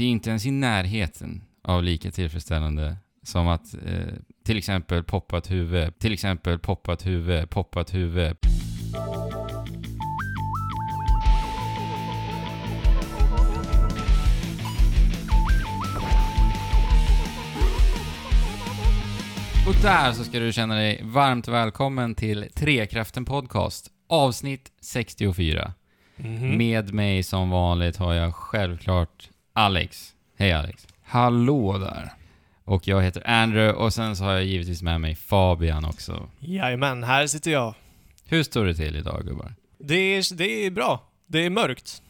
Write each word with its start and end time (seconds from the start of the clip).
det 0.00 0.04
är 0.04 0.08
inte 0.08 0.30
ens 0.30 0.46
i 0.46 0.50
närheten 0.50 1.42
av 1.62 1.82
lika 1.82 2.10
tillfredsställande 2.10 2.96
som 3.22 3.48
att 3.48 3.74
eh, 3.74 4.14
till 4.44 4.58
exempel 4.58 5.04
poppa 5.04 5.38
ett 5.38 5.50
huvud, 5.50 5.98
till 5.98 6.12
exempel 6.12 6.58
poppa 6.58 6.92
ett 6.92 7.06
huvud, 7.06 7.50
poppa 7.50 7.80
ett 7.80 7.94
huvud. 7.94 8.36
Och 19.68 19.74
där 19.82 20.12
så 20.12 20.24
ska 20.24 20.40
du 20.40 20.52
känna 20.52 20.74
dig 20.74 21.00
varmt 21.04 21.48
välkommen 21.48 22.14
till 22.14 22.46
Trekraften 22.54 23.24
Podcast, 23.24 23.90
avsnitt 24.08 24.72
64. 24.80 25.72
Mhm. 26.16 26.56
Med 26.56 26.94
mig 26.94 27.22
som 27.22 27.50
vanligt 27.50 27.96
har 27.96 28.14
jag 28.14 28.34
självklart 28.34 29.30
Alex. 29.52 30.14
Hej 30.36 30.52
Alex. 30.52 30.86
Hallå 31.02 31.78
där. 31.78 32.12
Och 32.64 32.88
jag 32.88 33.02
heter 33.02 33.30
Andrew 33.30 33.84
och 33.84 33.94
sen 33.94 34.16
så 34.16 34.24
har 34.24 34.32
jag 34.32 34.44
givetvis 34.44 34.82
med 34.82 35.00
mig 35.00 35.14
Fabian 35.14 35.84
också. 35.84 36.28
Jajamän, 36.38 37.04
här 37.04 37.26
sitter 37.26 37.50
jag. 37.50 37.74
Hur 38.24 38.42
står 38.42 38.64
det 38.64 38.74
till 38.74 38.96
idag 38.96 39.24
gubbar? 39.24 39.54
Det 39.78 39.94
är, 39.94 40.34
det 40.34 40.66
är 40.66 40.70
bra. 40.70 41.08
Det 41.26 41.46
är 41.46 41.50
mörkt. 41.50 42.02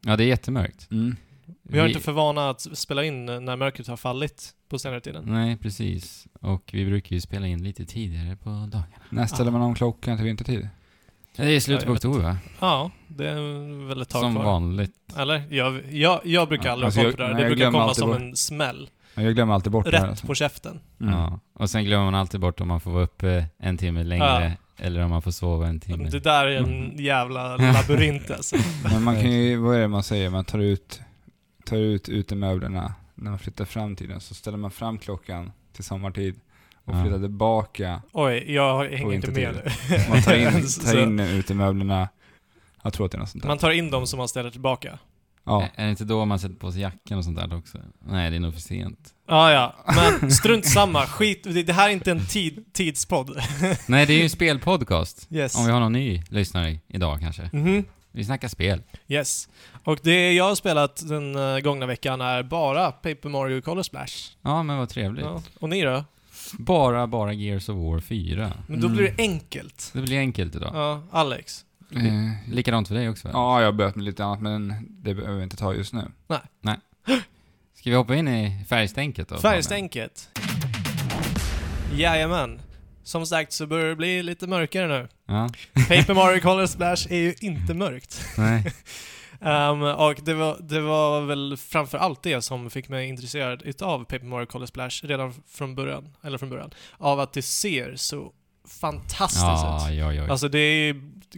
Ja, 0.00 0.16
det 0.16 0.24
är 0.24 0.28
jättemörkt. 0.28 0.90
Mm. 0.90 1.16
Vi 1.62 1.78
har 1.78 1.88
inte 1.88 2.00
för 2.00 2.12
vana 2.12 2.50
att 2.50 2.60
spela 2.60 3.04
in 3.04 3.26
när 3.26 3.56
mörkret 3.56 3.86
har 3.86 3.96
fallit 3.96 4.50
på 4.68 4.78
senare 4.78 5.00
tiden. 5.00 5.24
Nej, 5.26 5.56
precis. 5.56 6.26
Och 6.40 6.70
vi 6.72 6.86
brukar 6.86 7.14
ju 7.14 7.20
spela 7.20 7.46
in 7.46 7.62
lite 7.62 7.86
tidigare 7.86 8.36
på 8.36 8.50
dagarna. 8.50 8.86
När 9.10 9.26
ställer 9.26 9.50
man 9.50 9.62
om 9.62 9.74
klockan 9.74 10.16
till 10.16 10.26
vintertid? 10.26 10.68
Det 11.36 11.56
är 11.56 11.60
slutet 11.60 11.86
på 11.86 11.92
oktober 11.92 12.20
va? 12.20 12.38
Ja, 12.60 12.90
det 13.16 13.28
är 13.28 13.86
väl 13.88 14.02
ett 14.02 14.08
tag 14.08 14.22
Som 14.22 14.34
kvar. 14.34 14.44
vanligt. 14.44 14.92
Eller? 15.16 15.42
Jag, 15.50 15.80
jag, 15.92 16.20
jag 16.24 16.48
brukar 16.48 16.64
Ja, 16.66 16.72
aldrig 16.72 16.86
alltså 16.86 17.00
jag- 17.00 17.10
koll 17.10 17.16
på 17.16 17.22
det 17.22 17.32
nej, 17.34 17.42
Det 17.42 17.48
brukar 17.48 17.70
komma 17.70 17.94
som 17.94 18.08
bort. 18.10 18.20
en 18.20 18.36
smäll. 18.36 18.90
Jag 19.14 19.34
glömmer 19.34 19.54
alltid 19.54 19.72
bort 19.72 19.84
det 19.84 19.96
här. 19.96 20.02
Rätt 20.02 20.10
Alltså. 20.10 20.26
på 20.26 20.34
käften. 20.34 20.80
Mm. 21.00 21.14
Ja. 21.14 21.40
Och 21.52 21.70
sen 21.70 21.84
glömmer 21.84 22.04
man 22.04 22.14
alltid 22.14 22.40
bort 22.40 22.60
om 22.60 22.68
man 22.68 22.80
får 22.80 22.90
vara 22.90 23.04
uppe 23.04 23.44
en 23.58 23.76
timme 23.78 24.02
längre 24.04 24.52
eller 24.76 25.00
om 25.04 25.10
man 25.10 25.22
får 25.22 25.30
sova 25.30 25.66
en 25.66 25.80
timme. 25.80 26.08
Det 26.10 26.20
där 26.20 26.46
är 26.46 26.56
en 26.56 26.98
jävla 26.98 27.56
labyrint 27.56 28.30
alltså. 28.30 28.56
Men 28.84 29.02
man 29.04 29.14
kan 29.20 29.32
ju, 29.32 29.56
vad 29.60 29.76
är 29.76 29.80
det 29.80 29.88
man 29.88 30.02
säger? 30.02 30.30
Man 30.30 30.44
tar 30.44 30.58
ut, 30.58 31.00
tar 31.64 31.76
ut 31.76 32.08
utemöblerna. 32.08 32.94
När 33.14 33.30
man 33.30 33.38
flyttar 33.38 33.64
fram 33.64 33.96
tiden 33.96 34.20
så 34.20 34.34
ställer 34.34 34.58
man 34.58 34.70
fram 34.70 34.98
klockan 34.98 35.52
till 35.72 35.84
sommartid 35.84 36.34
och 36.84 36.94
Ja. 36.94 37.02
flyttar 37.02 37.18
tillbaka. 37.18 38.02
Oj, 38.12 38.44
jag 38.54 38.84
hänger 38.84 39.14
inte 39.14 39.30
med 39.30 39.54
nu. 39.54 39.70
Man 40.08 40.22
tar 40.22 40.34
in, 40.34 40.66
tar 40.84 40.98
in 41.02 41.20
utemöblerna. 41.20 42.08
Jag 42.82 42.92
tror 42.92 43.06
att 43.06 43.12
det 43.12 43.16
är 43.16 43.20
något 43.20 43.28
sånt 43.28 43.42
där. 43.42 43.48
Man 43.48 43.58
tar 43.58 43.70
in 43.70 43.90
dem 43.90 44.06
som 44.06 44.18
man 44.18 44.28
ställer 44.28 44.50
tillbaka. 44.50 44.98
Ja. 45.44 45.68
Är 45.74 45.84
det 45.84 45.90
inte 45.90 46.04
då 46.04 46.24
man 46.24 46.38
sätter 46.38 46.54
på 46.54 46.72
sig 46.72 46.80
jackan 46.80 47.18
och 47.18 47.24
sånt 47.24 47.36
där 47.36 47.56
också? 47.58 47.78
Nej, 48.06 48.30
det 48.30 48.36
är 48.36 48.40
nog 48.40 48.54
för 48.54 48.60
sent. 48.60 49.14
Ja, 49.28 49.52
ja. 49.52 49.74
Men 50.20 50.30
strunt 50.30 50.66
samma. 50.66 51.06
Skit. 51.06 51.46
Det, 51.66 51.72
här 51.72 51.88
är 51.88 51.92
inte 51.92 52.10
en 52.10 52.26
tid, 52.26 52.64
tidspodd. 52.72 53.30
Nej, 53.86 54.06
det 54.06 54.12
är 54.12 54.16
ju 54.16 54.22
en 54.22 54.30
spelpodcast. 54.30 55.26
Yes. 55.30 55.56
Om 55.56 55.64
vi 55.66 55.72
har 55.72 55.80
någon 55.80 55.92
ny 55.92 56.22
lyssnare 56.28 56.78
idag 56.88 57.20
kanske. 57.20 57.50
Mhm. 57.52 57.84
Vi 58.12 58.24
snackar 58.24 58.48
spel. 58.48 58.82
Yes. 59.08 59.48
Och 59.84 59.98
det 60.02 60.32
jag 60.32 60.44
har 60.44 60.54
spelat 60.54 61.08
den 61.08 61.36
eh, 61.36 61.58
gångna 61.58 61.86
veckan 61.86 62.20
är 62.20 62.42
bara 62.42 62.92
Paper 62.92 63.28
Mario 63.28 63.60
Color 63.62 63.82
Splash. 63.82 64.14
Ja, 64.42 64.62
men 64.62 64.78
vad 64.78 64.88
trevligt. 64.88 65.24
Ja. 65.24 65.42
Och 65.60 65.68
ni 65.68 65.82
då? 65.82 66.04
Bara, 66.58 67.06
bara 67.06 67.32
Gears 67.32 67.68
of 67.68 67.76
War 67.76 68.00
4. 68.00 68.52
Men 68.66 68.80
då 68.80 68.86
Mm. 68.86 68.96
blir 68.98 69.08
det 69.16 69.22
enkelt. 69.22 69.90
Det 69.94 70.00
blir 70.00 70.18
enkelt 70.18 70.54
idag. 70.56 70.70
Ja, 70.74 71.02
Alex. 71.10 71.64
Eh, 71.96 72.30
Likadant 72.52 72.88
för 72.88 72.94
dig 72.94 73.08
också 73.08 73.28
va? 73.28 73.32
ja, 73.34 73.60
jag 73.60 73.66
har 73.66 73.72
börjat 73.72 73.96
med 73.96 74.04
lite 74.04 74.24
annat 74.24 74.40
men 74.42 74.74
det 74.88 75.14
behöver 75.14 75.36
vi 75.36 75.42
inte 75.42 75.56
ta 75.56 75.74
just 75.74 75.92
nu. 75.92 76.10
Ska 77.74 77.90
vi 77.90 77.96
hoppa 77.96 78.14
in 78.14 78.28
i 78.28 78.64
färgstänket 78.68 79.28
då? 79.28 79.38
Färgstänket. 79.38 80.28
Jajamän. 81.94 82.60
Som 83.02 83.26
sagt 83.26 83.52
så 83.52 83.66
börjar 83.66 83.86
det 83.88 83.96
bli 83.96 84.22
lite 84.22 84.46
mörkare 84.46 84.88
nu. 84.88 85.08
Ja. 85.26 85.48
Paper 85.88 86.14
Mario 86.14 86.40
Color 86.42 86.66
Splash 86.66 87.06
är 87.12 87.16
ju 87.18 87.34
inte 87.40 87.74
mörkt. 87.74 88.26
Nej. 88.38 88.64
Ehm, 89.42 89.82
och 89.82 90.14
det 90.22 90.34
var, 90.34 90.56
det 90.60 90.80
var 90.80 91.20
väl 91.20 91.56
framför 91.56 91.98
allt 91.98 92.22
det 92.22 92.42
som 92.42 92.70
fick 92.70 92.88
mig 92.88 93.08
intresserad 93.08 93.62
utav 93.62 93.98
Paper 94.04 94.26
Mario 94.26 94.46
Color 94.46 94.66
Splash 94.66 94.90
redan 95.02 95.34
från 95.48 95.74
början, 95.74 96.08
eller 96.22 96.38
från 96.38 96.50
början, 96.50 96.70
av 96.98 97.20
att 97.20 97.32
det 97.32 97.42
ser 97.42 97.96
så 97.96 98.32
fantastiskt 98.68 99.42
Ja, 99.44 99.90
ut. 99.90 99.96
ja, 99.96 100.12
ja. 100.12 100.30
Alltså 100.30 100.48
det 100.48 100.58
är 100.58 100.94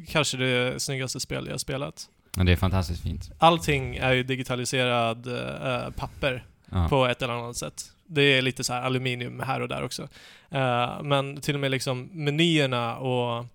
kanske 0.08 0.36
det 0.36 0.82
snyggaste 0.82 1.20
spel 1.20 1.44
jag 1.46 1.52
har 1.52 1.58
spelat. 1.58 2.08
Men 2.36 2.46
det 2.46 2.52
är 2.52 2.56
fantastiskt 2.56 3.02
fint. 3.02 3.30
Allting 3.38 3.96
är 3.96 4.12
ju 4.12 4.22
digitaliserad 4.22 5.26
eh, 5.26 5.90
papper 5.90 6.44
Ja. 6.74 6.88
på 6.88 7.06
ett 7.06 7.22
eller 7.22 7.32
annat 7.34 7.56
sätt. 7.56 7.84
Det 8.06 8.22
är 8.22 8.42
lite 8.42 8.64
så 8.64 8.72
här 8.72 8.82
aluminium 8.82 9.40
här 9.40 9.60
och 9.60 9.68
där 9.68 9.82
också. 9.84 10.02
Eh, 10.50 11.02
men 11.02 11.40
till 11.40 11.54
och 11.54 11.60
med 11.60 11.70
liksom 11.70 12.08
menyerna 12.12 12.96
och... 12.96 13.38
eh, 13.38 13.46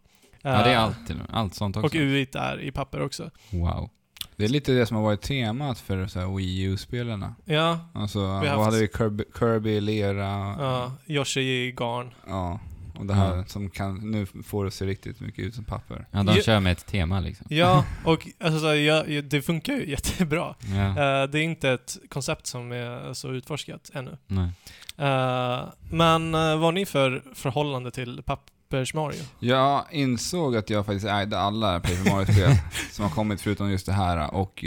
ja, 0.41 0.63
det 0.63 0.71
är 0.71 0.77
allt, 0.77 1.09
och 1.09 1.15
med. 1.15 1.25
allt 1.29 1.55
sånt 1.55 1.77
också. 1.77 1.87
Och 1.87 1.95
UIT 1.95 2.35
är 2.35 2.61
i 2.61 2.71
papper 2.71 3.01
också. 3.01 3.29
Wow. 3.51 3.89
Det 4.35 4.45
är 4.45 4.49
lite 4.49 4.71
det 4.71 4.85
som 4.85 4.97
har 4.97 5.03
varit 5.03 5.21
temat 5.21 5.79
för 5.79 6.07
så 6.07 6.35
Wii 6.35 6.61
U-spelarna. 6.61 7.35
Ja, 7.45 7.79
Alltså, 7.93 8.25
haft- 8.27 8.47
hade 8.65 8.79
vi? 8.79 8.87
Kirby, 8.97 9.23
Kirby 9.39 9.81
lera. 9.81 10.55
ja 10.59 10.91
Yoshi 11.07 11.41
i 11.41 11.71
garn. 11.71 12.13
Ja. 12.27 12.59
Och 12.99 13.05
det 13.05 13.13
här 13.13 13.35
Ja. 13.35 13.45
som 13.45 13.69
kan, 13.69 14.11
nu 14.11 14.25
får 14.25 14.65
det 14.65 14.71
se 14.71 14.85
riktigt 14.85 15.19
mycket 15.19 15.45
ut 15.45 15.55
som 15.55 15.63
papper. 15.63 16.07
Ja, 16.11 16.23
de 16.23 16.41
kör 16.41 16.59
med 16.59 16.71
ett 16.71 16.85
tema 16.85 17.19
liksom. 17.19 17.47
Ja, 17.49 17.85
och 18.05 18.27
alltså, 18.39 18.59
så, 18.59 18.75
ja, 18.75 19.03
det 19.23 19.41
funkar 19.41 19.73
ju 19.73 19.89
jättebra. 19.89 20.55
Ja. 20.75 20.87
Eh, 20.89 21.29
det 21.29 21.39
är 21.39 21.43
inte 21.43 21.69
ett 21.69 21.97
koncept 22.09 22.47
som 22.47 22.71
är 22.71 23.13
så 23.13 23.31
utforskat 23.31 23.91
ännu. 23.93 24.17
Nej. 24.27 24.49
Eh, 24.97 25.63
men 25.91 26.35
uh, 26.35 26.41
vad 26.41 26.61
har 26.61 26.71
ni 26.71 26.85
för 26.85 27.23
förhållande 27.35 27.91
till 27.91 28.21
Pappers-Mario? 28.25 29.23
Jag 29.39 29.85
insåg 29.91 30.55
att 30.55 30.69
jag 30.69 30.85
faktiskt 30.85 31.05
ägde 31.05 31.39
alla 31.39 31.79
Paper 31.79 32.11
Mario-spel 32.11 32.51
som 32.91 33.03
har 33.05 33.11
kommit 33.11 33.41
förutom 33.41 33.71
just 33.71 33.85
det 33.85 33.93
här 33.93 34.33
och 34.33 34.65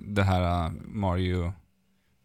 det 0.00 0.22
här 0.22 0.70
Mario, 0.84 1.52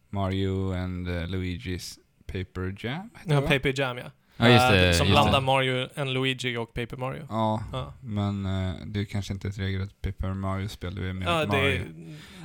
Mario 0.10 0.74
and 0.74 1.08
Luigi's 1.08 1.98
Paper 2.28 2.76
Jam. 2.80 3.10
Ja? 3.26 3.42
Paper 3.42 3.80
Jam 3.80 3.98
ja. 3.98 4.06
Ja, 4.38 4.50
just 4.50 4.66
Eh, 4.66 4.72
det. 4.72 4.94
som 4.94 5.08
just 5.08 5.14
blandar 5.16 5.40
det. 5.40 5.46
Mario 5.46 5.88
and 5.96 6.10
Luigi 6.14 6.58
och 6.58 6.74
Paper 6.74 6.98
Mario. 6.98 7.26
Ja, 7.30 7.64
Ja, 7.72 7.94
men 8.02 8.46
eh, 8.46 8.74
det 8.86 9.00
är 9.00 9.06
kanske 9.06 9.34
inte 9.34 9.48
ett 9.48 9.58
regelrätt 9.60 10.02
Paper 10.02 10.34
Mario-spel, 10.34 10.96
det 10.96 11.10
är 11.10 11.14
mer 11.14 11.26
ja 11.26 11.44
ett 11.44 11.50
Mario. 11.50 11.64
är- 11.64 11.86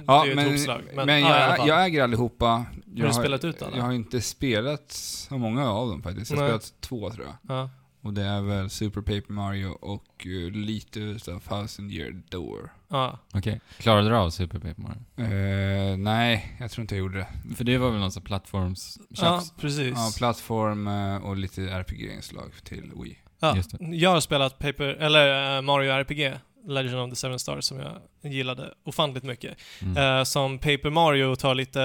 Ja, 0.06 0.22
det 0.24 0.30
är 0.30 0.34
men, 0.34 0.46
ett 0.46 0.52
hopslag. 0.52 0.80
Men, 0.94 1.06
men 1.06 1.20
ja, 1.20 1.40
jag, 1.40 1.56
fall. 1.56 1.68
jag 1.68 1.84
äger 1.84 2.02
allihopa. 2.02 2.64
Jag 2.94 3.08
du 3.08 3.12
spelat 3.14 3.44
ut 3.44 3.62
alla? 3.62 3.76
Jag 3.76 3.84
har 3.84 3.92
inte 3.92 4.20
spelat 4.20 4.90
så 4.92 5.38
många 5.38 5.70
av 5.70 5.88
dem 5.88 6.02
faktiskt. 6.02 6.30
Jag 6.30 6.38
har 6.38 6.46
spelat 6.46 6.72
två 6.80 7.10
tror 7.10 7.26
jag. 7.48 7.68
Och 8.02 8.14
det 8.14 8.22
är 8.22 8.40
väl 8.40 8.70
Super 8.70 9.00
Paper 9.00 9.32
Mario 9.32 9.66
och 9.66 10.26
eh, 10.26 10.50
lite 10.52 11.00
utav 11.00 11.40
Thousand 11.40 11.92
Year 11.92 12.22
Door. 12.28 12.72
Ja. 12.88 13.18
Okej. 13.34 13.60
Klarade 13.78 14.08
du 14.08 14.16
av 14.16 14.30
Super 14.30 14.58
Paper 14.58 14.82
Mario? 14.82 15.32
Eh, 15.32 15.96
nej, 15.96 16.56
jag 16.60 16.70
tror 16.70 16.82
inte 16.82 16.94
jag 16.94 17.00
gjorde 17.00 17.18
det. 17.18 17.54
För 17.56 17.64
det 17.64 17.78
var 17.78 17.90
väl 17.90 18.00
någon 18.00 18.12
sån 18.12 18.22
plattforms 18.22 18.98
ja, 19.08 19.42
precis. 19.60 19.92
Ja, 19.96 20.12
plattform 20.18 20.86
eh, 20.88 21.16
och 21.16 21.36
lite 21.36 21.62
RPG-inslag 21.62 22.52
till 22.64 22.92
Wii. 23.02 23.18
Ja, 23.40 23.56
Just 23.56 23.78
det. 23.78 23.96
jag 23.96 24.10
har 24.10 24.20
spelat 24.20 24.58
Paper, 24.58 24.84
eller 24.84 25.56
eh, 25.56 25.62
Mario 25.62 25.90
RPG, 25.92 26.34
Legend 26.66 27.00
of 27.00 27.10
the 27.10 27.16
Seven 27.16 27.38
Stars, 27.38 27.64
som 27.64 27.78
jag 27.78 28.32
gillade 28.32 28.74
ofantligt 28.84 29.24
mycket. 29.24 29.58
Mm. 29.82 30.18
Eh, 30.18 30.24
som 30.24 30.58
Paper 30.58 30.90
Mario 30.90 31.36
tar 31.36 31.54
lite, 31.54 31.82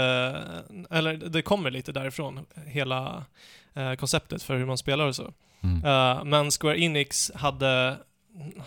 eller 0.92 1.14
det 1.14 1.42
kommer 1.42 1.72
lite 1.72 1.92
därifrån, 1.92 2.46
hela 2.66 3.26
eh, 3.74 3.94
konceptet 3.94 4.44
för 4.44 4.58
hur 4.58 4.66
man 4.66 4.78
spelar 4.78 5.06
och 5.06 5.16
så. 5.16 5.34
Mm. 5.66 6.18
Eh, 6.18 6.24
men 6.26 6.52
Square 6.52 6.80
Enix 6.82 7.32
hade, 7.36 7.98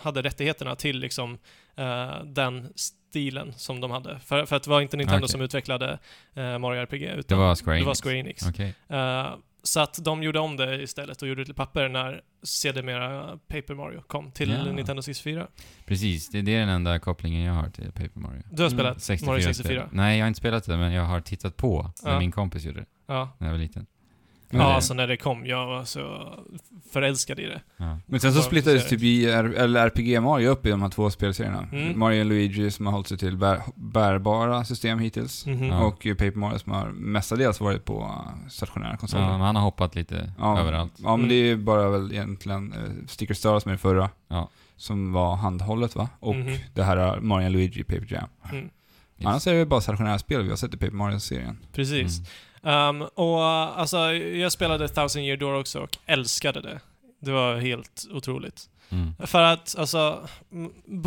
hade 0.01 0.21
rättigheterna 0.21 0.75
till 0.75 0.99
liksom 0.99 1.37
eh, 1.75 2.23
den 2.25 2.73
stilen 2.75 3.53
som 3.53 3.81
de 3.81 3.91
hade. 3.91 4.19
För, 4.19 4.45
för 4.45 4.55
att 4.55 4.63
det 4.63 4.69
var 4.69 4.81
inte 4.81 4.97
Nintendo 4.97 5.23
Okej. 5.25 5.31
som 5.31 5.41
utvecklade 5.41 5.99
eh, 6.33 6.57
Mario 6.59 6.81
RPG, 6.81 7.01
Det 7.01 7.13
utan 7.15 7.39
var 7.39 7.55
Square 7.55 7.75
det 7.75 7.81
Enix? 7.81 7.87
var 7.87 7.95
Square 7.95 8.17
Enix. 8.17 8.43
Eh, 8.89 9.35
så 9.63 9.79
att 9.79 10.03
de 10.03 10.23
gjorde 10.23 10.39
om 10.39 10.57
det 10.57 10.81
istället 10.81 11.21
och 11.21 11.27
gjorde 11.27 11.41
det 11.41 11.45
till 11.45 11.53
papper 11.53 11.89
när 11.89 12.21
sedermera 12.43 13.37
Paper 13.47 13.73
Mario 13.73 14.01
kom 14.01 14.31
till 14.31 14.49
Ja. 14.49 14.71
Nintendo 14.71 15.01
64. 15.01 15.47
Precis, 15.85 16.29
det, 16.29 16.41
det 16.41 16.55
är 16.55 16.59
den 16.59 16.69
enda 16.69 16.99
kopplingen 16.99 17.41
jag 17.43 17.53
har 17.53 17.69
till 17.69 17.91
Paper 17.91 18.19
Mario. 18.19 18.41
Du 18.51 18.61
har 18.63 18.69
Mm, 18.69 18.79
spelat 18.79 19.01
64 19.01 19.31
Mario 19.31 19.41
spel. 19.41 19.55
64? 19.55 19.89
Nej, 19.91 20.17
jag 20.17 20.23
har 20.25 20.27
inte 20.27 20.37
spelat 20.37 20.65
det, 20.65 20.77
men 20.77 20.91
jag 20.91 21.03
har 21.03 21.21
tittat 21.21 21.57
på 21.57 21.91
när 22.03 22.19
min 22.19 22.31
kompis 22.31 22.63
gjorde 22.63 22.79
det 22.79 22.85
Ja. 23.07 23.29
när 23.37 23.47
jag 23.47 23.51
var 23.53 23.59
liten. 23.59 23.85
Ja, 24.51 24.57
det- 24.59 24.63
alltså 24.65 24.93
när 24.93 25.07
det 25.07 25.17
kom, 25.17 25.45
jag 25.45 25.65
var 25.67 25.83
så 25.85 26.33
förälskad 26.91 27.39
i 27.39 27.45
det. 27.45 27.61
Ja. 27.77 27.97
men 28.05 28.19
sen 28.19 28.33
så 28.33 28.41
splittades 28.41 28.87
typ 28.89 29.01
eller 29.57 29.79
RPG 29.87 30.19
Mario 30.21 30.49
upp 30.49 30.65
i 30.65 30.69
de 30.69 30.81
här 30.81 30.89
två 30.89 31.09
spelserierna. 31.09 31.67
Mm. 31.71 31.99
Mario 31.99 32.19
och 32.19 32.25
Luigi 32.25 32.71
som 32.71 32.85
har 32.85 32.93
hållit 32.93 33.07
sig 33.07 33.17
till 33.17 33.37
bär, 33.37 33.61
bärbara 33.75 34.63
system 34.63 34.99
hittills. 34.99 35.45
Mhm. 35.45 35.63
Ja. 35.65 35.79
Och 35.85 36.05
eh, 36.07 36.13
Paper 36.13 36.35
Mario 36.39 36.59
som 36.59 36.71
har 36.71 36.85
mestadels 36.91 37.59
varit 37.61 37.85
på 37.85 38.01
eh, 38.01 38.47
stationära 38.49 38.97
konsoler. 38.97 39.23
Ja, 39.23 39.31
men 39.31 39.41
han 39.41 39.55
har 39.55 39.63
hoppat 39.63 39.95
lite 39.95 40.33
Ja. 40.39 40.59
överallt. 40.59 40.93
Ja, 40.97 41.03
men 41.09 41.13
Mm. 41.15 41.29
det 41.29 41.35
är 41.35 41.45
ju 41.45 41.57
bara 41.57 41.89
väl 41.89 42.11
egentligen 42.11 42.73
uh, 42.73 43.05
Sticker 43.07 43.33
Star 43.33 43.59
som 43.59 43.69
är 43.69 43.73
det 43.73 43.79
förra. 43.79 44.09
Ja. 44.27 44.49
Som 44.77 45.13
var 45.13 45.35
handhållet 45.35 45.95
va? 45.95 46.09
Och 46.19 46.35
Mhm. 46.35 46.57
det 46.73 46.83
här 46.83 46.97
eh, 46.97 47.21
Mario 47.21 47.45
och 47.45 47.51
Luigi 47.51 47.83
Paper 47.83 48.07
Jam. 48.13 48.29
Mm. 48.51 48.69
Annars 49.23 49.47
är 49.47 49.53
det 49.53 49.65
bara 49.65 49.81
stationära 49.81 50.19
spel 50.19 50.43
vi 50.43 50.49
har 50.49 50.55
sett 50.57 50.73
i 50.73 50.77
Paper 50.77 50.91
Mario-serien. 50.95 51.57
Precis. 51.73 52.19
Um, 52.61 53.01
och 53.01 53.43
alltså, 53.43 53.97
jag 54.13 54.51
spelade 54.51 54.87
Thousand 54.87 55.25
Year 55.25 55.37
Door 55.37 55.59
också 55.59 55.79
och 55.79 55.97
älskade 56.05 56.61
det. 56.61 56.79
Det 57.19 57.31
var 57.31 57.55
helt 57.55 58.07
otroligt. 58.11 58.69
Mm. 58.91 59.13
För 59.27 59.41
att, 59.41 59.75
alltså, 59.77 60.27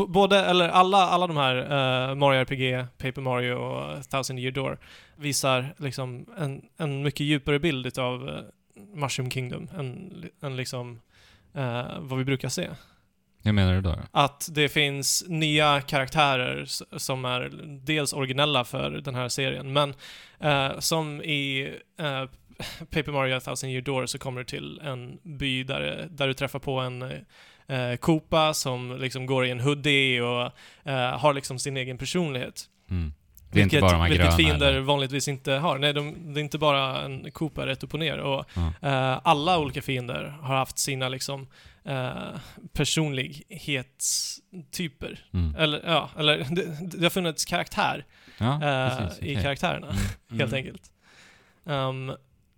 både, 0.09 0.45
eller 0.45 0.69
alla, 0.69 0.99
alla 0.99 1.27
de 1.27 1.37
här 1.37 1.57
eh, 1.57 2.15
Mario 2.15 2.41
RPG, 2.41 2.87
Paper 2.99 3.21
Mario 3.21 3.53
och 3.55 4.11
Thousand 4.11 4.39
Year 4.39 4.53
Door 4.53 4.79
visar 5.17 5.75
liksom 5.77 6.27
en, 6.39 6.63
en 6.77 7.03
mycket 7.03 7.27
djupare 7.27 7.59
bild 7.59 7.87
utav 7.87 8.29
eh, 8.29 8.43
Mushroom 8.95 9.31
Kingdom 9.31 9.69
än, 9.79 10.13
än 10.43 10.57
liksom 10.57 11.01
eh, 11.55 11.99
vad 11.99 12.19
vi 12.19 12.25
brukar 12.25 12.49
se. 12.49 12.69
Hur 13.45 13.53
menar 13.53 13.75
du 13.75 13.81
då? 13.81 13.99
Att 14.11 14.49
det 14.53 14.69
finns 14.69 15.25
nya 15.29 15.81
karaktärer 15.81 16.65
som 16.99 17.25
är 17.25 17.51
dels 17.85 18.13
originella 18.13 18.65
för 18.65 18.91
den 18.91 19.15
här 19.15 19.29
serien, 19.29 19.73
men 19.73 19.95
eh, 20.41 20.79
som 20.79 21.23
i 21.23 21.75
eh, 22.01 22.25
Paper 22.91 23.13
Mario 23.13 23.41
Thousand 23.41 23.73
Year 23.73 23.83
Door 23.83 24.07
så 24.07 24.19
kommer 24.19 24.41
du 24.41 24.45
till 24.45 24.81
en 24.85 25.19
by 25.23 25.65
där, 25.65 26.09
där 26.11 26.29
du 26.29 26.35
träffar 26.35 26.59
på 26.59 26.81
en 26.81 27.03
eh, 27.67 27.97
Koopa 28.01 28.55
som 28.55 28.97
liksom 29.01 29.27
går 29.27 29.47
i 29.47 29.51
en 29.51 29.61
hoodie 29.61 30.21
och 30.21 30.51
eh, 30.85 31.19
har 31.19 31.33
liksom 31.35 31.59
sin 31.59 31.77
egen 31.77 31.99
personlighet. 31.99 32.65
Mm. 32.91 33.13
Det 33.53 33.59
är 33.61 33.63
inte 33.63 33.77
vilket 33.77 33.81
bara 33.81 33.93
de 33.93 34.01
här 34.01 34.09
vilket 34.09 34.25
gröna, 34.27 34.37
fiender 34.37 34.69
eller? 34.69 34.81
vanligtvis 34.81 35.29
inte 35.29 35.53
har. 35.53 35.79
Nej, 35.79 35.93
de, 35.93 36.35
det 36.35 36.41
är 36.41 36.43
inte 36.43 36.59
bara 36.59 37.03
en 37.03 37.31
Koopa 37.31 37.67
rätt 37.67 37.85
upp 37.85 37.95
och 37.95 38.01
ner. 38.01 38.19
Och, 38.19 38.45
Ja. 38.55 38.89
eh, 38.89 39.21
alla 39.25 39.59
olika 39.59 39.83
fiender 39.83 40.25
har 40.43 40.57
haft 40.57 40.79
sina 40.79 41.09
liksom 41.09 41.47
eh, 41.85 42.35
personlighetstyper. 42.73 45.25
Mm. 45.33 45.55
Eller, 45.57 45.83
ja, 45.87 46.11
eller 46.19 46.39
det, 46.51 46.79
det 46.99 47.03
har 47.03 47.11
funnits 47.11 47.45
karaktär 47.45 48.05
Ja, 48.39 48.55
eh, 48.55 48.99
precis. 48.99 49.23
i 49.23 49.35
karaktärerna, 49.35 49.87
Mm. 49.89 49.99
helt 50.41 50.53
enkelt. 50.53 50.83
Um, 51.65 52.13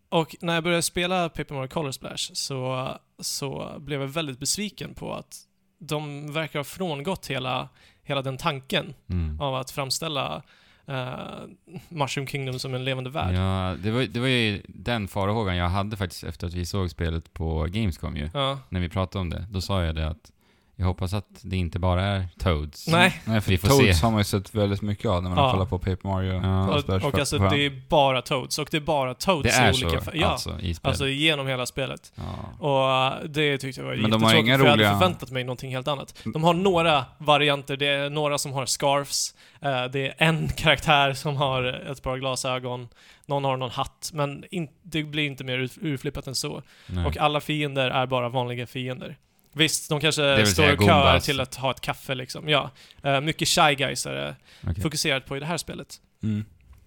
och 0.08 0.36
när 0.40 0.54
jag 0.54 0.64
började 0.64 0.82
spela 0.82 1.28
Paper 1.28 1.54
Mario 1.54 1.68
Color 1.68 1.90
Splash 1.92 2.30
så, 2.32 2.88
så 3.18 3.74
blev 3.78 4.00
jag 4.00 4.08
väldigt 4.08 4.38
besviken 4.38 4.94
på 4.94 5.14
att 5.14 5.36
de 5.78 6.32
verkar 6.32 6.58
ha 6.58 6.64
frångått 6.64 7.26
hela, 7.26 7.68
hela 8.02 8.22
den 8.22 8.36
tanken 8.38 8.94
Mm. 9.10 9.40
av 9.40 9.54
att 9.54 9.70
framställa 9.70 10.42
eh, 10.86 11.78
Mushroom 11.88 12.26
Kingdom 12.26 12.58
som 12.58 12.74
en 12.74 12.84
levande 12.84 13.10
värld. 13.10 13.34
Ja, 13.34 13.76
det 13.82 13.90
var, 13.90 14.02
det 14.02 14.20
var 14.20 14.26
ju 14.26 14.62
den 14.68 15.08
farhågan 15.08 15.56
jag 15.56 15.68
hade 15.68 15.96
faktiskt 15.96 16.24
efter 16.24 16.46
att 16.46 16.54
vi 16.54 16.66
såg 16.66 16.90
spelet 16.90 17.34
på 17.34 17.66
Gamescom 17.70 18.16
ju. 18.16 18.30
Ja. 18.34 18.58
När 18.68 18.80
vi 18.80 18.88
pratade 18.88 19.20
om 19.20 19.30
det. 19.30 19.46
Då 19.50 19.60
sa 19.60 19.84
jag 19.84 19.94
det 19.94 20.08
att 20.08 20.30
jag 20.76 20.86
hoppas 20.86 21.14
att 21.14 21.26
det 21.42 21.56
inte 21.56 21.78
bara 21.78 22.02
är 22.04 22.28
Toads. 22.38 22.88
Nej, 22.88 23.20
Nej, 23.24 23.40
för 23.40 23.50
Vi 23.50 23.58
får 23.58 23.68
Toads 23.68 23.98
se. 23.98 24.04
har 24.04 24.10
man 24.10 24.20
ju 24.20 24.24
sett 24.24 24.54
väldigt 24.54 24.82
mycket 24.82 25.06
av 25.06 25.22
när 25.22 25.30
man 25.30 25.38
Ja. 25.38 25.44
har 25.44 25.52
kollat 25.52 25.70
på 25.70 25.78
Paper 25.78 26.08
Mario. 26.08 26.32
Ja. 26.32 26.68
och 26.68 27.04
och, 27.04 27.18
alltså 27.18 27.38
det 27.38 27.64
är 27.66 27.82
bara 27.88 28.22
Toads, 28.22 28.58
och 28.58 28.68
det 28.70 28.76
är 28.76 28.80
bara 28.80 29.14
Toads 29.14 29.42
Det 29.42 29.50
är 29.50 29.70
i 29.70 29.74
så 29.74 29.86
olika 29.86 30.00
färger. 30.04 30.20
Ja, 30.20 30.26
alltså 30.26 30.50
i 30.60 30.74
spelet. 30.74 30.86
alltså 30.86 31.08
genom 31.08 31.46
hela 31.46 31.66
spelet. 31.66 32.12
ja. 32.14 32.22
Och 32.68 32.90
eh, 33.22 33.28
det 33.28 33.58
tyckte 33.58 33.80
jag 33.80 33.88
var 33.88 33.96
Men 33.96 34.10
de 34.10 34.22
har 34.22 34.30
jättetråkigt, 34.30 34.46
inga 34.48 34.58
för 34.58 34.64
jag 34.66 34.72
roliga- 34.74 34.88
hade 34.88 34.98
förväntat 35.00 35.30
mig 35.30 35.44
någonting 35.44 35.70
helt 35.74 35.88
annat. 35.88 36.18
De 36.34 36.44
har 36.44 36.54
några 36.54 37.04
varianter, 37.18 37.76
det 37.76 37.86
är 37.86 38.10
några 38.10 38.38
som 38.38 38.52
har 38.52 38.66
scarfs, 38.66 39.34
eh, 39.60 39.84
det 39.84 40.06
är 40.08 40.14
en 40.18 40.48
karaktär 40.56 41.12
som 41.14 41.36
har 41.36 41.62
ett 41.90 42.02
par 42.02 42.16
glasögon, 42.18 42.88
någon 43.26 43.44
har 43.44 43.56
någon 43.56 43.70
hatt, 43.70 44.10
men 44.14 44.44
in, 44.50 44.68
det 44.82 45.02
blir 45.02 45.26
inte 45.26 45.44
mer 45.44 45.58
ur- 45.58 45.70
urflippat 45.80 46.26
än 46.26 46.34
så. 46.34 46.62
Nej. 46.86 47.06
Och 47.06 47.16
alla 47.16 47.40
fiender 47.40 47.90
är 47.90 48.06
bara 48.06 48.28
vanliga 48.28 48.66
fiender. 48.66 49.16
Visst, 49.54 49.88
de 49.88 50.00
kanske 50.00 50.46
står 50.46 50.72
och 50.72 50.84
köar 50.84 51.20
till 51.20 51.40
att 51.40 51.54
ha 51.54 51.70
ett 51.70 51.80
kaffe 51.80 52.14
liksom. 52.14 52.48
Ja. 52.48 52.70
Eh, 53.02 53.20
mycket 53.20 53.48
Shy 53.48 53.74
Guys 53.74 54.06
är 54.06 54.14
det 54.14 54.36
Okej. 54.62 54.82
fokuserat 54.82 55.26
på 55.26 55.36
i 55.36 55.40
det 55.40 55.46
här 55.46 55.56
spelet. 55.56 56.00
Mm. 56.22 56.44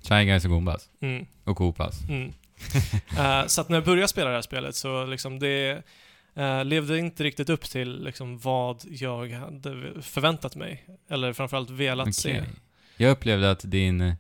Shy 0.10 0.26
Guys 0.26 0.46
och 0.46 0.52
Goombas. 0.52 0.90
Mm. 1.02 1.26
Och 1.44 1.58
Koopas. 1.58 2.02
Mm. 2.10 2.34
Eh, 3.18 3.46
så 3.48 3.62
att 3.62 3.70
när 3.70 3.78
jag 3.78 3.86
började 3.86 4.08
spela 4.08 4.30
det 4.30 4.36
här 4.36 4.42
spelet 4.42 4.76
så 4.76 5.06
liksom 5.06 5.40
det 5.40 5.84
eh, 6.36 6.66
levde 6.66 7.00
inte 7.00 7.24
riktigt 7.24 7.50
upp 7.50 7.64
till 7.64 8.04
liksom 8.04 8.38
vad 8.38 8.84
jag 8.90 9.32
hade 9.32 10.02
förväntat 10.02 10.56
mig. 10.56 10.86
Eller 11.10 11.34
framförallt 11.34 11.70
velat 11.70 12.16
se. 12.16 12.32
Okej. 12.32 12.50
Jag 12.98 13.12
upplevde 13.12 13.52
att 13.52 13.62
din, 13.72 14.16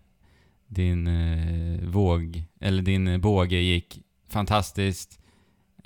din 0.67 1.07
eh, 1.07 1.87
våg, 1.89 2.43
eller 2.61 2.81
din 2.81 3.21
båge 3.21 3.57
gick 3.57 3.99
fantastiskt, 4.29 5.19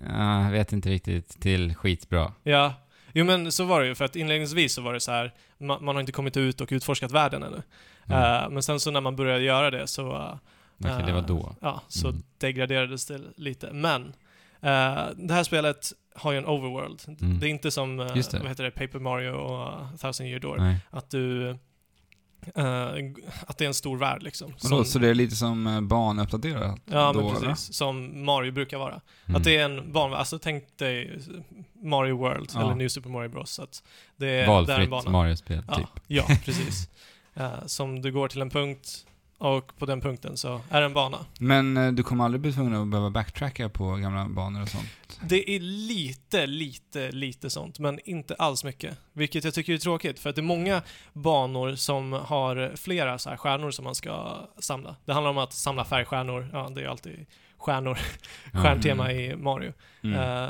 jag 0.09 0.51
vet 0.51 0.73
inte 0.73 0.89
riktigt, 0.89 1.41
till 1.41 1.75
skitbra. 1.75 2.33
Ja, 2.43 2.73
jo 3.13 3.25
men 3.25 3.51
så 3.51 3.63
var 3.65 3.81
det 3.81 3.87
ju. 3.87 3.95
För 3.95 4.05
att 4.05 4.15
inledningsvis 4.15 4.73
så 4.73 4.81
var 4.81 4.93
det 4.93 4.99
så 4.99 5.11
här, 5.11 5.33
man, 5.57 5.85
man 5.85 5.95
har 5.95 5.99
inte 5.99 6.11
kommit 6.11 6.37
ut 6.37 6.61
och 6.61 6.69
utforskat 6.71 7.11
världen 7.11 7.43
ännu. 7.43 7.61
Mm. 8.05 8.43
Eh, 8.43 8.49
men 8.49 8.63
sen 8.63 8.79
så 8.79 8.91
när 8.91 9.01
man 9.01 9.15
började 9.15 9.43
göra 9.43 9.71
det 9.71 9.87
så 9.87 10.15
eh, 10.15 10.35
Okej, 10.79 11.03
det 11.05 11.13
var 11.13 11.21
då. 11.21 11.55
Ja, 11.61 11.81
så 11.87 12.07
Mm. 12.09 12.23
degraderades 12.37 13.05
det 13.05 13.21
lite. 13.35 13.73
Men 13.73 14.01
eh, 14.61 15.05
det 15.15 15.33
här 15.33 15.43
spelet 15.43 15.91
har 16.15 16.31
ju 16.31 16.37
en 16.37 16.45
overworld. 16.45 17.01
Mm. 17.21 17.39
Det 17.39 17.47
är 17.47 17.49
inte 17.49 17.71
som 17.71 17.99
eh, 17.99 18.05
vad 18.33 18.47
heter 18.47 18.63
det, 18.63 18.71
Paper 18.71 18.99
Mario 18.99 19.29
och 19.31 19.81
uh, 19.81 19.95
Thousand 19.95 20.29
Year 20.29 20.39
Door. 20.39 20.57
Nej. 20.57 20.77
Att 20.89 21.09
du... 21.09 21.57
eh, 22.55 22.65
att 23.47 23.57
det 23.57 23.65
är 23.65 23.67
en 23.67 23.73
stor 23.73 23.97
värld 23.97 24.23
liksom. 24.23 24.53
Som- 24.57 24.85
så 24.85 24.99
det 24.99 25.07
är 25.09 25.13
lite 25.13 25.35
som 25.35 25.67
eh, 25.67 25.81
banuppdaterat? 25.81 26.79
ja, 26.85 27.13
då, 27.13 27.21
men 27.21 27.35
eller? 27.35 27.49
precis. 27.49 27.75
Som 27.75 28.25
Mario 28.25 28.51
brukar 28.51 28.77
vara. 28.77 29.01
Mm. 29.25 29.35
Att 29.35 29.43
det 29.43 29.57
är 29.57 29.65
en 29.65 29.91
barn... 29.93 30.13
Alltså 30.13 30.39
tänk 30.39 30.77
dig 30.77 31.19
Mario 31.83 32.17
World 32.17 32.49
Ja. 32.53 32.61
eller 32.61 32.75
New 32.75 32.87
Super 32.87 33.09
Mario 33.09 33.29
Bros. 33.29 33.51
Så 33.51 33.63
att 33.63 33.83
det 34.17 34.27
är, 34.29 34.47
Valfritt. 34.47 34.89
Mario-spel, 35.11 35.63
Ja, 35.67 35.75
typ. 35.75 35.87
ja 36.07 36.23
precis. 36.45 36.89
Eh, 37.33 37.65
som 37.65 38.01
du 38.01 38.11
går 38.11 38.27
till 38.27 38.41
en 38.41 38.49
punkt 38.49 39.05
och 39.41 39.77
på 39.77 39.85
den 39.85 40.01
punkten 40.01 40.37
så 40.37 40.61
är 40.69 40.79
det 40.79 40.85
en 40.85 40.93
bana. 40.93 41.17
Men 41.39 41.77
eh, 41.77 41.91
du 41.91 42.03
kommer 42.03 42.25
aldrig 42.25 42.41
bli 42.41 42.53
tvungen 42.53 42.75
att 42.75 42.87
behöva 42.87 43.09
backtracka 43.09 43.69
på 43.69 43.95
gamla 43.95 44.25
banor 44.29 44.61
och 44.61 44.69
sånt? 44.69 45.19
Det 45.21 45.55
är 45.55 45.59
lite, 45.59 46.47
lite, 46.47 47.11
lite 47.11 47.49
sånt, 47.49 47.79
men 47.79 47.99
inte 48.05 48.35
alls 48.35 48.63
mycket. 48.63 48.97
Vilket 49.13 49.43
jag 49.43 49.53
tycker 49.53 49.73
är 49.73 49.77
tråkigt, 49.77 50.19
för 50.19 50.29
att 50.29 50.35
det 50.35 50.41
är 50.41 50.43
många 50.43 50.81
banor 51.13 51.75
som 51.75 52.13
har 52.13 52.71
flera 52.75 53.17
så 53.17 53.29
här 53.29 53.37
stjärnor 53.37 53.71
som 53.71 53.83
man 53.83 53.95
ska 53.95 54.37
samla. 54.59 54.95
Det 55.05 55.13
handlar 55.13 55.31
om 55.31 55.37
att 55.37 55.53
samla 55.53 55.85
färgstjärnor, 55.85 56.49
ja 56.53 56.69
det 56.75 56.81
är 56.81 56.87
alltid 56.87 57.25
stjärnor, 57.57 57.97
stjärntema 58.53 59.11
i 59.11 59.35
Mario. 59.35 59.73
Mm. 60.03 60.19
Eh, 60.19 60.49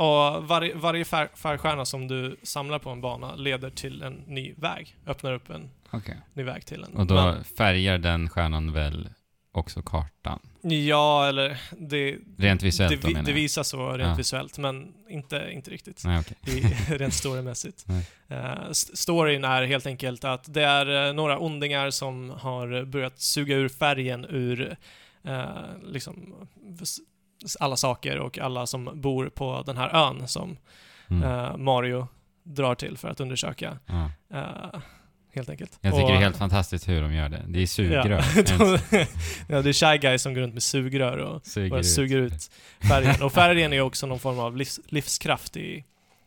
och 0.00 0.48
varje, 0.48 0.74
varje 0.74 1.04
färg, 1.04 1.28
färgstjärna 1.34 1.84
som 1.84 2.08
du 2.08 2.36
samlar 2.42 2.78
på 2.78 2.90
en 2.90 3.00
bana 3.00 3.34
leder 3.34 3.70
till 3.70 4.02
en 4.02 4.14
ny 4.14 4.54
väg, 4.56 4.96
öppnar 5.06 5.32
upp 5.32 5.50
en 5.50 5.70
Okej. 5.90 6.16
ny 6.34 6.42
väg 6.42 6.66
till 6.66 6.84
en. 6.84 6.94
Och 6.96 7.06
då 7.06 7.14
Men- 7.14 7.44
färgar 7.44 7.98
den 7.98 8.28
stjärnan 8.28 8.72
väl 8.72 9.08
också 9.52 9.82
kartan? 9.82 10.40
ja, 10.62 11.28
eller 11.28 11.58
det, 11.78 12.16
Rent 12.38 12.62
visuellt 12.62 12.90
det, 12.90 12.96
då 13.02 13.08
vi- 13.08 13.14
menar 13.14 13.26
det 13.26 13.32
visar 13.32 13.62
så 13.62 13.88
rent 13.92 14.08
Ja. 14.08 14.14
visuellt, 14.14 14.58
men 14.58 14.92
inte, 15.08 15.48
inte 15.52 15.70
riktigt. 15.70 16.02
Nej, 16.04 16.20
okej. 16.20 16.58
i, 16.58 16.60
rent 16.98 17.14
storymässigt. 17.14 17.84
Uh, 18.30 18.70
st- 18.70 18.96
storyn 18.96 19.44
är 19.44 19.62
helt 19.62 19.86
enkelt 19.86 20.24
att 20.24 20.54
det 20.54 20.62
är 20.64 21.06
eh, 21.08 21.12
några 21.12 21.38
ondingar 21.38 21.90
som 21.90 22.30
har 22.30 22.84
börjat 22.84 23.20
suga 23.20 23.56
ur 23.56 23.68
färgen 23.68 24.26
ur 24.28 24.76
eh, 25.24 25.44
liksom 25.82 26.34
alla 27.60 27.76
saker 27.76 28.18
och 28.18 28.38
alla 28.38 28.66
som 28.66 28.90
bor 29.00 29.28
på 29.28 29.62
den 29.66 29.76
här 29.76 29.88
ön 30.08 30.28
som 30.28 30.56
Mm. 31.10 31.22
eh, 31.22 31.56
Mario 31.56 32.08
drar 32.44 32.74
till 32.74 32.98
för 32.98 33.08
att 33.08 33.20
undersöka. 33.20 33.78
Ja. 33.86 34.10
eh, 34.38 34.80
helt 35.34 35.50
enkelt. 35.50 35.78
Jag 35.80 35.92
tycker 35.92 36.04
Och- 36.04 36.10
det 36.10 36.16
är 36.16 36.20
helt 36.20 36.36
fantastiskt 36.36 36.88
hur 36.88 37.02
de 37.02 37.14
gör 37.14 37.28
det. 37.28 37.44
Det 37.48 37.62
är 37.62 37.66
sugrör. 37.66 38.06
Ja, 38.58 38.78
ja, 39.48 39.62
det 39.62 39.68
är 39.68 39.72
Shy 39.72 39.98
Guy 39.98 40.18
som 40.18 40.34
går 40.34 40.40
runt 40.40 40.54
med 40.54 40.62
sugrör 40.62 41.16
och 41.16 41.46
Suger 41.46 41.70
bara 41.70 41.80
ut. 41.80 41.86
suger 41.86 42.18
ut 42.18 42.50
färgen. 42.88 43.22
Och 43.22 43.32
färgen 43.32 43.72
är 43.72 43.80
också 43.80 44.06
någon 44.06 44.18
form 44.18 44.38
av 44.38 44.56
livs, 44.56 44.80
livskraft 44.88 45.56
i 45.56 45.84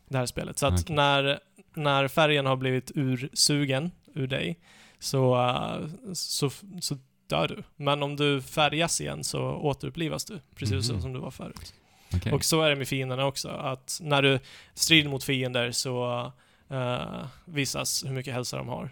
det 0.08 0.18
här 0.18 0.26
spelet. 0.26 0.58
Så 0.58 0.66
att 0.66 0.80
Okej. 0.82 0.96
när, 0.96 1.38
när 1.74 2.08
färgen 2.08 2.46
har 2.46 2.56
blivit 2.56 2.92
ursugen 2.94 3.90
ur 4.14 4.26
dig 4.26 4.58
så, 4.98 5.36
uh, 5.36 5.86
så, 6.12 6.50
så 6.80 6.98
dör 7.26 7.48
du. 7.48 7.62
Men 7.76 8.02
om 8.02 8.16
du 8.16 8.42
färgas 8.42 9.00
igen 9.00 9.24
så 9.24 9.40
återupplivas 9.42 10.24
du, 10.24 10.40
precis 10.54 10.90
Mhm. 10.90 11.00
som 11.00 11.12
du 11.12 11.20
var 11.20 11.30
förut. 11.30 11.74
Okej. 12.14 12.32
Och 12.32 12.44
så 12.44 12.62
är 12.62 12.70
det 12.70 12.76
med 12.76 12.88
fienderna 12.88 13.26
också, 13.26 13.48
att 13.48 13.98
när 14.02 14.22
du 14.22 14.38
strider 14.74 15.10
mot 15.10 15.24
fiender 15.24 15.72
så 15.72 16.22
uh, 16.72 17.26
visas 17.44 18.04
hur 18.04 18.12
mycket 18.12 18.34
hälsa 18.34 18.56
de 18.56 18.68
har 18.68 18.90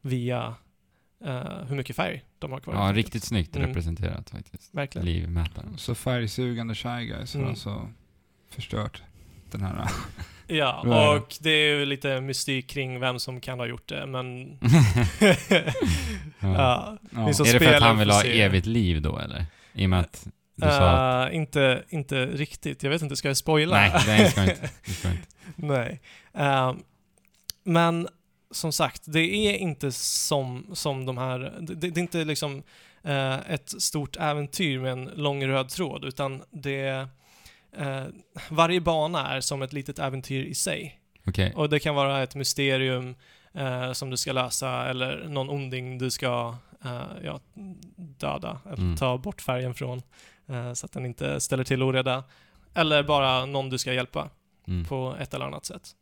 via 0.00 0.54
uh, 1.26 1.64
hur 1.68 1.76
mycket 1.76 1.96
färg 1.96 2.24
de 2.38 2.52
har 2.52 2.60
kvar. 2.60 2.74
Ja, 2.74 2.92
riktigt 2.92 3.24
snyggt 3.24 3.56
Mm. 3.56 3.68
representerat 3.68 4.30
faktiskt. 4.30 4.74
Verkligen. 4.74 5.04
Livmätaren. 5.06 5.78
Så 5.78 5.94
färgsugande 5.94 6.74
Shy 6.74 7.06
Guys 7.06 7.34
har 7.34 7.40
Mm. 7.40 7.50
alltså 7.50 7.88
förstört 8.50 9.02
den 9.50 9.62
här... 9.62 9.90
Ja, 10.48 10.80
och 11.16 11.34
det 11.40 11.50
är 11.50 11.74
ju 11.74 11.86
lite 11.86 12.20
mystik 12.20 12.70
kring 12.70 13.00
vem 13.00 13.18
som 13.18 13.40
kan 13.40 13.58
ha 13.58 13.66
gjort 13.66 13.88
det, 13.88 14.06
men... 14.06 14.58
ja. 16.40 16.98
Ja. 17.14 17.28
Är 17.28 17.52
det 17.52 17.58
för 17.58 17.74
att 17.74 17.82
han 17.82 17.98
vill 17.98 18.10
ha 18.10 18.24
evigt 18.24 18.66
liv 18.66 19.02
då 19.02 19.18
eller? 19.18 19.46
I 19.72 19.86
och 19.86 19.90
med 19.90 20.00
att 20.00 20.26
du 20.56 20.66
sa 20.66 20.90
att... 20.90 21.30
Eh, 21.30 21.36
inte, 21.36 21.82
inte 21.88 22.26
riktigt. 22.26 22.82
Jag 22.82 22.90
vet 22.90 23.02
inte, 23.02 23.16
ska 23.16 23.28
jag 23.28 23.36
spoila? 23.36 23.76
Nej, 23.76 23.92
nej, 24.06 24.22
det 24.22 24.30
ska 24.30 24.42
inte. 24.42 24.68
Ska 24.92 25.10
inte. 25.10 25.22
Nej. 25.56 26.00
Ehm, 26.34 26.82
men 27.64 28.08
som 28.50 28.72
sagt, 28.72 29.02
det 29.06 29.20
är 29.20 29.56
inte 29.56 29.92
som, 29.92 30.66
som 30.72 31.06
de 31.06 31.18
här, 31.18 31.54
det, 31.60 31.74
det 31.74 32.00
är 32.00 32.02
inte 32.02 32.24
liksom 32.24 32.62
eh, 33.04 33.50
ett 33.50 33.82
stort 33.82 34.16
äventyr 34.16 34.78
med 34.78 34.92
en 34.92 35.04
lång 35.04 35.46
röd 35.46 35.68
tråd, 35.68 36.04
utan 36.04 36.42
det 36.50 37.08
eh, 37.78 38.04
varje 38.50 38.80
bana 38.80 39.28
är 39.36 39.40
som 39.40 39.62
ett 39.62 39.72
litet 39.72 39.98
äventyr 39.98 40.44
i 40.44 40.54
sig. 40.54 41.00
Okej. 41.26 41.52
Och 41.56 41.68
det 41.68 41.78
kan 41.80 41.94
vara 41.94 42.22
ett 42.22 42.34
mysterium 42.34 43.14
eh, 43.54 43.92
som 43.92 44.10
du 44.10 44.16
ska 44.16 44.32
lösa 44.32 44.86
eller 44.88 45.24
någon 45.28 45.50
onding 45.50 45.98
du 45.98 46.10
ska 46.10 46.54
eh, 46.84 47.02
ja, 47.24 47.40
döda 47.96 48.60
eller 48.66 48.76
Mm. 48.82 48.96
ta 48.96 49.18
bort 49.18 49.40
färgen 49.40 49.74
från 49.74 50.02
eh, 50.48 50.72
så 50.72 50.86
att 50.86 50.92
den 50.92 51.06
inte 51.06 51.40
ställer 51.40 51.64
till 51.64 51.82
oreda. 51.82 52.24
Eller 52.74 53.02
bara 53.02 53.46
någon 53.46 53.70
du 53.70 53.78
ska 53.78 53.92
hjälpa 53.92 54.30
Mm. 54.68 54.84
på 54.84 55.16
ett 55.20 55.34
eller 55.34 55.46
annat 55.46 55.64
sätt. 55.64 55.94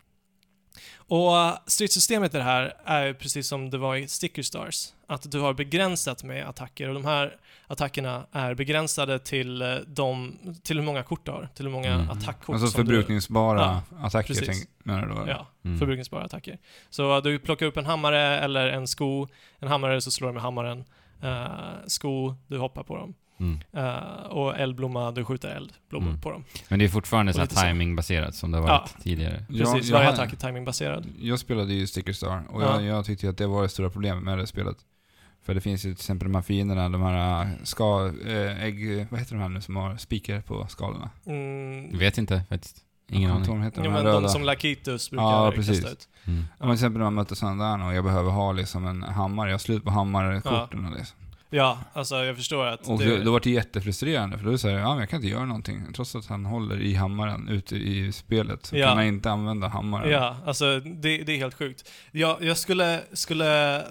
Och 0.96 1.36
eh, 1.38 1.58
stridssystemet 1.66 2.34
i 2.34 2.36
det 2.36 2.42
här 2.42 2.74
är 2.84 3.12
precis 3.12 3.48
som 3.48 3.70
det 3.70 3.78
var 3.78 3.96
i 3.96 4.08
Sticker 4.08 4.42
Stars. 4.42 4.88
Att 5.06 5.30
du 5.30 5.40
har 5.40 5.54
begränsat 5.54 6.22
med 6.24 6.48
attacker 6.48 6.88
och 6.88 6.94
de 6.94 7.04
här 7.04 7.36
attackerna 7.66 8.26
är 8.32 8.54
begränsade 8.54 9.18
till, 9.18 9.62
eh, 9.62 9.68
de, 9.86 10.38
till 10.62 10.78
hur 10.78 10.84
många 10.86 11.02
kort 11.02 11.24
du 11.26 11.30
har. 11.30 11.48
Till 11.54 11.64
hur 11.64 11.72
många 11.72 11.88
Mm. 11.94 12.10
attackkort 12.10 12.54
Alltså 12.54 12.68
som 12.68 12.84
du... 12.84 12.86
förbrukningsbara 12.92 13.82
attacker, 14.02 14.28
precis. 14.34 14.46
tänk, 14.46 14.68
menar 14.84 15.06
du 15.06 15.14
då? 15.14 15.24
Ja, 15.28 15.46
Mm. 15.64 15.78
förbrukningsbara 15.78 16.24
attacker. 16.24 16.58
Så 16.90 17.20
du 17.20 17.38
plockar 17.38 17.66
upp 17.66 17.76
en 17.76 17.86
hammare 17.86 18.38
eller 18.40 18.68
en 18.68 18.86
sko. 18.86 19.28
En 19.58 19.68
hammare 19.68 20.00
så 20.00 20.10
slår 20.10 20.28
du 20.28 20.34
med 20.34 20.42
hammaren. 20.42 20.84
Uh, 21.24 21.46
sko, 21.86 22.34
du 22.46 22.58
hoppar 22.58 22.82
på 22.82 22.96
dem. 22.96 23.14
Mm. 23.40 23.60
Eh, 23.72 24.26
och 24.26 24.58
eldblomma, 24.58 25.10
du 25.10 25.24
skjuter 25.24 25.48
eldblommor 25.48 26.08
Mm. 26.08 26.20
på 26.20 26.30
dem. 26.30 26.44
Men 26.68 26.78
det 26.78 26.84
är 26.84 26.88
fortfarande 26.88 27.32
så 27.32 27.46
timingbaserat 27.46 28.34
som 28.34 28.50
det 28.50 28.58
har 28.58 28.68
Ja. 28.68 28.78
varit 28.78 29.02
tidigare. 29.02 29.44
Precis, 29.48 29.88
Jag- 29.88 29.98
varje 29.98 30.08
attack 30.08 30.32
är 30.32 30.36
timingbaserad. 30.36 31.06
Jag 31.20 31.38
spelade 31.38 31.74
ju 31.74 31.86
Sticker 31.86 32.12
Star 32.12 32.42
och 32.50 32.62
Ja. 32.62 32.80
jag, 32.80 32.82
jag 32.96 33.04
tyckte 33.04 33.28
att 33.28 33.38
det 33.38 33.46
var 33.46 33.62
det 33.62 33.68
stora 33.68 33.90
problemet 33.90 34.24
med 34.24 34.38
det 34.38 34.46
spelet. 34.46 34.76
För 35.46 35.54
det 35.54 35.60
finns 35.60 35.84
ju 35.84 35.88
till 35.94 36.00
exempel 36.00 36.28
de 36.28 36.34
här 36.34 36.42
fienderna, 36.42 36.88
de 36.88 37.02
här 37.02 37.42
äh, 37.42 37.48
ska, 37.62 38.12
äh, 38.26 38.64
ägg, 38.64 39.06
vad 39.10 39.20
heter 39.20 39.34
de 39.34 39.40
här 39.42 39.48
nu 39.48 39.60
som 39.60 39.76
har 39.76 39.96
spikar 39.96 40.40
på 40.40 40.66
skalorna? 40.68 41.10
Mm. 41.26 41.98
Vet 41.98 42.18
inte 42.18 42.42
faktiskt. 42.48 42.76
Ingen 43.10 43.30
aning. 43.30 43.62
heter, 43.62 43.84
Ja, 43.84 43.90
de 43.90 43.92
men 43.92 44.22
de 44.22 44.28
som 44.28 44.42
Lakitus 44.42 45.10
brukar 45.10 45.24
Ja, 45.24 45.50
kasta 45.50 45.56
precis. 45.56 45.92
ut. 45.92 46.08
Mm. 46.24 46.44
Ja, 46.58 46.66
men 46.66 46.68
till 46.68 46.74
exempel 46.74 46.98
när 46.98 47.04
man 47.04 47.14
möter 47.14 47.34
sådana 47.34 47.76
där 47.78 47.86
och 47.86 47.94
jag 47.94 48.04
behöver 48.04 48.30
ha 48.30 48.52
liksom 48.52 48.86
en 48.86 49.02
hammare, 49.02 49.48
jag 49.48 49.54
har 49.54 49.58
slut 49.58 49.84
på 49.84 49.90
hammarkorten 49.90 50.84
och 50.86 50.96
liksom. 50.96 51.16
Ja, 51.50 51.78
alltså 51.92 52.14
jag 52.24 52.36
förstår 52.36 52.66
att 52.66 52.88
Och 52.88 52.98
det, 52.98 53.16
då, 53.18 53.24
då 53.24 53.32
var 53.32 53.40
det 53.40 53.50
jättefrustrerande 53.50 54.38
för 54.38 54.44
då 54.44 54.58
säger 54.58 54.76
jag, 54.78 54.84
ja 54.84 54.90
men 54.90 54.98
jag 55.00 55.08
kan 55.08 55.16
inte 55.16 55.28
göra 55.28 55.44
någonting. 55.44 55.82
Trots 55.94 56.16
att 56.16 56.26
han 56.26 56.44
håller 56.46 56.80
i 56.80 56.94
hammaren 56.94 57.48
ute 57.48 57.76
i 57.76 58.12
spelet 58.12 58.66
så 58.66 58.76
Ja. 58.76 58.86
kan 58.88 58.96
han 58.96 59.06
inte 59.06 59.30
använda 59.30 59.68
hammaren. 59.68 60.10
Ja, 60.10 60.36
alltså 60.46 60.80
det, 60.80 61.18
det 61.18 61.32
är 61.32 61.36
helt 61.36 61.54
sjukt. 61.54 61.90
Jag, 62.12 62.42
jag 62.42 62.56
skulle, 62.56 63.00
skulle 63.12 63.82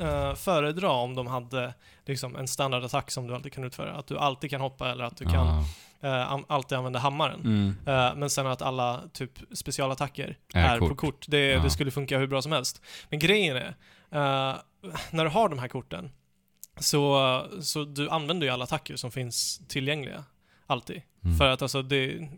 eh, 0.00 0.34
föredra 0.34 0.90
om 0.90 1.14
de 1.14 1.26
hade 1.26 1.74
liksom 2.06 2.36
en 2.36 2.48
standardattack 2.48 3.10
som 3.10 3.26
du 3.26 3.34
alltid 3.34 3.52
kan 3.52 3.64
utföra. 3.64 3.92
Att 3.92 4.06
du 4.06 4.18
alltid 4.18 4.50
kan 4.50 4.60
hoppa 4.60 4.90
eller 4.90 5.04
att 5.04 5.16
du 5.16 5.24
kan 5.24 5.64
Ja, 6.00 6.08
eh, 6.08 6.38
alltid 6.48 6.78
använda 6.78 6.98
hammaren. 6.98 7.40
Mm. 7.40 7.76
Eh, 7.86 8.14
men 8.16 8.30
sen 8.30 8.46
att 8.46 8.62
alla 8.62 9.00
typ 9.12 9.32
specialattacker 9.52 10.36
Är 10.54 10.74
är, 10.74 10.78
på 10.78 10.88
kort. 10.88 10.96
kort. 10.98 11.24
Det, 11.28 11.46
Ja. 11.46 11.62
det 11.62 11.70
skulle 11.70 11.90
funka 11.90 12.18
hur 12.18 12.26
bra 12.26 12.42
som 12.42 12.52
helst. 12.52 12.82
Men 13.08 13.18
grejen 13.18 13.56
är, 13.56 13.66
eh, 14.10 14.56
när 15.10 15.24
du 15.24 15.30
har 15.30 15.48
de 15.48 15.58
här 15.58 15.68
korten 15.68 16.10
så, 16.78 17.42
så 17.62 17.84
du 17.84 18.08
använder 18.10 18.46
ju 18.46 18.52
alla 18.52 18.64
attacker 18.64 18.96
som 18.96 19.10
finns 19.10 19.60
tillgängliga. 19.68 20.24
Alltid. 20.70 21.02
Mm. 21.24 21.38
För 21.38 21.48
att 21.48 21.62
alltså 21.62 21.82
det... 21.82 22.28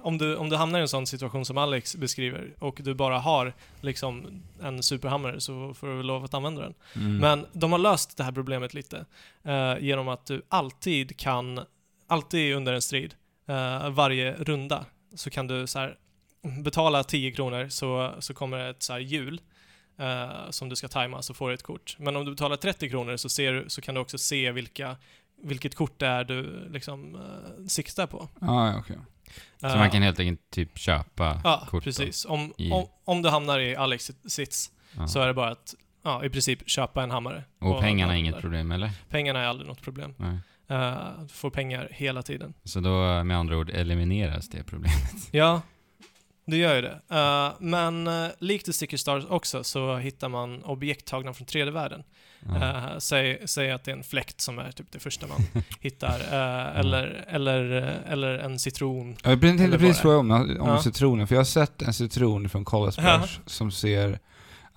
Om 0.00 0.18
du, 0.18 0.36
om 0.36 0.48
du 0.48 0.56
hamnar 0.56 0.78
i 0.78 0.82
en 0.82 0.88
sån 0.88 1.06
situation 1.06 1.44
som 1.44 1.58
Alex 1.58 1.96
beskriver 1.96 2.54
och 2.58 2.80
du 2.84 2.94
bara 2.94 3.18
har 3.18 3.52
liksom 3.80 4.42
en 4.62 4.82
superhammare 4.82 5.40
så 5.40 5.74
får 5.74 5.86
du 5.86 5.96
väl 5.96 6.06
lov 6.06 6.24
att 6.24 6.34
använda 6.34 6.62
den. 6.62 6.74
Mm. 6.94 7.18
Men 7.18 7.46
de 7.52 7.72
har 7.72 7.78
löst 7.78 8.16
det 8.16 8.24
här 8.24 8.32
problemet 8.32 8.74
lite 8.74 9.04
eh, 9.42 9.74
genom 9.80 10.08
att 10.08 10.26
du 10.26 10.42
alltid 10.48 11.16
kan, 11.16 11.60
alltid 12.06 12.54
under 12.54 12.72
en 12.72 12.82
strid, 12.82 13.14
eh, 13.48 13.90
varje 13.90 14.32
runda, 14.34 14.84
så 15.14 15.30
kan 15.30 15.46
du 15.46 15.66
så 15.66 15.78
här, 15.78 15.98
betala 16.62 17.04
10 17.04 17.32
kronor 17.32 17.68
så, 17.68 18.14
så 18.18 18.34
kommer 18.34 18.70
ett 18.70 18.82
så 18.82 18.92
här 18.92 19.00
hjul 19.00 19.40
eh, 19.98 20.50
som 20.50 20.68
du 20.68 20.76
ska 20.76 20.88
tajma 20.88 21.22
så 21.22 21.34
får 21.34 21.48
du 21.48 21.54
ett 21.54 21.62
kort. 21.62 21.96
Men 21.98 22.16
om 22.16 22.24
du 22.24 22.30
betalar 22.30 22.56
30 22.56 22.90
kronor 22.90 23.16
så, 23.16 23.28
ser, 23.28 23.64
så 23.68 23.80
kan 23.80 23.94
du 23.94 24.00
också 24.00 24.18
se 24.18 24.52
vilka, 24.52 24.96
vilket 25.42 25.74
kort 25.74 25.98
det 26.00 26.06
är 26.06 26.24
du 26.24 26.68
liksom 26.70 27.14
eh, 27.14 27.66
siktar 27.66 28.06
på. 28.06 28.28
Ja, 28.40 28.70
ja, 28.72 28.78
okej. 28.78 28.96
Så 29.60 29.66
Eh, 29.66 29.76
man 29.78 29.90
kan 29.90 30.02
helt 30.02 30.20
enkelt 30.20 30.50
typ 30.50 30.78
köpa 30.78 31.40
Ja, 31.44 31.66
kort 31.68 31.72
då? 31.72 31.80
precis. 31.84 32.24
Om, 32.24 32.52
i- 32.58 32.70
om, 32.70 32.86
om 33.04 33.22
du 33.22 33.28
hamnar 33.28 33.58
i 33.58 33.76
Alex 33.76 34.10
sits 34.26 34.70
Ja. 34.96 35.08
så 35.08 35.20
är 35.20 35.26
det 35.26 35.34
bara 35.34 35.50
att 35.50 35.74
ja, 36.02 36.24
i 36.24 36.30
princip 36.30 36.68
köpa 36.70 37.02
en 37.02 37.10
hammare. 37.10 37.44
Och 37.58 37.80
pengarna 37.80 38.12
är 38.12 38.16
där. 38.16 38.20
inget 38.20 38.40
problem, 38.40 38.72
eller? 38.72 38.90
Pengarna 39.08 39.40
är 39.40 39.46
aldrig 39.46 39.68
något 39.68 39.82
problem. 39.82 40.14
Nej. 40.16 40.38
Eh, 40.68 41.20
du 41.22 41.28
får 41.28 41.50
pengar 41.50 41.88
hela 41.90 42.22
tiden. 42.22 42.54
Så 42.64 42.80
då 42.80 43.24
med 43.24 43.36
andra 43.36 43.56
ord 43.56 43.70
elimineras 43.70 44.48
det 44.48 44.64
problemet. 44.64 45.12
Ja, 45.32 45.62
det 46.46 46.56
gör 46.56 46.74
ju 46.76 46.82
det. 46.82 47.00
Eh, 47.10 47.52
men 47.60 48.08
uh, 48.08 48.28
likt 48.38 48.68
i 48.68 48.72
Sticker 48.72 48.96
Stars 48.96 49.24
också 49.24 49.64
så 49.64 49.96
hittar 49.96 50.28
man 50.28 50.64
objekt 50.64 51.06
tagna 51.06 51.32
från 51.34 51.46
3D-världen. 51.46 52.02
Ja. 52.48 52.92
Eh, 52.92 52.98
säg, 52.98 53.42
säg 53.44 53.70
att 53.70 53.84
det 53.84 53.90
är 53.90 53.96
en 53.96 54.02
fläkt 54.04 54.40
som 54.40 54.58
är 54.58 54.70
typ 54.72 54.86
det 54.92 54.98
första 54.98 55.26
man 55.26 55.42
hittar. 55.80 56.20
eh, 56.20 56.78
eller, 56.80 57.24
eller, 57.28 57.62
eller 58.08 58.38
en 58.38 58.58
citron. 58.58 59.16
Jag 59.24 59.40
tänkte 59.40 59.78
precis 59.78 59.98
fråga 59.98 60.16
om, 60.16 60.30
om 60.30 60.56
Ja. 60.68 60.82
citronen, 60.82 61.26
för 61.26 61.34
jag 61.34 61.40
har 61.40 61.44
sett 61.44 61.82
en 61.82 61.92
citron 61.92 62.48
från 62.48 62.64
Color 62.64 62.94
Ja. 62.98 63.24
Som 63.46 63.70
ser 63.70 64.18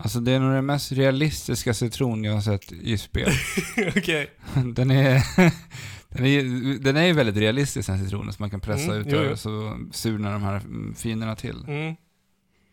Alltså 0.01 0.19
det 0.19 0.31
är 0.31 0.39
nog 0.39 0.53
den 0.53 0.65
mest 0.65 0.91
realistiska 0.91 1.73
citron 1.73 2.23
jag 2.23 2.33
har 2.33 2.41
sett 2.41 2.71
i 2.71 2.97
spel. 2.97 3.31
Okej. 3.97 4.29
den 4.75 4.91
är... 4.91 5.23
Den 6.11 6.25
är, 6.25 6.79
den 6.83 6.97
är 6.97 7.03
ju 7.05 7.13
väldigt 7.13 7.37
realistisk 7.37 7.87
den 7.89 8.03
citronen, 8.03 8.33
så 8.33 8.41
man 8.43 8.49
kan 8.49 8.59
pressa 8.59 8.95
Mm, 8.95 9.07
ut 9.07 9.07
jo. 9.29 9.37
så 9.37 9.79
surnar 9.91 10.31
de 10.33 10.43
här 10.43 10.55
mm, 10.55 10.95
finerna 10.95 11.35
till. 11.35 11.63
Mm, 11.67 11.95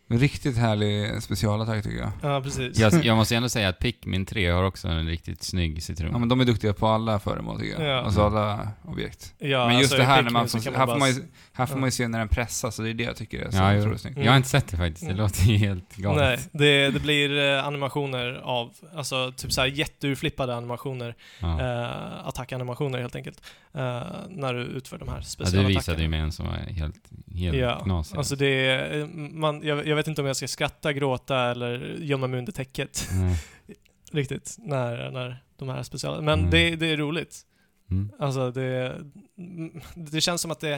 En 0.08 0.18
Riktigt 0.18 0.56
härlig 0.56 1.22
specialattack 1.22 1.84
tycker 1.84 1.98
jag. 1.98 2.10
ja, 2.22 2.40
precis. 2.40 2.78
Jag, 2.78 3.04
jag 3.04 3.16
måste 3.16 3.36
ändå 3.36 3.48
säga 3.48 3.68
att 3.68 3.78
Pikmin 3.78 4.26
3 4.26 4.50
har 4.50 4.62
också 4.64 4.88
en 4.88 5.06
riktigt 5.06 5.42
snygg 5.42 5.82
citron. 5.82 6.10
Ja 6.12 6.18
men 6.18 6.28
de 6.28 6.40
är 6.40 6.44
duktiga 6.44 6.72
på 6.72 6.86
alla 6.86 7.18
föremål 7.18 7.60
tycker 7.60 7.80
jag. 7.82 7.90
Ja. 7.90 8.00
Alltså 8.00 8.22
alla 8.22 8.68
objekt. 8.84 9.34
Ja, 9.38 9.66
men 9.66 9.78
just 9.78 9.82
alltså, 9.92 9.96
det 9.98 10.04
här 10.04 10.22
när 10.22 10.30
man, 10.30 10.48
får, 10.48 10.76
här, 10.76 10.86
får 10.86 10.98
man 10.98 11.08
ju, 11.08 11.22
här 11.52 11.66
får 11.66 11.76
man 11.78 11.86
ju 11.86 11.90
se 11.90 12.08
när 12.08 12.18
den 12.18 12.28
pressas, 12.28 12.78
och 12.78 12.84
det 12.84 12.90
är 12.90 12.94
det 12.94 13.04
jag 13.04 13.16
tycker 13.16 13.38
är 13.42 13.50
så 13.50 13.56
Ja, 13.56 13.78
otroligt 13.78 14.00
snyggt. 14.00 14.16
Mm. 14.16 14.25
Jag 14.26 14.32
har 14.32 14.36
inte 14.36 14.48
sett 14.48 14.68
det 14.68 14.76
faktiskt, 14.76 15.00
det 15.06 15.12
Mm. 15.12 15.22
låter 15.22 15.42
ju 15.42 15.56
helt 15.56 15.96
galet. 15.96 16.48
Nej, 16.52 16.60
det, 16.68 16.90
det 16.90 17.00
blir 17.00 17.38
eh, 17.56 17.66
animationer 17.66 18.40
av, 18.44 18.70
alltså 18.96 19.32
typ 19.36 19.52
såhär 19.52 19.68
jätteurflippade 19.68 20.56
animationer, 20.56 21.14
Ja. 21.40 21.60
eh, 21.60 22.26
attackanimationer 22.28 23.00
helt 23.00 23.16
enkelt, 23.16 23.42
eh, 23.75 24.02
när 24.28 24.54
du 24.54 24.60
utför 24.62 24.98
de 24.98 25.08
här 25.08 25.22
ja, 25.38 25.44
du 25.50 25.64
visade 25.64 26.02
ju 26.02 26.08
mig 26.08 26.20
en 26.20 26.32
som 26.32 26.46
var 26.46 26.52
helt, 26.54 26.96
helt 27.34 27.56
Ja, 27.56 27.80
knasig. 27.82 28.16
alltså 28.18 28.36
det 28.36 28.46
är, 28.66 29.00
eh, 29.00 29.06
man, 29.16 29.60
jag, 29.62 29.86
jag 29.86 29.96
vet 29.97 30.09
inte 30.09 30.21
om 30.21 30.26
jag 30.26 30.37
ska 30.37 30.49
skratta, 30.49 30.93
gråta 30.93 31.38
eller 31.38 31.97
gömma 32.00 32.26
mig 32.26 32.38
under 32.38 32.53
täcket 32.53 33.09
Nej. 33.12 33.37
riktigt 34.12 34.57
när, 34.59 35.11
när 35.11 35.43
de 35.57 35.69
här 35.69 35.83
speciala, 35.83 36.21
men 36.23 36.38
Mm. 36.38 36.50
det, 36.50 36.76
det 36.76 36.87
är 36.87 36.97
roligt. 36.97 37.43
Mm. 37.91 38.12
Alltså 38.19 38.50
det, 38.50 38.97
mm, 39.38 39.81
det 39.95 40.21
känns 40.21 40.41
som 40.41 40.50
att 40.50 40.61
det 40.61 40.75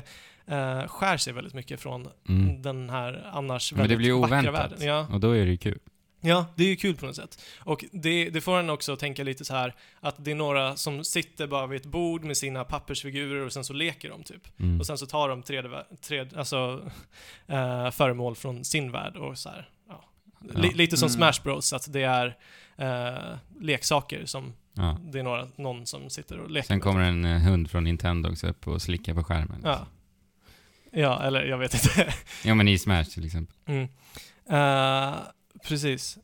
eh, 0.47 0.87
skär 0.87 1.17
sig 1.17 1.33
väldigt 1.33 1.55
mycket 1.55 1.81
från 1.81 2.09
Mm. 2.29 2.63
den 2.63 2.91
här 2.91 3.31
annars 3.33 3.73
Men 3.73 3.77
det 3.79 3.83
väldigt 3.83 3.99
blir 3.99 4.09
ju 4.09 4.21
vackra 4.21 4.39
oväntat. 4.39 4.55
världen. 4.55 4.87
Ja. 4.87 5.07
Och 5.13 5.21
då 5.21 5.31
är 5.31 5.45
det 5.45 5.51
ju 5.51 5.57
kul. 5.57 5.79
Ja, 6.21 6.47
det 6.57 6.65
är 6.65 6.69
ju 6.69 6.77
kul 6.77 6.97
på 6.97 7.07
något 7.07 7.17
sätt. 7.17 7.41
Och 7.59 7.85
det, 7.93 8.31
det 8.31 8.41
får 8.41 8.59
en 8.59 8.71
också 8.71 8.93
att 8.93 8.99
tänka 8.99 9.25
lite 9.25 9.45
så 9.45 9.55
här 9.55 9.75
att 10.01 10.25
det 10.25 10.31
är 10.31 10.35
några 10.35 10.77
som 10.77 11.05
sitter 11.05 11.47
bara 11.47 11.67
vid 11.67 11.81
ett 11.81 11.87
bord 11.87 12.25
med 12.25 12.37
sina 12.37 12.65
pappersfigurer 12.65 13.47
och 13.47 13.53
sen 13.53 13.65
så 13.65 13.73
leker 13.73 14.09
de 14.09 14.23
typ. 14.23 14.61
Mm. 14.61 14.81
Och 14.81 14.87
sen 14.87 14.99
så 14.99 15.07
tar 15.07 15.29
de 15.29 15.43
3D, 15.43 15.85
3D, 16.09 16.39
alltså, 16.39 16.91
eh, 17.47 17.91
föremål 17.91 18.37
från 18.37 18.65
sin 18.65 18.93
värld 18.93 19.17
och 19.17 19.39
så 19.39 19.49
här, 19.49 19.69
ja. 19.89 20.05
Ja. 20.55 20.61
lite 20.75 20.97
som 20.97 21.09
Mm. 21.09 21.17
Smash 21.17 21.43
Bros, 21.45 21.73
att 21.73 21.93
det 21.93 22.03
är 22.03 22.37
eh, 22.77 23.37
leksaker 23.61 24.27
som 24.27 24.53
Ja. 24.75 24.99
det 25.03 25.19
är 25.19 25.23
några, 25.23 25.49
någon 25.57 25.87
som 25.87 26.11
sitter 26.11 26.39
och 26.39 26.51
leker 26.51 26.67
Sen 26.67 26.81
kommer 26.81 27.01
en 27.01 27.25
eh, 27.25 27.39
hund 27.39 27.71
från 27.71 27.85
Nintendo 27.85 28.31
också 28.31 28.47
upp 28.47 28.69
och 28.69 28.83
slickar 28.83 29.15
på 29.15 29.25
skärmen. 29.25 29.61
Ja. 29.65 29.87
Ja, 30.93 31.23
eller 31.23 31.45
jag 31.45 31.59
vet 31.59 31.75
inte. 31.75 32.15
ja 32.45 32.55
men 32.55 32.69
i 32.69 32.79
Smash 32.79 33.05
till 33.05 33.25
exempel. 33.27 33.57
Mm. 33.67 33.89
Eh, 34.51 35.15
precis. 35.65 36.19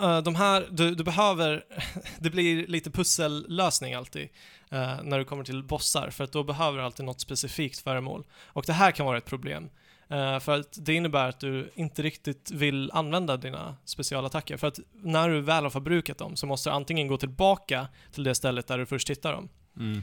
Eh, 0.00 0.22
de 0.22 0.34
här, 0.34 0.68
du, 0.70 0.94
du 0.94 1.04
behöver, 1.04 1.64
det 2.18 2.30
blir 2.30 2.66
lite 2.66 2.90
pussellösning 2.90 3.94
alltid 3.94 4.28
eh, 4.70 5.02
när 5.02 5.18
du 5.18 5.24
kommer 5.24 5.44
till 5.44 5.62
bossar, 5.62 6.10
för 6.10 6.24
att 6.24 6.32
då 6.32 6.44
behöver 6.44 6.78
du 6.78 6.84
alltid 6.84 7.06
något 7.06 7.20
specifikt 7.20 7.78
föremål. 7.78 8.24
Och 8.46 8.64
det 8.66 8.72
här 8.72 8.90
kan 8.90 9.06
vara 9.06 9.18
ett 9.18 9.24
problem. 9.26 9.70
eh, 10.08 10.38
för 10.38 10.60
att 10.60 10.78
det 10.80 10.94
innebär 10.94 11.28
att 11.28 11.40
du 11.40 11.70
inte 11.74 12.02
riktigt 12.02 12.50
vill 12.50 12.90
använda 12.94 13.36
dina 13.36 13.76
specialattacker. 13.84 14.56
För 14.56 14.66
att 14.66 14.78
när 14.92 15.28
du 15.28 15.40
väl 15.40 15.62
har 15.64 15.70
förbrukat 15.70 16.18
dem 16.18 16.36
så 16.36 16.46
måste 16.46 16.70
du 16.70 16.74
antingen 16.74 17.08
gå 17.08 17.16
tillbaka 17.16 17.88
till 18.12 18.24
det 18.24 18.34
stället 18.34 18.66
där 18.66 18.78
du 18.78 18.86
först 18.86 19.10
hittade 19.10 19.34
dem. 19.34 19.48
Mm. 19.76 20.02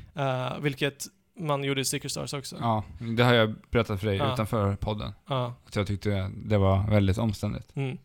Vilket 0.64 1.06
man 1.40 1.64
gjorde 1.64 1.82
i 1.82 1.86
Sticker 1.86 2.10
Stars 2.10 2.34
också. 2.34 2.58
Ja, 2.60 2.84
det 3.16 3.24
har 3.24 3.34
jag 3.34 3.56
berättat 3.72 4.00
för 4.00 4.08
dig 4.08 4.16
utanför 4.16 4.76
podden. 4.76 5.14
Att 5.66 5.76
jag 5.76 5.88
tyckte 5.88 6.32
det 6.36 6.58
var 6.58 6.90
väldigt 6.90 7.18
omständigt. 7.18 7.76
Mm. 7.76 7.98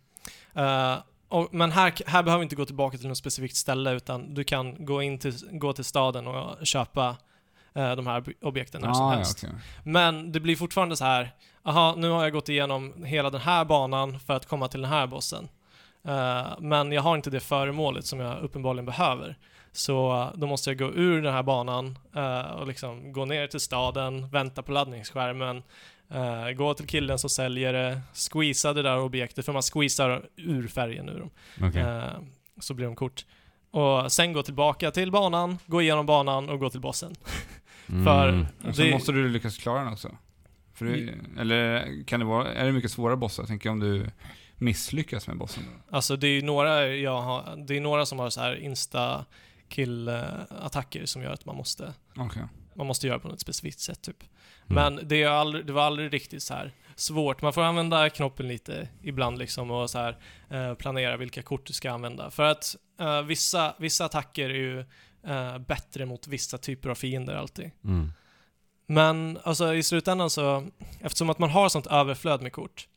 Eh, 0.55 0.95
och, 1.29 1.49
men 1.55 1.73
här, 1.73 1.93
här 2.07 2.23
behöver 2.23 2.41
vi 2.41 2.43
inte 2.45 2.57
gå 2.57 2.65
tillbaka 2.65 2.99
till 2.99 3.09
något 3.09 3.19
specifikt 3.19 3.57
ställe 3.57 3.93
utan 3.93 4.35
du 4.35 4.45
kan 4.45 4.85
gå 4.85 5.03
in 5.03 5.19
till, 5.19 5.35
gå 5.51 5.73
till 5.73 5.85
staden 5.85 6.27
och 6.27 6.67
köpa 6.67 7.17
eh, 7.75 7.97
de 7.97 8.07
här 8.07 8.21
ob- 8.21 8.35
objekten 8.43 8.81
när 8.83 8.93
som 8.93 9.07
Ah, 9.07 9.11
ja, 9.11 9.17
helst. 9.17 9.45
okej. 9.45 9.57
Men 9.85 10.33
det 10.33 10.41
blir 10.41 10.57
fortfarande 10.57 10.97
så 10.97 11.05
här, 11.05 11.31
aha, 11.63 11.95
nu 11.97 12.11
har 12.11 12.23
jag 12.23 12.33
gått 12.33 12.49
igenom 12.49 13.05
hela 13.05 13.31
den 13.31 13.41
här 13.41 13.65
banan 13.65 14.21
för 14.21 14.35
att 14.35 14.47
komma 14.49 14.69
till 14.69 14.81
den 14.83 14.91
här 14.91 15.07
bossen. 15.07 15.49
Eh, 16.05 16.47
men 16.59 16.93
jag 16.93 17.03
har 17.03 17.17
inte 17.17 17.31
det 17.31 17.41
föremålet 17.41 18.07
som 18.07 18.21
jag 18.21 18.43
uppenbarligen 18.43 18.87
behöver. 18.87 19.37
Så 19.73 20.29
då 20.35 20.47
måste 20.47 20.71
jag 20.71 20.79
gå 20.79 20.85
ur 20.95 21.23
den 21.23 21.33
här 21.35 21.43
banan 21.43 21.99
eh, 22.17 22.41
och 22.41 22.67
liksom 22.67 23.13
gå 23.13 23.25
ner 23.25 23.47
till 23.47 23.61
staden, 23.61 24.29
vänta 24.31 24.63
på 24.63 24.73
laddningsskärmen, 24.73 25.63
eh, 26.15 26.51
gå 26.51 26.75
till 26.75 26.87
killen 26.87 27.19
som 27.19 27.31
säljer 27.31 27.73
det, 27.73 28.01
squeeza 28.33 28.73
det 28.73 28.83
där 28.83 28.99
objektet, 28.99 29.45
för 29.45 29.53
man 29.53 29.63
squeezar 29.63 30.29
ur 30.37 30.69
färgen 30.69 31.09
ur 31.09 31.19
dem. 31.19 31.31
Okej. 31.61 31.83
Eh, 31.83 32.05
så 32.61 32.75
blir 32.75 32.87
de 32.87 32.97
kort. 32.97 33.27
Och 33.71 34.13
sen 34.13 34.33
gå 34.33 34.43
tillbaka 34.43 34.91
till 34.91 35.11
banan, 35.11 35.59
gå 35.67 35.83
igenom 35.83 36.07
banan 36.07 36.49
och 36.49 36.59
gå 36.61 36.71
till 36.71 36.81
bossen. 36.81 37.15
för- 38.05 38.29
Mm. 38.29 38.47
Och 38.69 38.77
så 38.77 38.83
Det- 38.83 38.91
måste 38.91 39.13
du 39.13 39.29
lyckas 39.29 39.57
klara 39.59 39.85
den 39.85 39.93
också. 39.93 40.17
För 40.75 40.85
det, 40.85 41.15
eller 41.41 41.89
kan 42.07 42.21
det 42.21 42.27
vara, 42.27 42.55
är 42.55 42.67
det 42.67 42.73
mycket 42.73 42.91
svåra 42.91 43.17
bossar? 43.17 43.43
Jag 43.43 43.49
tänker 43.49 43.71
om 43.71 43.81
du 43.81 44.07
misslyckas 44.57 45.27
med 45.27 45.37
bossen. 45.39 45.63
Alltså 45.91 46.17
det 46.17 46.27
är 46.27 46.31
ju 46.33 46.43
några, 46.43 46.87
jag 46.89 47.21
har, 47.23 47.57
det 47.67 47.77
är 47.77 47.81
några 47.81 48.07
som 48.07 48.19
har 48.19 48.31
så 48.31 48.41
här 48.41 48.55
insta 48.57 49.25
kill 49.69 50.09
attacker 50.49 51.07
som 51.07 51.23
gör 51.23 51.31
att 51.33 51.45
man 51.47 51.57
måste, 51.57 51.93
Okej. 52.17 52.43
man 52.75 52.87
måste 52.87 53.07
göra 53.07 53.19
på 53.19 53.29
något 53.29 53.41
specifikt 53.41 53.81
sätt 53.81 54.03
typ. 54.03 54.25
Mm. 54.73 54.95
Men 54.95 55.09
det, 55.09 55.23
är 55.23 55.29
aldrig, 55.29 55.67
det 55.67 55.73
var 55.73 55.83
aldrig 55.83 56.13
riktigt 56.13 56.43
så 56.43 56.55
här 56.55 56.73
svårt. 56.95 57.43
Man 57.43 57.53
får 57.53 57.63
använda 57.63 58.11
knoppen 58.11 58.49
lite 58.49 58.89
ibland 59.03 59.39
liksom 59.39 59.71
och 59.71 59.91
så 59.91 59.99
här, 59.99 60.17
eh, 60.51 60.75
planera 60.75 61.17
vilka 61.17 61.43
kort 61.43 61.67
du 61.67 61.73
ska 61.73 61.91
använda. 61.91 62.31
För 62.31 62.43
att 62.43 62.77
eh, 63.01 63.23
vissa, 63.23 63.75
vissa 63.79 64.05
attacker 64.05 64.51
är 64.51 64.55
ju 64.55 64.81
eh, 65.27 65.59
bättre 65.59 66.07
mot 66.07 66.27
vissa 66.27 66.59
typer 66.59 66.89
av 66.89 66.95
fiender 66.95 67.35
alltid. 67.35 67.71
Mm. 67.85 68.13
Men 68.87 69.39
alltså 69.43 69.75
i 69.75 69.83
slutändan 69.83 70.31
så, 70.31 70.67
eftersom 71.01 71.31
att 71.31 71.39
man 71.39 71.51
har 71.51 71.69
sånt 71.69 71.87
överflöd 71.87 72.43
med 72.43 72.53
kort, 72.53 72.89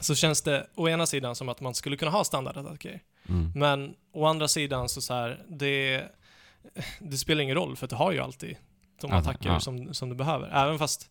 så 0.00 0.14
känns 0.14 0.42
det 0.42 0.66
å 0.74 0.88
ena 0.88 1.06
sidan 1.06 1.34
som 1.34 1.48
att 1.48 1.60
man 1.60 1.74
skulle 1.74 1.96
kunna 1.96 2.10
ha 2.10 2.24
standardattacker. 2.24 3.02
Mm. 3.28 3.52
Men 3.54 3.94
å 4.12 4.26
andra 4.26 4.48
sidan 4.48 4.88
så, 4.88 5.00
så 5.00 5.14
här, 5.14 5.44
det, 5.48 6.04
det 6.98 7.16
spelar 7.16 7.42
ingen 7.42 7.56
roll 7.56 7.76
för 7.76 7.86
att 7.86 7.90
du 7.90 7.96
har 7.96 8.12
ju 8.12 8.18
alltid 8.18 8.56
de 9.00 9.12
attacker 9.12 9.48
ja. 9.48 9.60
som, 9.60 9.94
som 9.94 10.08
du 10.08 10.14
behöver. 10.14 10.48
Även 10.48 10.78
fast 10.78 11.10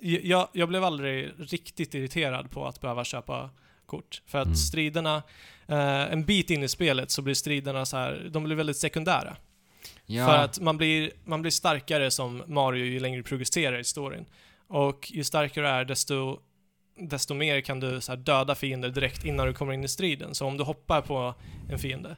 jag, 0.00 0.48
jag 0.52 0.68
blev 0.68 0.84
aldrig 0.84 1.30
riktigt 1.38 1.94
irriterad 1.94 2.50
på 2.50 2.66
att 2.66 2.80
behöva 2.80 3.04
köpa 3.04 3.50
kort. 3.86 4.22
För 4.26 4.38
att 4.38 4.46
Mm. 4.46 4.56
striderna, 4.56 5.22
eh, 5.66 6.12
en 6.12 6.24
bit 6.24 6.50
in 6.50 6.62
i 6.62 6.68
spelet 6.68 7.10
så 7.10 7.22
blir 7.22 7.34
striderna 7.34 7.86
så 7.86 7.96
här, 7.96 8.28
de 8.30 8.44
blir 8.44 8.56
väldigt 8.56 8.76
sekundära. 8.76 9.36
Ja. 10.06 10.26
För 10.26 10.36
att 10.36 10.60
man 10.60 10.76
blir, 10.76 11.10
man 11.24 11.42
blir 11.42 11.52
starkare 11.52 12.10
som 12.10 12.42
Mario 12.46 12.84
ju 12.84 13.00
längre 13.00 13.16
du 13.16 13.22
progresserar 13.22 13.78
i 13.78 13.84
storyn. 13.84 14.26
Och 14.68 15.10
ju 15.12 15.24
starkare 15.24 15.64
du 15.64 15.68
är, 15.68 15.84
desto, 15.84 16.38
desto 17.10 17.34
mer 17.34 17.60
kan 17.60 17.80
du 17.80 18.00
så 18.00 18.16
döda 18.16 18.54
fiender 18.54 18.88
direkt 18.88 19.24
innan 19.24 19.46
du 19.46 19.52
kommer 19.52 19.72
in 19.72 19.84
i 19.84 19.88
striden. 19.88 20.34
Så 20.34 20.46
om 20.46 20.56
du 20.56 20.64
hoppar 20.64 21.00
på 21.00 21.34
en 21.70 21.78
fiende 21.78 22.16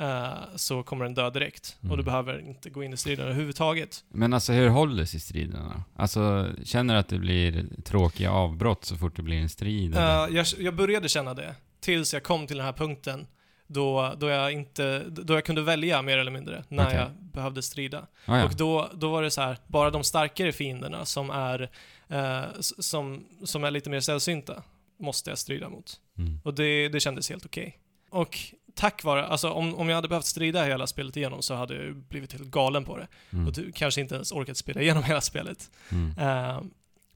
eh, 0.00 0.32
så 0.56 0.82
kommer 0.82 1.04
den 1.04 1.14
dö 1.14 1.30
direkt. 1.30 1.76
Och 1.80 1.88
du 1.88 1.92
Mm. 1.94 2.04
behöver 2.04 2.38
inte 2.40 2.70
gå 2.70 2.82
in 2.82 2.92
i 2.92 2.96
striden 2.96 3.24
överhuvudtaget. 3.24 4.04
Men 4.08 4.32
alltså 4.34 4.52
hur 4.52 4.68
håller 4.68 5.04
sig 5.04 5.20
striderna? 5.20 5.84
Alltså, 5.96 6.50
känner 6.64 6.94
du 6.94 7.00
att 7.00 7.08
det 7.08 7.18
blir 7.18 7.66
tråkiga 7.84 8.30
avbrott 8.32 8.84
så 8.84 8.96
fort 8.96 9.16
det 9.16 9.22
blir 9.22 9.36
en 9.36 9.48
strid? 9.48 9.96
Eh, 9.96 10.26
jag, 10.30 10.46
jag 10.58 10.74
började 10.74 11.08
känna 11.08 11.34
det, 11.34 11.54
tills 11.80 12.12
jag 12.14 12.22
kom 12.22 12.46
till 12.46 12.56
den 12.56 12.66
här 12.66 12.72
punkten 12.72 13.26
då, 13.66 14.14
då, 14.18 14.28
jag 14.28 14.52
inte, 14.52 15.04
då 15.08 15.34
jag 15.34 15.44
kunde 15.44 15.62
välja 15.62 16.02
mer 16.02 16.18
eller 16.18 16.30
mindre 16.30 16.64
när 16.68 16.86
Okej. 16.86 16.96
jag 16.98 17.10
behövde 17.32 17.62
strida. 17.62 18.06
Ah, 18.26 18.38
ja. 18.38 18.44
Och 18.44 18.54
då, 18.56 18.90
då 18.94 19.10
var 19.10 19.22
det 19.22 19.30
så 19.30 19.40
här, 19.40 19.56
bara 19.66 19.90
de 19.90 20.04
starkare 20.04 20.52
fienderna 20.52 21.04
som 21.04 21.30
är, 21.30 21.70
eh, 22.08 22.42
som, 22.60 23.24
som 23.44 23.64
är 23.64 23.70
lite 23.70 23.90
mer 23.90 24.00
sällsynta 24.00 24.62
måste 25.00 25.30
jag 25.30 25.38
strida 25.38 25.68
mot. 25.68 26.00
Mm. 26.18 26.40
Och 26.44 26.54
det, 26.54 26.88
det 26.88 27.00
kändes 27.00 27.30
helt 27.30 27.46
okej. 27.46 27.78
Och 28.10 28.38
tack 28.78 29.04
vare, 29.04 29.26
alltså 29.26 29.50
om, 29.50 29.74
om 29.74 29.88
jag 29.88 29.96
hade 29.96 30.08
behövt 30.08 30.24
strida 30.24 30.64
hela 30.64 30.86
spelet 30.86 31.16
igenom 31.16 31.42
så 31.42 31.54
hade 31.54 31.74
jag 31.74 31.96
blivit 31.96 32.32
helt 32.32 32.50
galen 32.50 32.84
på 32.84 32.96
det. 32.96 33.06
Mm. 33.30 33.46
Och 33.46 33.52
du 33.52 33.72
kanske 33.72 34.00
inte 34.00 34.14
ens 34.14 34.32
orkat 34.32 34.56
spela 34.56 34.80
igenom 34.80 35.02
hela 35.02 35.20
spelet. 35.20 35.70
Mm. 35.92 36.18
Eh, 36.18 36.62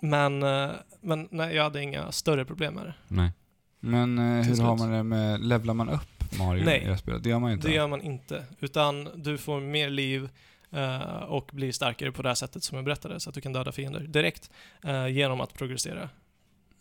men, 0.01 0.42
eh, 0.42 0.70
men 1.01 1.29
nej, 1.31 1.55
jag 1.55 1.62
hade 1.62 1.83
inga 1.83 2.12
större 2.12 2.44
problem 2.44 2.75
med 2.75 2.85
det. 2.85 2.94
Nej. 3.09 3.31
Men 3.81 4.16
Till 4.44 4.55
hur 4.55 4.62
har 4.62 4.77
man 4.77 4.90
det 4.90 5.03
med, 5.03 5.40
levlar 5.40 5.75
man 5.75 5.88
upp 5.88 6.38
Mario 6.38 6.64
Nej. 6.64 6.81
i 6.81 6.85
det 6.85 6.90
här 6.90 6.96
spelet? 6.96 7.22
Det 7.22 7.31
gör 7.31 7.38
man 7.38 7.53
inte. 7.53 7.68
Det 7.68 7.75
gör 7.75 7.88
man 7.88 8.03
inte. 8.03 8.44
Utan 8.61 9.09
du 9.14 9.38
får 9.38 9.61
mer 9.61 9.90
liv 9.90 10.29
och 11.27 11.51
blir 11.53 11.72
starkare 11.72 12.12
på 12.12 12.22
det 12.22 12.29
här 12.29 12.35
sättet 12.35 12.64
som 12.64 12.77
jag 12.77 12.85
berättade, 12.85 13.20
så 13.20 13.29
att 13.29 13.35
du 13.35 13.40
kan 13.40 13.53
döda 13.53 13.72
fiender 13.72 14.01
direkt 14.01 14.51
eh, 14.85 15.09
genom 15.09 15.40
att 15.40 15.55
progressera 15.55 16.09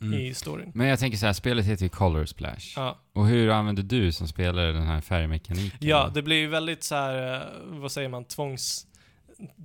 Mm. 0.01 0.19
i 0.19 0.33
storyn. 0.33 0.71
Men 0.75 0.87
jag 0.87 0.99
tänker 0.99 1.17
så 1.17 1.25
här, 1.25 1.33
spelet 1.33 1.65
heter 1.65 1.83
ju 1.83 1.89
Color 1.89 2.25
Splash. 2.25 2.73
Ja. 2.75 2.99
Och 3.13 3.27
hur 3.27 3.49
använder 3.49 3.83
du 3.83 4.11
som 4.11 4.27
spelare 4.27 4.71
den 4.71 4.83
här 4.87 5.01
färgmekaniken? 5.01 5.77
ja, 5.89 6.11
det 6.13 6.21
blir 6.21 6.37
ju 6.37 6.47
väldigt 6.47 6.83
så 6.83 6.95
här, 6.95 7.33
eh, 7.35 7.41
vad 7.63 7.91
säger 7.91 8.09
man, 8.09 8.25
tvångs, 8.25 8.87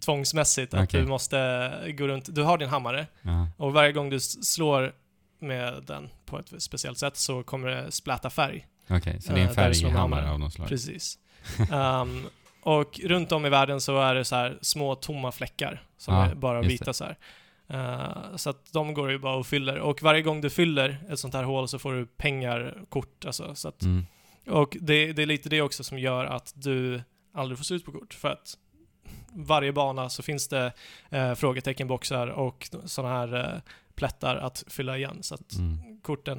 tvångsmässigt 0.04 0.74
att 0.74 0.84
Okej. 0.84 1.00
du 1.00 1.06
måste 1.06 1.92
gå 1.98 2.06
runt. 2.08 2.34
Du 2.34 2.42
har 2.42 2.58
din 2.58 2.68
hammare 2.68 3.06
Ja. 3.22 3.48
och 3.56 3.72
varje 3.72 3.92
gång 3.92 4.10
du 4.10 4.20
slår 4.20 4.92
med 5.40 5.82
den 5.86 6.08
på 6.26 6.38
ett 6.38 6.52
speciellt 6.62 6.98
sätt 6.98 7.16
så 7.16 7.42
kommer 7.42 7.68
det 7.68 7.92
splatta 7.92 8.30
färg. 8.30 8.66
Okej, 8.90 9.20
så 9.22 9.32
det 9.32 9.38
är 9.40 9.42
Eh, 9.42 9.42
en 9.42 9.46
med 9.46 9.54
färghammare 9.54 9.98
hammare. 10.00 10.30
av 10.30 10.38
något 10.40 10.52
slag? 10.52 10.68
Precis. 10.68 11.18
Ehm, 11.72 12.22
och 12.62 13.00
runt 13.04 13.32
om 13.32 13.46
i 13.46 13.48
världen 13.48 13.80
så 13.80 14.00
är 14.00 14.14
det 14.14 14.24
så 14.24 14.36
här 14.36 14.58
små 14.62 14.94
tomma 14.94 15.32
fläckar 15.32 15.82
som 15.98 16.14
Ja, 16.14 16.26
är 16.26 16.34
bara 16.34 16.62
vita 16.62 16.92
så 16.92 17.04
här. 17.04 17.16
Eh, 17.68 18.36
så 18.36 18.50
att 18.50 18.72
de 18.72 18.94
går 18.94 19.10
ju 19.10 19.18
bara 19.18 19.36
och 19.36 19.46
fyller. 19.46 19.78
Och 19.78 20.02
varje 20.02 20.22
gång 20.22 20.40
du 20.40 20.50
fyller 20.50 20.98
ett 21.08 21.18
sånt 21.18 21.34
här 21.34 21.42
hål 21.44 21.68
så 21.68 21.78
får 21.78 21.92
du 21.94 22.06
pengar, 22.06 22.82
kort, 22.88 23.24
alltså. 23.24 23.54
Så 23.54 23.68
att, 23.68 23.82
Mm. 23.82 24.06
Och 24.46 24.76
det, 24.80 25.12
det 25.12 25.22
är 25.22 25.26
lite 25.26 25.48
det 25.48 25.62
också 25.62 25.84
som 25.84 25.98
gör 25.98 26.24
att 26.24 26.52
du 26.56 27.02
aldrig 27.34 27.58
får 27.58 27.64
slut 27.64 27.84
på 27.84 27.92
kort. 27.92 28.14
För 28.14 28.28
att 28.28 28.58
varje 29.32 29.72
bana 29.72 30.08
så 30.08 30.22
finns 30.22 30.48
det 30.48 30.72
eh, 31.10 31.34
frågeteckenboxar 31.34 32.26
och 32.26 32.68
sådana 32.84 33.14
här 33.14 33.54
eh, 33.54 33.60
plättar 33.94 34.36
att 34.36 34.64
fylla 34.68 34.96
igen. 34.96 35.22
Så 35.22 35.34
att 35.34 35.52
Mm. 35.54 36.00
korten 36.02 36.38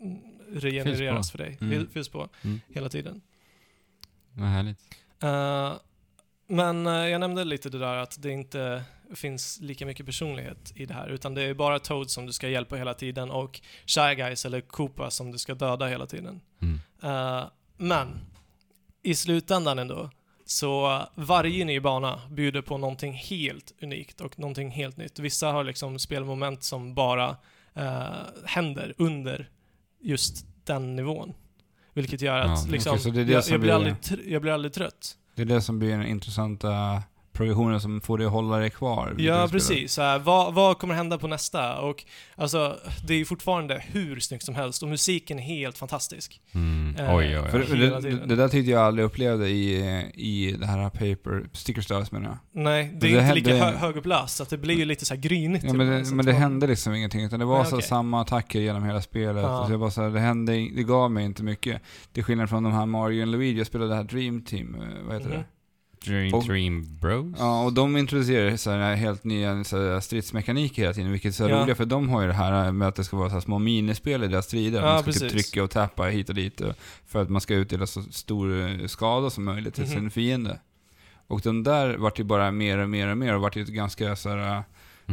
mm, 0.00 0.18
regenereras 0.52 1.30
för 1.30 1.38
dig. 1.38 1.58
Mm. 1.60 1.88
Fylls 1.90 2.08
på 2.08 2.28
Mm. 2.44 2.60
hela 2.68 2.88
tiden. 2.88 3.20
Vad 4.32 4.48
härligt. 4.48 4.78
Men 6.46 6.86
jag 6.86 7.20
nämnde 7.20 7.44
lite 7.44 7.68
det 7.70 7.78
där 7.78 7.96
att 7.96 8.22
det 8.22 8.30
inte 8.30 8.82
finns 9.14 9.60
lika 9.60 9.86
mycket 9.86 10.06
personlighet 10.06 10.72
i 10.74 10.86
det 10.86 10.94
här, 10.94 11.08
utan 11.08 11.34
det 11.34 11.42
är 11.42 11.54
bara 11.54 11.78
Toad 11.78 12.10
som 12.10 12.26
du 12.26 12.32
ska 12.32 12.48
hjälpa 12.48 12.76
hela 12.76 12.94
tiden 12.94 13.30
och 13.30 13.60
Shy 13.86 14.14
Guys 14.14 14.44
eller 14.44 14.60
Koopa 14.60 15.10
som 15.10 15.32
du 15.32 15.38
ska 15.38 15.54
döda 15.54 15.86
hela 15.86 16.06
tiden. 16.06 16.40
Mm. 16.62 16.80
Eh, 17.02 17.44
men 17.76 18.20
i 19.02 19.14
slutändan 19.14 19.78
ändå, 19.78 20.10
så 20.44 21.02
varje 21.14 21.64
ny 21.64 21.80
bana 21.80 22.20
bjuder 22.30 22.62
på 22.62 22.78
någonting 22.78 23.12
helt 23.12 23.72
unikt 23.82 24.20
och 24.20 24.38
någonting 24.38 24.70
helt 24.70 24.96
nytt. 24.96 25.18
Vissa 25.18 25.52
har 25.52 25.64
liksom 25.64 25.98
spelmoment 25.98 26.62
som 26.62 26.94
bara 26.94 27.36
eh, 27.74 28.06
händer 28.44 28.94
under 28.98 29.50
just 30.00 30.46
den 30.64 30.96
nivån. 30.96 31.34
Vilket 31.94 32.22
gör 32.22 32.38
att 32.38 32.64
Ja, 32.64 32.70
liksom, 32.70 33.12
det 33.12 33.22
jag, 33.22 33.44
jag, 33.48 33.60
blir 33.60 33.72
aldrig, 33.72 33.96
jag 34.26 34.42
blir 34.42 34.52
aldrig 34.52 34.72
trött. 34.72 35.16
Det 35.34 35.42
är 35.42 35.46
det 35.46 35.60
som 35.60 35.78
blir 35.78 35.90
den 35.90 36.06
intressanta 36.06 37.02
progressionen 37.38 37.80
som 37.80 38.00
får 38.00 38.18
dig 38.18 38.26
att 38.26 38.32
hålla 38.32 38.56
dig 38.58 38.70
kvar. 38.70 39.14
det 39.16 39.22
Ja, 39.22 39.48
precis. 39.50 39.92
Så 39.92 40.02
här, 40.02 40.18
vad, 40.18 40.54
vad 40.54 40.78
kommer 40.78 40.94
hända 40.94 41.18
på 41.18 41.26
nästa? 41.26 41.78
Och 41.80 42.04
alltså, 42.36 42.76
det 43.06 43.14
är 43.14 43.18
ju 43.18 43.24
fortfarande 43.24 43.84
hur 43.92 44.20
snyggt 44.20 44.44
som 44.44 44.54
helst 44.54 44.82
och 44.82 44.88
musiken 44.88 45.38
är 45.38 45.42
helt 45.42 45.78
fantastisk. 45.78 46.40
Mm. 46.54 46.96
Eh, 46.98 47.16
Oj, 47.16 47.38
oj, 47.40 47.50
För 47.50 47.60
oj. 47.60 47.66
det, 47.70 47.76
Hela 47.76 47.96
det, 48.00 48.02
tiden. 48.10 48.28
det 48.28 48.36
där 48.36 48.48
tyckte 48.48 48.70
jag 48.70 48.82
aldrig 48.82 49.06
upplevde 49.06 49.48
i, 49.48 49.74
i 50.14 50.56
det 50.60 50.66
här 50.66 50.90
paper, 50.90 51.48
sticker 51.52 51.82
stars 51.82 52.12
menar 52.12 52.26
jag. 52.28 52.38
Nej, 52.64 52.84
det 52.84 52.96
är 52.96 53.00
det 53.00 53.08
inte 53.08 53.20
hände- 53.20 53.34
lika 53.52 53.64
hö 53.64 53.76
högupplöst, 53.76 54.36
så 54.36 54.42
att 54.42 54.50
det 54.50 54.58
blir 54.58 54.76
ju 54.76 54.84
lite 54.84 55.04
så 55.04 55.14
här 55.14 55.20
grynigt. 55.20 55.64
Ja, 55.64 55.72
men 55.72 55.86
ibland, 55.86 56.04
det, 56.06 56.14
men 56.14 56.26
det 56.26 56.32
hände 56.32 56.66
liksom 56.66 56.94
ingenting, 56.94 57.24
utan 57.24 57.38
det 57.40 57.44
var 57.46 57.58
Nej, 57.58 57.66
så 57.66 57.76
okej. 57.76 57.88
samma 57.88 58.20
attacker 58.20 58.60
genom 58.60 58.84
hela 58.84 59.02
spelet. 59.02 59.42
Ja. 59.42 59.60
Och 59.60 59.66
så 59.66 59.72
jag 59.72 59.80
bara 59.80 59.90
så 59.90 60.02
här, 60.02 60.10
det, 60.10 60.20
hände, 60.20 60.52
det 60.52 60.82
gav 60.82 61.10
mig 61.10 61.24
inte 61.24 61.42
mycket. 61.42 61.82
Till 62.12 62.24
skillnad 62.24 62.48
från 62.48 62.62
de 62.62 62.72
här 62.72 62.86
Mario 62.86 63.22
och 63.22 63.26
Luigi, 63.28 63.58
jag 63.58 63.66
spelade 63.66 63.90
det 63.90 63.96
här 63.96 64.04
Dream 64.04 64.42
Team, 64.42 64.74
eh, 64.74 64.80
vad 65.06 65.14
heter 65.14 65.28
Mhm. 65.28 65.38
det? 65.38 65.44
Dream, 66.04 66.34
Och- 66.34 66.44
Dream 66.46 66.98
Bros? 67.00 67.36
Ja, 67.38 67.64
och 67.64 67.72
de 67.72 67.96
introducerar 67.96 68.56
så 68.56 68.70
här 68.70 68.94
helt 68.94 69.24
nya 69.24 69.64
så 69.64 69.76
här, 69.92 70.00
stridsmekaniker 70.00 70.82
hela 70.82 70.94
tiden, 70.94 71.12
vilket 71.12 71.28
är 71.32 71.36
så 71.36 71.42
Ja. 71.48 71.62
roliga, 71.62 71.74
för 71.74 71.84
de 71.84 72.08
har 72.08 72.20
ju 72.20 72.26
det 72.26 72.32
här 72.34 72.72
med 72.72 72.88
att 72.88 72.94
det 72.94 73.04
ska 73.04 73.16
vara 73.16 73.28
så 73.28 73.34
här 73.34 73.40
små 73.40 73.58
minispel 73.58 74.24
i 74.24 74.28
deras 74.28 74.44
strider. 74.44 74.82
Ja, 74.82 74.86
man 74.92 75.02
ska 75.02 75.12
typ 75.12 75.20
precis. 75.22 75.32
trycka 75.50 75.64
och 75.64 75.70
tappa 75.70 76.04
hit 76.04 76.28
och 76.28 76.34
dit 76.34 76.60
och- 76.60 76.74
för 77.06 77.22
att 77.22 77.30
man 77.30 77.40
ska 77.40 77.54
utdela 77.54 77.86
så 77.86 78.02
stor 78.02 78.60
eh, 78.68 78.86
skada 78.86 79.30
som 79.30 79.44
möjligt 79.44 79.74
till 79.74 79.84
Mhm. 79.84 79.92
sin 79.92 80.10
fiende. 80.10 80.58
Och 81.26 81.40
de 81.40 81.62
där 81.62 81.96
vart 81.96 82.18
ju 82.20 82.24
bara 82.24 82.50
mer 82.50 82.78
och 82.78 82.88
mer 82.90 83.08
och 83.08 83.18
mer 83.18 83.34
och 83.34 83.40
vart 83.40 83.56
ju 83.56 83.64
ganska 83.64 84.16
så 84.16 84.28
här, 84.28 84.62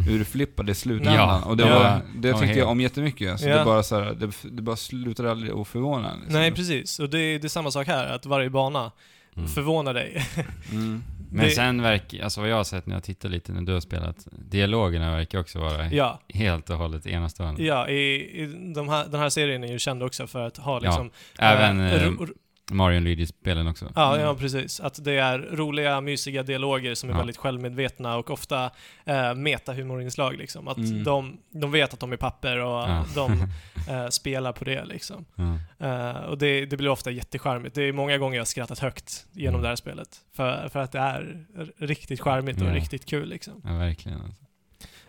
urflippade 0.10 0.71
i 0.71 0.76
slutändan. 0.76 1.13
Ja. 1.15 1.41
och 1.45 1.58
det, 1.58 1.67
Ja. 1.67 1.80
var, 1.80 2.02
det 2.15 2.28
Ja, 2.28 2.34
tyckte 2.34 2.45
helt. 2.48 2.60
jag 2.60 2.69
om 2.69 2.82
jättemycket. 2.82 3.39
Så 3.39 3.48
Ja. 3.48 3.58
det, 3.60 3.65
bara 3.65 3.84
så 3.84 3.95
här, 4.00 4.13
det, 4.13 4.32
det 4.43 4.62
bara 4.62 4.76
slutade 4.76 5.32
aldrig 5.32 5.52
att 5.54 5.67
förvåna. 5.67 6.12
Liksom. 6.15 6.34
Nej, 6.34 6.52
precis. 6.52 7.00
Och 7.00 7.10
det, 7.10 7.38
det 7.38 7.48
är 7.48 7.50
samma 7.50 7.71
sak 7.71 7.88
här, 7.88 8.08
att 8.08 8.26
varje 8.26 8.50
bana 8.50 8.91
Mm. 9.38 9.48
förvånar 9.50 9.93
dig. 9.93 10.26
Mm. 10.71 11.04
Men 11.32 11.45
det- 11.45 11.52
sen 11.52 11.82
verkar, 11.82 12.24
alltså 12.24 12.41
vad 12.41 12.50
jag 12.50 12.56
har 12.56 12.63
sett 12.63 12.86
när 12.86 12.95
jag 12.95 13.04
tittar 13.04 13.30
lite 13.30 13.52
när 13.52 13.62
du 13.62 13.74
har 13.74 13.80
spelat, 13.80 14.28
dialogerna 14.32 15.12
verkar 15.15 15.39
också 15.39 15.60
vara 15.60 15.91
Ja, 15.91 16.19
helt 16.30 16.69
och 16.69 16.78
hållet 16.78 17.08
enastående. 17.08 17.63
ja 17.63 17.89
i, 17.89 18.15
i 18.41 18.74
de 18.76 18.89
här, 18.89 19.06
den 19.08 19.19
här 19.19 19.30
serien 19.30 19.63
är 19.63 19.67
ju 19.67 19.80
känd 19.80 20.04
också 20.04 20.28
för 20.28 20.48
att 20.48 20.58
ha 20.58 20.80
liksom... 20.80 21.12
Även 21.39 21.80
eh, 21.80 22.04
ro- 22.04 22.26
ro- 22.26 22.34
Mario 22.71 22.95
och 22.97 23.01
Luigi-spelen 23.01 23.67
också. 23.67 23.91
Ja, 23.95 24.13
Mm. 24.13 24.25
ja, 24.25 24.36
precis. 24.36 24.80
Att 24.80 25.04
det 25.04 25.13
är 25.17 25.39
roliga, 25.39 26.01
mysiga 26.01 26.43
dialoger 26.43 26.95
som 26.95 27.10
är 27.10 27.13
Ja. 27.13 27.17
väldigt 27.17 27.38
självmedvetna 27.38 28.17
och 28.17 28.30
ofta 28.30 28.69
eh, 29.06 29.34
metahumorinslag 29.36 30.38
liksom. 30.38 30.67
Att 30.67 30.78
Mm. 30.78 31.04
de, 31.04 31.38
de 31.49 31.71
vet 31.71 31.93
att 31.93 31.99
de 31.99 32.12
är 32.13 32.17
papper 32.17 32.58
och 32.58 32.89
Ja. 32.89 33.06
de 33.15 33.32
eh, 33.89 34.08
spelar 34.10 34.51
på 34.51 34.63
det 34.63 34.86
liksom. 34.86 35.25
Ja. 35.36 35.58
Eh, 35.88 36.15
och 36.17 36.38
det, 36.38 36.65
det 36.65 36.78
blir 36.78 36.89
ofta 36.89 37.12
jättecharmigt. 37.12 37.75
Det 37.75 37.84
är 37.84 37.93
många 37.93 38.17
gånger 38.17 38.36
jag 38.36 38.41
har 38.41 38.45
skrattat 38.45 38.80
högt 38.80 39.25
genom 39.32 39.54
Mm. 39.56 39.62
det 39.63 39.67
här 39.69 39.75
spelet. 39.75 40.10
För, 40.34 40.69
för 40.69 40.80
att 40.80 40.91
det 40.91 40.99
är 40.99 41.45
riktigt 41.78 42.21
charmigt 42.21 42.62
och 42.62 42.67
Ja. 42.67 42.73
riktigt 42.75 43.06
kul 43.06 43.30
liksom. 43.30 43.62
ja, 43.63 43.73
verkligen. 43.73 44.21
Alltså. 44.21 44.43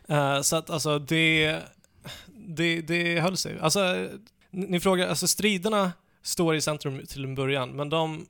Eh, 0.08 0.40
så 0.40 0.56
att 0.56 0.70
alltså 0.70 0.98
det, 0.98 1.58
det, 2.46 2.80
det 2.80 3.20
höll 3.20 3.36
sig. 3.36 3.58
Alltså, 3.60 4.08
ni 4.50 4.66
ni 4.66 4.80
frågar, 4.80 5.08
alltså 5.08 5.26
striderna 5.26 5.92
står 6.26 6.54
i 6.56 6.60
centrum 6.60 7.06
till 7.06 7.24
en 7.24 7.34
början, 7.34 7.70
men 7.76 7.88
de, 7.90 8.26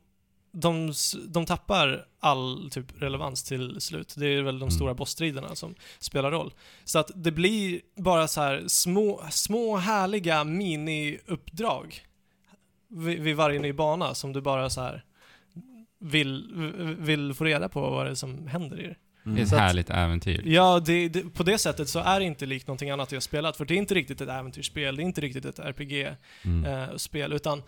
de, 0.53 0.93
de 1.29 1.47
tappar 1.47 2.07
all 2.21 2.69
typ 2.71 3.03
relevans 3.03 3.43
till 3.45 3.81
slut. 3.81 4.15
Det 4.19 4.27
är 4.27 4.43
väl 4.43 4.59
de 4.59 4.63
Mm. 4.63 4.71
stora 4.71 4.95
bossstriderna 4.95 5.55
som 5.55 5.75
spelar 5.99 6.31
roll. 6.31 6.53
Så 6.85 6.99
att 6.99 7.11
det 7.15 7.31
blir 7.33 7.81
bara 7.97 8.29
så 8.29 8.41
här 8.41 8.65
små, 8.67 9.25
små 9.31 9.77
härliga 9.77 10.45
mini-uppdrag 10.45 12.01
vid, 12.89 13.21
vid 13.21 13.37
varje 13.37 13.59
ny 13.61 13.73
bana 13.73 14.15
som 14.15 14.33
du 14.33 14.41
bara 14.41 14.71
så 14.71 14.81
här 14.81 15.05
vill, 16.01 16.51
vill 16.99 17.35
få 17.35 17.45
reda 17.45 17.69
på 17.69 17.81
vad 17.81 18.07
det 18.07 18.11
är 18.11 18.15
som 18.15 18.47
händer 18.47 18.81
i 18.81 18.83
det. 18.83 18.97
Det 19.25 19.31
är 19.31 19.33
Mm. 19.33 19.43
ett 19.43 19.51
härligt 19.51 19.91
äventyr. 19.91 20.43
Ja, 20.47 20.81
det, 20.87 21.09
det, 21.09 21.23
på 21.35 21.43
det 21.43 21.59
sättet 21.59 21.89
så 21.89 21.99
är 21.99 22.21
det 22.21 22.27
inte 22.27 22.47
likt 22.47 22.67
någonting 22.67 22.91
annat 22.91 23.13
jag 23.13 23.23
spelat, 23.23 23.57
för 23.57 23.65
det 23.65 23.75
är 23.75 23.79
inte 23.79 23.95
riktigt 23.95 24.21
ett 24.21 24.29
äventyrsspel, 24.29 24.97
det 24.97 25.03
är 25.03 25.05
inte 25.05 25.21
riktigt 25.21 25.45
ett 25.45 25.59
RPG-spel, 25.59 27.25
Mm. 27.25 27.37
utan 27.37 27.63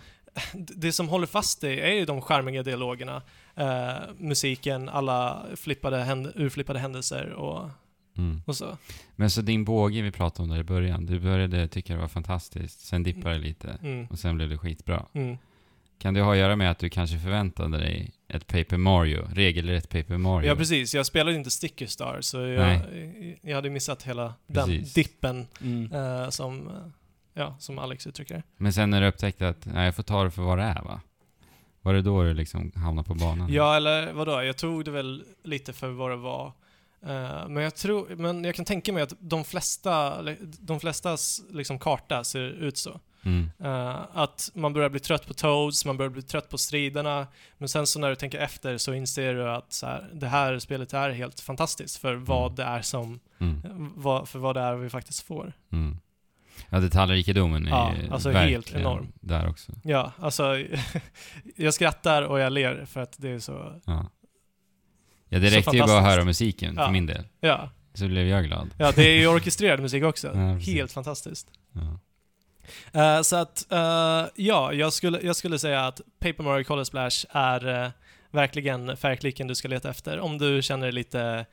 det 0.55 0.93
som 0.93 1.09
håller 1.09 1.27
fast 1.27 1.61
dig 1.61 1.81
är 1.81 1.93
ju 1.93 2.05
de 2.05 2.21
charmiga 2.21 2.63
dialogerna, 2.63 3.23
eh, 3.55 3.95
musiken, 4.19 4.89
alla 4.89 5.47
flippade 5.57 5.97
händ- 6.05 6.33
urflippade 6.35 6.79
händelser 6.79 7.31
och, 7.33 7.71
Mm. 8.19 8.43
och 8.47 8.57
så. 8.57 8.79
Men 9.17 9.31
så 9.31 9.41
din 9.43 9.65
båge 9.65 10.03
vi 10.03 10.11
pratade 10.13 10.43
om 10.43 10.49
där 10.51 10.59
i 10.61 10.65
början, 10.65 11.07
du 11.07 11.21
började 11.21 11.69
tycka 11.69 11.95
det 11.95 12.01
var 12.01 12.09
fantastiskt, 12.09 12.81
sen 12.81 13.03
dippade 13.03 13.35
det 13.35 13.41
lite 13.41 13.79
Mm. 13.83 14.07
och 14.07 14.19
sen 14.19 14.37
blev 14.37 14.49
det 14.49 14.59
skitbra. 14.59 15.07
Mm. 15.13 15.39
Kan 15.99 16.15
det 16.15 16.21
ha 16.21 16.33
att 16.33 16.39
göra 16.39 16.57
med 16.57 16.71
att 16.71 16.79
du 16.79 16.91
kanske 16.91 17.19
förväntade 17.19 17.79
dig 17.79 18.11
ett 18.29 18.47
Paper 18.47 18.77
Mario, 18.77 19.29
regelrätt 19.35 19.89
Paper 19.89 20.17
Mario? 20.19 20.47
Ja, 20.49 20.57
precis. 20.57 20.95
Jag 20.95 21.07
spelade 21.07 21.37
inte 21.37 21.51
Sticker 21.51 21.87
Star, 21.87 22.19
så 22.21 22.39
jag, 22.41 22.81
jag 23.43 23.55
hade 23.55 23.71
missat 23.71 24.03
hela 24.03 24.35
den 24.47 24.67
Precis. 24.67 24.95
dippen 24.95 25.47
Mm. 25.61 25.93
eh, 25.93 26.29
som, 26.31 26.69
eh, 26.69 26.75
ja, 27.39 27.57
som 27.59 27.79
Alex 27.79 28.07
uttrycker 28.07 28.35
det. 28.35 28.43
Men 28.57 28.73
sen 28.73 28.91
när 28.91 29.01
du 29.01 29.07
upptäckte 29.07 29.49
att, 29.49 29.67
nej 29.67 29.85
jag 29.85 29.97
får 29.97 30.03
ta 30.03 30.25
det 30.25 30.31
för 30.31 30.43
vad 30.43 30.59
det 30.59 30.65
är 30.65 30.83
va? 30.83 31.01
Var 31.83 31.95
det 31.95 32.03
då 32.03 32.23
du 32.23 32.35
liksom 32.35 32.73
hamnade 32.75 33.09
på 33.09 33.15
banan? 33.15 33.53
Ja, 33.53 33.77
eller 33.77 34.13
vadå? 34.13 34.43
Jag 34.43 34.57
tog 34.57 34.85
det 34.85 34.91
väl 34.91 35.25
lite 35.45 35.73
för 35.73 35.89
vad 35.91 36.11
det 36.11 36.17
var. 36.17 36.47
Eh, 37.03 37.49
men 37.49 37.57
jag 37.63 37.75
tror, 37.75 38.17
men 38.17 38.45
jag 38.45 38.55
kan 38.55 38.65
tänka 38.65 38.93
mig 38.93 39.03
att 39.03 39.13
de 39.19 39.45
flesta, 39.45 40.23
de 40.61 40.81
flestas 40.81 41.43
liksom 41.51 41.79
karta 41.79 42.25
ser 42.25 42.41
ut 42.41 42.79
så. 42.79 43.01
Mm. 43.25 43.51
Eh, 43.59 43.97
att 44.15 44.51
man 44.55 44.73
börjar 44.73 44.89
bli 44.89 45.01
trött 45.01 45.27
på 45.27 45.35
Toads, 45.35 45.85
man 45.85 45.97
börjar 45.97 46.11
bli 46.11 46.23
trött 46.23 46.49
på 46.51 46.59
striderna, 46.59 47.27
men 47.59 47.69
sen 47.69 47.87
så 47.87 47.99
när 47.99 48.09
du 48.09 48.17
tänker 48.17 48.39
efter 48.39 48.79
så 48.79 48.95
inser 48.95 49.35
du 49.35 49.51
att 49.51 49.73
så 49.73 49.87
här, 49.87 50.11
det 50.13 50.27
här 50.29 50.59
spelet 50.59 50.93
är 50.95 51.11
helt 51.11 51.41
fantastiskt 51.41 51.97
för 51.97 52.15
vad 52.15 52.57
det 52.57 52.63
är 52.63 52.83
som, 52.83 53.21
Mm. 53.41 53.93
vad, 53.97 54.29
för 54.29 54.39
vad 54.39 54.57
det 54.57 54.61
är 54.61 54.75
vi 54.75 54.91
faktiskt 54.91 55.23
får. 55.23 55.53
Mm. 55.73 55.99
Ja, 56.71 56.81
detaljrikedomen 56.81 57.67
är 57.67 57.71
Ja, 57.71 57.95
alltså 58.11 58.31
helt 58.31 58.75
enorm. 58.75 59.13
där 59.21 59.49
också. 59.49 59.73
Ja, 59.85 60.13
alltså 60.21 60.57
jag 61.57 61.75
skrattar 61.75 62.23
och 62.23 62.41
jag 62.41 62.53
ler 62.53 62.85
för 62.85 63.01
att 63.01 63.15
det 63.19 63.29
är 63.31 63.39
så, 63.39 63.81
Ja, 63.85 64.11
ja 65.29 65.39
det 65.39 65.51
räckte 65.51 65.77
ju 65.77 65.83
bara 65.83 65.99
att 65.99 66.05
höra 66.05 66.25
musiken 66.25 66.75
Ja. 66.77 66.85
för 66.85 66.93
min 66.93 67.07
del. 67.07 67.25
ja. 67.41 67.71
Så 67.95 68.09
blev 68.09 68.27
jag 68.29 68.45
glad. 68.45 68.71
Ja, 68.79 68.93
det 68.97 69.03
är 69.11 69.15
ju 69.19 69.29
orkestrerad 69.29 69.81
musik 69.81 70.05
också. 70.05 70.27
Ja, 70.35 70.55
helt 70.55 70.93
fantastiskt. 70.93 71.49
Eh, 72.93 73.21
så 73.23 73.37
att, 73.37 73.73
eh, 73.73 74.25
ja, 74.35 74.73
jag 74.73 74.93
skulle, 74.93 75.21
jag 75.23 75.37
skulle 75.37 75.59
säga 75.59 75.87
att 75.87 76.01
Paper 76.21 76.43
Mario 76.43 76.65
Color 76.65 76.85
Splash 76.85 77.27
är 77.31 77.85
eh, 77.85 77.91
verkligen 78.31 78.97
färgklicken 78.97 79.47
du 79.47 79.55
ska 79.55 79.69
leta 79.69 79.91
efter 79.91 80.21
om 80.21 80.39
du 80.39 80.63
känner 80.63 80.87
dig 80.87 80.93
lite 80.93 81.47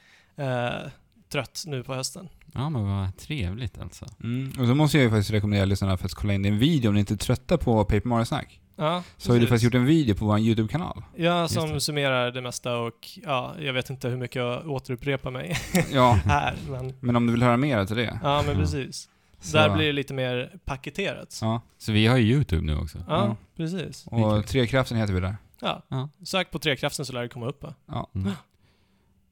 trött 1.29 1.63
nu 1.67 1.83
på 1.83 1.93
hösten. 1.95 2.29
Ja, 2.55 2.69
men 2.69 2.83
vad 2.87 3.17
trevligt 3.17 3.79
alltså. 3.81 4.05
Mm. 4.23 4.49
Och 4.59 4.67
så 4.67 4.75
måste 4.75 4.97
jag 4.97 5.03
ju 5.03 5.09
faktiskt 5.09 5.31
rekommendera 5.31 5.65
lyssnarna 5.65 5.97
för 5.97 6.05
att 6.05 6.13
kolla 6.13 6.33
in 6.33 6.41
din 6.41 6.57
video 6.59 6.87
om 6.89 6.93
ni 6.93 6.99
inte 6.99 7.13
är 7.13 7.17
trötta 7.17 7.57
på 7.57 7.83
Paper 7.85 8.07
Mario-snack. 8.09 8.59
Ja, 8.77 9.03
Så 9.17 9.31
har 9.33 9.39
du 9.39 9.47
faktiskt 9.47 9.63
gjort 9.63 9.73
en 9.73 9.85
video 9.85 10.15
på 10.15 10.25
vår 10.25 10.39
YouTube-kanal. 10.39 11.03
Ja, 11.15 11.47
som 11.47 11.69
det. 11.73 11.81
summerar 11.81 12.31
det 12.31 12.41
mesta 12.41 12.77
och 12.77 13.07
ja, 13.23 13.55
jag 13.59 13.73
vet 13.73 13.89
inte 13.89 14.09
hur 14.09 14.17
mycket 14.17 14.35
jag 14.35 14.67
återupprepar 14.71 15.31
mig 15.31 15.57
Ja, 15.93 16.11
här, 16.25 16.55
men 16.69 16.93
men 16.99 17.15
om 17.15 17.25
du 17.27 17.33
vill 17.33 17.43
höra 17.43 17.57
mer 17.57 17.85
till 17.85 17.95
det. 17.95 18.19
ja, 18.23 18.43
men 18.45 18.53
Ja. 18.55 18.59
precis. 18.61 19.09
Så, 19.39 19.57
Där 19.57 19.75
blir 19.75 19.85
det 19.85 19.91
lite 19.93 20.13
mer 20.13 20.51
paketerat. 20.65 21.39
Ja, 21.41 21.47
Ja, 21.47 21.61
Så 21.77 21.91
vi 21.91 22.07
har 22.07 22.17
ju 22.17 22.23
YouTube 22.33 22.65
nu 22.65 22.75
också. 22.77 22.97
Ja. 23.07 23.35
precis. 23.57 24.05
och 24.07 24.47
Trekraften 24.47 24.97
heter 24.97 25.13
vi 25.13 25.19
där. 25.19 25.35
Ja. 25.61 25.81
Ja. 25.87 26.09
Sök 26.25 26.51
på 26.51 26.59
Trekraften 26.59 27.05
så 27.05 27.13
lär 27.13 27.21
det 27.21 27.29
komma 27.29 27.45
upp. 27.45 27.63
Va? 27.63 27.73
Ja. 27.85 28.09
Mm. 28.15 28.31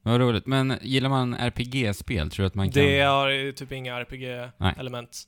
Vad 0.04 0.20
roligt. 0.20 0.46
Men 0.46 0.78
gillar 0.82 1.08
man 1.08 1.34
RPG-spel? 1.34 2.30
Tror 2.30 2.42
du 2.44 2.46
att 2.46 2.54
man 2.54 2.70
kan... 2.72 2.82
Det 2.82 3.00
har 3.00 3.52
typ 3.52 3.72
inga 3.72 4.00
RPG-element. 4.00 5.22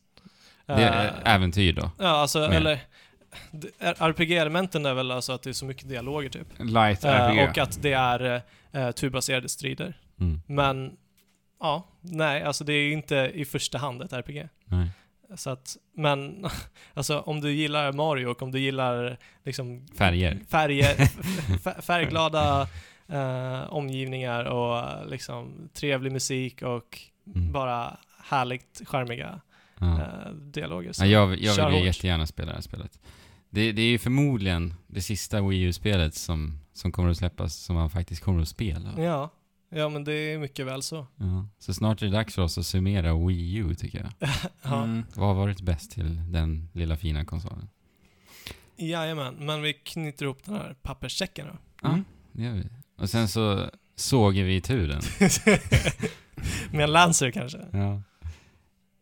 Det 0.66 0.72
är 0.72 1.22
äventyr 1.24 1.72
då? 1.72 1.90
Ja, 1.98 2.08
alltså, 2.08 2.38
Mer. 2.38 2.50
eller... 2.56 2.80
RPG-elementen 3.98 4.86
är 4.86 4.94
väl 4.94 5.10
alltså 5.10 5.32
att 5.32 5.42
det 5.42 5.50
är 5.50 5.54
så 5.54 5.64
mycket 5.64 5.88
dialoger 5.88 6.28
typ. 6.28 6.46
Light 6.58 7.04
Eh, 7.04 7.10
RPG. 7.10 7.48
och 7.50 7.58
att 7.58 7.82
det 7.82 7.92
är 7.92 8.42
uh, 8.76 8.90
turbaserade 8.90 9.48
strider. 9.48 9.94
Mm. 10.20 10.40
Men, 10.46 10.92
ja, 11.60 11.88
nej, 12.00 12.42
alltså 12.42 12.64
det 12.64 12.72
är 12.72 12.92
inte 12.92 13.30
i 13.34 13.44
första 13.44 13.78
hand 13.78 14.02
ett 14.02 14.12
RPG. 14.12 14.48
Nej. 14.64 14.88
Så 15.34 15.50
att, 15.50 15.76
men, 15.96 16.46
alltså 16.94 17.20
om 17.20 17.40
du 17.40 17.52
gillar 17.52 17.92
Mario 17.92 18.26
och 18.26 18.42
om 18.42 18.52
du 18.52 18.58
gillar 18.60 19.16
liksom 19.44 19.86
Färger. 19.98 20.38
färger, 20.50 20.94
färgglada 21.82 22.68
eh, 23.08 23.72
omgivningar 23.72 24.44
och 24.44 24.78
eh, 24.78 25.06
liksom 25.08 25.68
trevlig 25.74 26.12
musik 26.12 26.62
och 26.62 26.98
Mm. 27.34 27.52
bara 27.52 27.96
härligt 28.24 28.82
charmiga 28.86 29.40
Ja. 29.78 30.00
eh, 30.02 30.32
dialoger. 30.32 30.92
Så 30.92 31.04
Ja, 31.04 31.08
jag 31.08 31.38
jag 31.38 31.70
vill 31.70 31.78
ju 31.80 31.86
jättegärna 31.86 32.26
spela 32.26 32.48
det 32.48 32.54
här 32.54 32.62
spelet. 32.62 33.00
Det, 33.50 33.72
det 33.72 33.82
är 33.82 33.86
ju 33.88 33.98
förmodligen 33.98 34.74
det 34.86 35.00
sista 35.02 35.42
Wii 35.42 35.62
U-spelet 35.62 36.14
som, 36.14 36.58
som 36.72 36.92
kommer 36.92 37.10
att 37.10 37.16
släppas 37.16 37.54
som 37.56 37.76
man 37.76 37.90
faktiskt 37.90 38.22
kommer 38.22 38.42
att 38.42 38.48
spela. 38.48 38.94
Ja, 39.02 39.30
ja 39.68 39.88
men 39.88 40.04
det 40.04 40.12
är 40.12 40.38
mycket 40.38 40.66
väl 40.66 40.82
så. 40.82 41.06
Ja. 41.16 41.46
Så 41.58 41.74
snart 41.74 42.02
är 42.02 42.06
det 42.06 42.12
dags 42.12 42.34
för 42.34 42.42
oss 42.42 42.58
att 42.58 42.66
summera 42.66 43.26
Wii 43.26 43.54
U, 43.56 43.74
tycker 43.74 43.98
jag. 43.98 44.28
Ja. 44.62 44.82
Mm. 44.84 45.04
Vad 45.14 45.26
har 45.28 45.34
varit 45.34 45.60
bäst 45.60 45.90
till 45.90 46.32
den 46.32 46.68
lilla 46.72 46.96
fina 46.96 47.24
konsolen? 47.24 47.68
Jajamän, 48.76 49.34
men 49.34 49.62
vi 49.62 49.72
knyter 49.72 50.24
ihop 50.24 50.44
den 50.44 50.54
här 50.54 50.76
papperssäcken 50.82 51.46
då. 51.46 51.52
Ja, 51.82 51.88
Mm. 51.88 52.04
det 52.32 52.42
gör 52.42 52.52
vi. 52.52 52.68
Och 52.96 53.10
sen 53.10 53.28
så 53.28 53.70
såger 53.96 54.44
vi 54.44 54.60
turen. 54.60 55.00
Med 56.70 56.84
en 56.84 56.92
Lancer 56.92 57.30
kanske? 57.30 57.58
Ja. 57.72 58.02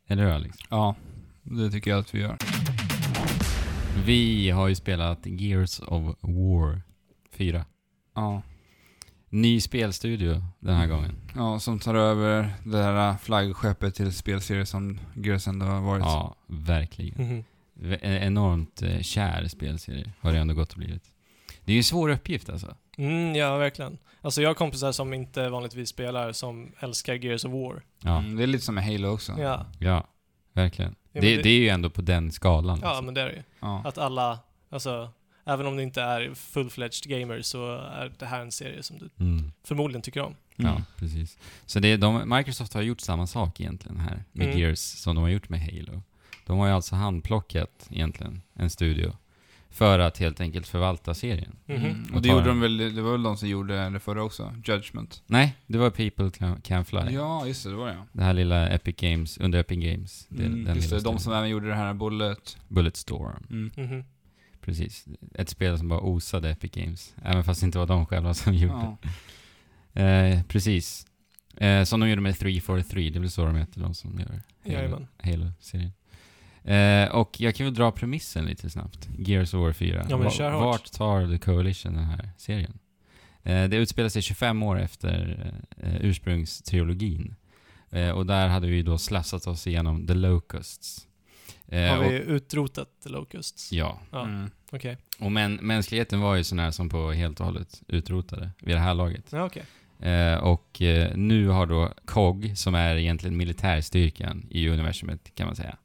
Eller 0.08 0.22
hur 0.24 0.30
Alex? 0.32 0.56
Ja, 0.70 0.94
det 1.42 1.70
tycker 1.70 1.90
jag 1.90 2.00
att 2.00 2.14
vi 2.14 2.20
gör. 2.20 2.36
Vi 4.06 4.50
har 4.50 4.68
ju 4.68 4.74
spelat 4.74 5.18
Gears 5.26 5.80
of 5.80 6.16
War 6.20 6.82
4. 7.32 7.64
Ja. 8.14 8.42
Ny 9.30 9.60
spelstudio 9.60 10.42
den 10.60 10.74
här 10.76 10.86
gången. 10.86 11.12
ja, 11.36 11.60
som 11.60 11.78
tar 11.78 11.94
över 11.94 12.50
det 12.64 12.82
här 12.82 13.16
flaggskeppet 13.16 13.94
till 13.94 14.12
spelserier 14.12 14.64
som 14.64 15.00
Gears 15.16 15.48
ändå 15.48 15.66
har 15.66 15.80
varit. 15.80 16.04
Ja, 16.04 16.36
verkligen. 16.46 17.44
V- 17.74 17.98
en 18.02 18.22
enormt 18.22 18.82
eh, 18.82 19.00
kär 19.00 19.48
spelserie 19.48 20.12
har 20.20 20.32
det 20.32 20.38
ändå 20.38 20.54
gått 20.54 20.72
och 20.72 20.78
blivit. 20.78 21.02
Det 21.64 21.72
är 21.72 21.74
ju 21.74 21.78
en 21.78 21.84
svår 21.84 22.08
uppgift 22.08 22.48
alltså. 22.50 22.76
Mm, 22.98 23.34
ja, 23.36 23.56
verkligen. 23.56 23.98
Alltså 24.20 24.42
jag 24.42 24.48
har 24.50 24.54
kompisar 24.54 24.92
som 24.92 25.14
inte 25.14 25.48
vanligtvis 25.48 25.88
spelar 25.88 26.32
som 26.32 26.72
älskar 26.78 27.14
Gears 27.14 27.44
of 27.44 27.52
War. 27.52 27.82
Ja, 28.02 28.18
Mm, 28.18 28.36
det 28.36 28.42
är 28.42 28.46
lite 28.46 28.64
som 28.64 28.74
med 28.74 28.84
Halo 28.84 29.08
också. 29.08 29.32
Ja, 29.38 29.66
ja 29.78 30.06
verkligen. 30.52 30.94
Ja, 31.12 31.20
det, 31.20 31.36
det- 31.36 31.42
det 31.42 31.48
är 31.48 31.58
ju 31.58 31.68
ändå 31.68 31.90
på 31.90 32.02
den 32.02 32.32
skalan. 32.32 32.78
ja 32.82 32.88
liksom. 32.88 33.04
men 33.04 33.14
det 33.14 33.20
är 33.20 33.26
det 33.26 33.32
ju. 33.34 33.42
Ja. 33.60 33.82
Att 33.84 33.98
alla, 33.98 34.38
alltså, 34.70 35.10
även 35.44 35.66
om 35.66 35.76
du 35.76 35.82
inte 35.82 36.02
är 36.02 36.30
full-fledged 36.34 37.08
gamer 37.20 37.42
så 37.42 37.74
är 37.76 38.12
det 38.18 38.26
här 38.26 38.40
en 38.40 38.52
serie 38.52 38.82
som 38.82 38.98
du 38.98 39.10
Mm. 39.24 39.52
förmodligen 39.64 40.02
tycker 40.02 40.20
om. 40.22 40.34
Mm. 40.56 40.72
Ja, 40.72 40.82
precis. 40.98 41.38
Så 41.66 41.80
det, 41.80 41.88
är 41.88 41.98
de, 41.98 42.28
Microsoft 42.36 42.74
har 42.74 42.82
gjort 42.82 43.00
samma 43.00 43.26
sak 43.26 43.60
egentligen 43.60 44.00
här 44.00 44.24
med 44.32 44.46
Mm. 44.46 44.58
Gears 44.58 44.78
som 44.78 45.14
de 45.14 45.22
har 45.22 45.28
gjort 45.30 45.48
med 45.48 45.60
Halo. 45.60 46.02
De 46.46 46.58
har 46.58 46.66
ju 46.66 46.72
alltså 46.72 46.94
handplockat 46.94 47.88
egentligen 47.90 48.42
en 48.54 48.70
studio 48.70 49.16
för 49.74 49.98
att 49.98 50.18
helt 50.18 50.40
enkelt 50.40 50.66
förvalta 50.66 51.14
serien. 51.14 51.56
Mhm. 51.66 51.76
Mm. 51.84 52.02
Och 52.10 52.16
Och 52.16 52.22
det 52.22 52.28
gjorde 52.28 52.46
de 52.48 52.60
väl, 52.60 52.94
det 52.94 53.02
var 53.02 53.12
väl 53.12 53.22
de 53.22 53.36
som 53.36 53.48
gjorde 53.48 53.90
det 53.90 54.00
förra 54.00 54.22
också? 54.22 54.54
Judgment. 54.64 55.22
Nej, 55.26 55.56
det 55.66 55.78
var 55.78 55.90
People 55.90 56.30
Can, 56.30 56.60
Can 56.60 56.84
Fly. 56.84 57.00
Ja, 57.10 57.46
just 57.46 57.64
det, 57.64 57.70
det 57.70 57.76
var 57.76 57.86
det 57.86 57.92
ja. 57.94 58.06
Det 58.12 58.22
här 58.24 58.32
lilla 58.32 58.68
Epic 58.68 58.96
Games, 58.96 59.38
under 59.38 59.58
Epic 59.58 59.78
Games. 59.78 60.26
Det, 60.28 60.44
Mm, 60.44 60.64
den 60.64 60.76
just 60.76 60.90
det, 60.90 61.00
de 61.00 61.18
som 61.18 61.32
även 61.32 61.48
gjorde 61.50 61.68
det 61.68 61.74
här 61.74 61.94
Bullet. 61.94 62.56
Bulletstorm. 62.68 63.46
Mm. 63.50 63.70
Mhm. 63.76 64.04
Precis. 64.60 65.04
Ett 65.34 65.48
spel 65.48 65.78
som 65.78 65.88
bara 65.88 66.00
osade 66.00 66.50
Epic 66.50 66.70
Games. 66.72 67.14
Även 67.22 67.44
fast 67.44 67.60
det 67.60 67.64
inte 67.66 67.78
var 67.78 67.86
de 67.86 68.06
själva 68.06 68.34
som 68.34 68.54
gjorde 68.54 68.74
Ja. 68.74 68.96
det. 69.92 70.02
Eh, 70.02 70.42
precis. 70.42 71.06
Eh, 71.56 71.84
som 71.84 72.00
de 72.00 72.08
gjorde 72.08 72.20
med 72.22 72.38
343, 72.38 73.10
det 73.10 73.18
är 73.18 73.20
väl 73.20 73.30
så 73.30 73.44
de 73.46 73.56
heter, 73.56 73.80
de 73.80 73.94
som 73.94 74.18
gör. 74.18 74.42
Halo-serien. 75.22 75.92
Eh, 76.64 77.08
och 77.08 77.40
jag 77.40 77.54
kan 77.54 77.66
väl 77.66 77.74
dra 77.74 77.92
premissen 77.92 78.44
lite 78.44 78.70
snabbt. 78.70 79.08
Gears 79.18 79.54
of 79.54 79.60
War 79.60 79.72
4. 79.72 80.06
Ja, 80.10 80.16
men 80.18 80.30
kör 80.30 80.50
hårt. 80.52 80.62
Vart 80.64 80.92
tar 80.92 81.26
The 81.30 81.38
Coalition 81.38 81.94
den 81.94 82.04
här 82.04 82.30
serien? 82.36 82.78
Eh, 83.42 83.64
det 83.68 83.76
utspelar 83.76 84.08
sig 84.08 84.22
25 84.22 84.62
år 84.62 84.80
efter 84.80 85.38
eh, 85.76 85.96
ursprungstrilogin. 86.00 87.34
Eh, 87.90 88.10
och 88.10 88.26
där 88.26 88.48
hade 88.48 88.66
vi 88.66 88.82
då 88.82 88.98
slassat 88.98 89.46
oss 89.46 89.66
igenom 89.66 90.06
The 90.06 90.14
Locusts. 90.14 91.06
Eh, 91.68 91.80
Har 91.96 91.98
vi 92.04 92.20
och, 92.20 92.28
utrotat 92.28 92.88
The 93.02 93.08
Locusts? 93.08 93.72
ja, 93.72 94.00
Ja, 94.10 94.24
Mm. 94.24 94.50
okej. 94.72 94.96
och 95.20 95.32
men, 95.32 95.54
mänskligheten 95.54 96.20
var 96.20 96.34
ju 96.34 96.44
sån 96.44 96.58
här 96.58 96.70
som 96.70 96.88
på 96.88 97.12
helt 97.12 97.40
och 97.40 97.46
hållet 97.46 97.82
utrotade 97.88 98.50
vid 98.58 98.74
det 98.74 98.80
här 98.80 98.94
laget. 98.94 99.24
Ja, 99.32 99.44
okej. 99.44 99.62
Eh, 100.10 100.34
och 100.38 100.82
eh, 100.82 101.16
nu 101.16 101.48
har 101.48 101.66
då 101.66 101.92
COG, 102.04 102.52
som 102.56 102.74
är 102.74 102.96
egentligen 102.96 103.36
militärstyrkan 103.36 104.46
i 104.50 104.68
universumet 104.68 105.34
kan 105.34 105.46
man 105.46 105.56
säga. 105.56 105.76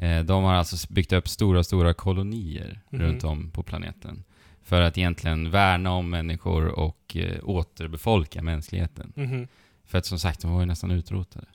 Eh, 0.00 0.20
de 0.24 0.44
har 0.44 0.54
alltså 0.54 0.92
byggt 0.92 1.12
upp 1.12 1.28
stora, 1.28 1.64
stora 1.64 1.94
kolonier 1.94 2.80
Mhm. 2.90 3.02
runt 3.02 3.24
om 3.24 3.50
på 3.50 3.62
planeten. 3.62 4.24
För 4.62 4.80
att 4.80 4.98
egentligen 4.98 5.50
värna 5.50 5.92
om 5.92 6.10
människor 6.10 6.66
och 6.66 7.16
eh, 7.16 7.38
återbefolka 7.42 8.42
mänskligheten. 8.42 9.12
Mhm. 9.16 9.48
För 9.84 9.98
att 9.98 10.06
som 10.06 10.18
sagt, 10.18 10.40
de 10.40 10.52
var 10.52 10.60
ju 10.60 10.66
nästan 10.66 10.90
utrotade. 10.90 11.46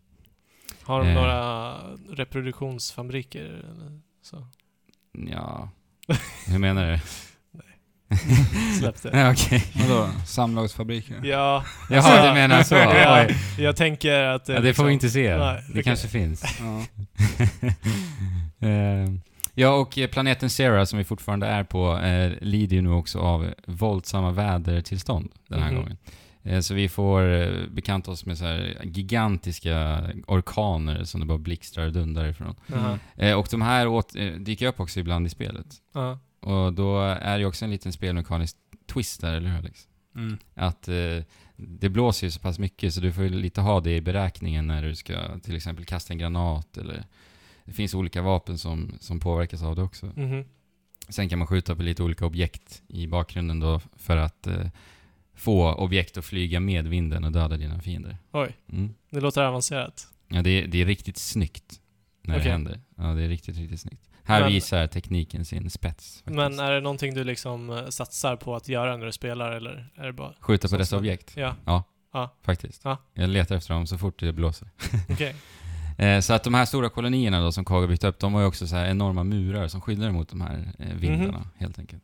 Har 0.84 1.00
de 1.04 1.08
Eh. 1.10 1.16
några 1.16 1.74
reproduktionsfabriker 2.10 3.46
eller 3.46 4.00
så? 4.22 4.48
Ja, 5.12 5.70
hur 6.48 6.60
menar 6.60 6.92
du? 6.92 7.00
Släpp 8.80 9.02
det. 9.04 9.20
Ja, 9.20 9.32
Okej. 9.32 9.66
Vadå? 9.76 10.10
Samlagsfabriker? 10.26 11.22
Ja, 11.24 11.64
Jaha, 11.90 12.28
du 12.28 12.34
menar 12.34 12.64
så? 12.64 12.76
Ja. 12.76 13.26
Oj. 13.28 13.36
jag 13.64 13.76
tänker 13.76 14.22
att 14.24 14.50
Ja, 14.50 14.60
det 14.60 14.74
får 14.74 14.84
vi 14.86 14.94
inte 14.94 15.10
se. 15.10 15.38
Nej, 15.38 15.64
det 15.68 15.72
okej. 15.72 15.84
kanske 15.84 16.08
finns. 16.08 16.44
Ja. 16.60 16.82
Eh, 18.68 19.12
ja, 19.54 19.70
och 19.76 19.98
eh, 19.98 20.08
planeten 20.10 20.50
Sera 20.50 20.86
som 20.86 20.98
vi 21.00 21.06
fortfarande 21.06 21.48
är 21.48 21.64
på 21.64 21.98
eh, 21.98 22.32
lider 22.42 22.76
ju 22.76 22.82
nu 22.82 22.90
också 22.92 23.20
av 23.20 23.54
våldsamma 23.68 24.32
vädertillstånd 24.32 25.32
den 25.50 25.64
här 25.64 25.72
Mhm. 25.72 25.82
gången. 25.82 25.98
Eh, 26.44 26.60
så 26.60 26.74
vi 26.74 26.90
får 26.90 27.22
bekanta 27.76 28.12
oss 28.12 28.26
med 28.26 28.38
så 28.38 28.46
här 28.46 28.78
gigantiska 28.84 30.02
orkaner 30.28 31.04
som 31.04 31.20
det 31.20 31.26
bara 31.26 31.38
blixtrar 31.38 31.86
och 31.86 31.92
dundrar 31.94 32.26
ifrån. 32.28 32.56
Jaha. 32.68 33.00
Eh, 33.16 33.34
och 33.40 33.48
de 33.52 33.62
här 33.62 33.88
åt, 33.88 34.14
dyker 34.40 34.68
upp 34.68 34.80
också 34.80 35.00
ibland 35.00 35.28
i 35.28 35.30
spelet. 35.30 35.66
Ja. 35.94 36.20
Och 36.46 36.74
då 36.74 37.00
är 37.02 37.40
det 37.40 37.46
också 37.46 37.66
en 37.66 37.72
liten 37.72 37.94
spelmekanisk 37.94 38.58
twist 38.88 39.22
där, 39.22 39.34
eller 39.34 39.50
hur 39.50 39.58
Alex? 39.58 39.88
Mm. 40.16 40.38
Att 40.54 40.88
eh, 40.88 41.24
det 41.56 41.90
blåser 41.90 42.28
ju 42.28 42.32
så 42.32 42.40
pass 42.40 42.60
mycket 42.60 42.94
så 42.94 43.02
du 43.02 43.14
får 43.14 43.24
ju 43.24 43.30
lite 43.30 43.62
ha 43.62 43.80
det 43.80 43.96
i 43.96 44.02
beräkningen 44.02 44.68
när 44.68 44.84
du 44.84 44.96
ska 44.96 45.40
till 45.40 45.56
exempel 45.56 45.86
kasta 45.86 46.14
en 46.14 46.20
granat 46.20 46.78
eller 46.78 47.04
det 47.66 47.72
finns 47.74 47.94
olika 47.94 48.22
vapen 48.22 48.58
som, 48.58 48.92
som 49.00 49.20
påverkas 49.20 49.64
av 49.64 49.76
det 49.76 49.82
också. 49.82 50.06
Mhm. 50.16 50.46
Sen 51.10 51.30
kan 51.30 51.40
man 51.40 51.48
skjuta 51.48 51.76
på 51.76 51.84
lite 51.84 52.04
olika 52.04 52.26
objekt 52.26 52.84
i 52.88 53.08
bakgrunden 53.08 53.60
då 53.60 53.82
för 53.96 54.18
att 54.18 54.48
eh, 54.48 54.68
få 55.34 55.74
objekt 55.74 56.18
att 56.18 56.26
flyga 56.26 56.60
med 56.60 56.88
vinden 56.88 57.24
och 57.24 57.32
döda 57.32 57.58
dina 57.58 57.80
fiender. 57.82 58.18
Oj, 58.32 58.56
Mm. 58.70 58.94
det 59.10 59.20
låter 59.20 59.44
avancerat. 59.44 60.08
Ja, 60.28 60.42
det 60.42 60.50
är, 60.50 60.68
det 60.68 60.82
är 60.82 60.86
riktigt 60.86 61.18
snyggt 61.18 61.82
när 62.22 62.36
Okej. 62.36 62.44
det 62.46 62.52
händer. 62.52 62.80
Ja, 62.96 63.04
det 63.04 63.24
är 63.24 63.28
riktigt, 63.28 63.58
riktigt 63.58 63.80
snyggt. 63.80 64.10
Här 64.26 64.42
Men- 64.42 64.52
visar 64.52 64.88
tekniken 64.88 65.46
sin 65.46 65.70
spets. 65.70 66.16
Faktiskt. 66.18 66.36
Men 66.36 66.60
är 66.60 66.72
det 66.72 66.82
någonting 66.82 67.14
du 67.14 67.24
liksom 67.24 67.70
eh, 67.70 67.88
satsar 67.88 68.36
på 68.36 68.56
att 68.56 68.68
göra 68.70 68.98
när 68.98 69.06
du 69.06 69.12
spelar 69.12 69.52
eller 69.52 69.90
är 69.96 70.06
det 70.06 70.14
bara... 70.14 70.34
Skjuta 70.40 70.68
på 70.68 70.78
dessa 70.78 70.98
objekt? 70.98 71.34
Ja, 71.36 71.84
Faktiskt. 72.46 72.82
Ja. 72.84 72.98
Jag 73.14 73.30
letar 73.30 73.56
efter 73.56 73.74
dem 73.74 73.88
så 73.88 73.98
fort 73.98 74.20
det 74.20 74.34
blåser. 74.34 74.68
okej. 75.10 75.36
Eh, 75.98 76.20
så 76.20 76.34
att 76.34 76.44
de 76.44 76.54
här 76.54 76.66
stora 76.66 76.90
kolonierna 76.90 77.42
då 77.42 77.52
som 77.52 77.66
har 77.68 77.88
byggt 77.88 78.04
upp, 78.04 78.20
de 78.20 78.34
har 78.34 78.42
ju 78.42 78.48
också 78.48 78.68
så 78.68 78.76
här 78.76 78.86
enorma 78.90 79.24
murar 79.24 79.68
som 79.68 79.82
skyddar 79.82 80.12
mot 80.12 80.30
de 80.30 80.42
här 80.42 80.74
eh, 80.80 80.96
vindarna, 80.96 81.38
Mhm. 81.38 81.48
helt 81.58 81.80
enkelt. 81.80 82.04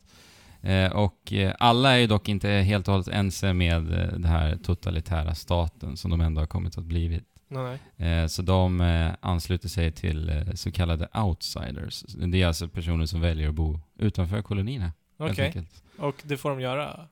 Eh, 0.61 0.91
och 0.91 1.33
eh, 1.33 1.53
alla 1.59 1.91
är 1.93 1.97
ju 1.97 2.07
dock 2.07 2.29
inte 2.29 2.49
helt 2.49 2.87
och 2.87 2.91
hållet 2.93 3.07
ense 3.07 3.53
med 3.53 3.77
eh, 3.93 4.07
den 4.11 4.23
här 4.25 4.55
totalitära 4.63 5.35
staten 5.35 5.97
som 5.97 6.11
de 6.11 6.21
ändå 6.21 6.41
har 6.41 6.45
kommit 6.47 6.77
att 6.77 6.83
blivit. 6.83 7.23
Nej. 7.51 7.79
Eh, 7.97 8.27
så 8.27 8.41
de 8.41 8.81
eh, 8.81 9.11
ansluter 9.19 9.69
sig 9.69 9.91
till 9.91 10.29
eh, 10.29 10.53
så 10.53 10.71
kallade 10.71 11.07
outsiders. 11.13 12.03
Det 12.07 12.41
är 12.41 12.47
alltså 12.47 12.67
personer 12.67 13.05
som 13.05 13.21
väljer 13.21 13.49
att 13.49 13.55
bo 13.55 13.79
utanför 13.99 14.41
kolonierna, 14.41 14.91
Okej. 15.17 15.45
enkelt. 15.45 15.83
Och 15.97 16.15
det 16.23 16.37
får 16.37 16.49
de 16.49 16.61
göra? 16.61 16.93
Om 16.97 17.07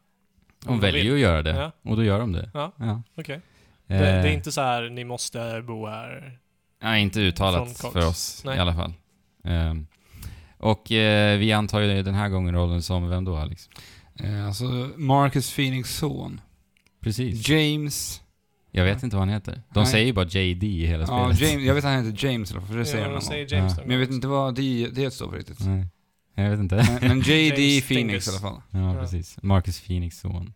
De 0.66 0.80
väljer 0.80 1.04
vill. 1.04 1.14
att 1.14 1.20
göra 1.20 1.42
det, 1.42 1.56
Ja. 1.56 1.72
och 1.82 1.96
då 1.96 2.04
gör 2.04 2.20
de 2.20 2.32
det. 2.32 2.50
Ja. 2.54 2.72
Ja. 2.78 3.04
Okej. 3.16 3.36
Eh, 3.36 3.42
Det, 3.88 3.98
det 3.98 4.30
är 4.30 4.34
inte 4.34 4.52
så 4.52 4.62
här, 4.62 4.90
ni 4.90 5.04
måste 5.04 5.64
bo 5.68 5.88
här. 5.88 6.40
Nej, 6.82 7.02
inte 7.02 7.20
uttalat 7.20 7.78
för 7.78 8.08
oss 8.08 8.42
Nej. 8.46 8.58
i 8.58 8.60
alla 8.60 8.74
fall. 8.74 8.94
Ehm, 9.44 9.88
och 10.58 10.92
eh, 10.92 11.38
vi 11.38 11.52
antar 11.54 11.80
ju 11.80 12.04
den 12.04 12.14
här 12.14 12.30
gången 12.30 12.56
rollen 12.56 12.82
som, 12.82 13.10
vem 13.10 13.26
då 13.26 13.36
Alex? 13.38 13.70
Eh, 14.16 14.48
alltså, 14.48 14.64
Marcus 14.98 15.56
Phoenix 15.56 15.96
son. 15.98 16.42
Precis. 17.02 17.50
James... 17.50 18.22
Jag 18.72 18.84
vet 18.86 19.04
inte 19.04 19.16
vad 19.16 19.26
han 19.28 19.34
heter. 19.34 19.62
De 19.74 19.80
Nej. 19.80 19.86
säger 19.92 20.06
ju 20.06 20.14
bara 20.14 20.26
JD 20.26 20.64
i 20.68 20.86
hela 20.86 21.04
Ja, 21.08 21.34
spelet. 21.36 21.52
James, 21.52 21.66
jag 21.68 21.74
vet 21.76 21.86
att 21.86 21.92
han 21.92 22.06
heter 22.06 22.26
James 22.28 22.52
fall, 22.52 22.62
för 22.62 22.78
det 22.78 22.86
säger 22.86 22.98
ja, 22.98 23.04
han 23.04 23.10
de 23.12 23.14
någon 23.14 23.22
säger 23.22 23.50
gång. 23.50 23.58
James 23.60 23.72
Ja. 23.74 23.78
någon 23.78 23.88
Men 23.88 23.92
jag 23.94 24.00
vet 24.00 24.10
gång. 24.10 24.16
inte 24.16 24.28
vad 24.28 24.56
det, 24.56 24.88
det 24.90 25.12
står 25.12 25.30
för 25.30 25.38
riktigt. 25.38 25.60
Nej. 25.66 25.86
Jag 26.36 26.50
vet 26.50 26.60
inte. 26.60 26.76
Men, 27.02 27.08
men 27.08 27.20
JD 27.20 27.58
James 27.62 27.88
Phoenix 27.88 27.88
Dingus. 27.88 28.28
i 28.28 28.32
alla 28.32 28.40
fall. 28.40 28.62
ja, 28.72 28.94
Ja. 28.96 29.02
precis. 29.02 29.38
Marcus 29.44 29.82
Phoenix 29.82 30.20
son. 30.20 30.54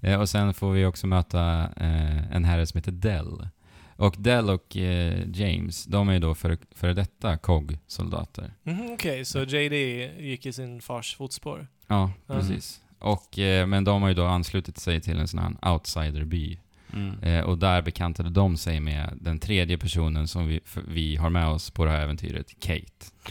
Eh, 0.00 0.20
och 0.20 0.28
sen 0.28 0.54
får 0.54 0.72
vi 0.72 0.84
också 0.86 1.06
möta 1.06 1.60
eh, 1.76 2.32
en 2.36 2.44
herre 2.44 2.66
som 2.66 2.78
heter 2.78 2.92
Dell. 2.92 3.48
Och 3.96 4.14
Dell 4.18 4.50
och 4.50 4.76
eh, 4.76 5.22
James, 5.34 5.84
de 5.84 6.08
är 6.08 6.12
ju 6.12 6.18
då 6.18 6.34
före, 6.34 6.56
före 6.74 6.94
detta 6.94 7.36
COG-soldater. 7.36 8.54
Mhm, 8.62 8.90
Okej, 8.92 9.24
så 9.24 9.38
JD 9.42 9.74
gick 10.20 10.46
i 10.46 10.52
sin 10.52 10.80
fars 10.80 11.16
fotspår? 11.16 11.66
Ja, 11.86 12.10
Ja. 12.26 12.34
precis. 12.34 12.80
Och, 12.98 13.38
eh, 13.38 13.66
men 13.66 13.84
de 13.84 14.02
har 14.02 14.08
ju 14.08 14.14
då 14.14 14.24
anslutit 14.26 14.78
sig 14.78 15.00
till 15.00 15.18
en 15.18 15.28
sån 15.28 15.40
här 15.40 15.72
outsiderby. 15.74 16.58
Mm. 16.92 17.18
Eh, 17.22 17.44
och 17.44 17.58
där 17.58 17.82
bekantade 17.82 18.30
de 18.30 18.56
sig 18.56 18.80
med 18.80 19.18
den 19.20 19.38
tredje 19.38 19.78
personen 19.78 20.28
som 20.28 20.46
vi, 20.46 20.60
vi 20.88 21.16
har 21.16 21.30
med 21.30 21.48
oss 21.48 21.70
på 21.70 21.84
det 21.84 21.90
här 21.90 22.00
äventyret, 22.02 22.60
Kate. 22.60 22.82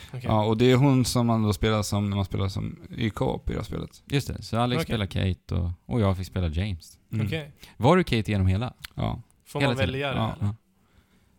Okej. 0.07 0.21
Ja, 0.23 0.45
och 0.45 0.57
det 0.57 0.71
är 0.71 0.75
hon 0.75 1.05
som 1.05 1.27
man 1.27 1.43
då 1.43 1.53
spelar 1.53 1.83
som 1.83 2.09
när 2.09 2.15
man 2.15 2.25
spelar 2.25 2.47
som 2.47 2.79
i 2.89 3.09
co-op 3.09 3.49
i 3.49 3.53
det 3.53 3.59
här 3.59 3.63
spelet. 3.65 4.03
Just 4.05 4.27
det, 4.27 4.41
så 4.41 4.57
Alex 4.59 4.77
Okej. 4.77 4.85
spelar 4.85 5.05
Kate 5.05 5.55
och, 5.55 5.69
och 5.85 6.01
jag 6.01 6.17
fick 6.17 6.27
spela 6.27 6.47
James. 6.47 6.99
Mm. 7.11 7.25
Okej. 7.25 7.51
Var 7.77 7.97
du 7.97 8.03
Kate 8.03 8.31
genom 8.31 8.47
hela? 8.47 8.73
Ja. 8.95 9.21
Får 9.45 9.59
Hela 9.59 9.69
man 9.69 9.77
tiden. 9.77 9.91
välja 9.91 10.11
det? 10.11 10.17
Ja. 10.17 10.35
Ja. 10.39 10.55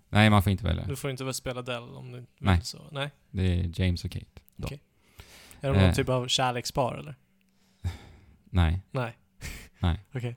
Nej, 0.09 0.31
man 0.31 0.43
får 0.43 0.51
inte 0.53 0.65
välja. 0.65 0.85
Du 0.87 0.97
får 0.97 1.11
inte 1.11 1.25
väl 1.25 1.35
spela 1.35 1.63
Dell 1.63 1.83
om 1.83 2.13
du 2.13 2.19
vill 2.19 2.27
Nej. 2.39 2.61
så? 2.63 2.79
Nej. 2.91 3.11
Det 3.31 3.43
är 3.61 3.81
James 3.81 4.05
och 4.05 4.11
Kate. 4.11 4.27
Då. 4.57 4.67
Okej. 4.67 4.81
Är 5.61 5.69
de 5.73 5.79
någon 5.79 5.89
Eh. 5.89 5.95
typ 5.95 6.09
av 6.09 6.29
kärlekspar 6.29 6.95
eller? 6.95 7.15
Nej. 8.51 8.81
Nej. 8.91 9.17
Nej. 9.79 10.01
Okej. 10.15 10.37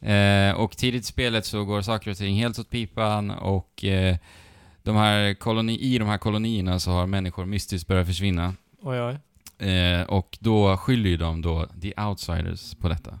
Eh, 0.00 0.52
och 0.56 0.76
tidigt 0.76 1.02
i 1.02 1.06
spelet 1.06 1.46
så 1.46 1.64
går 1.64 1.82
saker 1.82 2.10
och 2.10 2.16
ting 2.16 2.36
helt 2.36 2.58
åt 2.58 2.70
pipan 2.70 3.30
och 3.30 3.84
eh, 3.84 4.16
de 4.82 4.96
här 4.96 5.34
koloni, 5.34 5.78
i 5.78 5.98
de 5.98 6.08
här 6.08 6.18
kolonierna 6.18 6.78
så 6.78 6.90
har 6.90 7.06
människor 7.06 7.44
mystiskt 7.44 7.88
börjat 7.88 8.06
försvinna. 8.06 8.54
Oj, 8.82 9.00
oj. 9.00 9.18
Eh, 9.68 10.02
och 10.02 10.38
då 10.40 10.76
skyller 10.76 11.10
ju 11.10 11.16
de 11.16 11.42
då 11.42 11.66
the 11.82 11.92
outsiders 12.02 12.74
på 12.74 12.88
detta. 12.88 13.18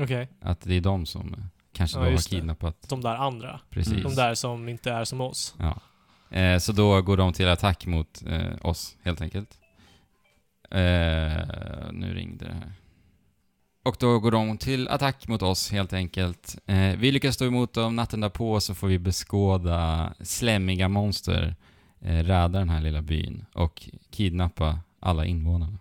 Okej. 0.00 0.28
Att 0.40 0.60
det 0.60 0.74
är 0.74 0.80
de 0.80 1.06
som 1.06 1.36
kanske 1.72 1.96
Ja, 1.98 2.00
då 2.00 2.06
har 2.06 2.12
just 2.12 2.30
det. 2.30 2.36
kidnappat. 2.36 2.88
De 2.88 3.00
där 3.00 3.14
andra. 3.16 3.60
Precis. 3.70 4.02
De 4.02 4.14
där 4.14 4.34
som 4.34 4.68
inte 4.68 4.92
är 4.92 5.04
som 5.04 5.20
oss. 5.20 5.54
Ja. 5.58 5.80
Eh, 6.38 6.58
så 6.58 6.72
då 6.72 7.02
går 7.02 7.16
de 7.16 7.32
till 7.32 7.48
attack 7.48 7.86
mot 7.86 8.22
eh, 8.26 8.66
oss, 8.66 8.96
helt 9.02 9.20
enkelt. 9.20 9.58
Eh, 10.70 11.90
nu 11.92 12.14
ringde 12.14 12.44
det 12.44 12.52
här. 12.54 12.72
Och 13.84 13.96
då 14.00 14.18
går 14.18 14.30
de 14.30 14.58
till 14.58 14.88
attack 14.88 15.28
mot 15.28 15.42
oss, 15.42 15.70
helt 15.70 15.92
enkelt. 15.92 16.58
Eh, 16.66 16.96
vi 16.96 17.12
lyckas 17.12 17.34
stå 17.34 17.44
emot 17.46 17.72
dem. 17.72 17.96
Natten 17.96 18.20
därpå 18.20 18.60
så 18.60 18.74
får 18.74 18.88
vi 18.88 18.98
beskåda 18.98 20.12
slemmiga 20.20 20.88
monster 20.88 21.56
eh, 22.00 22.14
rädda 22.14 22.48
den 22.48 22.68
här 22.70 22.80
lilla 22.80 23.02
byn 23.02 23.44
och 23.52 23.88
kidnappa 24.10 24.78
alla 25.00 25.26
invånarna. 25.26 25.78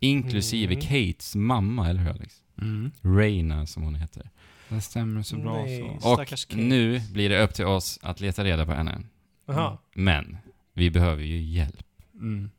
Inklusive 0.00 0.74
Mm. 0.74 0.86
Kates 0.86 1.34
mamma, 1.34 1.88
eller 1.88 2.00
hur 2.00 2.10
Alex? 2.10 2.34
Mm. 2.62 2.90
Reina 3.00 3.66
som 3.66 3.82
hon 3.82 3.94
heter. 3.94 4.30
Det 4.68 4.80
stämmer 4.80 5.22
så 5.22 5.36
bra 5.36 5.62
Nej. 5.62 5.98
så. 6.00 6.12
Och 6.12 6.26
Kate. 6.26 6.56
nu 6.56 7.00
blir 7.12 7.28
det 7.28 7.42
upp 7.42 7.54
till 7.54 7.64
oss 7.64 7.98
att 8.02 8.20
leta 8.20 8.44
reda 8.44 8.66
på 8.66 8.72
henne. 8.72 9.00
Jaha. 9.46 9.78
Men, 9.94 10.36
vi 10.72 10.90
behöver 10.90 11.22
ju 11.22 11.40
hjälp. 11.40 11.86
Mm. 12.14 12.50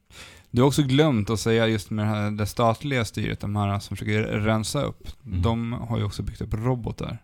Du 0.56 0.62
har 0.62 0.68
också 0.68 0.84
glömt 0.84 1.30
att 1.30 1.39
säga 1.39 1.68
just 1.68 1.89
med 1.89 2.06
det, 2.06 2.10
här, 2.10 2.32
det 2.32 2.46
statliga 2.46 3.06
styret, 3.06 3.39
de 3.39 3.56
här 3.56 3.80
som 3.80 3.98
försöker 3.98 4.24
rensa 4.24 4.82
upp. 4.82 5.08
Mm. 5.26 5.41
De 5.41 5.74
har 5.74 5.98
ju 5.98 6.04
också 6.04 6.24
byggt 6.24 6.41
upp 6.41 6.54
robotar 6.54 7.08
som 7.08 7.18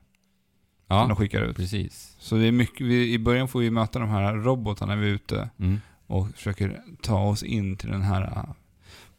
Ja, 0.97 1.05
de 1.07 1.15
skickar 1.15 1.41
ut. 1.41 1.55
precis. 1.55 2.15
Så 2.19 2.35
det 2.35 2.45
är 2.47 2.51
mycket, 2.51 2.87
vi, 2.87 3.13
i 3.13 3.19
början 3.19 3.47
får 3.47 3.59
vi 3.59 3.71
möta 3.71 3.99
de 3.99 4.09
här 4.09 4.33
robotarna 4.35 4.95
när 4.95 5.01
vi 5.01 5.09
är 5.09 5.13
ute 5.13 5.49
Mm. 5.59 5.79
och 6.07 6.27
försöker 6.35 6.81
ta 7.01 7.19
oss 7.23 7.43
in 7.43 7.77
till 7.77 7.89
den 7.89 8.01
här 8.01 8.21
äh, 8.21 8.43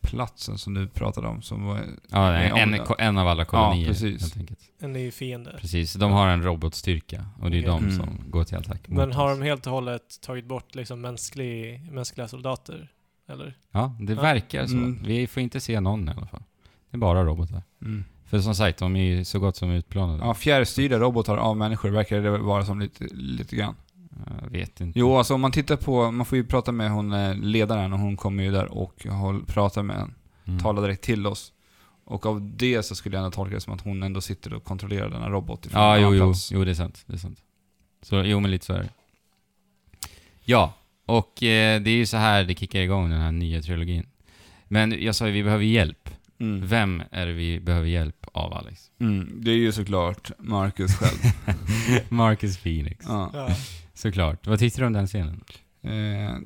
platsen 0.01 0.59
som 0.59 0.75
du 0.75 0.89
pratade 0.89 1.29
om. 1.29 1.43
Som 1.43 1.65
var, 1.65 1.81
Ja, 2.11 2.33
en, 2.33 2.75
om- 2.81 2.95
en 2.99 3.19
av 3.19 3.29
alla 3.29 3.45
kolonier. 3.45 3.89
precis. 3.89 4.21
Helt 4.23 4.37
enkelt. 4.37 4.61
En 4.81 4.93
ny 4.93 5.11
fiende. 5.11 5.57
Precis, 5.61 5.93
de 5.95 6.13
har 6.13 6.29
en 6.29 6.43
robotstyrka 6.43 7.27
och 7.41 7.51
det 7.51 7.57
är 7.57 7.61
Okej. 7.61 7.71
de 7.71 7.85
Mm. 7.85 7.97
som 7.97 8.31
går 8.31 8.45
till 8.45 8.57
attack 8.57 8.81
Men 8.89 9.13
har 9.13 9.33
oss. 9.33 9.39
de 9.39 9.45
helt 9.45 9.67
och 9.67 9.73
hållet 9.73 10.21
tagit 10.23 10.45
bort 10.47 10.75
liksom 10.75 11.01
mänsklig, 11.01 11.81
mänskliga 11.93 12.29
soldater? 12.29 12.91
Eller? 13.29 13.57
Ja, 13.71 13.97
det 14.01 14.13
Ja. 14.13 14.21
verkar 14.23 14.67
så. 14.67 14.77
Mm. 14.77 15.03
Vi 15.07 15.27
får 15.27 15.43
inte 15.43 15.61
se 15.61 15.81
någon 15.81 16.09
i 16.09 16.13
alla 16.17 16.27
fall. 16.27 16.43
Det 16.91 16.97
är 16.97 16.99
bara 16.99 17.25
robotar. 17.25 17.63
mm. 17.83 18.05
För 18.25 18.41
som 18.41 18.55
sagt, 18.55 18.79
de 18.79 18.97
är 18.97 19.05
ju 19.05 19.25
så 19.25 19.39
gott 19.39 19.57
som 19.57 19.71
utplånade. 19.71 20.19
Ja, 20.19 20.35
fjärrstyrda 20.35 20.99
robotar 20.99 21.37
av 21.37 21.57
människor 21.57 21.91
verkar 21.91 22.21
det 22.21 22.39
vara 22.39 22.65
som 22.65 22.81
lite, 22.81 23.05
lite 23.15 23.57
grann. 23.57 23.75
Jag 24.43 24.51
vet 24.51 24.81
inte. 24.81 24.99
Jo, 24.99 25.17
alltså 25.17 25.35
om 25.35 25.41
man 25.41 25.53
tittar 25.53 25.77
på, 25.77 26.11
man 26.11 26.27
får 26.27 26.39
ju 26.39 26.45
prata 26.45 26.73
med 26.73 26.91
hon 26.91 27.13
eh, 27.13 27.35
ledaren 27.37 27.93
och 27.93 27.99
hon 27.99 28.17
kommer 28.17 28.45
ju 28.45 28.51
där 28.51 28.73
och 28.73 29.07
pratar 29.47 29.83
med 29.83 29.97
en, 29.97 30.15
Mm. 30.45 30.61
talar 30.61 30.83
direkt 30.83 31.05
till 31.05 31.27
oss. 31.27 31.53
Och 32.05 32.27
av 32.27 32.43
det 32.57 32.83
så 32.83 32.95
skulle 32.95 33.17
jag 33.17 33.25
ändå 33.25 33.35
tolka 33.35 33.55
det 33.55 33.61
som 33.61 33.73
att 33.75 33.81
hon 33.81 34.03
ändå 34.03 34.21
sitter 34.21 34.53
och 34.55 34.65
kontrollerar 34.65 35.11
denna 35.11 35.29
robot 35.31 35.67
ifrån 35.67 35.83
Ja, 35.83 35.99
jo, 35.99 36.15
jo. 36.15 36.25
plats. 36.27 36.53
Jo, 36.53 36.65
det 36.65 36.71
är 36.71 36.75
sant. 36.75 37.05
Det 37.07 37.13
är 37.13 37.19
sant. 37.19 37.39
Så, 38.03 38.17
jo, 38.23 38.41
men 38.41 38.51
lite 38.51 38.65
så 38.67 38.73
är 38.73 38.79
det. 38.79 38.89
Ja, 40.45 40.75
och 41.19 41.43
eh, 41.43 41.83
det 41.83 41.91
är 41.91 41.97
ju 41.97 42.07
så 42.07 42.17
här 42.17 42.45
det 42.45 42.55
kickar 42.59 42.81
igång 42.81 43.11
den 43.11 43.21
här 43.21 43.33
nya 43.33 43.63
trilogin. 43.63 44.07
Men 44.69 45.03
jag 45.05 45.15
sa 45.15 45.27
ju, 45.27 45.33
vi 45.33 45.43
behöver 45.43 45.65
hjälp. 45.65 46.09
Mm. 46.41 46.67
Vem 46.67 47.03
är 47.11 47.27
det 47.27 47.33
vi 47.33 47.61
behöver 47.61 47.87
hjälp 47.87 48.27
av, 48.33 48.55
Alex? 48.55 48.91
Mm. 49.01 49.41
Det 49.45 49.51
är 49.51 49.57
ju 49.57 49.73
såklart 49.73 50.31
Marcus 50.39 50.97
själv. 50.97 51.33
Marcus 52.09 52.59
Phoenix. 52.59 53.05
ja. 53.09 53.31
Ja. 53.35 53.49
Såklart. 53.95 54.47
Vad 54.47 54.59
tyckte 54.59 54.81
du 54.81 54.87
om 54.87 54.93
den 54.93 55.07
scenen? 55.07 55.45
Eh, 55.83 56.37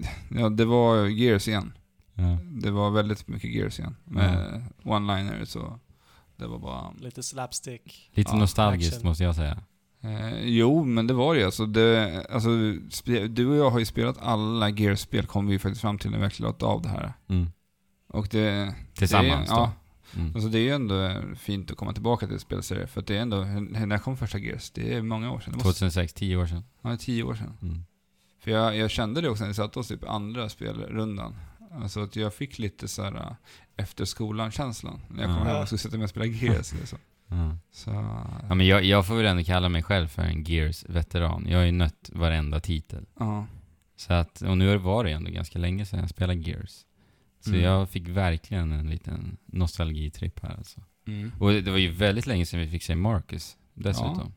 ja, 0.41 0.49
det 0.49 0.65
var 0.65 1.07
Gears 1.07 1.49
igen. 1.49 1.73
Ja. 2.15 2.39
Det 2.63 2.71
var 2.71 2.91
väldigt 2.91 3.29
mycket 3.29 3.51
Gears 3.51 3.79
igen. 3.79 3.97
Med 4.05 4.65
one-liners 4.83 5.57
och 5.57 5.79
det 6.37 6.47
var 6.47 6.59
bara... 6.59 6.93
Lite 7.01 7.23
slapstick. 7.23 8.11
Lite 8.15 8.31
Ja, 8.33 8.39
nostalgiskt 8.39 8.95
action. 8.97 9.09
måste 9.09 9.25
jag 9.25 9.35
säga. 9.35 9.59
Eh, 10.07 10.41
jo, 10.49 10.85
men 10.85 11.07
det 11.07 11.15
var 11.15 11.35
det 11.35 11.41
ju. 11.41 11.47
Alltså, 11.47 11.67
det, 11.67 12.27
alltså, 12.31 12.49
du 13.29 13.47
och 13.47 13.57
jag 13.57 13.71
har 13.71 13.79
ju 13.79 13.85
spelat 13.85 14.19
alla 14.19 14.69
Gears-spel, 14.71 15.27
kom 15.27 15.47
vi 15.47 15.53
ju 15.53 15.59
faktiskt 15.59 15.81
fram 15.81 15.99
till 15.99 16.11
när 16.11 16.19
vi 16.19 16.23
verkligen 16.23 16.51
låt 16.53 16.63
av 16.63 16.83
det 16.83 16.89
här. 16.89 17.13
Mm. 17.29 17.47
Och 18.09 18.29
det... 18.31 18.75
Tillsammans 18.95 19.49
det, 19.49 19.55
är- 19.55 19.57
då. 19.57 19.63
Ja, 19.63 19.73
Mm. 20.17 20.33
alltså 20.35 20.49
det 20.49 20.59
är 20.59 20.63
ju 20.63 20.71
ändå 20.71 21.15
fint 21.37 21.71
att 21.71 21.77
komma 21.77 21.93
tillbaka 21.93 22.27
till 22.27 22.39
spelserie, 22.41 22.87
för 22.87 23.01
att 23.01 23.07
det 23.07 23.17
är 23.17 23.21
ändå, 23.21 23.37
när 23.87 23.99
kom 23.99 24.17
första 24.17 24.39
Gears? 24.39 24.71
Det 24.71 24.95
är 24.95 25.03
många 25.03 25.33
år 25.33 25.41
sedan. 25.41 25.53
Måste, 25.53 25.65
2006, 25.69 26.13
10 26.13 26.37
år 26.37 26.47
sedan. 26.47 26.65
ja, 26.83 26.89
det 26.89 26.95
är 26.95 26.99
tio 26.99 27.23
år 27.23 27.35
sedan. 27.35 27.53
Mm. 27.63 27.85
För 28.41 28.51
jag, 28.51 28.77
jag 28.77 28.91
kände 28.91 29.21
det 29.21 29.29
också 29.29 29.43
när 29.45 29.49
vi 29.49 29.55
satte 29.55 29.79
oss 29.79 29.89
typ 29.89 30.05
andra 30.09 30.49
spelrundan. 30.49 31.35
Alltså 31.83 32.01
att 32.01 32.17
jag 32.17 32.35
fick 32.35 32.59
lite 32.59 32.89
så 32.89 33.03
här 33.03 33.15
äh, 33.17 33.33
efter 33.77 34.05
skolan-känslan. 34.05 35.01
När 35.11 35.23
jag 35.25 35.37
kom 35.39 35.47
Ja. 35.47 35.53
hem 35.53 35.63
och 35.63 35.67
skulle 35.69 35.79
sätta 35.79 35.97
mig 35.97 36.05
och 36.05 36.11
spela 36.11 36.27
Gears. 36.27 36.73
liksom. 36.73 36.99
Ja. 37.29 37.57
Så... 37.71 37.91
Ja, 38.49 38.55
men 38.55 38.67
jag, 38.67 38.85
jag 38.85 39.07
får 39.07 39.15
väl 39.17 39.27
ändå 39.27 39.45
kalla 39.45 39.69
mig 39.69 39.83
själv 39.83 40.09
för 40.09 40.23
en 40.23 40.45
Gears-veteran. 40.45 41.47
Jag 41.49 41.59
har 41.59 41.65
ju 41.65 41.73
nött 41.73 42.11
varenda 42.13 42.61
titel. 42.61 43.07
Ja. 43.19 43.47
Så 43.97 44.13
att, 44.13 44.43
och 44.43 44.59
nu 44.59 44.77
var 44.77 45.05
det 45.05 45.11
ändå 45.11 45.31
ganska 45.31 45.59
länge 45.59 45.87
sedan 45.87 46.01
jag 46.01 46.11
spelade 46.11 46.41
Gears. 46.41 46.85
Så 47.41 47.51
Mm. 47.51 47.63
jag 47.63 47.91
fick 47.91 48.09
verkligen 48.09 48.73
en 48.73 48.91
liten 48.91 49.37
nostalgitripp 49.47 50.41
här 50.43 50.55
alltså. 50.59 50.81
Mm. 51.07 51.33
Och 51.41 51.51
det 51.53 51.71
var 51.71 51.79
ju 51.79 51.91
väldigt 51.91 52.27
länge 52.27 52.47
sedan 52.47 52.61
vi 52.61 52.69
fick 52.69 52.83
se 52.83 52.95
Marcus 52.95 53.57
dessutom. 53.75 54.33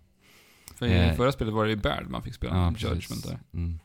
För 0.76 0.86
i 0.88 0.94
Eh, 0.94 1.16
förra 1.16 1.32
spelet 1.32 1.54
var 1.54 1.64
det 1.66 1.70
ju 1.70 1.76
Baird 1.78 2.10
man 2.10 2.24
fick 2.24 2.34
spela. 2.34 2.56
Ja, 2.56 2.72
Judgment 2.78 3.24
där. 3.28 3.40
Mm. 3.54 3.80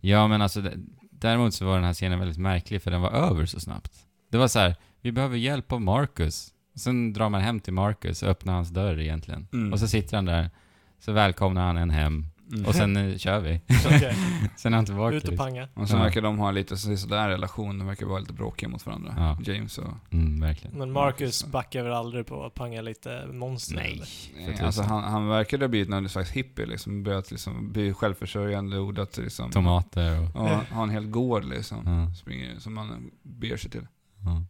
Ja, 0.00 0.28
men 0.28 0.42
alltså 0.42 0.62
däremot 1.10 1.54
så 1.54 1.64
var 1.66 1.74
den 1.74 1.84
här 1.84 1.94
scenen 1.94 2.18
väldigt 2.18 2.38
märklig 2.38 2.82
för 2.82 2.90
den 2.90 3.00
var 3.00 3.10
över 3.10 3.46
så 3.46 3.60
snabbt. 3.60 4.06
Det 4.30 4.38
var 4.38 4.48
så 4.48 4.58
här, 4.58 4.76
vi 5.00 5.12
behöver 5.12 5.36
hjälp 5.36 5.72
av 5.72 5.80
Marcus. 5.80 6.54
Sen 6.74 7.12
drar 7.12 7.28
man 7.28 7.40
hem 7.40 7.60
till 7.60 7.72
Marcus 7.72 8.22
och 8.22 8.28
öppnar 8.28 8.54
hans 8.54 8.68
dörr 8.70 9.00
egentligen. 9.00 9.48
Mm. 9.52 9.72
Och 9.72 9.78
så 9.80 9.88
sitter 9.88 10.16
han 10.16 10.24
där, 10.24 10.50
så 10.98 11.12
välkomnar 11.12 11.66
han 11.66 11.76
en 11.76 11.90
hem. 11.90 12.26
Mm. 12.52 12.66
Och 12.66 12.74
sen 12.74 12.96
eh, 12.96 13.16
kör 13.16 13.40
vi. 13.40 13.60
Okej, 13.86 14.14
sen 14.56 14.72
är 14.72 14.76
han 14.76 14.86
tillbaka. 14.86 15.16
ut 15.16 15.28
och 15.28 15.36
panga. 15.36 15.68
Och 15.74 15.88
sen 15.88 15.98
Ja. 15.98 16.04
verkar 16.04 16.22
de 16.22 16.38
ha 16.38 16.50
lite 16.50 16.76
så- 16.76 16.96
sådär 16.96 17.28
relation, 17.28 17.78
de 17.78 17.86
verkar 17.86 18.06
vara 18.06 18.18
lite 18.20 18.32
bråkiga 18.32 18.68
mot 18.68 18.86
varandra. 18.86 19.14
Ja. 19.16 19.52
James 19.52 19.78
och... 19.78 19.88
Mm, 20.10 20.40
verkligen. 20.40 20.78
Men 20.78 20.92
Marcus 20.92 21.44
backar 21.46 21.82
väl 21.82 21.92
aldrig 21.92 22.26
på 22.26 22.44
att 22.44 22.54
panga 22.54 22.80
lite 22.82 23.26
monster? 23.32 23.74
Nej. 23.76 24.02
eller? 24.44 24.52
Eh, 24.60 24.66
Alltså 24.66 24.82
han, 24.82 25.04
han 25.04 25.28
verkade 25.28 25.64
ha 25.64 25.68
blivit 25.68 25.88
någon 25.88 26.08
slags 26.08 26.30
hippie 26.30 26.66
liksom, 26.66 27.02
börjat 27.02 27.30
liksom 27.30 27.72
bli 27.72 27.92
självförsörjande, 27.92 28.78
odlat 28.78 29.16
liksom. 29.16 29.50
Tomater 29.50 30.20
och... 30.20 30.28
Ja, 30.34 30.60
ha 30.72 30.82
en 30.82 30.90
hel 30.90 31.06
gård 31.06 31.44
liksom. 31.44 31.78
Ja, 31.86 32.14
Springer, 32.14 32.58
som 32.58 32.74
man 32.74 33.10
ber 33.22 33.56
sig 33.56 33.70
till. 33.70 33.86
ja. 34.24 34.42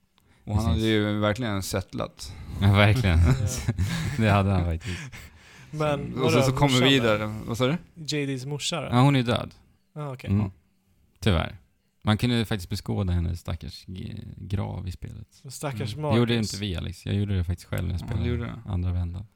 Och 0.51 0.57
han 0.57 0.65
Precis. 0.67 0.83
hade 0.83 0.93
ju 0.93 1.19
verkligen 1.19 1.63
settlat. 1.63 2.33
ja 2.61 2.73
verkligen. 2.73 3.19
Ja. 3.19 3.35
det 4.19 4.31
hade 4.31 4.51
han 4.51 4.65
faktiskt. 4.65 5.01
Men 5.71 6.19
och 6.19 6.33
sen 6.33 6.43
så 6.43 6.53
kommer 6.53 6.81
vi 6.81 6.89
vidare. 6.89 7.35
Vad 7.47 7.59
sa 7.59 7.67
du? 7.67 7.77
JD's 7.95 8.47
morsa 8.47 8.81
då? 8.81 8.87
Ja, 8.91 9.01
hon 9.01 9.17
är 9.17 9.23
död. 9.23 9.51
Ah, 9.95 10.13
okej. 10.13 10.31
Mm. 10.31 10.51
Tyvärr. 11.21 11.57
Man 12.03 12.19
kunde 12.19 12.45
faktiskt 12.45 12.71
beskåda 12.71 13.13
hennes 13.13 13.41
stackars 13.41 13.85
grav 14.37 14.89
i 14.89 14.93
spelet. 14.93 15.27
Stackars 15.49 15.93
Mm. 15.95 16.03
Marcus. 16.03 16.15
Det 16.15 16.19
gjorde 16.19 16.35
inte 16.35 16.57
vi 16.57 16.77
Alex. 16.77 17.07
Jag 17.07 17.15
gjorde 17.15 17.37
det 17.37 17.45
faktiskt 17.45 17.69
själv 17.69 17.83
när 17.85 17.95
jag 17.95 18.01
Ja, 18.01 18.07
spelade 18.07 18.29
gjorde 18.29 18.45
det. 18.45 18.71
andra 18.73 18.93
vändan. 18.93 19.27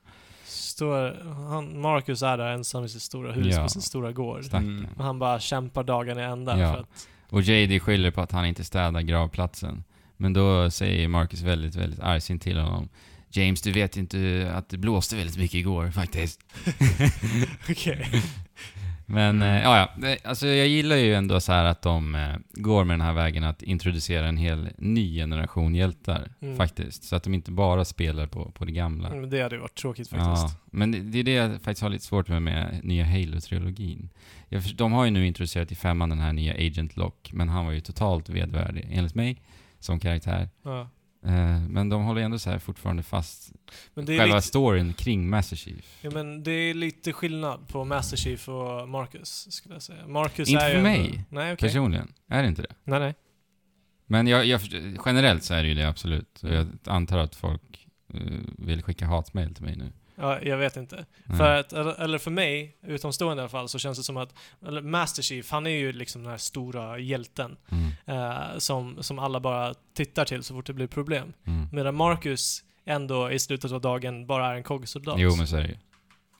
Står, 0.44 1.24
han, 1.48 1.80
Marcus 1.80 2.22
är 2.22 2.38
där 2.38 2.46
ensam 2.48 2.84
i 2.84 2.88
sitt 2.88 3.02
stora 3.02 3.32
hus 3.32 3.46
Ja. 3.56 3.62
på 3.62 3.68
sin 3.68 3.82
stora 3.82 4.12
gård. 4.12 4.44
Mm. 4.52 4.86
Och 4.96 5.04
han 5.04 5.18
bara 5.18 5.40
kämpar 5.40 5.84
dagen 5.84 6.18
i 6.18 6.22
ända 6.22 6.58
Ja. 6.58 6.72
för 6.72 6.80
att... 6.80 7.08
Och 7.30 7.42
JD 7.42 7.80
skyller 7.80 8.10
på 8.10 8.20
att 8.20 8.32
han 8.32 8.46
inte 8.46 8.64
städar 8.64 9.00
gravplatsen. 9.00 9.84
Men 10.16 10.32
då 10.32 10.70
säger 10.70 11.08
Marcus 11.08 11.42
väldigt, 11.42 11.74
väldigt 11.76 12.00
argsint 12.00 12.42
till 12.42 12.58
honom. 12.58 12.88
James, 13.30 13.62
du 13.62 13.72
vet 13.72 13.96
inte 13.96 14.50
att 14.54 14.68
det 14.68 14.78
blåste 14.78 15.16
väldigt 15.16 15.36
mycket 15.38 15.54
igår 15.54 15.90
faktiskt. 15.90 16.40
Okej. 17.70 18.06
Men, 19.06 19.42
eh, 19.42 19.62
ja, 19.62 19.90
ja. 20.02 20.16
Alltså 20.24 20.46
jag 20.46 20.68
gillar 20.68 20.96
ju 20.96 21.14
ändå 21.14 21.40
så 21.40 21.52
här 21.52 21.64
att 21.64 21.82
de 21.82 22.14
eh, 22.14 22.36
går 22.52 22.84
med 22.84 22.94
den 22.94 23.06
här 23.06 23.12
vägen 23.12 23.44
att 23.44 23.62
introducera 23.62 24.28
en 24.28 24.36
hel 24.36 24.68
ny 24.78 25.14
generation 25.16 25.74
hjältar, 25.74 26.28
Mm. 26.42 26.56
faktiskt. 26.56 27.04
Så 27.04 27.16
att 27.16 27.22
de 27.24 27.34
inte 27.34 27.50
bara 27.50 27.84
spelar 27.84 28.26
på, 28.26 28.50
på 28.50 28.64
det 28.64 28.72
gamla. 28.72 29.10
Men 29.10 29.30
det 29.30 29.42
hade 29.42 29.58
varit 29.58 29.74
tråkigt 29.74 30.08
Ja, 30.12 30.18
faktiskt. 30.18 30.58
men 30.70 30.92
det, 30.92 30.98
det 31.00 31.18
är 31.18 31.24
det 31.24 31.32
jag 31.32 31.50
faktiskt 31.52 31.82
har 31.82 31.90
lite 31.90 32.04
svårt 32.04 32.28
med 32.28 32.42
med 32.42 32.80
nya 32.82 33.04
Halo-trilogin. 33.04 34.08
De 34.74 34.92
har 34.92 35.04
ju 35.04 35.10
nu 35.10 35.26
introducerat 35.26 35.72
i 35.72 35.74
femman 35.74 36.08
den 36.08 36.18
här 36.18 36.32
nya 36.32 36.54
Agent 36.54 36.96
Lock, 36.96 37.30
men 37.32 37.48
han 37.48 37.64
var 37.66 37.72
ju 37.72 37.80
totalt 37.80 38.28
vedvärdig, 38.28 38.88
enligt 38.92 39.14
mig, 39.14 39.36
som 39.84 40.00
karaktär. 40.00 40.48
Ja. 40.62 40.88
Eh, 41.24 41.60
men 41.68 41.88
de 41.88 42.04
håller 42.04 42.22
ändå 42.22 42.38
så 42.38 42.50
här 42.50 42.58
fortfarande 42.58 43.02
fast 43.02 43.52
Men 43.94 44.04
det 44.04 44.14
är 44.14 44.18
själva 44.18 44.36
lite, 44.36 44.48
storyn 44.48 44.92
kring 44.92 45.30
Master 45.30 45.56
Chief. 45.56 45.98
ja, 46.02 46.10
men 46.10 46.42
det 46.42 46.50
är 46.50 46.74
lite 46.74 47.12
skillnad 47.12 47.68
på 47.68 47.84
Master 47.84 48.16
Chief 48.16 48.48
och 48.48 48.88
Marcus, 48.88 49.52
skulle 49.52 49.74
jag 49.74 49.82
säga. 49.82 50.06
Marcus 50.06 50.48
Inte 50.48 50.64
är 50.64 50.70
för 50.70 50.76
ju 50.76 50.82
mig, 50.82 51.24
Nej, 51.28 51.52
okej. 51.52 51.68
Personligen, 51.68 52.12
är 52.28 52.42
det 52.42 52.48
inte 52.48 52.62
det? 52.62 52.74
Nej, 52.84 53.00
nej. 53.00 53.14
Men 54.06 54.26
jag, 54.26 54.46
jag, 54.46 54.60
generellt 55.06 55.44
så 55.44 55.54
är 55.54 55.62
det 55.62 55.68
ju 55.68 55.74
det 55.74 55.88
absolut. 55.88 56.38
Jag 56.42 56.66
antar 56.84 57.18
att 57.18 57.34
folk 57.34 57.88
eh, 58.14 58.20
vill 58.58 58.82
skicka 58.82 59.06
hatmejl 59.06 59.54
till 59.54 59.64
mig 59.64 59.76
nu. 59.76 59.92
Ja, 60.16 60.40
jag 60.42 60.56
vet 60.56 60.76
inte. 60.76 61.04
Nej. 61.24 61.38
För 61.38 61.56
att, 61.58 61.72
eller, 61.72 62.18
för 62.18 62.30
mig, 62.30 62.76
utomstående 62.82 63.40
i 63.40 63.42
alla 63.42 63.48
fall, 63.48 63.68
så 63.68 63.78
känns 63.78 63.98
det 63.98 64.04
som 64.04 64.16
att 64.16 64.34
Master 64.82 65.22
Chief, 65.22 65.50
han 65.50 65.66
är 65.66 65.70
ju 65.70 65.92
liksom 65.92 66.22
den 66.22 66.30
här 66.30 66.38
stora 66.38 66.98
hjälten 66.98 67.56
Mm, 67.70 67.90
eh, 68.06 68.58
som, 68.58 69.02
som 69.02 69.18
alla 69.18 69.40
bara 69.40 69.74
tittar 69.94 70.24
till 70.24 70.42
så 70.42 70.54
fort 70.54 70.66
det 70.66 70.72
blir 70.72 70.86
problem. 70.86 71.32
mm. 71.46 71.68
Medan 71.72 71.94
Marcus 71.94 72.64
ändå 72.84 73.30
i 73.30 73.38
slutet 73.38 73.72
av 73.72 73.80
dagen 73.80 74.26
bara 74.26 74.46
är 74.46 74.54
en 74.54 74.62
kogsoldat. 74.62 75.14
Jo, 75.18 75.36
men 75.36 75.46
så 75.46 75.56
är 75.56 75.62
det 75.62 75.68
ju. 75.68 75.76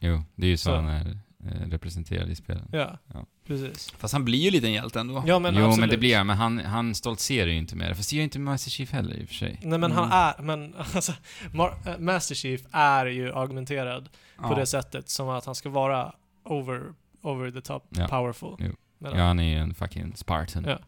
Jo, 0.01 0.23
det 0.35 0.47
är 0.47 0.51
ju 0.51 0.57
så, 0.57 0.65
Så. 0.71 0.75
han 0.75 0.89
är 0.89 1.19
representerad 1.67 2.31
i 2.31 2.35
spelen. 2.35 2.69
Ja, 2.73 2.99
Ja. 3.15 3.27
precis. 3.47 3.91
Fast 3.99 4.13
han 4.13 4.25
blir 4.25 4.39
ju 4.39 4.51
lite 4.51 4.67
en 4.67 4.73
hjälte 4.73 5.01
ändå. 5.01 5.25
Ja, 5.27 5.39
men 5.39 5.55
jo, 5.55 5.61
absolut. 5.65 5.81
men 5.81 5.89
det 5.89 5.99
blir 5.99 6.17
han. 6.17 6.27
Men 6.27 6.37
han, 6.37 6.59
han 6.59 6.95
stoltserar 6.95 7.47
ju 7.51 7.57
inte 7.57 7.77
med 7.77 7.91
det. 7.91 7.95
Fast 7.95 8.11
det 8.11 8.17
gör 8.17 8.25
inte 8.25 8.39
Master 8.39 8.71
Chief 8.71 8.93
heller 8.93 9.15
i 9.15 9.25
och 9.25 9.29
för 9.29 9.35
sig. 9.35 9.61
Nej 9.63 9.79
men 9.79 9.93
han 9.93 10.05
Mm. 10.05 10.17
är, 10.19 10.43
men 10.43 10.75
alltså, 10.95 11.13
Mar- 11.53 11.89
äh, 11.89 11.99
Master 11.99 12.35
Chief 12.35 12.61
är 12.71 13.07
ju 13.07 13.33
augmenterad 13.33 14.09
på 14.37 14.53
Ja. 14.53 14.55
det 14.55 14.67
sättet 14.67 15.09
som 15.09 15.29
att 15.29 15.45
han 15.47 15.55
ska 15.55 15.69
vara 15.69 16.13
over, 16.45 16.83
over 17.23 17.51
the 17.51 17.61
top 17.61 17.87
Ja. 17.91 18.09
powerful. 18.09 18.57
Jo. 18.59 18.73
Ja, 18.99 19.23
han 19.25 19.39
är 19.39 19.45
ju 19.55 19.59
en 19.59 19.75
fucking 19.75 20.17
Spartan. 20.17 20.65
Ja. 20.65 20.79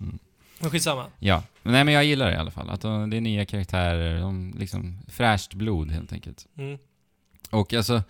Mm. 0.00 0.18
Men 0.60 0.70
skitsamma. 0.70 1.06
Ja, 1.18 1.42
men, 1.62 1.72
nej, 1.72 1.84
men 1.84 1.94
jag 1.94 2.04
gillar 2.04 2.26
det 2.26 2.32
i 2.32 2.36
alla 2.36 2.50
fall. 2.50 2.70
Att 2.70 2.80
de, 2.80 3.10
det 3.10 3.16
är 3.16 3.20
nya 3.20 3.44
karaktärer, 3.44 4.20
de 4.20 4.54
liksom 4.58 4.98
fräscht 5.08 5.54
blod 5.54 5.90
helt 5.90 6.12
enkelt. 6.12 6.46
Mm. 6.56 6.78
Och 7.50 7.74
alltså, 7.74 8.02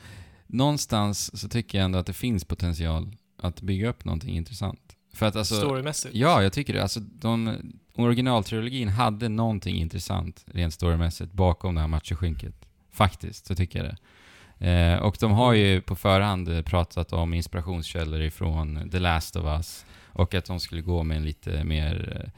någonstans 0.52 1.40
så 1.40 1.48
tycker 1.48 1.78
jag 1.78 1.84
ändå 1.84 1.98
att 1.98 2.06
det 2.06 2.12
finns 2.12 2.44
potential 2.44 3.16
att 3.36 3.60
bygga 3.60 3.88
upp 3.88 4.04
någonting 4.04 4.36
intressant. 4.36 4.96
För 5.14 5.26
att 5.26 5.36
alltså... 5.36 5.54
Storymässigt. 5.54 6.14
Ja, 6.14 6.42
jag 6.42 6.52
tycker 6.52 6.72
det. 6.72 6.82
Alltså, 6.82 7.00
de, 7.00 7.58
originaltrilogin 7.94 8.88
hade 8.88 9.28
någonting 9.28 9.76
intressant 9.76 10.44
rent 10.46 10.74
storymässigt 10.74 11.32
bakom 11.32 11.74
det 11.74 11.80
här 11.80 11.88
machoskynket. 11.88 12.54
Faktiskt, 12.90 13.46
så 13.46 13.54
tycker 13.54 13.78
jag 13.78 13.88
det. 13.88 13.96
Eh, 14.62 14.98
och 14.98 15.16
de 15.20 15.32
har 15.32 15.52
ju 15.52 15.80
på 15.80 15.96
förhand 15.96 16.64
pratat 16.64 17.12
om 17.12 17.34
inspirationskällor 17.34 18.20
ifrån 18.20 18.90
The 18.90 18.98
Last 18.98 19.36
of 19.36 19.44
Us 19.44 19.86
och 20.06 20.34
att 20.34 20.44
de 20.44 20.60
skulle 20.60 20.80
gå 20.80 21.02
med 21.02 21.16
en 21.16 21.24
lite 21.24 21.64
mer 21.64 22.22
eh, 22.22 22.30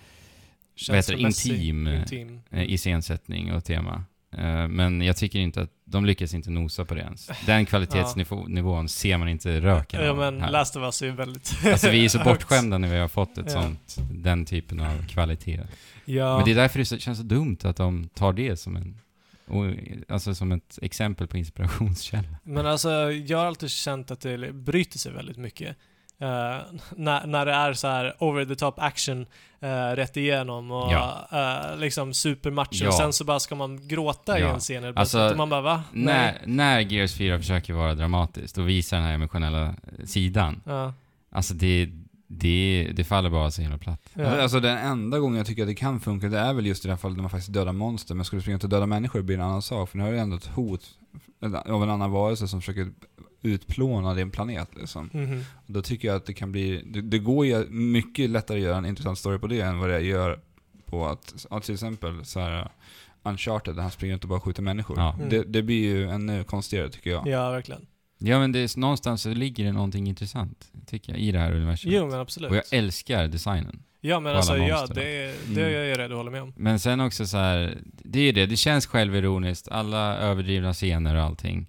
vad 0.89 0.97
heter 0.97 1.15
intim, 1.15 1.89
intim. 1.89 2.41
eh, 2.51 2.73
iscensättning 2.73 3.53
och 3.53 3.65
tema. 3.65 4.05
Eh, 4.39 4.69
Men 4.69 5.01
jag 5.03 5.17
tycker 5.17 5.39
inte 5.39 5.63
att 5.63 5.71
de 5.85 6.05
lyckas 6.05 6.35
inte 6.35 6.51
nosa 6.51 6.85
på 6.85 6.95
det 6.95 7.01
ens. 7.01 7.31
Den 7.47 7.67
kvalitetsnivån 7.67 8.89
ser 8.89 9.17
man 9.19 9.29
inte 9.29 9.61
röken 9.61 10.05
Ja 10.05 10.15
men 10.15 10.41
här. 10.41 10.51
Last 10.51 10.77
of 10.77 10.83
Us 10.83 11.03
är 11.03 11.07
ju 11.07 11.13
väldigt 11.13 11.57
Alltså 11.67 11.91
vi 11.91 12.05
är 12.05 12.09
så 12.09 12.19
bortskämda 12.25 12.79
när 12.79 12.89
vi 12.93 12.99
har 12.99 13.09
fått 13.09 13.39
ett 13.39 13.45
Ja. 13.53 13.63
sånt, 13.63 13.97
den 14.13 14.45
typen 14.45 14.81
av 14.81 15.07
kvalitet. 15.09 15.61
Ja. 16.05 16.37
Men 16.37 16.45
det 16.45 16.51
är 16.51 16.55
därför 16.55 16.79
det 16.79 16.85
känns 17.01 17.19
så 17.19 17.25
dumt 17.25 17.59
att 17.63 17.77
de 17.77 18.09
tar 18.15 18.33
det 18.33 18.57
som 18.57 18.77
en, 18.77 18.99
och- 19.47 19.75
alltså 20.09 20.35
som 20.35 20.53
ett 20.53 20.79
exempel 20.83 21.27
på 21.27 21.37
inspirationskälla. 21.39 22.29
Men 22.43 22.67
alltså, 22.67 22.91
jag 23.13 23.39
har 23.39 23.47
alltid 23.47 23.71
känt 23.71 24.11
att 24.11 24.21
det 24.21 24.53
bryter 24.53 24.99
sig 24.99 25.13
väldigt 25.13 25.37
mycket. 25.37 25.77
Eh, 26.19 26.57
när, 26.97 27.27
när 27.27 27.47
det 27.47 27.53
är 27.53 27.73
så 27.73 27.87
här 27.89 28.15
over 28.19 28.45
the 28.45 28.55
top 28.57 28.75
action 28.79 29.27
uh, 29.63 29.69
rätt 29.97 30.17
igenom 30.17 30.71
och 30.71 30.93
Ja. 30.93 31.29
eh, 31.33 31.79
liksom 31.79 32.15
supermacho 32.15 32.69
Ja. 32.73 32.89
och 32.89 32.95
sen 32.95 33.13
så 33.13 33.25
bara 33.25 33.41
ska 33.41 33.55
man 33.55 33.89
gråta 33.89 34.39
i 34.39 34.43
Ja. 34.43 34.49
en 34.55 34.61
scen 34.61 34.93
Alltså, 34.97 35.31
och 35.31 35.37
man 35.37 35.49
bara 35.51 35.61
va? 35.61 35.83
När, 35.93 36.39
när 36.47 36.81
Gears 36.81 37.15
4 37.15 37.39
försöker 37.39 37.73
vara 37.73 37.95
dramatiskt 37.95 38.59
och 38.59 38.69
visa 38.69 38.97
den 38.97 39.05
här 39.05 39.15
emotionella 39.15 39.75
sidan, 40.05 40.61
Ja. 40.67 40.93
alltså 41.33 41.55
det, 41.55 41.89
det, 42.27 42.91
det 42.97 43.05
faller 43.05 43.31
bara 43.31 43.51
så 43.51 43.63
himla 43.63 43.79
platt. 43.79 44.01
Ja. 44.15 44.43
Alltså 44.43 44.61
den 44.61 44.79
enda 44.79 45.19
gången 45.19 45.37
jag 45.39 45.47
tycker 45.47 45.63
att 45.63 45.69
det 45.69 45.75
kan 45.75 46.01
funka, 46.01 46.29
det 46.29 46.39
är 46.39 46.53
väl 46.53 46.67
just 46.67 46.85
i 46.85 46.89
det 46.89 46.93
här 46.95 46.99
fallet 46.99 47.17
när 47.17 47.23
man 47.23 47.31
faktiskt 47.31 47.53
dödar 47.53 47.73
monster. 47.73 48.15
Men 48.15 48.25
skulle 48.25 48.39
du 48.39 48.43
springa 48.43 48.57
ut 48.57 48.65
och 48.65 48.71
döda 48.71 48.87
människor 48.87 49.23
blir 49.23 49.37
det 49.37 49.43
en 49.43 49.49
annan 49.49 49.63
sak. 49.63 49.91
För 49.91 49.99
nu 49.99 50.05
har 50.05 50.13
du 50.13 50.19
ändå 50.19 50.37
ett 50.37 50.47
hot 50.47 50.85
av 51.67 51.83
en 51.83 51.91
annan 51.91 52.11
varelse 52.11 52.49
som 52.49 52.61
försöker 52.61 52.89
utplåna 53.45 54.15
din 54.15 54.31
planet 54.31 54.69
liksom. 54.77 55.11
Mhm. 55.13 55.41
Då 55.67 55.83
tycker 55.83 56.09
jag 56.09 56.17
att 56.17 56.27
det 56.27 56.33
kan 56.35 56.53
bli, 56.53 56.83
det, 56.87 57.01
det 57.01 57.19
går 57.19 57.47
ju 57.47 57.67
mycket 57.71 58.31
lättare 58.31 58.59
att 58.59 58.65
göra 58.65 58.77
en 58.79 58.87
intressant 58.87 59.19
story 59.19 59.39
på 59.39 59.47
det 59.47 59.61
än 59.61 59.79
vad 59.79 59.89
det 59.91 60.01
gör 60.01 60.41
på 60.87 61.07
att, 61.07 61.47
att 61.51 61.63
till 61.63 61.75
exempel 61.75 62.25
så 62.25 62.41
här 62.41 62.69
Uncharted, 63.23 63.75
där 63.75 63.83
han 63.83 63.91
springer 63.91 64.15
inte 64.15 64.25
och 64.25 64.29
bara 64.29 64.41
skjuter 64.41 64.63
människor. 64.63 64.99
Ja. 64.99 65.15
Mm. 65.15 65.29
Det, 65.29 65.43
det 65.43 65.63
blir 65.63 65.85
ju 65.85 66.11
ännu 66.11 66.45
konstigare 66.45 66.89
tycker 66.91 67.11
jag. 67.11 67.27
ja, 67.29 67.51
verkligen. 67.51 67.87
Ja 68.19 68.39
men 68.39 68.53
det 68.53 68.59
är, 68.59 68.79
någonstans 68.79 69.23
så 69.23 69.29
ligger 69.29 69.65
det 69.65 69.73
någonting 69.73 70.07
intressant, 70.07 70.69
tycker 70.87 71.13
jag, 71.13 71.21
i 71.21 71.33
det 71.33 71.39
här 71.39 71.53
universumet. 71.53 71.97
Jo 71.99 72.07
men 72.07 72.21
absolut. 72.21 72.51
och 72.51 72.57
jag 72.57 72.65
älskar 72.71 73.29
designen. 73.29 73.83
ja 74.01 74.21
men 74.21 74.37
alltså 74.37 74.57
ja, 74.57 74.87
det, 74.87 74.95
det 74.95 75.63
Mm. 75.63 75.75
är 75.75 75.85
jag 75.85 75.99
redo 75.99 76.15
att 76.15 76.19
hålla 76.19 76.31
med 76.31 76.43
om. 76.43 76.53
Men 76.57 76.79
sen 76.81 77.01
också 77.01 77.27
så 77.27 77.37
här, 77.37 77.79
det 77.85 78.19
är 78.19 78.23
ju 78.23 78.33
det, 78.33 78.47
det 78.47 78.57
känns 78.57 78.87
självironiskt, 78.87 79.69
alla 79.69 80.17
överdrivna 80.19 80.73
scener 80.73 81.15
och 81.17 81.23
allting. 81.23 81.67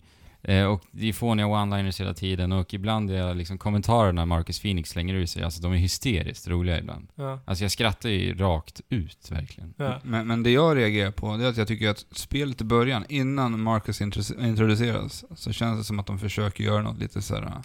Eh, 0.47 0.65
och 0.65 0.83
det 0.91 1.09
är 1.09 1.13
fåniga 1.13 1.45
one-liners 1.45 1.99
hela 1.99 2.13
tiden 2.13 2.51
och 2.51 2.73
ibland 2.73 3.11
är 3.11 3.33
liksom 3.33 3.57
kommentarerna 3.57 4.25
Marcus 4.25 4.59
Phoenix 4.59 4.89
slänger 4.89 5.13
ur 5.13 5.25
sig, 5.25 5.43
alltså 5.43 5.61
de 5.61 5.71
är 5.73 5.77
hysteriskt 5.77 6.47
roliga 6.47 6.79
ibland. 6.79 7.07
Ja. 7.15 7.39
Alltså 7.45 7.63
jag 7.63 7.71
skrattar 7.71 8.09
ju 8.09 8.37
rakt 8.37 8.81
ut 8.89 9.31
verkligen. 9.31 9.73
Ja. 9.77 9.99
Men, 10.03 10.27
men 10.27 10.43
det 10.43 10.51
jag 10.51 10.77
reagerar 10.77 11.11
på, 11.11 11.37
det 11.37 11.45
är 11.45 11.49
att 11.49 11.57
jag 11.57 11.67
tycker 11.67 11.89
att 11.89 12.05
spelet 12.11 12.61
i 12.61 12.63
början, 12.63 13.05
innan 13.09 13.59
Marcus 13.61 14.01
intro- 14.01 14.47
introduceras, 14.47 15.25
så 15.35 15.51
känns 15.51 15.79
det 15.79 15.83
som 15.83 15.99
att 15.99 16.07
de 16.07 16.19
försöker 16.19 16.63
göra 16.63 16.81
något 16.81 16.99
lite 16.99 17.21
så 17.21 17.35
här 17.35 17.61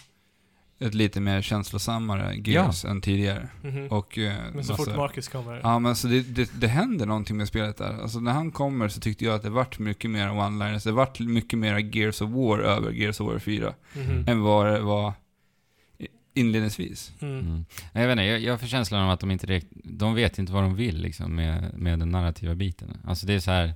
ett 0.81 0.93
lite 0.93 1.19
mer 1.21 1.41
känslosammare 1.41 2.35
Gears 2.45 2.85
än 2.85 3.01
tidigare. 3.01 3.49
Mhm. 3.63 3.87
Och, 3.87 4.17
eh, 4.17 4.33
men 4.53 4.63
så 4.63 4.71
massa- 4.73 4.85
fort 4.85 4.95
Marcus 4.95 5.27
kommer. 5.27 5.59
Ja 5.63 5.79
men 5.79 5.95
så 5.95 6.07
det, 6.07 6.21
det, 6.21 6.51
det 6.61 6.67
händer 6.67 7.05
någonting 7.05 7.37
med 7.37 7.47
spelet 7.47 7.77
där. 7.77 8.01
Alltså 8.01 8.19
när 8.19 8.31
han 8.31 8.51
kommer 8.51 8.87
så 8.87 8.99
tyckte 8.99 9.25
jag 9.25 9.35
att 9.35 9.41
det 9.43 9.49
vart 9.49 9.79
mycket 9.79 10.09
mer 10.11 10.27
one-liners. 10.27 10.83
Det 10.83 10.91
vart 10.91 11.19
mycket 11.19 11.59
mer 11.59 11.95
Gears 11.95 12.21
of 12.21 12.29
War 12.29 12.59
över 12.59 12.91
Gears 12.91 13.19
of 13.19 13.27
War 13.27 13.39
4. 13.39 13.73
Mhm. 13.95 14.23
Än 14.27 14.41
vad 14.41 14.67
det 14.67 14.79
var 14.79 15.13
inledningsvis. 16.33 17.11
Mm. 17.21 17.39
Mm. 17.39 17.65
Jag 17.93 18.01
vet 18.07 18.11
inte, 18.11 18.23
jag, 18.23 18.39
jag 18.41 18.59
får 18.59 18.67
känslan 18.67 19.01
av 19.01 19.09
att 19.09 19.19
de 19.19 19.31
inte 19.31 19.47
direkt, 19.47 19.67
de 19.83 20.13
vet 20.15 20.39
inte 20.39 20.53
vad 20.53 20.63
de 20.63 20.75
vill 20.75 21.01
liksom 21.01 21.35
med, 21.35 21.73
med 21.77 21.99
den 21.99 22.09
narrativa 22.11 22.55
biten. 22.55 22.97
Alltså 23.05 23.25
det 23.27 23.33
är 23.33 23.39
så 23.39 23.51
här, 23.51 23.73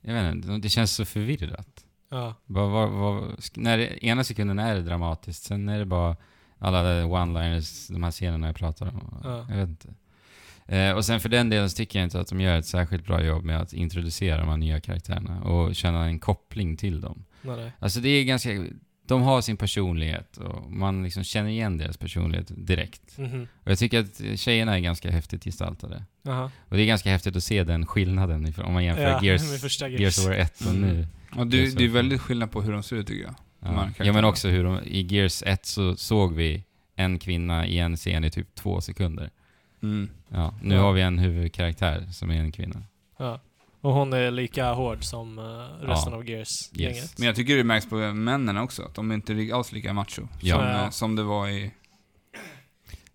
jag 0.00 0.14
vet 0.14 0.34
inte, 0.34 0.48
det 0.58 0.68
känns 0.68 0.92
så 0.92 1.04
förvirrat. 1.04 1.84
Ja. 2.10 2.34
Vad, 2.46 2.70
vad, 2.70 3.22
sk- 3.22 3.52
när 3.60 3.78
det, 3.78 4.04
ena 4.06 4.24
sekunden 4.24 4.58
är 4.58 4.74
det 4.74 4.82
dramatiskt, 4.82 5.42
sen 5.42 5.68
är 5.68 5.78
det 5.78 5.84
bara 5.84 6.16
alla 6.58 6.82
one-liners, 7.04 7.92
de 7.92 8.02
här 8.02 8.10
scenerna 8.10 8.46
jag 8.46 8.56
pratar 8.56 8.86
om. 8.86 9.20
Ja. 9.24 9.46
Jag 9.48 9.56
vet 9.56 9.68
inte. 9.68 9.88
Eh, 10.66 10.92
och 10.92 11.04
sen 11.04 11.20
för 11.20 11.28
den 11.28 11.50
delen 11.50 11.70
så 11.70 11.76
tycker 11.76 11.98
jag 11.98 12.06
inte 12.06 12.20
att 12.20 12.28
de 12.28 12.40
gör 12.40 12.58
ett 12.58 12.66
särskilt 12.66 13.06
bra 13.06 13.22
jobb 13.24 13.44
med 13.44 13.60
att 13.60 13.72
introducera 13.72 14.38
de 14.40 14.48
här 14.48 14.56
nya 14.56 14.80
karaktärerna 14.80 15.42
och 15.42 15.74
känna 15.74 16.04
en 16.04 16.18
koppling 16.18 16.76
till 16.76 17.00
dem. 17.00 17.24
Nej, 17.42 17.56
nej. 17.56 17.72
Alltså 17.78 18.00
det 18.00 18.08
är 18.08 18.24
ganska, 18.24 18.64
de 19.06 19.22
har 19.22 19.40
sin 19.40 19.56
personlighet 19.56 20.36
och 20.36 20.72
man 20.72 21.02
liksom 21.02 21.24
känner 21.24 21.50
igen 21.50 21.78
deras 21.78 21.96
personlighet 21.96 22.52
direkt. 22.66 23.18
Mhm. 23.18 23.48
Och 23.64 23.70
jag 23.70 23.78
tycker 23.78 24.00
att 24.00 24.38
tjejerna 24.40 24.76
är 24.76 24.80
ganska 24.80 25.10
häftigt 25.10 25.44
gestaltade. 25.44 26.04
Jaha. 26.22 26.50
Och 26.68 26.76
det 26.76 26.82
är 26.82 26.86
ganska 26.86 27.10
häftigt 27.10 27.36
att 27.36 27.44
se 27.44 27.64
den 27.64 27.86
skillnaden 27.86 28.54
om 28.64 28.72
man 28.72 28.84
jämför 28.84 29.02
Ja, 29.02 29.20
Gears, 29.22 29.62
Gears. 29.62 30.00
Gears 30.00 30.26
War 30.26 30.32
1 30.34 30.60
och 30.60 30.66
Mm. 30.74 30.80
nu. 30.88 31.06
Och 31.36 31.46
det, 31.46 31.56
Gears 31.56 31.74
det 31.74 31.84
är 31.84 31.88
väldigt 31.88 32.20
skillnad 32.20 32.50
på 32.50 32.62
hur 32.62 32.72
de 32.72 32.82
ser 32.82 32.96
ut 32.96 33.06
tycker 33.06 33.24
jag. 33.24 33.34
Ja. 33.60 33.88
ja 33.98 34.12
men 34.12 34.24
också 34.24 34.48
hur 34.48 34.64
de, 34.64 34.78
i 34.84 35.00
Gears 35.14 35.42
1 35.46 35.66
så 35.66 35.96
såg 35.96 36.34
vi 36.34 36.64
en 36.96 37.18
kvinna 37.18 37.66
i 37.66 37.78
en 37.78 37.96
scen 37.96 38.24
i 38.24 38.30
typ 38.30 38.54
två 38.54 38.80
sekunder. 38.80 39.30
Mm. 39.82 40.10
Ja, 40.28 40.54
nu 40.62 40.74
Ja. 40.74 40.80
har 40.80 40.92
vi 40.92 41.00
en 41.02 41.18
huvudkaraktär 41.18 42.06
som 42.12 42.30
är 42.30 42.34
en 42.40 42.52
kvinna. 42.52 42.82
Ja. 43.18 43.40
Och 43.80 43.92
hon 43.92 44.12
är 44.12 44.30
lika 44.30 44.72
hård 44.72 45.04
som 45.04 45.38
eh, 45.38 45.86
resten 45.86 46.12
Ja. 46.12 46.18
av 46.18 46.28
Gears-gänget. 46.28 47.18
Men 47.18 47.26
jag 47.26 47.36
tycker 47.36 47.56
det 47.56 47.64
märks 47.64 47.88
på 47.88 47.96
männen 47.96 48.56
också, 48.56 48.82
att 48.82 48.94
de 48.94 49.10
är 49.10 49.14
inte 49.14 49.50
alls 49.54 49.72
lika 49.72 49.92
macho. 49.92 50.22
Ja. 50.42 50.56
Som, 50.56 50.64
Ja. 50.66 50.84
eh, 50.84 50.90
som 50.90 51.16
det 51.16 51.22
var 51.22 51.48
i... 51.48 51.70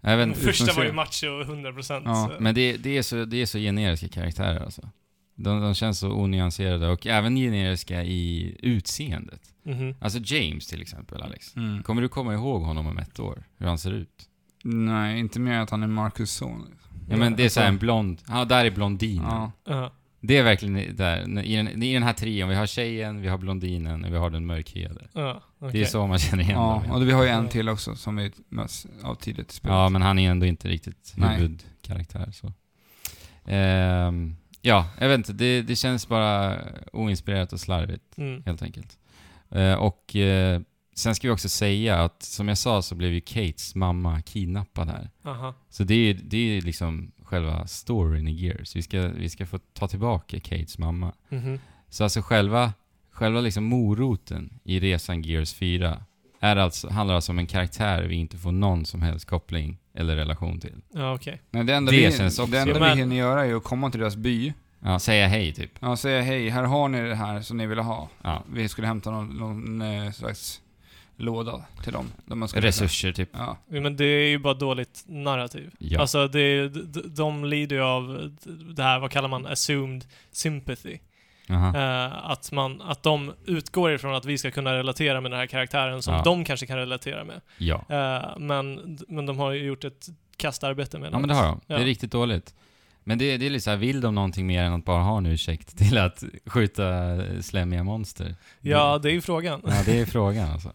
Även, 0.01 0.29
Den 0.29 0.37
första 0.39 0.73
var 0.73 0.83
ju 0.83 0.91
macho 0.93 1.25
100%. 1.43 2.01
Ja, 2.05 2.31
så- 2.37 2.43
men 2.43 2.55
det, 2.55 2.77
det, 2.77 2.97
är 2.97 3.01
så, 3.01 3.25
det 3.25 3.37
är 3.41 3.45
så 3.45 3.57
generiska 3.57 4.07
karaktärer 4.07 4.59
alltså. 4.59 4.89
De, 5.35 5.61
de 5.61 5.73
känns 5.75 5.99
så 5.99 6.11
onyanserade 6.11 6.87
och 6.89 7.07
även 7.07 7.35
generiska 7.35 8.03
i 8.03 8.55
utseendet. 8.61 9.41
Mhm. 9.63 9.95
Alltså 9.99 10.19
James 10.23 10.67
till 10.67 10.81
exempel, 10.81 11.21
Alex. 11.21 11.55
Mm. 11.55 11.83
Kommer 11.83 12.01
du 12.01 12.09
komma 12.09 12.33
ihåg 12.33 12.61
honom 12.61 12.87
om 12.87 12.97
ett 12.97 13.19
år? 13.19 13.43
Hur 13.57 13.67
han 13.67 13.77
ser 13.77 13.91
ut? 13.91 14.29
Nej, 14.63 15.19
inte 15.19 15.39
mer 15.39 15.59
att 15.59 15.69
han 15.69 15.83
är 15.83 15.87
Marcus 15.87 16.31
son. 16.31 16.67
Ja 17.09 17.17
men 17.17 17.35
det 17.35 17.45
är 17.45 17.49
så 17.49 17.59
här 17.59 17.67
en 17.67 17.77
blond, 17.77 18.21
ja 18.27 18.45
där 18.45 18.65
är 18.65 18.71
blondinen. 18.71 19.49
Ja. 19.65 19.91
Det 20.21 20.37
är 20.37 20.43
verkligen 20.43 20.95
där, 20.95 21.43
i 21.43 21.55
den, 21.55 21.83
i 21.83 21.93
den 21.93 22.03
här 22.03 22.13
trion, 22.13 22.49
vi 22.49 22.55
har 22.55 22.65
tjejen, 22.65 23.21
vi 23.21 23.27
har 23.27 23.37
blondinen 23.37 24.05
och 24.05 24.13
vi 24.13 24.17
har 24.17 24.29
den 24.29 24.45
mörkhyade. 24.45 25.07
Ja, 25.13 25.41
Det 25.71 25.81
är 25.81 25.85
så 25.85 26.07
man 26.07 26.19
känner 26.19 26.43
igen 26.43 26.55
Ja, 26.55 26.83
dem. 26.87 26.91
och 26.91 27.07
vi 27.07 27.11
har 27.11 27.23
ju 27.23 27.29
en 27.29 27.47
till 27.49 27.69
också 27.69 27.95
som 27.95 28.15
vi 28.15 28.31
möts 28.49 28.87
av 29.03 29.15
tidigt 29.15 29.51
i 29.51 29.55
spelet. 29.55 29.73
Ja, 29.75 29.89
men 29.89 30.01
han 30.01 30.19
är 30.19 30.31
ändå 30.31 30.45
inte 30.45 30.67
riktigt 30.67 31.15
huvudkaraktär 31.37 32.31
så. 32.31 32.53
Ehm, 33.45 34.35
ja, 34.65 34.87
jag 34.99 35.07
vet 35.09 35.17
inte, 35.17 35.33
det, 35.33 35.61
det 35.61 35.75
känns 35.75 36.07
bara 36.07 36.59
oinspirerat 36.93 37.53
och 37.53 37.59
slarvigt, 37.59 38.17
Mm. 38.17 38.43
helt 38.45 38.61
enkelt. 38.61 38.97
Eh, 39.51 39.73
och 39.73 40.15
eh, 40.15 40.61
sen 40.95 41.15
ska 41.15 41.27
vi 41.27 41.33
också 41.33 41.49
säga 41.49 42.03
att, 42.03 42.23
som 42.23 42.47
jag 42.47 42.57
sa, 42.57 42.81
så 42.81 42.95
blev 42.95 43.13
ju 43.13 43.21
Kates 43.21 43.75
mamma 43.75 44.21
kidnappad 44.21 44.87
här. 44.89 45.09
Aha. 45.23 45.53
Så 45.69 45.83
det 45.83 45.95
är 45.95 46.13
det 46.23 46.37
är 46.57 46.61
liksom 46.61 47.11
själva 47.23 47.67
storyn 47.67 48.27
i 48.27 48.31
Gears. 48.31 48.75
Vi 48.75 48.81
ska, 48.81 49.07
vi 49.07 49.29
ska 49.29 49.45
få 49.45 49.57
ta 49.73 49.87
tillbaka 49.87 50.39
Kates 50.39 50.77
mamma. 50.77 51.13
Mhm. 51.29 51.59
Så 51.89 52.03
alltså 52.03 52.21
själva, 52.21 52.73
själva 53.11 53.41
liksom 53.41 53.63
moroten 53.63 54.59
i 54.63 54.79
resan 54.79 55.21
Gears 55.21 55.53
4 55.53 56.03
är 56.39 56.55
alltså, 56.55 56.89
handlar 56.89 57.15
alltså 57.15 57.31
om 57.31 57.39
en 57.39 57.47
karaktär 57.47 58.03
vi 58.03 58.15
inte 58.15 58.37
får 58.37 58.51
någon 58.51 58.85
som 58.85 59.01
helst 59.01 59.25
koppling 59.25 59.77
eller 59.95 60.15
relation 60.15 60.59
till. 60.59 60.73
Ja, 60.93 61.13
okej. 61.13 61.41
Nej, 61.51 61.63
det 61.63 61.73
enda, 61.75 61.91
Det 61.91 61.97
vi, 61.97 62.17
känns 62.17 62.39
också- 62.39 62.51
det 62.51 62.59
enda 62.59 62.79
men- 62.79 62.95
vi 62.97 63.01
hinner 63.03 63.15
göra 63.15 63.45
är 63.45 63.55
att 63.55 63.63
komma 63.63 63.91
till 63.91 63.99
deras 63.99 64.15
by. 64.15 64.53
Ja, 64.79 64.99
säga 64.99 65.27
hej 65.27 65.53
typ. 65.53 65.71
Ja, 65.79 65.97
säga 65.97 66.21
hej, 66.21 66.49
här 66.49 66.63
har 66.63 66.87
ni 66.89 67.01
det 67.01 67.15
här 67.15 67.41
som 67.41 67.57
ni 67.57 67.65
ville 67.67 67.81
ha. 67.81 68.09
Ja. 68.23 68.43
Vi 68.53 68.67
skulle 68.69 68.87
hämta 68.87 69.11
någon, 69.11 69.27
någon 69.37 69.81
eh, 69.81 70.11
slags 70.11 70.61
låda 71.17 71.65
till 71.83 71.93
dem. 71.93 72.05
Där 72.25 72.35
man 72.35 72.47
ska 72.49 72.61
Resurser 72.61 73.11
typ. 73.11 73.29
Ja. 73.33 73.57
Ja, 73.69 73.81
Men 73.81 73.95
det 73.97 74.05
är 74.05 74.27
ju 74.27 74.37
bara 74.37 74.53
dåligt 74.53 75.03
narrativ. 75.07 75.71
Ja. 75.79 75.99
Alltså, 76.01 76.27
det, 76.27 76.67
de, 76.69 77.01
de 77.15 77.45
lider 77.45 77.75
ju 77.75 77.81
av 77.81 78.35
det 78.75 78.83
här, 78.83 78.99
vad 78.99 79.11
kallar 79.11 79.27
man, 79.29 79.45
assumed 79.45 80.05
sympathy. 80.31 80.97
Eh, 81.49 82.29
att, 82.31 82.51
man, 82.51 82.81
att 82.81 83.03
de 83.03 83.33
utgår 83.45 83.93
ifrån 83.93 84.15
att 84.15 84.25
vi 84.25 84.37
ska 84.37 84.51
kunna 84.51 84.73
relatera 84.73 85.21
med 85.21 85.31
den 85.31 85.39
här 85.39 85.47
karaktären 85.47 86.01
som 86.01 86.13
Ja. 86.13 86.21
de 86.23 86.45
kanske 86.45 86.65
kan 86.67 86.77
relatera 86.77 87.23
med. 87.23 87.41
Ja. 87.57 87.85
Eh, 87.89 88.37
men, 88.39 88.97
men 89.07 89.25
de 89.25 89.39
har 89.39 89.51
ju 89.51 89.63
gjort 89.65 89.83
ett 89.83 90.07
kastarbete 90.37 90.99
med 90.99 91.13
Ja 91.13 91.19
men 91.19 91.27
det 91.29 91.35
har 91.35 91.45
de. 91.45 91.61
Det 91.67 91.73
Ja. 91.73 91.79
är 91.79 91.85
riktigt 91.85 92.11
dåligt. 92.11 92.55
Men 93.03 93.17
det, 93.17 93.37
det 93.37 93.45
är 93.45 93.49
lite 93.49 93.63
så 93.63 93.69
här, 93.69 93.77
vill 93.77 94.01
de 94.01 94.15
någonting 94.15 94.47
mer 94.47 94.63
än 94.63 94.73
att 94.73 94.85
bara 94.85 95.01
ha 95.03 95.17
en 95.17 95.25
ursäkt 95.25 95.77
till 95.77 95.97
att 95.97 96.23
skjuta 96.45 96.83
slemmiga 97.41 97.83
monster? 97.83 98.35
Ja, 98.61 98.97
det 98.97 99.09
är 99.09 99.13
ju 99.13 99.21
frågan. 99.21 99.61
Ja, 99.65 99.83
det 99.85 99.99
är 99.99 100.05
frågan 100.15 100.51
alltså. 100.51 100.71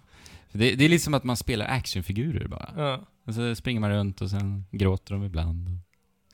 Det, 0.52 0.74
det 0.74 0.84
är 0.84 0.88
lite 0.88 1.04
som 1.04 1.14
att 1.14 1.24
man 1.24 1.36
spelar 1.36 1.66
actionfigurer 1.66 2.48
bara. 2.48 2.68
Ja. 2.76 3.00
Och 3.26 3.34
så 3.34 3.54
springer 3.54 3.80
man 3.80 3.90
runt 3.90 4.20
och 4.20 4.30
sen 4.30 4.64
gråter 4.70 5.14
de 5.14 5.24
ibland. 5.24 5.78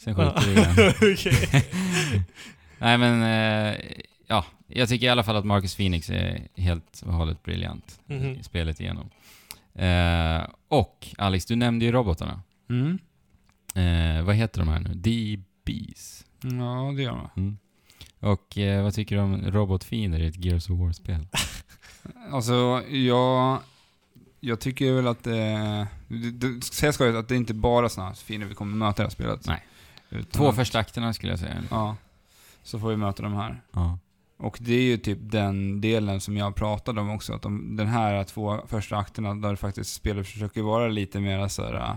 Sen 0.01 0.15
skjuter 0.15 0.43
vi 0.47 0.53
igen. 0.53 2.25
Nej 2.79 2.99
men, 2.99 3.23
eh, 3.23 3.75
ja. 4.27 4.45
Jag 4.67 4.89
tycker 4.89 5.07
i 5.07 5.09
alla 5.11 5.23
fall 5.23 5.37
att 5.37 5.45
Marcus 5.45 5.77
Phoenix 5.77 6.11
är 6.11 6.49
helt 6.55 7.03
och 7.07 7.13
hållet 7.13 7.43
briljant 7.43 8.01
Mhm. 8.07 8.27
i 8.35 8.43
spelet 8.43 8.81
igenom. 8.81 9.11
Eh, 9.75 10.49
och 10.69 11.09
Alex, 11.19 11.47
du 11.47 11.57
nämnde 11.57 11.85
ju 11.85 11.93
robotarna. 11.93 12.43
Mm. 12.71 12.99
Eh, 13.75 14.23
vad 14.25 14.35
heter 14.35 14.59
de 14.61 14.69
här 14.69 14.81
nu? 14.81 14.95
DBs. 14.95 16.25
Ja, 16.43 16.93
det 16.97 17.03
gör 17.03 17.13
man. 17.13 17.31
Mm. 17.37 17.59
Och 18.21 18.59
eh, 18.59 18.83
vad 18.83 18.95
tycker 18.95 19.17
du 19.17 19.23
om 19.23 19.43
robotfiender 19.51 20.19
i 20.21 20.27
ett 20.27 20.45
Gears 20.45 20.71
of 20.71 20.79
War-spel? 20.79 21.27
Alltså, 22.33 22.83
jag, 22.89 23.61
jag 24.41 24.61
tycker 24.61 24.93
väl 24.93 25.07
att 25.07 25.23
det... 25.25 25.87
det, 26.09 26.31
det 26.31 26.65
säga 26.65 26.93
ska 26.93 27.07
jag 27.07 27.17
att 27.17 27.29
det 27.29 27.37
inte 27.37 27.55
bara 27.55 27.89
såna 27.89 28.07
här 28.07 28.15
fiender 28.15 28.47
vi 28.49 28.55
kommer 28.55 28.77
möta 28.77 28.93
i 28.93 29.05
det 29.05 29.07
här 29.07 29.11
spelet. 29.11 29.47
Nej. 29.47 29.63
Utan 30.11 30.31
Två 30.31 30.53
första 30.53 30.79
akterna 30.79 31.13
skulle 31.13 31.33
jag 31.33 31.39
säga. 31.39 31.65
Ja. 31.71 31.97
Så 32.63 32.79
får 32.79 32.89
vi 32.91 32.97
möta 32.97 33.23
de 33.23 33.35
här. 33.35 33.63
Ja. 33.73 33.99
Och 34.39 34.59
det 34.61 34.75
är 34.75 34.83
ju 34.83 34.97
typ 34.97 35.19
den 35.21 35.81
delen 35.81 36.21
som 36.21 36.37
jag 36.37 36.57
pratade 36.57 37.01
om 37.01 37.11
också. 37.11 37.33
Att 37.33 37.43
de, 37.43 37.77
den 37.77 37.87
här 37.87 38.25
två 38.25 38.61
första 38.67 38.97
akterna 38.97 39.35
där 39.35 39.57
faktiskt 39.57 39.95
spelet 39.95 40.27
försöker 40.27 40.63
vara 40.63 40.89
lite 40.89 41.21
mer 41.21 41.49
så 41.49 41.65
här 41.65 41.75
uh, 41.75 41.97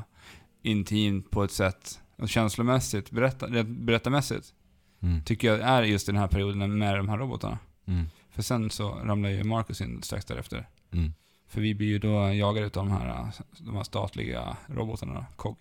intimt 0.61 1.31
på 1.31 1.43
ett 1.43 1.51
sätt. 1.51 1.99
Och 2.15 2.29
känslomässigt, 2.29 3.11
berätta, 3.11 3.47
rätt 3.47 3.67
berättarmässigt. 3.67 4.53
Mm. 5.01 5.23
Tycker 5.23 5.47
jag 5.47 5.59
är 5.59 5.83
just 5.83 6.05
den 6.05 6.17
här 6.17 6.27
perioden 6.27 6.77
med 6.77 6.97
de 6.97 7.09
här 7.09 7.17
robotarna. 7.17 7.59
Mm. 7.85 8.05
För 8.31 8.41
sen 8.41 8.69
så 8.69 8.89
ramlar 8.89 9.29
ju 9.29 9.43
Marcus 9.43 9.81
in 9.81 10.01
strax 10.03 10.25
därefter. 10.25 10.67
Mm. 10.91 11.13
För 11.47 11.61
vi 11.61 11.75
blir 11.75 11.87
ju 11.87 11.99
då 11.99 12.33
jagade 12.33 12.67
utav 12.67 12.85
de 12.85 12.91
här, 12.91 13.21
uh, 13.21 13.29
de 13.57 13.75
här 13.75 13.83
statliga 13.83 14.57
robotarna, 14.67 15.25
KOG. 15.35 15.57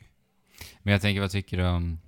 Men 0.82 0.92
jag 0.92 1.02
tänker, 1.02 1.20
vad 1.20 1.30
tycker 1.30 1.56
du 1.56 1.66
om 1.66 1.98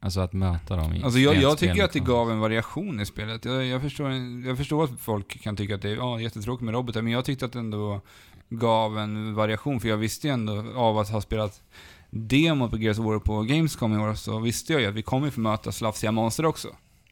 alltså 0.00 0.20
att 0.20 0.32
möta 0.32 0.76
dem 0.76 0.94
i 0.94 1.02
Alltså 1.02 1.18
jag, 1.18 1.36
jag 1.36 1.58
tycker 1.58 1.84
att 1.84 1.92
det 1.92 2.00
gav 2.00 2.30
en 2.30 2.40
variation 2.40 3.00
i 3.00 3.06
spelet. 3.06 3.44
Jag, 3.44 3.66
jag, 3.66 3.82
förstår, 3.82 4.10
jag 4.46 4.56
förstår 4.56 4.84
att 4.84 5.00
folk 5.00 5.42
kan 5.42 5.56
tycka 5.56 5.74
att 5.74 5.82
det 5.82 5.90
är 5.90 5.96
ja, 5.96 6.20
jättetråkigt 6.20 6.64
med 6.64 6.74
robotar, 6.74 7.02
men 7.02 7.12
jag 7.12 7.24
tyckte 7.24 7.44
att 7.44 7.52
det 7.52 7.58
ändå 7.58 8.00
gav 8.48 8.98
en 8.98 9.34
variation. 9.34 9.80
För 9.80 9.88
jag 9.88 9.96
visste 9.96 10.26
ju 10.26 10.32
ändå, 10.32 10.64
av 10.74 10.98
att 10.98 11.08
ha 11.08 11.20
spelat 11.20 11.62
demo 12.10 12.70
på 12.70 12.78
Gears 12.78 12.98
of 12.98 13.04
War 13.04 13.18
på 13.18 13.42
Gamescom 13.42 13.94
i 13.94 13.98
år, 13.98 14.14
så 14.14 14.38
visste 14.38 14.72
jag 14.72 14.82
ju 14.82 14.88
att 14.88 14.94
vi 14.94 15.02
kommer 15.02 15.30
få 15.30 15.40
möta 15.40 15.72
slafsiga 15.72 16.12
monster 16.12 16.46
också. 16.46 16.68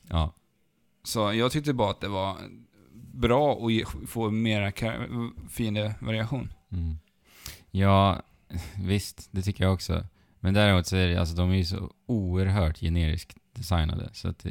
Ja. 0.09 0.35
Så 1.03 1.32
jag 1.32 1.53
tyckte 1.53 1.72
bara 1.72 1.91
att 1.91 2.01
det 2.01 2.09
var 2.09 2.37
bra 3.14 3.66
att 3.66 3.72
ge, 3.72 3.85
få 4.07 4.30
mera 4.30 4.72
fiende-variation. 5.51 6.53
Mm. 6.72 6.97
Ja, 7.70 8.22
visst, 8.76 9.28
det 9.30 9.43
tycker 9.43 9.64
jag 9.64 9.72
också. 9.72 10.05
Men 10.45 10.55
däremot 10.55 10.86
så 10.86 10.97
är 10.97 11.07
det, 11.09 11.16
alltså 11.16 11.34
de 11.36 11.51
är 11.51 11.55
ju 11.57 11.64
så 11.64 11.90
oerhört 12.07 12.78
generiskt 12.80 13.36
designade, 13.55 14.09
så 14.12 14.28
att 14.28 14.38
det, 14.38 14.51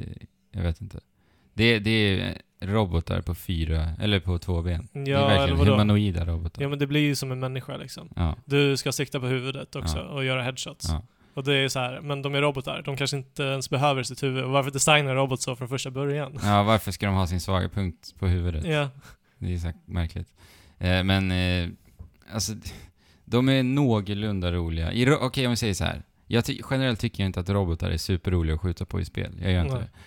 jag 0.51 0.61
vet 0.61 0.81
inte. 0.81 0.99
Det, 1.53 1.79
det 1.79 1.89
är 2.21 2.37
robotar 2.61 3.21
på 3.21 3.35
fyra, 3.35 3.89
eller 3.99 4.19
på 4.19 4.37
två 4.39 4.61
ben. 4.61 4.87
det 4.93 4.99
är 4.99 5.07
Ja, 5.09 5.27
verkligen 5.27 5.67
humanoida 5.67 6.25
robotar. 6.25 6.61
Ja, 6.61 6.69
men 6.69 6.79
det 6.79 6.87
blir 6.87 7.01
ju 7.01 7.15
som 7.15 7.31
en 7.31 7.39
människa 7.39 7.77
liksom. 7.77 8.09
Ja, 8.15 8.35
Du 8.45 8.77
ska 8.77 8.91
sikta 8.91 9.19
på 9.19 9.25
huvudet 9.25 9.75
också 9.75 9.97
Ja. 9.97 10.03
och 10.03 10.25
göra 10.25 10.43
headshots. 10.43 10.85
ja. 10.89 11.01
Och 11.33 11.43
det 11.43 11.53
är 11.53 11.69
så 11.69 11.79
här, 11.79 12.01
men 12.01 12.21
de 12.21 12.35
är 12.35 12.41
robotar. 12.41 12.81
De 12.85 12.97
kanske 12.97 13.17
inte 13.17 13.43
ens 13.43 13.69
behöver 13.69 14.03
sitt 14.03 14.23
huvud. 14.23 14.43
Och 14.43 14.51
varför 14.51 14.71
designa 14.71 15.13
robot 15.15 15.41
så 15.41 15.55
från 15.55 15.69
första 15.69 15.91
början? 15.91 16.39
ja, 16.43 16.63
varför 16.63 16.91
ska 16.91 17.05
de 17.05 17.15
ha 17.15 17.27
sin 17.27 17.41
svaga 17.41 17.69
punkt 17.69 18.13
på 18.19 18.27
huvudet? 18.27 18.65
Ja. 18.65 18.89
Det 19.37 19.53
är 19.53 19.57
så 19.57 19.71
märkligt. 19.85 20.27
Eh, 20.79 21.03
men, 21.03 21.31
eh, 21.31 21.69
alltså, 22.33 22.53
de 23.33 23.49
är 23.49 23.63
någorlunda 23.63 24.51
roliga. 24.51 25.17
Okej, 25.21 25.45
om 25.47 25.51
vi 25.51 25.57
säger 25.57 25.73
så 25.73 25.83
här. 25.83 26.03
Jag 26.27 26.45
ty- 26.45 26.61
generellt 26.69 26.99
tycker 26.99 27.23
jag 27.23 27.29
inte 27.29 27.39
att 27.39 27.49
robotar 27.49 27.91
är 27.91 27.97
superroliga 27.97 28.55
att 28.55 28.61
skjuta 28.61 28.85
på 28.85 29.01
i 29.01 29.05
spel. 29.05 29.31
Jag 29.41 29.51
gör 29.51 29.61
inte 29.61 29.75
Nej. 29.75 29.83
det. 29.83 29.99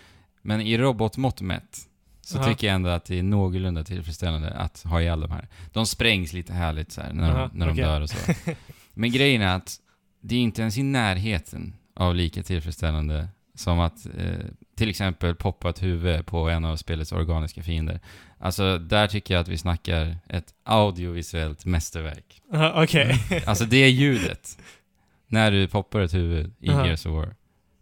Men 0.43 0.61
i 0.61 0.79
robotmått 0.79 1.41
mätt 1.41 1.79
så 2.21 2.39
Aha. 2.39 2.47
tycker 2.49 2.67
jag 2.67 2.75
ändå 2.75 2.91
att 2.91 3.05
det 3.05 3.19
är 3.19 3.23
någorlunda 3.23 3.85
tillfredsställande 3.85 4.51
att 4.51 4.83
ha 4.83 5.01
ihjäl 5.01 5.21
de 5.21 5.31
här. 5.31 5.49
De 5.73 5.87
sprängs 5.87 6.33
lite 6.33 6.53
härligt 6.53 6.93
så 6.93 7.01
här 7.01 7.13
när, 7.13 7.31
Aha, 7.31 7.51
de, 7.53 7.59
när 7.59 7.67
de 7.67 7.73
okej. 7.73 7.85
dör 7.85 8.01
och 8.01 8.11
så. 8.11 8.33
Men 8.95 9.11
grejen 9.13 9.43
är 9.43 9.57
att 9.57 9.77
det 10.21 10.35
är 10.35 10.41
inte 10.41 10.61
ens 10.63 10.79
i 10.79 10.83
närheten 10.83 11.75
av 11.95 12.15
lika 12.15 12.43
tillfredsställande 12.43 13.29
som 13.55 13.81
att 13.81 14.07
eh, 14.07 14.47
till 14.77 14.91
exempel 14.91 15.35
poppa 15.35 15.71
ett 15.71 15.83
huvud 15.83 16.27
på 16.27 16.49
en 16.51 16.65
av 16.65 16.77
spelets 16.77 17.13
organiska 17.13 17.63
fiender. 17.63 18.01
Alltså, 18.39 18.79
där 18.79 19.07
tycker 19.07 19.35
jag 19.35 19.41
att 19.41 19.49
vi 19.49 19.59
snackar 19.59 20.19
ett 20.29 20.55
audiovisuellt 20.65 21.65
mästerverk. 21.65 22.43
Aha, 22.55 22.83
Okej. 22.83 23.43
Alltså 23.47 23.65
det 23.65 23.89
ljudet, 23.89 24.59
när 25.27 25.51
du 25.51 25.69
poppar 25.69 26.01
ett 26.01 26.15
huvud 26.15 26.53
i 26.61 26.71
Aha. 26.71 26.87
Gears 26.87 27.07
of 27.07 27.13
War, 27.13 27.35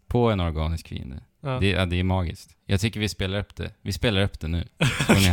på 0.07 0.31
en 0.31 0.39
organisk 0.39 0.87
fiende. 0.87 1.19
Ja. 1.41 1.59
Det, 1.59 1.69
ja, 1.69 1.85
det 1.85 1.99
är 1.99 2.03
magiskt. 2.03 2.49
Jag 2.65 2.81
tycker 2.81 2.99
vi 2.99 3.09
spelar 3.09 3.39
upp 3.39 3.55
det. 3.55 3.71
Vi 3.81 3.93
spelar 3.93 4.21
upp 4.21 4.39
det 4.39 4.47
nu. 4.47 4.67
Får 4.79 5.13
ni. 5.13 5.25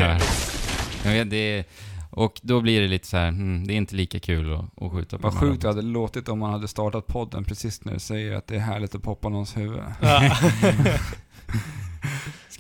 Jag 1.05 1.13
vet, 1.13 1.31
det 1.31 1.37
är, 1.37 1.65
och 2.11 2.41
då 2.43 2.61
blir 2.61 2.81
det 2.81 2.89
lite 2.89 3.09
så 3.09 3.17
här, 3.17 3.29
hmm, 3.29 3.67
det 3.67 3.75
är 3.75 3.77
inte 3.77 3.95
lika 3.95 4.21
kul 4.21 4.53
att, 4.53 4.83
att 4.83 4.93
skjuta 4.93 5.19
på 5.19 5.23
Vad 5.23 5.39
sjukt 5.39 5.63
det 5.63 5.69
hade 5.69 5.83
låtit 5.83 6.29
om 6.29 6.39
man 6.39 6.53
hade 6.53 6.69
startat 6.69 7.07
podden 7.07 7.45
precis 7.45 7.85
när 7.85 7.93
du 7.93 7.99
säger 7.99 8.37
att 8.37 8.47
det 8.47 8.57
är 8.57 8.61
härligt 8.61 8.95
att 8.95 9.03
poppa 9.03 9.29
någons 9.29 9.57
huvud. 9.57 9.79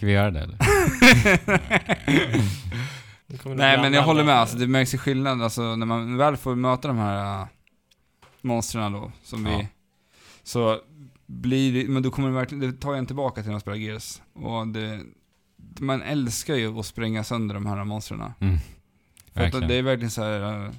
Ska 0.02 0.06
vi 0.06 0.12
göra 0.12 0.30
det 0.30 0.40
eller? 0.40 0.58
Nej 3.54 3.78
men 3.80 3.92
jag 3.92 4.02
håller 4.02 4.24
med, 4.24 4.34
alltså, 4.34 4.56
det 4.56 4.66
märks 4.66 4.94
ju 4.94 4.98
skillnad 4.98 5.42
alltså, 5.42 5.76
när 5.76 5.86
man 5.86 6.16
väl 6.16 6.36
får 6.36 6.54
möta 6.54 6.88
de 6.88 6.98
här 6.98 7.42
uh, 7.42 7.46
monstren 8.40 8.92
då, 8.92 9.12
som 9.22 9.46
Ja. 9.46 9.58
vi... 9.58 9.68
Så 10.42 10.80
blir 11.26 11.72
det, 11.72 11.88
men 11.88 12.02
då 12.02 12.10
kommer 12.10 12.28
det 12.28 12.34
verkligen, 12.34 12.70
det 12.70 12.80
tar 12.80 12.94
jag 12.94 13.06
tillbaka 13.06 13.42
till 13.42 13.48
när 13.48 13.54
jag 13.54 13.60
spelar 13.60 13.78
Gears. 13.78 14.20
Och 14.32 14.68
det, 14.68 15.00
man 15.80 16.02
älskar 16.02 16.54
ju 16.54 16.78
att 16.78 16.86
spränga 16.86 17.24
sönder 17.24 17.54
de 17.54 17.66
här 17.66 17.84
monstren. 17.84 18.32
Mm. 18.40 18.56
För 19.34 19.68
det 19.68 19.74
är 19.74 19.82
verkligen 19.82 20.10
så 20.10 20.22
här. 20.22 20.70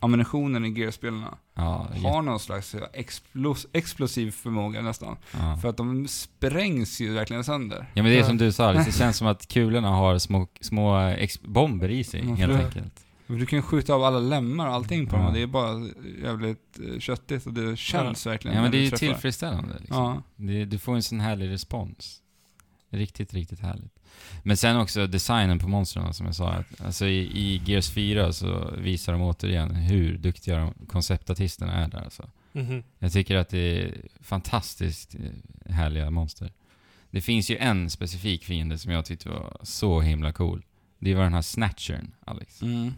Ammunitionen 0.00 0.64
i 0.64 0.68
Gears-spelarna 0.80 1.38
Ja, 1.54 1.88
har 2.02 2.22
någon 2.22 2.40
slags 2.40 2.74
explos, 2.92 3.66
explosiv 3.72 4.30
förmåga 4.30 4.82
nästan. 4.82 5.16
ja. 5.32 5.56
För 5.62 5.68
att 5.68 5.76
de 5.76 6.08
sprängs 6.08 7.00
ju 7.00 7.12
verkligen 7.14 7.44
sönder. 7.44 7.86
ja 7.94 8.02
men 8.02 8.12
det 8.12 8.18
är 8.18 8.24
som 8.24 8.36
du 8.36 8.52
sa, 8.52 8.72
det 8.72 8.92
känns 8.98 9.16
som 9.16 9.26
att 9.26 9.48
kulorna 9.48 9.88
har 9.90 10.18
små, 10.18 10.46
små 10.60 11.14
bomber 11.42 11.88
i 11.88 12.04
sig, 12.04 12.20
Ja, 12.28 12.34
helt 12.34 12.52
för- 12.52 12.64
enkelt. 12.64 13.06
Du 13.26 13.46
kan 13.46 13.58
ju 13.58 13.62
skjuta 13.62 13.94
av 13.94 14.04
alla 14.04 14.18
lemmar 14.18 14.66
och 14.68 14.74
allting 14.74 15.06
på 15.06 15.16
Ja. 15.16 15.22
dem. 15.22 15.34
Det 15.34 15.42
är 15.42 15.46
bara 15.46 15.88
jävligt 16.22 16.80
uh, 16.80 16.98
köttigt 16.98 17.46
och 17.46 17.52
det 17.52 17.76
känns 17.78 18.26
verkligen 18.26 18.56
Ja 18.56 18.62
men 18.62 18.70
det 18.70 18.76
är 18.76 18.78
du 18.78 18.84
ju 18.84 18.90
träffar. 18.90 19.06
tillfredsställande 19.06 19.76
liksom. 19.80 20.22
Det, 20.36 20.64
du 20.64 20.78
får 20.78 20.94
en 20.94 21.02
sån 21.02 21.20
härlig 21.20 21.50
respons. 21.50 22.20
Riktigt, 22.90 23.34
riktigt 23.34 23.60
härligt. 23.60 23.98
Men 24.42 24.56
sen 24.56 24.76
också 24.76 25.06
designen 25.06 25.58
på 25.58 25.68
monstren 25.68 26.14
som 26.14 26.26
jag 26.26 26.34
sa. 26.34 26.48
Att, 26.52 26.80
alltså 26.80 27.06
i, 27.06 27.18
i 27.18 27.62
Gears 27.66 27.90
4 27.90 28.32
så 28.32 28.70
visar 28.78 29.12
de 29.12 29.22
återigen 29.22 29.74
hur 29.74 30.18
duktiga 30.18 30.56
de 30.58 30.86
konceptartisterna 30.86 31.72
är 31.72 31.88
där 31.88 31.98
alltså. 32.04 32.30
Mhm. 32.52 32.82
Jag 32.98 33.12
tycker 33.12 33.36
att 33.36 33.48
det 33.48 33.58
är 33.82 33.94
fantastiskt 34.20 35.14
eh, 35.14 35.72
härliga 35.74 36.10
monster. 36.10 36.52
Det 37.10 37.20
finns 37.20 37.50
ju 37.50 37.56
en 37.56 37.90
specifik 37.90 38.44
fiende 38.44 38.78
som 38.78 38.92
jag 38.92 39.04
tyckte 39.04 39.28
var 39.28 39.56
så 39.62 40.00
himla 40.00 40.32
cool. 40.32 40.64
Det 40.98 41.14
var 41.14 41.22
den 41.22 41.34
här 41.34 41.42
snatchern, 41.42 42.14
Alex. 42.24 42.62
Mm. 42.62 42.92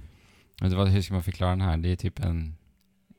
Vet 0.61 0.71
du 0.71 0.77
vad, 0.77 0.89
hur 0.89 1.03
ska 1.03 1.15
man 1.15 1.23
förklara 1.23 1.51
den 1.51 1.61
här? 1.61 1.77
Det 1.77 1.89
är 1.89 1.97
typ 1.97 2.19
en... 2.19 2.57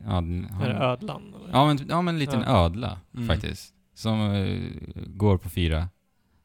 Ja, 0.06 0.14
den, 0.14 0.46
Är 0.62 0.70
det 0.70 0.76
ödlan? 0.76 1.34
eller? 1.36 1.50
Ja 1.52 1.66
men, 1.68 1.86
ja, 1.90 2.02
men 2.02 2.16
en 2.16 2.20
liten 2.20 2.42
Ja. 2.42 2.66
ödla 2.66 3.00
Mm. 3.16 3.28
faktiskt. 3.28 3.74
Som 3.96 4.32
eh, 4.34 4.60
går 5.08 5.38
på 5.38 5.50
fyra. 5.50 5.90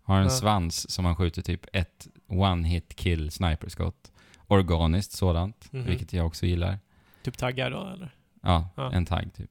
Har 0.08 0.16
en 0.18 0.22
Ja. 0.24 0.30
svans 0.30 0.90
som 0.90 1.02
man 1.04 1.16
skjuter 1.16 1.42
typ 1.42 1.66
ett 1.72 2.08
one-hit 2.26 2.94
kill 2.96 3.30
sniperskott. 3.30 4.12
Organiskt 4.46 5.12
sådant, 5.12 5.72
Mhm. 5.72 5.84
vilket 5.86 6.12
jag 6.12 6.26
också 6.26 6.46
gillar. 6.46 6.78
Typ 7.22 7.36
taggar 7.38 7.70
då 7.70 7.86
eller? 7.94 8.14
Ja, 8.42 8.68
Ja. 8.76 8.92
en 8.92 9.06
tagg 9.06 9.34
typ. 9.34 9.50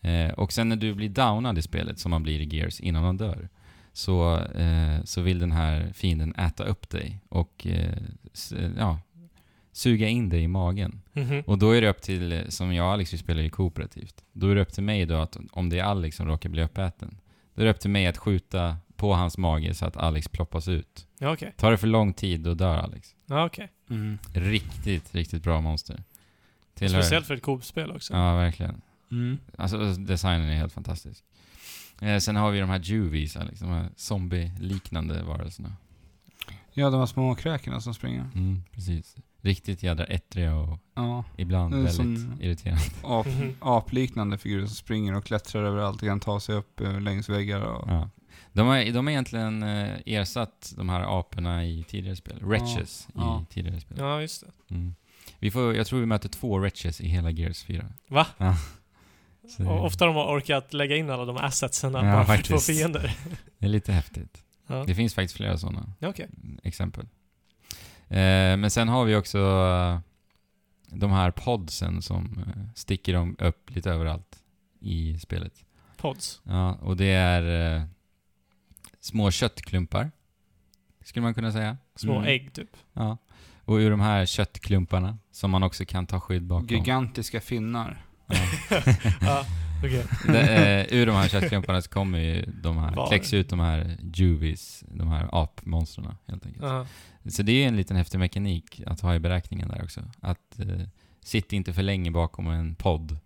Eh, 0.00 0.30
och 0.30 0.52
sen 0.52 0.68
när 0.68 0.76
du 0.76 0.94
blir 0.94 1.08
downad 1.08 1.58
i 1.58 1.62
spelet, 1.62 1.98
som 1.98 2.10
man 2.10 2.22
blir 2.22 2.40
i 2.40 2.56
Gears 2.56 2.80
innan 2.80 3.02
man 3.02 3.16
dör, 3.16 3.48
så, 3.92 4.38
eh, 4.38 5.02
så 5.04 5.20
vill 5.20 5.38
den 5.38 5.52
här 5.52 5.92
fienden 5.94 6.34
äta 6.34 6.64
upp 6.64 6.88
dig 6.90 7.20
och 7.28 7.66
eh, 7.66 7.94
s- 8.32 8.52
ja, 8.78 8.98
suga 9.72 10.08
in 10.08 10.28
dig 10.28 10.42
i 10.42 10.48
magen. 10.48 11.00
Mhm. 11.12 11.40
Och 11.46 11.58
då 11.58 11.70
är 11.70 11.80
det 11.80 11.88
upp 11.88 12.02
till, 12.02 12.32
eh, 12.32 12.46
som 12.48 12.74
jag 12.74 12.86
och 12.86 12.92
Alex 12.92 13.12
vi 13.12 13.18
spelar 13.18 13.42
ju 13.42 13.50
kooperativt, 13.50 14.24
då 14.32 14.48
är 14.50 14.54
det 14.54 14.60
upp 14.62 14.72
till 14.72 14.82
mig 14.84 15.06
då 15.06 15.14
att 15.14 15.36
om 15.52 15.68
det 15.70 15.78
är 15.78 15.84
Alex 15.84 16.16
som 16.16 16.26
råkar 16.26 16.50
bli 16.50 16.62
uppäten, 16.62 17.18
då 17.54 17.60
är 17.62 17.64
det 17.64 17.70
upp 17.70 17.80
till 17.80 17.90
mig 17.90 18.06
att 18.06 18.18
skjuta 18.18 18.76
på 18.96 19.14
hans 19.14 19.38
mage 19.38 19.74
så 19.74 19.86
att 19.86 19.96
Alex 19.96 20.28
ploppas 20.28 20.68
ut. 20.68 21.06
Ja 21.18 21.32
okej. 21.32 21.54
Tar 21.56 21.70
det 21.70 21.78
för 21.78 21.86
lång 21.86 22.12
tid, 22.12 22.40
då 22.40 22.54
dör 22.54 22.76
Alex. 22.78 23.14
Ja 23.26 23.46
okej. 23.46 23.72
Mm. 23.90 24.18
Riktigt, 24.32 25.14
riktigt 25.14 25.42
bra 25.42 25.60
monster. 25.60 26.02
Tillhör- 26.74 27.02
Speciellt 27.02 27.26
för 27.26 27.34
ett 27.34 27.42
Coop-spel 27.42 27.90
också. 27.90 28.12
Ja, 28.14 28.34
verkligen. 28.36 28.80
Mm. 29.10 29.38
Alltså 29.58 29.78
designen 29.94 30.48
är 30.50 30.56
helt 30.56 30.72
fantastisk. 30.72 31.24
Eh, 32.00 32.18
sen 32.18 32.36
har 32.36 32.50
vi 32.50 32.60
de 32.60 32.68
här 32.70 32.78
juvies, 32.80 33.36
liksom, 33.50 33.68
de 33.68 33.74
här 33.74 33.88
zombie-liknande 33.96 35.22
varelserna. 35.22 35.72
Ja, 36.72 36.90
de 36.90 36.98
här 36.98 37.06
små 37.06 37.34
kräkorna 37.34 37.80
som 37.80 37.94
springer. 37.94 38.30
Mm, 38.34 38.62
precis. 38.72 39.16
Riktigt 39.40 39.82
jädra 39.82 40.04
ettriga 40.04 40.54
och 40.54 40.78
Ja. 40.94 41.24
ibland 41.36 41.72
Det 41.74 41.76
är 41.78 41.82
väldigt 41.82 41.96
som- 42.20 42.38
irriterande. 42.42 42.82
Ap, 43.02 43.26
Mhm. 43.26 43.54
apliknande 43.60 44.38
figurer 44.38 44.66
som 44.66 44.74
springer 44.74 45.14
och 45.14 45.24
klättrar 45.24 45.64
överallt 45.64 46.02
och 46.02 46.08
kan 46.08 46.20
ta 46.20 46.40
sig 46.40 46.54
upp 46.54 46.80
eh, 46.80 47.00
längs 47.00 47.28
väggar 47.28 47.60
och... 47.60 47.88
Ja. 47.90 48.10
De 48.54 48.66
har, 48.66 48.92
de 48.92 49.06
har 49.06 49.10
egentligen 49.12 49.62
eh, 49.62 49.98
ersatt 50.06 50.72
de 50.76 50.88
här 50.88 51.18
aporna 51.20 51.64
i 51.64 51.84
tidigare 51.88 52.16
spel. 52.16 52.38
Wretches 52.40 53.08
Ja. 53.14 53.42
i 53.50 53.54
tidigare 53.54 53.80
spel. 53.80 53.96
Ja, 54.00 54.20
just 54.20 54.40
det. 54.68 54.74
Mm. 54.74 54.94
Vi 55.38 55.50
får, 55.50 55.74
jag 55.76 55.86
tror 55.86 56.00
vi 56.00 56.06
möter 56.06 56.28
två 56.28 56.58
Wretches 56.58 57.00
i 57.00 57.08
hela 57.08 57.30
Gears 57.30 57.62
4. 57.64 57.86
Va? 58.08 58.26
Ja. 58.38 58.56
Och 59.58 59.84
ofta 59.84 60.06
de 60.06 60.14
har 60.14 60.24
orkat 60.38 60.72
lägga 60.72 60.96
in 60.96 61.10
alla 61.10 61.24
de 61.24 61.36
assetsen 61.36 61.92
Ja, 61.94 62.02
bara 62.02 62.24
för 62.24 62.42
två 62.42 62.58
fiender. 62.58 63.16
Det 63.58 63.66
är 63.66 63.70
lite 63.70 63.92
häftigt. 63.92 64.42
Ja, 64.66 64.84
Det 64.86 64.94
finns 64.94 65.14
faktiskt 65.14 65.36
flera 65.36 65.58
sådana 65.58 65.92
Ja, 65.98 66.08
okej. 66.08 66.28
exempel. 66.62 67.06
Eh, 68.08 68.56
men 68.56 68.70
sen 68.70 68.88
har 68.88 69.04
vi 69.04 69.16
också 69.16 69.38
eh, 69.38 69.98
de 70.86 71.10
här 71.10 71.30
podsen 71.30 72.02
som 72.02 72.44
eh, 72.46 72.62
sticker 72.74 73.12
dem 73.12 73.36
upp 73.38 73.70
lite 73.74 73.90
överallt 73.90 74.42
i 74.80 75.18
spelet. 75.18 75.64
Pods. 75.96 76.40
Ja, 76.44 76.74
och 76.74 76.96
det 76.96 77.10
är 77.12 77.86
små 79.04 79.30
köttklumpar, 79.30 80.10
skulle 81.04 81.22
man 81.22 81.34
kunna 81.34 81.52
säga. 81.52 81.76
Små 81.96 82.12
Mm. 82.16 82.28
ägg, 82.28 82.52
typ. 82.52 82.76
Ja. 82.92 83.16
Och 83.64 83.74
ur 83.76 83.90
de 83.90 84.00
här 84.00 84.26
köttklumparna, 84.26 85.18
som 85.30 85.50
man 85.50 85.62
också 85.62 85.84
kan 85.84 86.06
ta 86.06 86.20
skydd 86.20 86.42
bakom. 86.42 86.66
Gigantiska 86.66 87.40
finnar. 87.40 88.04
Ja. 88.26 88.36
ja, 89.20 89.46
okej. 89.84 90.04
Det, 90.26 90.40
eh, 90.90 90.98
ur 90.98 91.06
de 91.06 91.12
här 91.16 91.28
köttklumparna 91.28 91.82
så 91.82 91.90
kommer 91.90 92.18
ju 92.18 92.44
de 92.62 92.76
här, 92.78 92.94
Var? 92.94 93.08
kläcks 93.08 93.34
ut 93.34 93.48
de 93.48 93.60
här 93.60 93.96
juvies, 94.14 94.84
de 94.88 95.08
här 95.08 95.28
apmonstren 95.42 96.14
helt 96.26 96.46
enkelt. 96.46 96.64
Ja. 96.64 96.86
Så 97.30 97.42
det 97.42 97.52
är 97.52 97.68
en 97.68 97.76
liten 97.76 97.96
häftig 97.96 98.18
mekanik 98.18 98.82
att 98.86 99.00
ha 99.00 99.14
i 99.14 99.18
beräkningen 99.18 99.68
där 99.68 99.82
också. 99.84 100.00
Att 100.20 100.58
eh, 100.58 100.80
sitta 101.20 101.56
inte 101.56 101.72
för 101.72 101.82
länge 101.82 102.10
bakom 102.10 102.48
en 102.48 102.74
podd. 102.74 103.18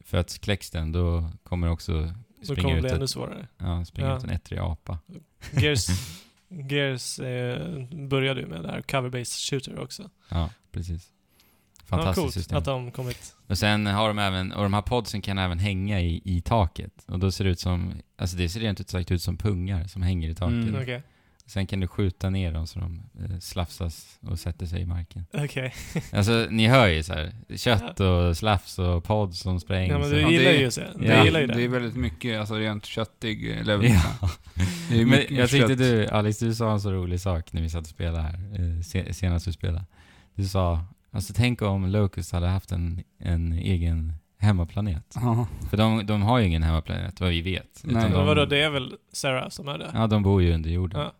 För 0.00 0.18
att 0.18 0.38
kläcks 0.38 0.70
den, 0.70 0.92
då 0.92 1.30
kommer 1.42 1.70
också 1.70 2.14
Då 2.40 2.54
kommer 2.56 2.70
det 2.70 2.76
ut, 2.76 2.82
bli 2.82 2.90
ännu 2.90 3.06
svårare. 3.06 3.48
ja, 3.58 3.84
springa 3.84 4.08
Ja. 4.08 4.16
ut 4.18 4.24
en 4.24 4.30
ettrig 4.30 4.58
apa. 4.58 4.98
Gears, 5.52 5.86
Gears 6.70 7.18
eh, 7.18 7.84
började 8.08 8.40
ju 8.40 8.46
med 8.46 8.62
det 8.62 8.70
här 8.70 8.80
cover-based 8.82 9.50
shooter 9.50 9.78
också. 9.78 10.10
Ja, 10.28 10.50
precis. 10.72 11.08
Ja, 11.78 11.84
Fantastiskt 11.96 12.22
coolt 12.22 12.34
system. 12.34 12.58
att 12.58 12.64
de 12.64 12.90
kommit... 12.90 13.34
Och 13.46 13.58
sen 13.58 13.86
har 13.86 14.08
de 14.08 14.18
även, 14.18 14.52
och 14.52 14.62
de 14.62 14.74
här 14.74 14.82
podsen 14.82 15.22
kan 15.22 15.38
även 15.38 15.58
hänga 15.58 16.00
i, 16.00 16.22
i 16.24 16.40
taket. 16.40 16.92
Och 17.06 17.18
då 17.18 17.30
ser 17.32 17.44
det 17.44 17.50
ut 17.50 17.60
som, 17.60 17.92
alltså 18.16 18.36
det 18.36 18.48
ser 18.48 18.60
rent 18.60 18.80
ut 18.80 18.90
sagt 18.90 19.10
ut 19.10 19.22
som 19.22 19.36
pungar 19.36 19.84
som 19.84 20.02
hänger 20.02 20.28
i 20.30 20.34
taket. 20.34 20.52
Mm. 20.54 20.82
Okej. 20.82 21.02
Sen 21.48 21.66
kan 21.66 21.80
du 21.80 21.86
skjuta 21.88 22.30
ner 22.30 22.52
dem 22.52 22.66
så 22.66 22.78
de 22.80 23.02
eh, 23.20 23.38
slafsas 23.38 24.18
och 24.20 24.38
sätter 24.38 24.66
sig 24.66 24.80
i 24.80 24.86
marken. 24.86 25.26
Okej. 25.32 25.74
Alltså 26.12 26.46
ni 26.50 26.66
hör 26.66 26.86
ju 26.88 27.02
så 27.02 27.12
här, 27.14 27.32
kött 27.56 28.00
och 28.00 28.36
slafs 28.36 28.78
och 28.78 29.04
pods 29.04 29.40
som 29.40 29.60
sprängs. 29.60 29.90
Ja, 29.90 29.98
men 29.98 30.10
du 30.10 30.16
gillar 30.30 30.50
det- 30.52 30.56
ju 30.60 30.70
så. 30.70 30.80
Du 30.98 31.06
Ja. 31.06 31.24
gillar 31.24 31.40
ju 31.40 31.46
Det 31.46 31.52
är 31.54 31.58
det. 31.58 31.68
väldigt 31.68 31.96
mycket, 31.96 32.40
alltså 32.40 32.54
rent 32.54 32.84
köttig 32.86 33.50
eh, 33.58 33.64
level. 33.64 33.90
Ja. 33.90 34.30
Det 34.90 34.94
är 34.94 34.98
Men 34.98 35.08
mycket 35.18 35.36
jag 35.38 35.50
tyckte 35.50 35.68
kött. 35.68 35.78
du, 35.78 36.06
Alex, 36.08 36.38
du 36.38 36.54
sa 36.54 36.72
en 36.72 36.80
så 36.80 36.92
rolig 36.92 37.20
sak 37.20 37.52
när 37.52 37.62
vi 37.62 37.70
satt 37.70 37.82
och 37.82 37.86
spelade 37.88 38.22
här, 38.22 38.34
eh, 38.34 38.82
se- 38.82 39.14
senast 39.14 39.46
vi 39.48 39.52
spelade. 39.52 39.84
Du 40.34 40.44
sa, 40.44 40.84
alltså 41.10 41.32
tänk 41.36 41.62
om 41.62 41.86
Locust 41.86 42.32
hade 42.32 42.46
haft 42.46 42.72
en, 42.72 43.02
en 43.18 43.52
egen 43.52 44.12
hemmaplanet. 44.38 45.12
Ja. 45.14 45.46
För 45.70 45.76
de, 45.76 46.06
de 46.06 46.22
har 46.22 46.38
ju 46.38 46.46
ingen 46.46 46.62
hemmaplanet, 46.62 47.20
vad 47.20 47.30
vi 47.30 47.42
vet. 47.42 47.80
Nej. 47.84 47.90
Utan 47.92 48.02
Men 48.02 48.12
de, 48.12 48.26
vadå, 48.26 48.44
det 48.44 48.60
är 48.62 48.70
väl 48.70 48.94
Sarah 49.12 49.48
som 49.48 49.68
är 49.68 49.78
det? 49.78 49.90
Ja, 49.94 50.06
de 50.06 50.22
bor 50.22 50.42
ju 50.42 50.52
under 50.54 50.70
jorden. 50.70 51.00
Ja. 51.00 51.12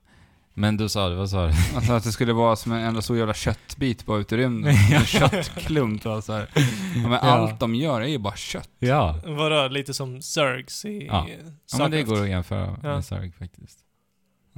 Men 0.58 0.76
du 0.76 0.88
sa 0.88 1.08
vad 1.14 1.30
sa 1.30 1.46
du? 1.46 1.52
Alltså 1.76 1.92
att 1.92 2.04
det 2.04 2.12
skulle 2.12 2.32
vara 2.32 2.56
som 2.56 2.72
en 2.72 2.78
enda 2.80 3.02
stor 3.02 3.16
jävla 3.18 3.34
köttbit 3.34 4.06
bara 4.06 4.18
ute 4.18 4.34
i 4.34 4.38
rymden. 4.38 4.74
En 4.92 5.04
köttklump 5.04 6.06
och 6.06 6.24
så 6.24 6.32
här. 6.32 6.48
Ja, 6.94 7.00
men 7.02 7.12
Ja. 7.12 7.18
allt 7.18 7.60
de 7.60 7.74
gör 7.74 8.00
är 8.00 8.06
ju 8.06 8.18
bara 8.18 8.36
kött. 8.36 8.70
Ja. 8.78 9.20
Vadå, 9.26 9.68
lite 9.68 9.94
som 9.94 10.22
Zergs 10.22 10.84
i 10.84 11.06
Ja. 11.06 11.26
ja. 11.72 11.78
Men 11.78 11.90
det 11.90 12.02
går 12.02 12.22
att 12.22 12.28
jämföra 12.28 12.76
Ja. 12.82 12.88
med 12.94 13.04
Sarg 13.04 13.32
faktiskt. 13.32 13.78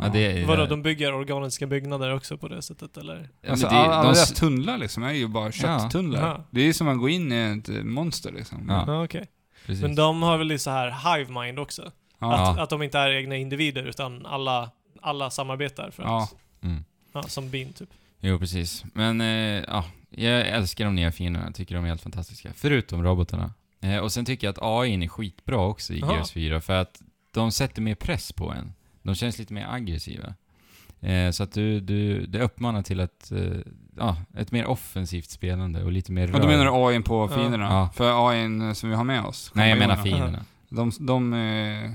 Ja, 0.03 0.09
det 0.09 0.18
är, 0.42 0.46
Vadå, 0.46 0.66
de 0.66 0.82
bygger 0.82 1.14
organiska 1.14 1.66
byggnader 1.66 2.14
också 2.14 2.38
på 2.38 2.48
det 2.48 2.62
sättet 2.62 2.96
eller? 2.96 3.14
Ja, 3.16 3.28
men 3.42 3.51
Alltså, 3.51 3.66
det- 3.68 3.74
alla, 3.74 3.96
de- 4.03 4.07
deras 4.14 4.32
tunnlar 4.32 4.78
liksom 4.78 5.03
är 5.03 5.12
ju 5.12 5.28
bara 5.28 5.53
kötttunnlar. 5.53 6.20
Ja. 6.28 6.44
Det 6.51 6.61
är 6.61 6.64
ju 6.64 6.72
som 6.72 6.88
att 6.88 6.98
gå 6.98 7.09
in 7.09 7.32
i 7.32 7.59
ett 7.59 7.68
eh, 7.68 7.74
monster 7.74 8.32
liksom. 8.32 8.66
Ja. 8.68 8.84
Ja, 8.86 9.05
okej. 9.05 9.26
Precis. 9.66 9.82
Men 9.82 9.94
de 9.94 10.22
har 10.22 10.38
väl 10.38 10.46
lite 10.46 10.62
så 10.64 10.70
här 10.70 11.16
hive 11.18 11.40
mind 11.40 11.59
också? 11.59 11.90
Ja. 12.20 12.51
Att, 12.51 12.59
att 12.59 12.70
de 12.70 12.82
inte 12.82 12.98
är 12.98 13.11
egna 13.11 13.36
individer 13.36 13.82
utan 13.82 14.26
alla, 14.26 14.70
alla 15.03 15.30
samarbetar 15.30 15.90
för 15.90 16.03
att, 16.03 16.09
Ja. 16.09 16.28
Mm. 16.68 16.84
ja, 17.12 17.22
som 17.22 17.51
bin 17.51 17.72
typ. 17.72 17.88
Jo, 18.20 18.38
precis. 18.38 18.84
Men 18.94 19.20
eh, 19.20 19.64
ja, 19.68 19.84
jag 20.11 20.48
älskar 20.48 20.84
de 20.84 20.94
nya 20.94 21.12
fienderna. 21.12 21.46
Jag 21.46 21.55
tycker 21.55 21.74
de 21.74 21.84
är 21.84 21.88
helt 21.88 22.03
fantastiska. 22.03 22.53
Förutom 22.55 23.03
robotarna. 23.05 23.55
Eh, 23.80 23.96
och 23.96 24.12
sen 24.12 24.24
tycker 24.24 24.46
jag 24.46 24.53
att 24.53 24.59
AI 24.62 25.05
är 25.05 25.09
skitbra 25.09 25.61
också 25.61 25.92
i. 25.92 25.98
Gears 25.98 26.30
4 26.32 26.61
för 26.61 26.72
att 26.80 27.03
de 27.30 27.53
sätter 27.53 27.82
mer 27.82 27.94
press 27.94 28.32
på 28.32 28.53
en. 28.53 28.72
De 29.03 29.14
känns 29.14 29.38
lite 29.38 29.53
mer 29.53 29.66
aggressiva. 29.70 30.34
Eh, 31.01 31.30
så 31.30 31.42
att 31.42 31.53
du, 31.53 31.80
du, 31.80 32.26
det 32.26 32.40
uppmanar 32.42 32.82
till 32.82 33.01
ett, 33.01 33.32
eh, 33.32 33.40
ja, 33.96 34.16
ett 34.36 34.53
mer 34.53 34.66
offensivt 34.66 35.30
spelande 35.30 35.84
och 35.84 35.92
lite 35.92 36.12
mer 36.12 36.28
Ja, 36.28 36.38
då 36.38 36.46
menar 36.46 36.64
du 36.64 36.70
rör. 36.70 36.88
AIn 36.88 37.03
på 37.03 37.28
Ja. 37.30 37.36
fienderna? 37.36 37.64
Ja. 37.64 37.90
För 37.94 38.28
AIn 38.30 38.74
som 38.74 38.90
vi 38.90 38.96
har 38.96 39.05
med 39.05 39.24
oss? 39.24 39.53
Nej, 39.55 39.70
jag 39.70 39.78
menar 39.78 39.96
fienderna. 39.96 40.44
De, 40.68 40.92
de, 41.01 41.32
eh, 41.34 41.90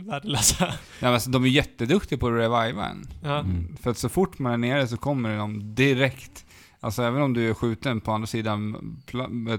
Värdelösa. 0.00 0.74
men 1.00 1.14
alltså, 1.14 1.30
de 1.30 1.44
är 1.44 1.48
jätteduktiga 1.48 2.18
på 2.18 2.26
att 2.26 2.32
reviva 2.32 2.86
en. 2.88 3.06
Ja. 3.22 3.38
Mm. 3.38 3.76
För 3.82 3.90
att 3.90 3.98
så 3.98 4.08
fort 4.08 4.38
man 4.38 4.52
är 4.52 4.56
nere 4.56 4.88
så 4.88 4.96
kommer 4.96 5.36
de 5.36 5.74
direkt. 5.74 6.44
Alltså 6.84 7.02
även 7.02 7.22
om 7.22 7.34
du 7.34 7.50
är 7.50 7.54
skjuten 7.54 8.00
på 8.00 8.12
andra 8.12 8.26
sidan 8.26 8.76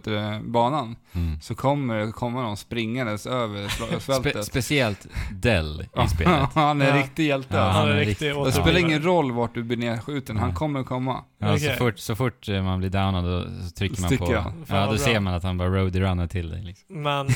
du, 0.03 0.39
banan, 0.43 0.95
Mm. 1.15 1.41
så 1.41 1.55
kommer 1.55 1.95
det 2.05 2.11
komma 2.11 2.41
någon 2.41 2.57
springandes 2.57 3.25
över 3.27 3.67
sla- 3.67 4.19
Spe, 4.19 4.43
speciellt 4.43 5.07
Dell 5.31 5.87
i 6.05 6.07
spelet. 6.09 6.49
han 6.53 6.81
är 6.81 6.85
Ja. 6.87 6.91
en 6.91 6.97
riktig 7.01 7.27
hjälte. 7.27 7.55
Ja. 7.55 7.69
Han 7.69 7.89
är 7.89 7.95
riktig 7.95 8.35
Det 8.45 8.51
spelar 8.51 8.79
ingen 8.79 9.01
roll 9.03 9.31
vart 9.31 9.53
du 9.53 9.63
blir 9.63 9.77
nedskjuten, 9.77 10.37
han 10.37 10.53
kommer 10.55 10.83
komma. 10.83 11.23
Ja, 11.37 11.53
Okej. 11.55 11.59
så, 11.69 11.73
fort, 11.75 11.99
så 11.99 12.15
fort 12.15 12.47
man 12.47 12.79
blir 12.79 12.89
downad 12.89 13.23
så 13.63 13.69
trycker 13.69 14.01
man 14.01 14.09
Sticker 14.09 14.25
på... 14.25 14.53
Ja, 14.67 14.91
då 14.91 14.97
ser 14.97 15.19
man 15.19 15.33
att 15.33 15.43
han 15.43 15.57
bara 15.57 15.69
roadie-runnar 15.69 16.27
till 16.27 16.49
dig 16.49 16.61
liksom. 16.63 17.01
Men, 17.03 17.27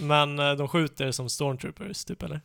men 0.00 0.38
eh, 0.50 0.56
de 0.56 0.68
skjuter 0.68 1.10
som 1.12 1.28
stormtroopers 1.28 2.04
typ 2.04 2.22
eller? 2.22 2.40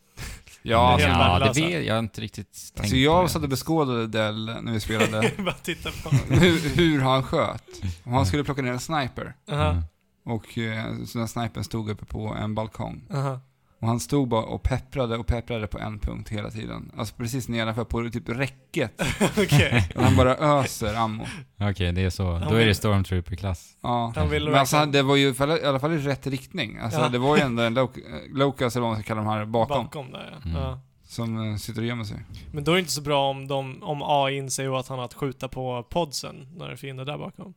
Ja, 0.72 0.93
alltså, 0.93 1.07
ja 1.07 1.13
det 1.18 1.39
värdelösa. 1.45 1.61
vet 1.78 1.86
jag 1.88 1.99
inte 1.99 2.22
riktigt 2.22 2.53
tänkt 2.53 2.80
alltså 2.80 2.95
jag 2.95 3.26
det. 3.26 3.30
satt 3.30 3.43
och 3.43 3.49
beskådade 3.49 4.07
Dell 4.07 4.45
när 4.61 4.72
vi 4.72 4.80
spelade. 4.80 5.32
Bara 5.43 5.53
titta 5.53 5.89
på. 6.03 6.09
hur, 6.34 6.76
hur 6.76 7.01
han 7.01 7.24
sköt. 7.24 7.63
Om 8.03 8.13
han 8.13 8.26
skulle 8.26 8.43
plocka 8.43 8.61
ner 8.61 8.72
en 8.72 8.80
sniper. 8.80 9.36
Aha, 9.51 9.70
Mm. 9.70 9.84
Och 10.26 10.57
eh, 10.57 10.84
så 11.05 11.18
den 11.18 11.28
snipern 11.28 11.63
stod 11.63 11.89
uppe 11.89 12.05
på 12.05 12.28
en 12.41 12.55
balkong. 12.55 13.01
aha. 13.13 13.39
Och 13.80 13.88
han 13.88 13.99
stod 13.99 14.28
bara 14.28 14.43
och 14.43 14.63
pepprade 14.63 15.17
och 15.17 15.28
pepprade 15.28 15.67
på 15.67 15.80
en 15.80 15.99
punkt 15.99 16.30
hela 16.30 16.49
tiden. 16.49 16.91
Alltså 16.97 17.15
precis 17.15 17.47
nedanför, 17.49 17.84
på 17.84 18.09
typ 18.09 18.30
räcket. 18.30 19.01
Okej. 19.38 19.89
Och 19.95 20.03
han 20.03 20.15
bara 20.15 20.36
öser 20.36 20.95
ammo. 20.95 21.25
Okej, 21.59 21.91
det 21.91 22.01
är 22.01 22.09
så. 22.09 22.23
Då 22.49 22.55
är 22.55 22.65
det 22.65 22.75
Stormtrooper-klass. 22.75 23.78
Ja. 23.82 24.13
Men 24.30 24.55
alltså, 24.55 24.86
det 24.86 25.01
var 25.01 25.15
ju 25.15 25.23
i 25.23 25.28
alla 25.28 25.36
fall- 25.36 25.59
i 25.59 25.65
alla 25.65 25.80
fall 25.80 25.93
i 25.93 25.97
rätt 25.97 26.28
riktning. 26.28 26.78
Alltså 26.78 26.99
Ja. 26.99 27.09
det 27.09 27.17
var 27.17 27.38
ju 27.38 27.43
ändå 27.43 27.63
en 27.63 27.78
loc- 27.78 27.99
Locus, 28.34 28.75
eller 28.75 28.82
vad 28.84 28.91
man 28.93 29.01
ska 29.03 29.07
kalla 29.07 29.21
de 29.21 29.28
här 29.30 29.45
bakom, 29.45 29.84
Bakom 29.84 30.11
där 30.11 30.30
ja. 30.43 30.49
Mm. 30.49 30.61
ja. 30.61 30.80
som 31.03 31.49
eh, 31.51 31.55
sitter 31.57 31.82
och 31.82 31.88
gömmer 31.88 32.03
sig. 32.03 32.17
Men 32.51 32.63
då 32.63 32.71
är 32.71 32.75
det 32.75 32.80
inte 32.80 32.91
så 32.91 33.01
bra 33.01 33.30
om, 33.30 33.47
de, 33.47 33.84
om 33.84 34.01
AI 34.03 34.38
inser 34.38 34.80
att 34.80 34.88
han 34.88 34.97
har 34.97 35.05
att 35.05 35.13
skjuta 35.13 35.47
på 35.47 35.84
podsen 35.89 36.47
när 36.55 36.65
det 36.67 36.71
är 36.71 36.75
fiender 36.75 37.05
där 37.05 37.17
bakom. 37.17 37.53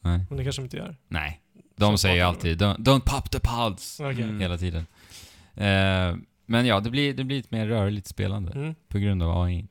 Nej. 0.00 0.26
Men 0.28 0.38
det 0.38 0.44
kanske 0.44 0.62
de 0.62 0.64
inte 0.64 0.76
gör. 0.76 0.96
Nej. 1.08 1.40
De 1.76 1.92
Så 1.92 1.98
säger 1.98 2.14
ju 2.14 2.20
alltid 2.22 2.62
don't, 2.62 2.76
'Don't 2.76 3.00
pop 3.00 3.30
the 3.30 3.38
pods' 3.38 4.10
Okej. 4.10 4.22
Mm. 4.24 4.40
hela 4.40 4.58
tiden. 4.58 4.86
Eh, 5.56 6.16
men 6.46 6.66
ja, 6.66 6.80
det 6.80 6.90
blir, 6.90 7.14
det 7.14 7.24
blir 7.24 7.38
ett 7.40 7.50
mer 7.50 7.66
rörligt 7.66 8.06
spelande 8.06 8.52
Mm. 8.52 8.74
på 8.88 8.98
grund 8.98 9.22
av 9.22 9.42
AI. 9.42 9.66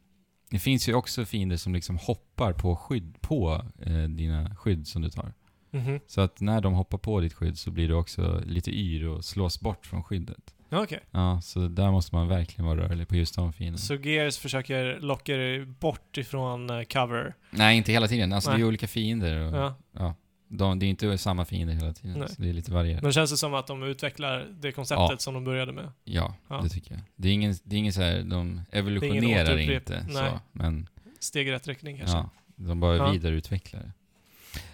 Det 0.49 0.59
finns 0.59 0.89
ju 0.89 0.93
också 0.93 1.25
fiender 1.25 1.57
som 1.57 1.73
liksom 1.73 1.97
hoppar 1.97 2.53
på 2.53 2.75
skydd, 2.75 3.17
på 3.21 3.65
eh, 3.85 4.03
dina 4.03 4.55
skydd 4.55 4.87
som 4.87 5.01
du 5.01 5.09
tar. 5.09 5.33
Mhm. 5.71 5.99
Så 6.07 6.21
att 6.21 6.41
när 6.41 6.61
de 6.61 6.73
hoppar 6.73 6.97
på 6.97 7.19
ditt 7.19 7.33
skydd 7.33 7.57
så 7.57 7.71
blir 7.71 7.87
du 7.87 7.93
också 7.93 8.41
lite 8.45 8.71
yr 8.71 9.07
och 9.07 9.25
slås 9.25 9.59
bort 9.61 9.85
från 9.85 10.03
skyddet. 10.03 10.53
Okej. 10.71 10.99
Ja, 11.11 11.41
så 11.41 11.67
där 11.67 11.91
måste 11.91 12.15
man 12.15 12.27
verkligen 12.27 12.65
vara 12.65 12.79
rörlig 12.87 13.07
på 13.07 13.15
just 13.15 13.35
de 13.35 13.53
fienderna. 13.53 13.77
Så 13.77 13.95
Gears 13.95 14.37
försöker 14.37 14.99
locka 14.99 15.35
dig 15.37 15.65
bort 15.65 16.17
ifrån 16.17 16.69
eh, 16.69 16.83
cover. 16.83 17.35
Nej, 17.51 17.77
inte 17.77 17.91
hela 17.91 18.07
tiden. 18.07 18.33
Alltså 18.33 18.49
Nej. 18.49 18.59
det 18.59 18.63
är 18.63 18.67
olika 18.67 18.87
fiender. 18.87 19.39
Och, 19.39 19.55
Ja. 19.57 19.75
ja. 19.91 20.15
De, 20.51 20.79
det 20.79 20.85
är 20.85 20.87
inte 20.87 21.17
samma 21.17 21.45
fiender 21.45 21.73
hela 21.73 21.93
tiden. 21.93 22.19
Nej. 22.19 22.29
Så 22.29 22.41
det 22.41 22.49
är 22.49 22.53
lite 22.53 22.71
varierat. 22.71 23.03
Men 23.03 23.11
känns 23.13 23.31
det 23.31 23.37
som 23.37 23.53
att 23.53 23.67
de 23.67 23.83
utvecklar 23.83 24.47
det 24.61 24.71
konceptet 24.71 25.07
Ja. 25.11 25.17
som 25.17 25.33
de 25.33 25.43
började 25.43 25.71
med? 25.71 25.91
Ja, 26.03 26.35
Ja. 26.49 26.61
det 26.63 26.69
tycker 26.69 26.91
jag. 26.91 27.01
Det 27.15 27.29
är 27.29 27.33
ingen, 27.33 27.55
det 27.63 27.75
är 27.75 27.79
ingen 27.79 27.93
så 27.93 28.01
här, 28.01 28.23
de 28.23 28.61
evolutionerar 28.71 29.57
inte 29.57 30.05
Nej. 30.09 30.13
så, 30.15 30.39
men 30.51 30.87
Steg 31.19 31.47
i 31.47 31.51
rätt 31.51 31.67
riktning 31.67 31.97
kanske? 31.97 32.17
ja, 32.17 32.29
de 32.55 32.79
bara 32.79 32.95
Ja. 32.97 33.11
vidareutvecklar 33.11 33.79
det. 33.81 33.91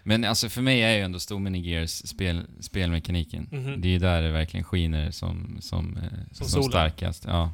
Men 0.04 0.24
alltså 0.24 0.50
för 0.50 0.62
mig 0.62 0.82
är 0.84 0.96
ju 0.96 1.02
ändå 1.02 1.20
stommen 1.20 1.56
i 1.56 1.60
Gears 1.60 1.90
spel, 1.92 2.46
spelmekaniken. 2.60 3.48
Mhm. 3.52 3.82
Det 3.82 3.88
är 3.88 3.92
ju 3.92 4.00
där 4.00 4.22
det 4.22 4.32
verkligen 4.32 4.64
skiner 4.64 5.12
som, 5.12 5.58
som, 5.62 5.98
eh, 5.98 6.04
som, 6.32 6.48
solen. 6.48 6.70
starkast. 6.70 7.26
Ja. 7.28 7.52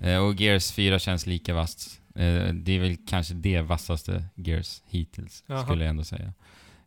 Eh, 0.00 0.16
Och 0.16 0.40
Gears 0.40 0.72
4 0.72 0.98
känns 0.98 1.26
lika 1.26 1.54
vasst. 1.54 2.00
Eh, 2.14 2.54
Det 2.54 2.72
är 2.72 2.78
väl 2.80 2.96
kanske 3.06 3.34
det 3.34 3.60
vassaste 3.62 4.24
Gears 4.34 4.82
hittills, 4.86 5.44
Jaha. 5.46 5.62
skulle 5.64 5.84
jag 5.84 5.90
ändå 5.90 6.04
säga. 6.04 6.32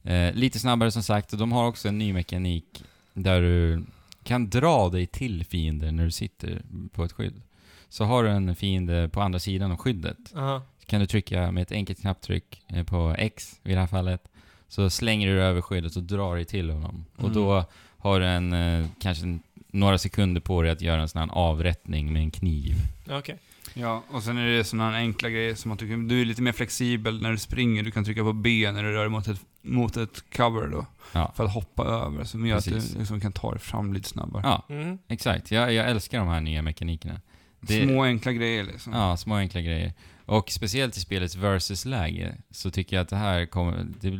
Eh, 0.04 0.34
Lite 0.34 0.60
snabbare 0.60 0.91
som 0.91 1.04
sagt, 1.04 1.34
och 1.34 1.39
de 1.39 1.51
har 1.51 1.68
också 1.68 1.88
en 1.88 1.97
ny 1.97 2.14
mekanik 2.14 2.84
där 3.14 3.41
du 3.41 3.84
kan 4.24 4.49
dra 4.49 4.89
dig 4.89 5.08
till 5.08 5.45
fiender 5.45 5.91
när 5.91 6.06
du 6.06 6.12
sitter 6.12 6.62
på 6.91 7.04
ett 7.04 7.12
skydd. 7.12 7.41
Så 7.89 8.04
har 8.04 8.24
du 8.24 8.30
en 8.30 8.56
fiende 8.56 9.10
på 9.10 9.22
andra 9.22 9.39
sidan 9.39 9.72
av 9.72 9.78
skyddet 9.78 10.18
Aha. 10.36 10.62
kan 10.86 10.99
du 10.99 11.06
trycka 11.08 11.51
med 11.51 11.62
ett 11.62 11.72
enkelt 11.72 12.01
knapptryck 12.01 12.62
eh, 12.68 12.84
på 12.84 13.16
X 13.18 13.60
i 13.64 13.74
det 13.74 13.80
här 13.80 13.88
fallet. 13.88 14.24
Så 14.68 14.89
slänger 14.89 15.28
du 15.28 15.41
över 15.41 15.62
skyddet 15.62 15.95
och 15.95 16.04
drar 16.04 16.36
dig 16.36 16.45
till 16.45 16.70
honom. 16.70 17.06
Och 17.16 17.24
Mm. 17.24 17.34
då 17.34 17.66
har 17.97 18.20
du 18.20 18.26
en, 18.26 18.54
eh, 18.54 18.86
kanske 18.99 19.24
en, 19.26 19.39
några 19.72 19.97
sekunder 19.97 20.41
på 20.41 20.62
dig 20.62 20.72
att 20.72 20.82
göra 20.82 21.01
en 21.01 21.10
sån 21.10 21.20
här 21.22 21.30
avrättning 21.38 22.14
med 22.14 22.22
en 22.22 22.32
kniv. 22.32 22.76
Ja, 23.08 23.18
Okej. 23.20 23.38
Ja, 23.74 24.04
och 24.12 24.24
sen 24.24 24.38
är 24.38 24.45
det 24.47 24.64
sådana 24.64 24.95
enkla 24.95 25.30
grejer 25.30 25.56
som 25.56 25.72
att 25.72 25.80
du, 25.80 25.88
kan- 25.89 26.08
du 26.08 26.22
är 26.22 26.26
lite 26.26 26.41
mer 26.41 26.51
flexibel 26.51 27.22
när 27.22 27.32
du 27.32 27.38
springer. 27.38 27.84
Du 27.84 27.91
kan 27.91 28.06
trycka 28.06 28.24
på 28.24 28.34
B 28.34 28.72
när 28.72 28.84
du 28.84 28.91
rör 28.91 28.99
dig 29.01 29.10
mot 29.10 29.28
ett, 29.28 29.39
mot 29.64 29.97
ett 29.97 30.24
cover 30.36 30.68
då. 30.68 30.86
Ja, 31.14 31.32
För 31.36 31.43
att 31.45 31.53
hoppa 31.53 31.84
över, 31.84 32.24
som 32.24 32.45
gör 32.45 32.57
att 32.57 32.66
Precis. 32.66 32.91
du 32.93 32.99
liksom 32.99 33.20
kan 33.22 33.32
ta 33.32 33.51
dig 33.51 33.59
fram 33.59 33.93
lite 33.93 34.09
snabbare. 34.09 34.41
ja 34.45 34.66
Mhm. 34.70 34.97
exakt. 35.07 35.51
Jag, 35.51 35.74
jag 35.74 35.89
älskar 35.89 36.20
de 36.20 36.28
här 36.28 36.41
nya 36.41 36.61
mekanikerna. 36.61 37.22
Det- 37.59 37.84
Små 37.84 38.03
enkla 38.03 38.32
grejer 38.32 38.64
liksom. 38.64 38.93
Ja, 38.93 39.18
små 39.18 39.36
enkla 39.36 39.61
grejer. 39.61 39.93
Och 40.26 40.51
speciellt 40.51 40.97
i 40.97 40.99
spelets 40.99 41.36
versus-läge 41.36 42.36
så 42.51 42.72
tycker 42.72 42.95
jag 42.95 43.03
att 43.03 43.09
det 43.09 43.16
här 43.16 43.45
kommer... 43.45 43.86
Det, 44.01 44.20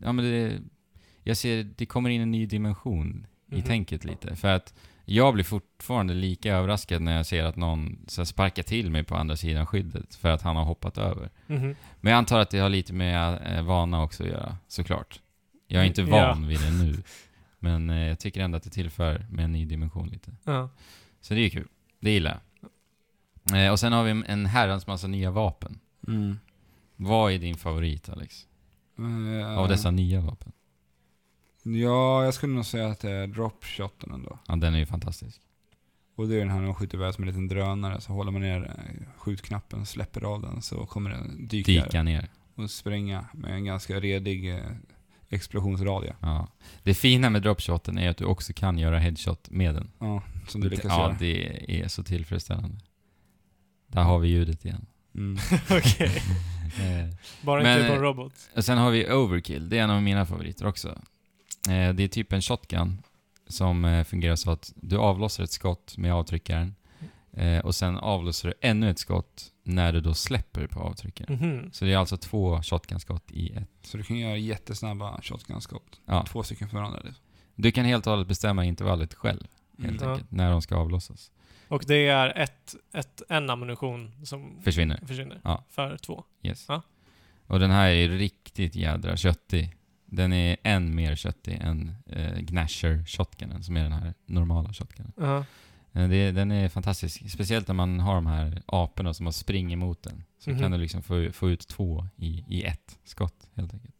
ja, 0.00 0.12
men 0.12 0.24
det, 0.24 0.58
jag 1.22 1.36
ser, 1.36 1.62
det 1.76 1.86
kommer 1.86 2.10
in 2.10 2.20
en 2.20 2.30
ny 2.30 2.46
dimension 2.46 3.26
i 3.50 3.54
Mhm. 3.54 3.62
tänket 3.62 4.04
lite. 4.04 4.36
För 4.36 4.48
att 4.48 4.74
jag 5.04 5.34
blir 5.34 5.44
fortfarande 5.44 6.14
lika 6.14 6.56
överraskad 6.56 7.02
när 7.02 7.16
jag 7.16 7.26
ser 7.26 7.44
att 7.44 7.56
någon 7.56 7.98
så 8.08 8.20
här, 8.20 8.24
sparkar 8.26 8.62
till 8.62 8.90
mig 8.90 9.04
på 9.04 9.16
andra 9.16 9.36
sidan 9.36 9.66
skyddet 9.66 10.14
för 10.14 10.28
att 10.28 10.42
han 10.42 10.56
har 10.56 10.64
hoppat 10.64 10.98
över. 10.98 11.30
Mhm. 11.46 11.76
Men 12.00 12.10
jag 12.12 12.18
antar 12.18 12.38
att 12.38 12.50
det 12.50 12.58
har 12.58 12.68
lite 12.68 12.92
med 12.92 13.56
eh, 13.56 13.62
vana 13.62 14.02
också 14.02 14.22
att 14.22 14.28
göra, 14.28 14.56
såklart. 14.68 15.20
Jag 15.66 15.82
är 15.82 15.86
inte 15.86 16.02
Mm, 16.02 16.14
Ja. 16.14 16.28
van 16.28 16.46
vid 16.46 16.60
det 16.60 16.70
nu. 16.70 17.02
Men 17.58 17.90
eh, 17.90 17.96
jag 18.08 18.18
tycker 18.18 18.40
ändå 18.40 18.56
att 18.56 18.62
det 18.62 18.70
tillför 18.70 19.26
med 19.30 19.44
en 19.44 19.52
ny 19.52 19.64
dimension 19.64 20.08
lite. 20.08 20.30
Ja. 20.44 20.68
Så 21.20 21.34
det 21.34 21.40
är 21.40 21.48
kul. 21.50 21.68
Det 22.00 22.10
gillar 22.10 22.40
jag. 23.50 23.66
Eh, 23.66 23.72
och 23.72 23.80
sen 23.80 23.92
har 23.92 24.04
vi 24.04 24.22
en- 24.26 24.46
herrans 24.46 24.86
massa 24.86 25.06
nya 25.06 25.30
vapen. 25.30 25.78
Mm. 26.08 26.38
Vad 26.96 27.32
är 27.32 27.38
din 27.38 27.54
favorit, 27.56 28.08
Alex? 28.08 28.46
Eh, 28.98 29.58
Av 29.58 29.68
dessa 29.68 29.90
nya 29.90 30.20
vapen? 30.20 30.52
Ja, 31.62 32.24
jag 32.24 32.34
skulle 32.34 32.52
nog 32.54 32.64
säga 32.66 32.86
att 32.88 33.00
det 33.00 33.10
är 33.10 33.26
dropshoten 33.26 34.12
ändå. 34.12 34.38
Ja, 34.48 34.56
den 34.56 34.74
är 34.74 34.78
ju 34.78 34.86
fantastisk. 34.86 35.40
Och 36.14 36.28
det 36.28 36.34
är 36.34 36.38
den 36.38 36.50
här 36.50 36.58
när 36.58 36.66
man 36.66 36.74
skjuter 36.74 36.98
iväg 36.98 37.14
som 37.14 37.24
en 37.24 37.28
liten 37.28 37.48
drönare, 37.48 38.00
så 38.00 38.12
håller 38.12 38.32
man 38.32 38.42
ner 38.42 38.62
eh, 38.64 39.06
skjutknappen, 39.18 39.86
släpper 39.86 40.24
av 40.24 40.42
den, 40.42 40.62
så 40.62 40.86
kommer 40.86 41.10
den 41.10 41.46
dyka, 41.48 41.72
Dyka 41.72 42.02
ner. 42.02 42.28
och 42.54 42.70
spränga 42.70 43.24
med 43.32 43.52
en 43.54 43.64
ganska 43.64 44.00
redig 44.00 44.54
eh, 44.54 44.60
explosionsradie. 45.28 46.14
Ja. 46.20 46.48
Det 46.82 46.94
fina 46.94 47.30
med 47.30 47.42
dropshoten 47.42 47.98
är 47.98 48.10
att 48.10 48.16
du 48.16 48.24
också 48.24 48.52
kan 48.52 48.78
göra 48.78 48.98
headshot 48.98 49.50
med 49.50 49.74
den. 49.74 49.90
Ja, 49.98 50.22
som 50.48 50.60
du 50.60 50.68
lyckas 50.68 50.84
ja, 50.84 51.00
göra. 51.00 51.16
det 51.18 51.82
är 51.82 51.88
så 51.88 52.02
tillfredsställande. 52.02 52.76
Där 53.86 54.02
har 54.02 54.18
vi 54.18 54.28
ljudet 54.28 54.64
igen. 54.64 54.86
Mm. 55.14 55.38
Okej. 55.70 56.22
Eh, 56.80 57.14
Bara 57.42 57.62
Men, 57.62 57.80
inte 57.80 57.96
på 57.96 58.02
robot. 58.02 58.32
Och 58.56 58.64
sen 58.64 58.78
har 58.78 58.90
vi 58.90 59.12
Overkill, 59.12 59.68
det 59.68 59.78
är 59.78 59.82
en 59.82 59.90
av 59.90 60.02
mina 60.02 60.26
favoriter 60.26 60.66
också. 60.66 60.98
Eh, 61.68 61.94
det 61.94 62.02
är 62.04 62.08
typ 62.08 62.32
en 62.32 62.42
shotgun 62.42 63.02
som 63.46 63.84
eh, 63.84 64.04
fungerar 64.04 64.36
så 64.36 64.50
att 64.50 64.72
du 64.76 64.96
avlossar 64.98 65.44
ett 65.44 65.50
skott 65.50 65.94
med 65.98 66.14
avtryckaren 66.14 66.74
eh, 67.32 67.58
och 67.58 67.74
sen 67.74 67.96
avlossar 67.98 68.48
du 68.48 68.54
ännu 68.60 68.90
ett 68.90 68.98
skott 68.98 69.52
när 69.62 69.92
du 69.92 70.00
då 70.00 70.14
släpper 70.14 70.66
på 70.66 70.80
avtryckaren. 70.80 71.34
Mhm. 71.34 71.72
Så 71.72 71.84
det 71.84 71.92
är 71.92 71.96
alltså 71.96 72.16
två 72.16 72.62
shotgun-skott 72.62 73.30
i 73.32 73.52
ett. 73.52 73.68
Så 73.82 73.96
du 73.96 74.02
kan 74.02 74.18
göra 74.18 74.36
jättesnabba 74.36 75.20
shotgun-skott. 75.22 76.00
Ja. 76.06 76.24
Två 76.28 76.42
stycken 76.42 76.68
för 76.68 76.76
varandra. 76.76 77.00
Liksom. 77.04 77.22
Du 77.54 77.72
kan 77.72 77.84
helt 77.84 78.06
och 78.06 78.10
hållet 78.10 78.28
bestämma 78.28 78.64
intervallet 78.64 79.14
själv, 79.14 79.46
helt 79.82 80.02
Ja. 80.02 80.12
enkelt, 80.12 80.30
när 80.30 80.50
de 80.50 80.62
ska 80.62 80.76
avlossas. 80.76 81.30
Och 81.68 81.84
det 81.86 82.06
är 82.08 82.38
ett, 82.38 82.74
ett, 82.92 83.22
en 83.28 83.50
ammunition 83.50 84.12
som 84.24 84.60
Försvinner. 84.64 85.00
försvinner. 85.06 85.40
Ja. 85.44 85.64
För 85.68 85.96
två. 85.98 86.24
Yes. 86.42 86.64
Ja. 86.68 86.82
Och 87.46 87.60
den 87.60 87.70
här 87.70 87.88
är 87.90 88.08
riktigt 88.08 88.74
jädra 88.76 89.16
köttig. 89.16 89.76
Den 90.14 90.32
är 90.32 90.56
än 90.62 90.94
mer 90.94 91.14
köttig 91.16 91.58
än 91.60 91.94
eh, 92.06 92.38
Gnasher 92.38 93.04
shotgunen, 93.06 93.62
som 93.62 93.76
är 93.76 93.82
den 93.82 93.92
här 93.92 94.14
normala 94.26 94.72
shotgunen. 94.72 95.12
Ja. 95.16 95.44
Eh, 95.92 96.08
Det, 96.08 96.30
den 96.32 96.52
är 96.52 96.68
fantastisk. 96.68 97.30
Speciellt 97.30 97.68
när 97.68 97.74
man 97.74 98.00
har 98.00 98.14
de 98.14 98.26
här 98.26 98.62
aporna 98.66 99.14
som 99.14 99.26
har 99.26 99.32
springer 99.32 99.76
mot 99.76 100.02
den. 100.02 100.24
Så 100.38 100.50
Mhm. 100.50 100.58
kan 100.60 100.70
du 100.70 100.78
liksom 100.78 101.02
få, 101.02 101.32
få 101.32 101.50
ut 101.50 101.68
två 101.68 102.06
i, 102.16 102.44
i 102.48 102.62
ett 102.62 102.98
skott, 103.04 103.48
helt 103.54 103.74
enkelt. 103.74 103.94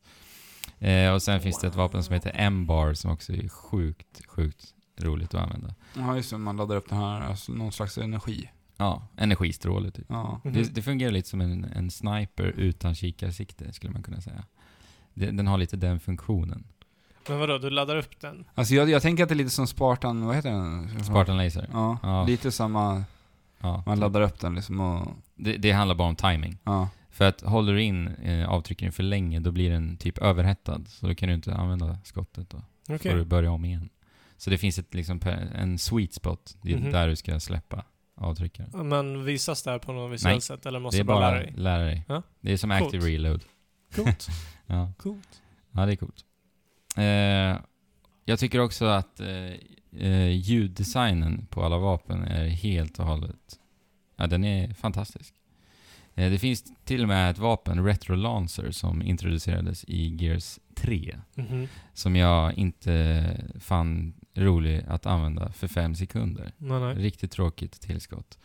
Eh, 0.79 1.13
och 1.13 1.23
sen 1.23 1.41
finns 1.41 1.61
det 1.61 1.67
ett 1.67 1.75
vapen 1.77 2.03
som 2.03 2.15
heter 2.15 2.33
M-bar 2.35 2.95
som 2.95 3.11
också 3.11 3.33
är 3.33 3.49
sjukt, 3.49 4.27
sjukt 4.27 4.75
roligt 5.01 5.35
att 5.35 5.43
använda. 5.43 5.75
Ja, 5.97 6.17
just 6.17 6.31
det. 6.31 6.39
Man 6.39 6.57
laddar 6.57 6.77
upp 6.77 6.89
den 6.89 6.99
här, 6.99 7.21
alltså 7.21 7.53
någon 7.53 7.73
slags 7.73 7.99
energi. 7.99 8.51
Ja, 8.77 9.09
energistråle 9.17 9.91
typ. 9.91 10.07
Ja. 10.09 10.41
Mhm. 10.45 10.53
Det, 10.55 10.75
det 10.75 10.83
fungerar 10.83 11.11
lite 11.13 11.29
som 11.29 11.41
en, 11.41 11.65
en 11.65 11.91
sniper 11.91 12.45
utan 12.47 12.95
kikarsikte, 12.95 13.73
skulle 13.73 13.93
man 13.93 14.03
kunna 14.03 14.21
säga. 14.21 14.45
Det, 15.15 15.31
den 15.31 15.47
har 15.47 15.59
lite 15.59 15.77
den 15.77 16.01
funktionen. 16.01 16.65
Men 17.29 17.39
vadå, 17.39 17.59
du 17.59 17.71
laddar 17.71 17.97
upp 17.97 18.21
den? 18.21 18.45
Alltså 18.55 18.75
jag, 18.75 18.91
jag 18.91 19.03
tänker 19.03 19.23
att 19.23 19.29
det 19.29 19.35
är 19.35 19.37
lite 19.37 19.51
som 19.51 19.67
Spartan, 19.67 20.27
vad 20.27 20.37
heter 20.37 20.51
den? 20.51 21.05
Spartan 21.05 21.37
Laser. 21.37 21.69
Ja, 21.73 21.99
Ja. 22.03 22.25
lite 22.27 22.53
samma, 22.53 23.05
Ja. 23.61 23.83
man 23.87 24.01
laddar 24.01 24.21
upp 24.21 24.41
den 24.41 24.55
liksom 24.55 24.81
och, 24.81 25.09
Det, 25.35 25.57
det 25.57 25.73
handlar 25.73 25.95
bara 25.95 26.09
om 26.09 26.17
timing. 26.17 26.59
ja. 26.65 26.89
För 27.11 27.25
att 27.25 27.41
håller 27.41 27.73
du 27.73 27.83
in 27.83 28.09
eh, 28.09 28.49
avtryckaren 28.49 28.93
för 28.93 29.03
länge, 29.03 29.41
då 29.41 29.51
blir 29.51 29.71
den 29.71 29.97
typ 29.97 30.19
överhettad. 30.19 30.81
Så 30.89 31.07
då 31.07 31.15
kan 31.15 31.29
du 31.29 31.35
inte 31.35 31.55
använda 31.55 31.99
skottet 32.05 32.51
då. 32.51 32.63
Okej. 32.89 33.11
får 33.11 33.19
du 33.19 33.25
börja 33.25 33.51
om 33.51 33.65
igen. 33.65 33.89
Så 34.37 34.51
det 34.51 34.59
finns 34.59 34.79
ett, 34.79 34.95
liksom, 34.95 35.21
en 35.55 35.79
sweet 35.79 36.15
spot. 36.15 36.57
Det 36.63 36.73
är 36.73 36.79
Mhm. 36.79 36.91
där 36.93 37.09
du 37.09 37.17
ska 37.17 37.41
släppa 37.41 37.85
avtryckaren. 38.17 38.89
Men 38.89 39.25
visas 39.25 39.63
det 39.63 39.71
här 39.71 39.79
på 39.79 39.93
något 39.93 40.13
visuellt 40.13 40.45
sätt 40.45 40.67
eller 40.67 40.81
måste 40.81 40.97
Det 40.97 41.01
är 41.01 41.05
du 41.05 41.07
bara 41.07 41.21
bara 41.21 41.31
lära 41.31 41.41
dig? 41.43 41.53
lära 41.57 41.85
dig. 41.85 42.05
Ja. 42.09 42.23
Det 42.41 42.53
är 42.53 42.57
som 42.57 42.71
Coolt. 42.71 42.83
active 42.83 43.07
reload. 43.07 43.41
Coolt. 43.97 44.29
Ja, 44.67 44.93
Coolt. 44.97 45.43
ja 45.73 45.87
det 45.87 45.93
är 45.93 45.97
coolt. 45.97 46.25
Eh, 46.97 47.65
jag 48.25 48.39
tycker 48.39 48.59
också 48.61 48.85
att 48.85 49.21
eh, 49.21 49.53
eh, 49.97 50.29
ljuddesignen 50.29 51.47
på 51.51 51.65
alla 51.65 51.79
vapen 51.79 52.23
är 52.23 52.47
helt 52.49 52.99
och 52.99 53.07
hållet... 53.07 53.59
Ja, 54.17 54.27
den 54.27 54.45
är 54.45 54.75
fantastisk. 54.75 55.35
Eh, 56.15 56.31
det 56.31 56.39
finns 56.39 56.65
till 56.85 57.03
och 57.03 57.09
med 57.09 57.31
ett 57.31 57.39
vapen, 57.39 57.85
Retro 57.85 58.15
Lancer, 58.15 58.71
som 58.71 59.03
introducerades 59.03 59.85
i 59.85 60.17
Gears 60.17 60.59
3. 60.75 61.17
Mhm. 61.35 61.69
Som 61.95 62.17
jag 62.17 62.55
inte 62.55 63.37
fann 63.61 64.15
rolig 64.35 64.85
att 64.89 65.07
använda 65.07 65.53
för 65.53 65.69
fem 65.69 65.95
sekunder. 65.95 66.53
Nej, 66.59 66.81
nej. 66.81 66.95
Riktigt 66.95 67.31
tråkigt 67.33 67.81
tillskott. 67.81 68.39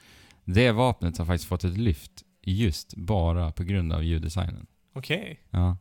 Det 0.43 0.71
vapnet 0.71 1.17
har 1.17 1.25
faktiskt 1.25 1.49
fått 1.49 1.63
ett 1.63 1.77
lyft 1.77 2.23
just 2.41 2.95
bara 2.95 3.51
på 3.51 3.63
grund 3.63 3.93
av 3.93 4.03
ljuddesignen. 4.03 4.67
Okej. 4.93 5.39
Ja. 5.49 5.77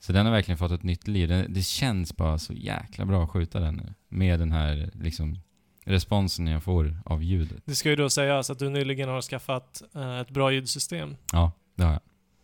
Så 0.00 0.12
den 0.12 0.26
har 0.26 0.32
verkligen 0.32 0.58
fått 0.58 0.72
ett 0.72 0.82
nytt 0.82 1.08
liv. 1.08 1.28
Det, 1.28 1.46
det 1.48 1.62
känns 1.62 2.16
bara 2.16 2.38
så 2.38 2.52
jäkla 2.52 3.04
bra 3.04 3.24
att 3.24 3.30
skjuta 3.30 3.60
den 3.60 3.74
nu. 3.74 3.94
Med 4.08 4.40
den 4.40 4.52
här 4.52 4.90
liksom 4.94 5.38
responsen 5.84 6.46
jag 6.46 6.62
får 6.62 6.96
av 7.04 7.22
ljudet. 7.22 7.62
Det 7.64 7.74
ska 7.74 7.88
ju 7.90 7.96
då 7.96 8.10
sägas 8.10 8.50
att 8.50 8.58
du 8.58 8.70
nyligen 8.70 9.08
har 9.08 9.22
skaffat 9.22 9.82
eh, 9.94 10.18
ett 10.18 10.30
bra 10.30 10.52
ljudsystem. 10.52 11.16
Ja, 11.32 11.52
det 11.74 11.84
har 11.84 11.92
jag. 11.92 12.00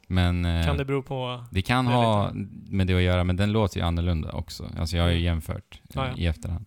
Men 0.08 0.44
eh, 0.44 0.66
Kan 0.66 0.76
det 0.76 0.84
bero 0.84 1.02
på... 1.02 1.44
det 1.50 1.62
kan 1.62 1.86
ha 1.86 2.30
med 2.68 2.86
det 2.86 2.94
att 2.94 3.02
göra, 3.02 3.24
men 3.24 3.36
den 3.36 3.52
låter 3.52 3.80
ju 3.80 3.86
annorlunda 3.86 4.32
också. 4.32 4.70
Alltså 4.78 4.96
jag 4.96 5.04
har 5.04 5.10
ju 5.10 5.16
Mm. 5.16 5.24
jämfört 5.24 5.74
eh, 5.82 5.90
Ja, 5.94 6.06
ja. 6.08 6.16
i 6.16 6.26
efterhand. 6.26 6.66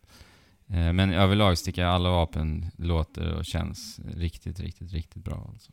Eh, 0.68 0.94
men 0.94 1.14
överlag 1.14 1.58
tycker 1.58 1.82
jag 1.82 1.92
alla 1.92 2.10
vapen 2.10 2.66
låter 2.78 3.34
och 3.34 3.46
känns 3.46 4.00
riktigt, 4.16 4.60
riktigt, 4.60 4.94
riktigt 4.94 5.24
bra. 5.24 5.48
Alltså. 5.54 5.72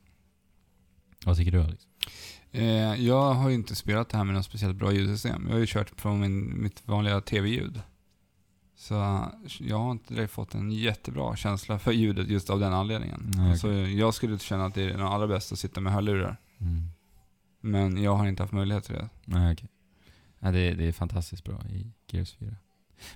Vad 1.25 1.37
tycker 1.37 1.53
du 1.53 1.63
Alex? 1.63 1.87
Eh, 2.55 2.95
jag 3.05 3.35
har 3.35 3.49
ju 3.49 3.55
inte 3.55 3.75
spelat 3.75 4.09
det 4.09 4.17
här 4.17 4.25
med 4.25 4.35
något 4.35 4.45
speciellt 4.45 4.77
bra 4.77 4.93
ljudsystem. 4.93 5.45
Jag 5.47 5.53
har 5.53 5.59
ju 5.59 5.67
kört 5.67 6.01
från 6.01 6.21
min, 6.21 6.63
mitt 6.63 6.89
vanliga 6.89 7.21
tv-ljud. 7.21 7.81
Så 8.77 8.95
jag 9.61 9.79
har 9.79 9.93
inte 9.93 10.15
direkt 10.15 10.33
fått 10.33 10.55
en 10.55 10.73
jättebra 10.73 11.37
känsla 11.37 11.79
för 11.79 11.93
ljudet 11.93 12.29
just 12.29 12.51
av 12.51 12.61
den 12.61 12.73
anledningen. 12.73 13.33
Nej, 13.37 13.51
Alltså, 13.51 13.73
jag 13.73 14.15
skulle 14.15 14.33
inte 14.33 14.45
känna 14.45 14.65
att 14.67 14.75
det 14.75 14.83
är 14.83 14.89
den 14.89 15.01
allra 15.01 15.27
bästa 15.27 15.53
att 15.53 15.59
sitta 15.59 15.81
med 15.81 15.93
hörlurar. 15.93 16.37
Mm. 16.59 16.89
Men 17.61 18.03
jag 18.03 18.15
har 18.15 18.27
inte 18.27 18.43
haft 18.43 18.53
möjlighet 18.53 18.85
till 18.85 18.95
det. 18.95 19.09
Nej, 19.25 19.53
okej. 19.53 19.69
Ja, 20.39 20.51
det, 20.51 20.75
det 20.75 20.85
är 20.89 20.93
fantastiskt 20.93 21.45
bra 21.45 21.63
i 21.71 21.93
Gears 22.11 22.35
4. 22.35 22.57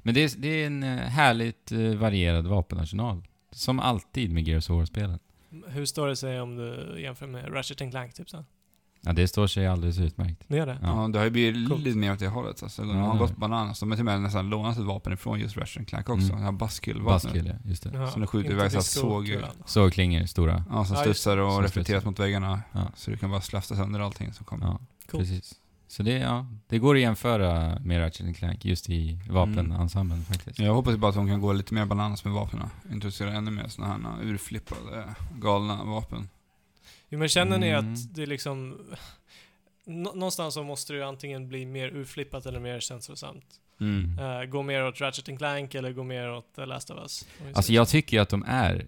Men 0.03 0.15
det 0.15 0.25
är, 0.25 0.31
det 0.39 0.49
är 0.49 0.67
en 0.67 0.83
eh, 0.83 0.99
härligt 0.99 1.73
eh, 1.73 1.79
varierad 1.79 2.47
vapenarsenal. 2.47 3.23
Som 3.51 3.81
alltid 3.81 4.33
med 4.33 4.49
Gears 4.49 4.71
of 4.71 4.77
War-spelen. 4.77 5.19
Hur 5.67 5.87
står 5.87 6.09
det 6.09 6.17
sig 6.17 6.41
om 6.41 6.57
du 6.57 7.01
jämför 7.01 7.27
med 7.27 7.55
Ratchet 7.55 7.91
Clank 7.91 8.15
typ 8.15 8.31
så? 8.31 8.45
Ja, 9.01 9.13
det 9.13 9.29
står 9.29 9.47
sig 9.47 9.67
alldeles 9.67 9.99
utmärkt. 9.99 10.43
Ni 10.47 10.57
gör 10.57 10.67
det? 10.67 10.79
Ja. 10.83 11.03
Ja, 11.03 11.09
det 11.09 11.19
har 11.19 11.25
ju 11.25 11.31
blivit 11.31 11.69
Coolt. 11.69 11.83
lite 11.83 11.99
mer 11.99 12.13
åt 12.13 12.19
det 12.19 12.29
hållet. 12.29 12.63
Alltså. 12.63 12.83
De 12.83 12.97
Ja, 12.97 13.05
har 13.05 13.13
det- 13.13 13.19
gått 13.19 13.37
bananas. 13.37 13.81
De 13.81 13.91
har 13.91 13.97
till 13.97 14.01
och 14.09 14.13
med 14.13 14.21
nästan 14.21 14.51
lånat 14.51 14.79
ett 14.79 14.85
vapen 14.85 15.13
ifrån 15.13 15.41
just 15.41 15.57
Ratchet 15.57 15.87
Clank 15.89 16.09
också. 16.09 16.27
Mm. 16.27 16.37
Det 16.39 16.45
här 16.45 16.53
Buskill-vapnet. 16.53 17.23
Buskill, 17.33 17.47
ja. 17.47 17.69
Just 17.71 17.83
det. 17.83 17.91
Ja, 17.95 18.11
Som 18.11 18.21
det 18.21 18.27
skjuter 18.27 18.51
iväg 18.51 18.71
så 18.71 18.77
här 18.77 18.83
disco-kulan. 18.83 19.51
såg- 19.65 19.69
Så 19.69 19.91
klingor, 19.91 20.27
stora. 20.27 20.65
Ja, 20.71 20.85
som 20.85 20.97
Ja, 20.97 21.03
studsar 21.03 21.37
och 21.37 21.53
Som 21.53 21.63
reflekteras 21.63 22.05
mot 22.05 22.19
väggarna. 22.19 22.63
Ja. 22.73 22.91
Så 22.95 23.11
du 23.11 23.17
kan 23.17 23.31
bara 23.31 23.41
slafsa 23.41 23.77
sönder 23.77 24.01
allting 24.01 24.33
som 24.33 24.45
kommer. 24.45 24.67
Ja, 24.67 24.79
Coolt. 25.11 25.23
precis. 25.23 25.55
Så 25.91 26.03
det, 26.03 26.19
ja, 26.19 26.47
det 26.69 26.79
går 26.79 26.95
att 26.95 27.01
jämföra 27.01 27.79
med 27.81 28.01
Ratchet 28.01 28.37
Clank 28.37 28.65
just 28.65 28.91
i 28.91 29.19
vapenensemblen 29.31 30.25
faktiskt. 30.25 30.59
Jag 30.59 30.75
hoppas 30.75 30.97
bara 30.97 31.09
att 31.09 31.15
de 31.15 31.27
kan 31.29 31.41
gå 31.41 31.53
lite 31.53 31.75
mer 31.75 31.85
bananas 31.87 32.25
med 32.25 32.33
vapnen. 32.35 32.69
Introducera 32.93 33.33
ännu 33.33 33.51
mer 33.51 33.69
sådana 33.69 33.95
här 34.11 34.23
urflippade, 34.23 35.05
galna 35.39 35.85
vapen. 35.85 36.29
Jo, 37.09 37.19
men 37.19 37.29
känner 37.29 37.59
ni 37.59 37.69
Mm. 37.69 37.93
att 37.93 38.15
det 38.15 38.23
är 38.23 38.27
liksom... 38.27 38.79
Nå- 39.85 40.13
Någonstans 40.15 40.55
så 40.55 40.63
måste 40.63 40.93
det 40.93 40.97
ju 40.97 41.05
antingen 41.05 41.49
bli 41.49 41.67
mer 41.67 41.89
urflippat 41.89 42.47
eller 42.47 42.61
mer 42.61 42.81
känslosamt. 42.81 43.45
Mm. 43.81 44.19
Eh, 44.19 44.45
gå 44.45 44.63
mer 44.63 44.85
åt 44.87 45.01
Ratchet 45.01 45.39
Clank 45.39 45.75
eller 45.75 45.93
gå 45.93 46.03
mer 46.05 46.31
åt 46.33 46.55
The 46.57 46.67
Last 46.67 46.91
of 46.91 46.99
Us. 46.99 47.27
Alltså 47.55 47.73
jag 47.73 47.89
tycker 47.89 48.17
ju 48.17 48.23
att 48.23 48.29
de 48.29 48.45
är 48.49 48.87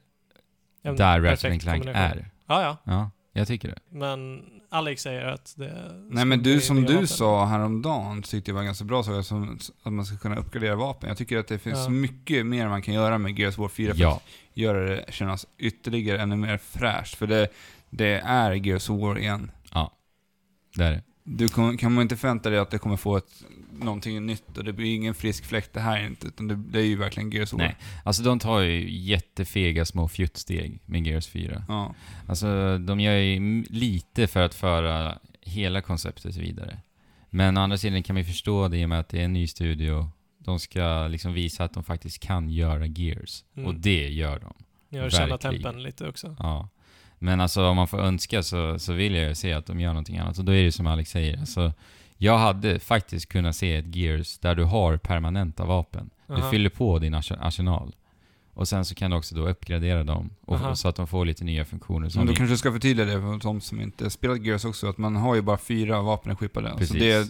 Ja, 0.82 0.92
där 0.92 1.20
Ratchet 1.20 1.62
Clank 1.62 1.84
är. 1.86 2.30
Ja, 2.46 2.62
ja. 2.62 2.76
Ja, 2.84 3.10
jag 3.32 3.48
tycker 3.48 3.68
det. 3.68 3.78
Men 3.88 4.44
Alex 4.68 5.02
säger 5.02 5.24
att 5.26 5.54
det... 5.56 5.92
Nej 6.10 6.24
men 6.24 6.42
du, 6.42 6.60
som 6.60 6.76
du 6.84 6.92
vapen. 6.92 7.08
sa 7.08 7.44
häromdagen 7.46 8.22
tyckte 8.22 8.50
jag 8.50 8.54
var 8.54 8.60
en 8.60 8.66
ganska 8.66 8.84
bra 8.84 9.02
sak, 9.02 9.24
som, 9.24 9.58
att 9.82 9.92
man 9.92 10.04
ska 10.04 10.16
kunna 10.16 10.36
uppgradera 10.36 10.74
vapen. 10.76 11.08
Jag 11.08 11.18
tycker 11.18 11.38
att 11.38 11.48
det 11.48 11.58
finns 11.58 11.78
Ja. 11.78 11.88
mycket 11.88 12.46
mer 12.46 12.68
man 12.68 12.82
kan 12.82 12.94
göra 12.94 13.18
med 13.18 13.38
Gears 13.38 13.58
War 13.58 13.68
4 13.68 13.94
för 13.94 14.00
Ja, 14.00 14.12
att 14.16 14.22
göra 14.56 14.80
det 14.80 15.04
kännas 15.08 15.46
ytterligare 15.58 16.20
ännu 16.20 16.36
mer 16.36 16.58
fräscht. 16.58 17.14
För 17.14 17.26
det, 17.26 17.48
det 17.90 18.20
är 18.24 18.52
Gears 18.52 18.90
of 18.90 19.00
War 19.00 19.18
igen. 19.18 19.50
det 20.76 20.84
är 20.84 20.92
det. 20.92 21.02
Du 21.24 21.48
kan, 21.48 21.76
kan 21.76 21.92
man 21.92 22.02
inte 22.02 22.16
förvänta 22.16 22.50
dig 22.50 22.58
att 22.58 22.70
det 22.70 22.78
kommer 22.78 22.96
få 22.96 23.16
ett, 23.16 23.44
någonting 23.72 24.26
nytt 24.26 24.58
och 24.58 24.64
det 24.64 24.72
blir 24.72 24.94
ingen 24.94 25.14
frisk 25.14 25.44
fläkt 25.44 25.72
det 25.72 25.80
här 25.80 26.06
inte, 26.06 26.26
utan 26.26 26.48
det, 26.48 26.54
det 26.54 26.78
är 26.78 26.84
ju 26.84 26.96
verkligen 26.96 27.30
Gears 27.30 27.52
of 27.52 27.58
War. 27.58 27.66
Nej. 27.66 27.76
Alltså 28.04 28.22
de 28.22 28.38
tar 28.38 28.60
ju 28.60 28.90
jättefega 28.90 29.84
små 29.84 30.08
fjuttsteg 30.08 30.82
med 30.86 31.06
Gears 31.06 31.26
4. 31.26 31.64
Ja. 31.68 31.94
Alltså 32.28 32.78
de 32.78 33.00
gör 33.00 33.14
ju 33.14 33.62
lite 33.62 34.26
för 34.26 34.42
att 34.42 34.54
föra 34.54 35.18
hela 35.40 35.80
konceptet 35.80 36.36
vidare. 36.36 36.78
Men 37.30 37.56
å 37.56 37.60
andra 37.60 37.78
sidan 37.78 38.02
kan 38.02 38.14
man 38.14 38.22
ju 38.22 38.28
förstå 38.28 38.68
det 38.68 38.78
i 38.78 38.84
och 38.84 38.88
med 38.88 39.00
att 39.00 39.08
det 39.08 39.20
är 39.20 39.24
en 39.24 39.32
ny 39.32 39.46
studio. 39.46 40.10
De 40.38 40.60
ska 40.60 41.06
liksom 41.06 41.32
visa 41.32 41.64
att 41.64 41.74
de 41.74 41.84
faktiskt 41.84 42.22
kan 42.22 42.50
göra 42.50 42.86
Gears. 42.86 43.44
Mm. 43.56 43.68
Och 43.68 43.74
det 43.74 44.08
gör 44.08 44.38
de. 44.38 44.54
Vill 44.88 45.10
känna 45.10 45.38
tempen 45.38 45.82
lite 45.82 46.08
också. 46.08 46.36
Ja. 46.38 46.68
Men 47.22 47.40
alltså 47.40 47.66
om 47.66 47.76
man 47.76 47.88
får 47.88 47.98
önska 47.98 48.42
så, 48.42 48.78
så 48.78 48.92
vill 48.92 49.14
jag 49.14 49.28
ju 49.28 49.34
se 49.34 49.52
att 49.52 49.66
de 49.66 49.80
gör 49.80 49.88
någonting 49.88 50.18
annat. 50.18 50.38
Och 50.38 50.44
då 50.44 50.54
är 50.54 50.62
det 50.62 50.72
som 50.72 50.86
Alex 50.86 51.10
säger. 51.10 51.38
Alltså, 51.40 51.72
jag 52.16 52.38
hade 52.38 52.78
faktiskt 52.78 53.28
kunnat 53.28 53.56
se 53.56 53.76
ett 53.76 53.96
Gears 53.96 54.38
där 54.38 54.54
du 54.54 54.64
har 54.64 54.96
permanenta 54.96 55.64
vapen. 55.64 56.10
Du 56.26 56.34
Aha. 56.34 56.50
fyller 56.50 56.70
på 56.70 56.98
din 56.98 57.14
arse- 57.14 57.38
arsenal. 57.40 57.94
Och 58.54 58.68
sen 58.68 58.84
så 58.84 58.94
kan 58.94 59.10
du 59.10 59.16
också 59.16 59.34
då 59.34 59.48
uppgradera 59.48 60.04
dem. 60.04 60.30
Och, 60.40 60.60
och 60.60 60.78
så 60.78 60.88
att 60.88 60.96
de 60.96 61.06
får 61.06 61.24
lite 61.24 61.44
nya 61.44 61.64
funktioner. 61.64 62.08
Som 62.08 62.20
Men 62.20 62.26
då 62.26 62.34
kanske 62.34 62.52
du 62.52 62.58
ska 62.58 62.72
förtydliga 62.72 63.06
det 63.06 63.12
för 63.12 63.38
de 63.42 63.60
som 63.60 63.80
inte 63.80 64.10
spelat 64.10 64.44
Gears 64.44 64.64
också, 64.64 64.88
att 64.88 64.98
man 64.98 65.16
har 65.16 65.34
ju 65.34 65.42
bara 65.42 65.58
fyra 65.58 66.02
vapen 66.02 66.32
equippade. 66.32 66.70
Precis. 66.70 66.88
Så 66.88 66.94
det 66.94 67.12
är, 67.12 67.26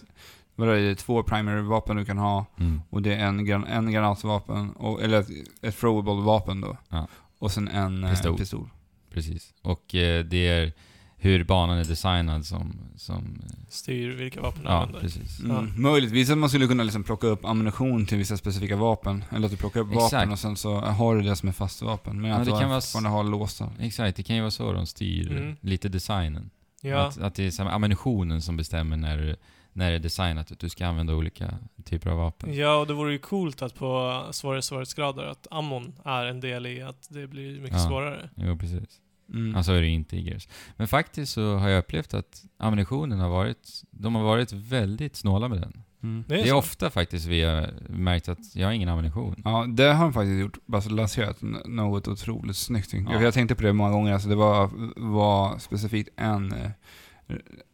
vad 0.55 0.69
är 0.69 0.81
det, 0.81 0.95
två 0.95 1.23
primary 1.23 1.61
vapen 1.61 1.97
du 1.97 2.05
kan 2.05 2.17
ha, 2.17 2.45
mm. 2.59 2.81
och 2.89 3.01
det 3.01 3.13
är 3.13 3.25
en, 3.25 3.45
gran, 3.45 3.65
en 3.65 3.91
granatvapen, 3.91 4.71
och, 4.71 5.01
eller 5.01 5.19
ett, 5.19 5.29
ett 5.61 5.79
throwable 5.79 6.13
vapen 6.13 6.61
då. 6.61 6.77
Ja. 6.89 7.07
Och 7.39 7.51
sen 7.51 7.67
en 7.67 8.07
Pistol. 8.09 8.37
pistol. 8.37 8.69
Precis. 9.13 9.53
Och 9.61 9.95
eh, 9.95 10.25
det 10.25 10.47
är 10.47 10.73
hur 11.17 11.43
banan 11.43 11.77
är 11.77 11.83
designad 11.85 12.45
som... 12.45 12.75
som 12.95 13.41
Styr 13.69 14.09
vilka 14.09 14.41
vapen 14.41 14.61
du 14.63 14.67
ja, 14.69 14.73
använder. 14.75 14.99
precis. 15.01 15.39
Mm. 15.39 15.51
Ja. 15.55 15.61
Möjligtvis 15.77 16.29
att 16.29 16.37
man 16.37 16.49
skulle 16.49 16.67
kunna 16.67 16.83
liksom 16.83 17.03
plocka 17.03 17.27
upp 17.27 17.45
ammunition 17.45 18.05
till 18.05 18.17
vissa 18.17 18.37
specifika 18.37 18.75
vapen. 18.75 19.23
Eller 19.31 19.45
att 19.45 19.51
du 19.51 19.57
plockar 19.57 19.79
upp 19.79 19.91
Exakt. 19.93 20.13
vapen 20.13 20.31
och 20.31 20.39
sen 20.39 20.55
så 20.57 20.79
har 20.79 21.15
du 21.15 21.21
det 21.21 21.35
som 21.35 21.49
är 21.49 21.53
fast 21.53 21.81
vapen. 21.81 22.21
Men 22.21 22.31
Ja, 22.31 22.37
att 22.37 22.45
det 22.45 22.51
kan 22.51 22.69
vara 22.69 22.81
fortfarande 22.81 23.09
har 23.09 23.23
låsta. 23.23 23.69
Exakt, 23.79 24.17
det 24.17 24.23
kan 24.23 24.35
ju 24.35 24.41
vara 24.41 24.51
så 24.51 24.73
de 24.73 24.85
styr 24.87 25.31
Mm. 25.37 25.55
lite 25.61 25.89
designen. 25.89 26.49
Ja. 26.81 27.07
Att, 27.07 27.17
att 27.17 27.35
det 27.35 27.59
är 27.59 27.65
ammunitionen 27.65 28.41
som 28.41 28.57
bestämmer 28.57 28.97
när, 28.97 29.17
du- 29.17 29.35
när 29.73 29.89
det 29.89 29.95
är 29.95 29.99
designat 29.99 30.51
att 30.51 30.59
du 30.59 30.69
ska 30.69 30.87
använda 30.87 31.13
olika 31.13 31.53
typer 31.85 32.09
av 32.09 32.17
vapen. 32.17 32.53
ja, 32.53 32.75
och 32.77 32.87
det 32.87 32.93
vore 32.93 33.11
ju 33.11 33.19
coolt 33.19 33.61
att 33.61 33.75
på 33.75 34.23
svårare 34.31 34.61
svårighetsgrader 34.61 35.23
att 35.23 35.47
ammon 35.51 35.93
är 36.05 36.25
en 36.25 36.39
del 36.39 36.65
i 36.65 36.81
att 36.81 37.07
det 37.09 37.27
blir 37.27 37.59
mycket 37.61 37.77
Ja. 37.77 37.87
svårare. 37.87 38.29
Jo, 38.35 38.57
precis. 38.57 38.99
Mm. 39.33 39.55
Alltså 39.55 39.71
är 39.71 39.81
det 39.81 39.87
inte 39.87 40.17
i 40.17 40.21
Gears. 40.29 40.47
Men 40.77 40.87
faktiskt 40.87 41.33
så 41.33 41.55
har 41.55 41.69
jag 41.69 41.79
upplevt 41.79 42.13
att 42.13 42.43
ammunitionen 42.57 43.19
har 43.19 43.29
varit... 43.29 43.81
De 43.91 44.15
har 44.15 44.23
varit 44.23 44.51
väldigt 44.53 45.15
snåla 45.15 45.47
med 45.47 45.61
den. 45.61 45.83
Mm. 46.03 46.23
Det 46.27 46.35
är, 46.39 46.43
Det 46.43 46.49
är 46.49 46.53
ofta 46.53 46.89
faktiskt 46.89 47.25
vi 47.27 47.43
har 47.43 47.69
märkt 47.89 48.29
att 48.29 48.55
jag 48.55 48.67
har 48.67 48.73
ingen 48.73 48.89
ammunition. 48.89 49.41
Ja, 49.45 49.65
det 49.69 49.83
har 49.93 50.03
de 50.03 50.13
faktiskt 50.13 50.41
gjort. 50.41 50.57
Balanserat 50.65 51.41
n- 51.41 51.57
något 51.65 52.07
otroligt 52.07 52.55
snyggt. 52.57 52.93
Ja. 52.93 53.21
jag 53.21 53.33
tänkte 53.33 53.55
på 53.55 53.63
det 53.63 53.73
många 53.73 53.91
gånger. 53.91 54.13
Alltså 54.13 54.29
det 54.29 54.35
var, 54.35 54.69
var 54.95 55.59
specifikt 55.59 56.09
en... 56.17 56.55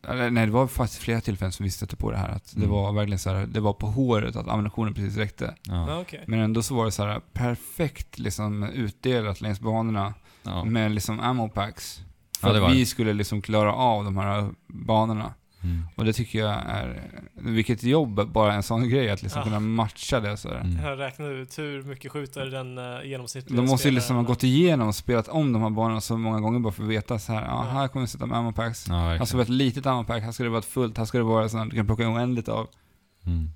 eh, 0.07 0.31
nej, 0.31 0.45
det 0.45 0.51
var 0.51 0.67
faktiskt 0.67 1.01
flera 1.01 1.21
tillfällen 1.21 1.51
som 1.51 1.63
vi 1.63 1.69
stötte 1.71 1.95
på 1.95 2.11
det 2.11 2.17
här. 2.17 2.29
Att 2.29 2.51
det 2.55 2.57
Mm. 2.65 2.69
var 2.69 2.93
verkligen 2.93 3.19
så 3.19 3.29
här, 3.29 3.45
det 3.45 3.59
var 3.59 3.73
på 3.73 3.87
håret 3.87 4.35
att 4.35 4.47
ammunitionen 4.47 4.93
precis 4.93 5.17
räckte. 5.17 5.55
Ja. 5.63 5.89
Ja, 5.89 5.99
okej. 6.01 6.23
Men 6.27 6.39
ändå 6.39 6.61
så 6.63 6.75
var 6.75 6.85
det 6.85 6.91
så 6.91 7.03
här 7.05 7.21
perfekt 7.33 8.19
liksom 8.19 8.63
utdelat 8.63 9.41
längs 9.41 9.59
banorna. 9.59 10.13
Ja. 10.43 10.63
Med 10.65 10.91
liksom 10.91 11.19
ammo 11.19 11.49
packs. 11.49 12.01
För 12.39 12.47
Ja, 12.47 12.53
det 12.53 12.65
att 12.65 12.73
vi 12.73 12.79
det. 12.79 12.85
skulle 12.85 13.13
liksom 13.13 13.41
klara 13.41 13.73
av 13.73 14.03
de 14.03 14.17
här 14.17 14.49
banorna. 14.67 15.33
Mm. 15.67 15.87
Och 15.95 16.05
det 16.05 16.13
tycker 16.13 16.39
jag 16.39 16.53
är... 16.53 17.01
Vilket 17.33 17.83
jobb, 17.83 18.31
bara 18.31 18.53
en 18.53 18.63
sån 18.63 18.89
grej, 18.89 19.09
att 19.09 19.21
liksom 19.23 19.39
Ja. 19.39 19.43
kunna 19.43 19.59
matcha 19.59 20.19
det 20.19 20.37
så 20.37 20.49
här. 20.49 20.59
Mm. 20.59 20.83
Jag 20.85 20.99
räknade 20.99 21.31
ut 21.33 21.59
hur 21.59 21.83
mycket 21.83 22.11
skjuter 22.11 22.45
den 22.45 22.77
uh, 22.77 23.05
genomsnittliga 23.05 23.61
De 23.61 23.67
måste 23.69 23.87
ju 23.87 23.93
liksom 23.95 24.15
ha 24.15 24.23
gått 24.23 24.43
igenom 24.43 24.87
och 24.87 24.95
spelat 24.95 25.27
om 25.27 25.53
de 25.53 25.61
här 25.61 25.69
banorna 25.69 26.01
så 26.01 26.17
många 26.17 26.39
gånger 26.39 26.59
bara 26.59 26.73
för 26.73 26.83
att 26.83 26.89
veta 26.89 27.19
så 27.19 27.33
här, 27.33 27.41
ja, 27.41 27.65
Ja. 27.65 27.71
här 27.71 27.87
kommer 27.87 28.05
vi 28.05 28.07
sätta 28.07 28.25
med 28.25 28.37
ammo 28.37 28.51
packs. 28.51 28.85
Ja, 28.87 28.93
Här 28.95 29.15
ska 29.25 29.25
det 29.25 29.37
vara 29.37 29.43
ett 29.43 29.49
litet 29.49 29.85
ammo 29.85 30.03
pack, 30.03 30.23
här 30.23 30.31
ska 30.31 30.43
det 30.43 30.49
vara 30.49 30.59
ett 30.59 30.65
fullt, 30.65 30.97
här 30.97 31.05
ska 31.05 31.17
det 31.17 31.23
vara 31.23 31.49
sånt 31.49 31.69
du 31.71 31.75
kan 31.77 31.85
plocka 31.85 32.09
oändligt 32.09 32.49
av. 32.49 32.67
Mm. 33.25 33.49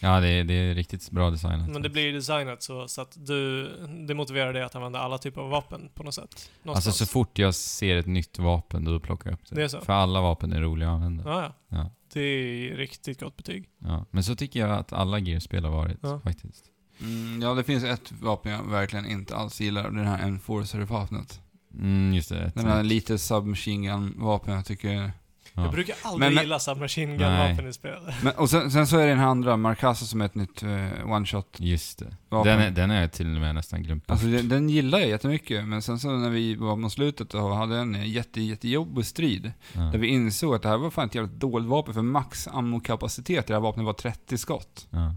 Ja, 0.00 0.20
det 0.20 0.28
är, 0.28 0.44
det 0.44 0.54
är 0.54 0.74
riktigt 0.74 1.10
bra 1.10 1.30
designat. 1.30 1.68
Men 1.68 1.82
det 1.82 1.88
blir 1.88 2.02
ju 2.02 2.12
designat 2.12 2.62
så, 2.62 2.88
så 2.88 3.00
att 3.02 3.16
du, 3.26 3.68
det 4.08 4.14
motiverar 4.14 4.52
dig 4.52 4.62
att 4.62 4.74
använda 4.74 4.98
alla 4.98 5.18
typer 5.18 5.40
av 5.40 5.50
vapen 5.50 5.88
på 5.94 6.02
något 6.02 6.14
sätt. 6.14 6.24
Alltså 6.32 6.50
Någonstans. 6.62 6.96
så 6.96 7.06
fort 7.06 7.38
jag 7.38 7.54
ser 7.54 7.96
ett 7.96 8.06
nytt 8.06 8.38
vapen, 8.38 8.84
då 8.84 9.00
plockar 9.00 9.30
jag 9.30 9.34
upp 9.34 9.46
det. 9.48 9.54
Det 9.54 9.62
är 9.64 9.68
så? 9.68 9.80
För 9.80 9.92
alla 9.92 10.20
vapen 10.20 10.52
är 10.52 10.60
roliga 10.60 10.88
att 10.88 10.94
använda. 10.94 11.24
Ja, 11.26 11.42
ja. 11.42 11.52
Ja. 11.76 11.90
Det 12.12 12.20
är 12.20 12.76
riktigt 12.76 13.20
gott 13.20 13.36
betyg. 13.36 13.68
Ja. 13.78 14.04
Men 14.10 14.24
så 14.24 14.36
tycker 14.36 14.60
jag 14.60 14.70
att 14.70 14.92
alla 14.92 15.18
Gears-spel 15.18 15.64
har 15.64 15.72
varit 15.72 15.98
Ja. 16.02 16.20
faktiskt. 16.24 16.64
Mm, 17.00 17.42
ja, 17.42 17.54
det 17.54 17.64
finns 17.64 17.84
ett 17.84 18.12
vapen 18.20 18.52
jag 18.52 18.70
verkligen 18.70 19.06
inte 19.06 19.36
alls 19.36 19.60
gillar, 19.60 19.84
och 19.84 19.94
det 19.94 20.00
är 20.00 20.04
det 20.04 20.10
här 20.10 20.26
Enforcer-vapnet. 20.26 21.40
Mm, 21.74 22.14
just 22.14 22.28
det. 22.28 22.52
Den 22.54 22.66
här 22.66 22.82
lite 22.82 23.18
submachine 23.18 23.82
gun-vapen 23.82 24.54
jag 24.54 24.64
tycker... 24.66 25.12
ja. 25.56 25.62
Jag 25.62 25.72
brukar 25.72 25.96
aldrig 26.02 26.32
Men- 26.32 26.42
gilla 26.42 26.58
submachine 26.58 27.16
gun-vapen 27.16 27.68
i 27.68 27.72
spel. 27.72 28.12
Men, 28.22 28.32
och 28.34 28.50
sen, 28.50 28.70
sen 28.70 28.86
så 28.86 28.96
är 28.96 29.02
det 29.02 29.08
den 29.08 29.18
här 29.18 29.26
andra, 29.26 29.56
Marcasa, 29.56 30.04
som 30.06 30.20
är 30.20 30.24
ett 30.26 30.34
nytt 30.34 30.62
eh, 30.62 30.68
one-shot-vapen. 31.12 31.66
Just 31.66 31.98
det. 31.98 32.16
Den, 32.44 32.60
är, 32.60 32.70
den 32.70 32.90
har 32.90 32.96
jag 32.96 33.12
till 33.12 33.34
och 33.34 33.40
med 33.40 33.54
nästan 33.54 33.82
glömt 33.82 34.06
bort. 34.06 34.10
Alltså 34.10 34.26
den, 34.26 34.48
den 34.48 34.68
gillar 34.68 34.98
jag 34.98 35.08
jättemycket, 35.08 35.64
men 35.64 35.82
sen 35.82 35.98
så 35.98 36.10
när 36.10 36.30
vi 36.30 36.54
var 36.54 36.76
mot 36.76 36.92
slutet 36.92 37.34
och 37.34 37.56
hade 37.56 37.76
en 37.76 38.10
jätte, 38.10 38.40
jättejobbig 38.40 39.06
strid, 39.06 39.52
ja. 39.72 39.80
där 39.80 39.98
vi 39.98 40.06
insåg 40.08 40.54
att 40.54 40.62
det 40.62 40.68
här 40.68 40.78
var 40.78 40.90
fan 40.90 41.06
ett 41.06 41.14
jävligt 41.14 41.40
dåligt 41.40 41.68
vapen, 41.68 41.94
för 41.94 42.02
max 42.02 42.48
ammo-kapacitet 42.48 43.44
i 43.44 43.46
det 43.46 43.54
här 43.54 43.60
vapnet 43.60 43.86
var 43.86 43.92
30 43.92 44.38
skott. 44.38 44.86
Ja. 44.90 45.14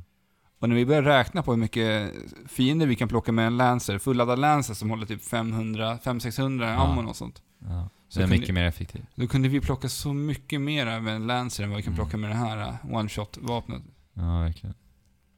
Och 0.61 0.69
när 0.69 0.75
vi 0.75 0.85
började 0.85 1.09
räkna 1.09 1.43
på 1.43 1.51
hur 1.51 1.57
mycket 1.59 2.13
fiender 2.47 2.87
vi 2.87 2.95
kan 2.95 3.07
plocka 3.07 3.31
med 3.31 3.47
en 3.47 3.57
Lancer, 3.57 3.97
fulladdad 3.97 4.39
Lancer 4.39 4.73
som 4.73 4.89
håller 4.89 5.05
typ 5.05 5.23
500, 5.25 5.97
500-600 6.03 6.63
Ja. 6.63 6.69
ammon 6.79 7.07
och 7.07 7.15
sånt. 7.15 7.41
Ja. 7.59 7.89
Så 8.09 8.19
det 8.19 8.23
är 8.23 8.27
kunde- 8.27 8.39
mycket 8.39 8.55
mer 8.55 8.63
effektiv. 8.65 9.05
Då 9.15 9.27
kunde 9.27 9.49
vi 9.49 9.61
plocka 9.61 9.89
så 9.89 10.13
mycket 10.13 10.61
mer 10.61 10.99
med 10.99 11.15
en 11.15 11.27
Lancer 11.27 11.63
än 11.63 11.69
vad 11.69 11.77
vi 11.77 11.83
kan 11.83 11.93
Mm. 11.93 12.05
plocka 12.05 12.17
med 12.17 12.29
det 12.29 12.35
här 12.35 12.69
uh, 12.69 12.95
one-shot-vapnet. 12.95 13.81
Ja, 14.13 14.39
verkligen. 14.41 14.75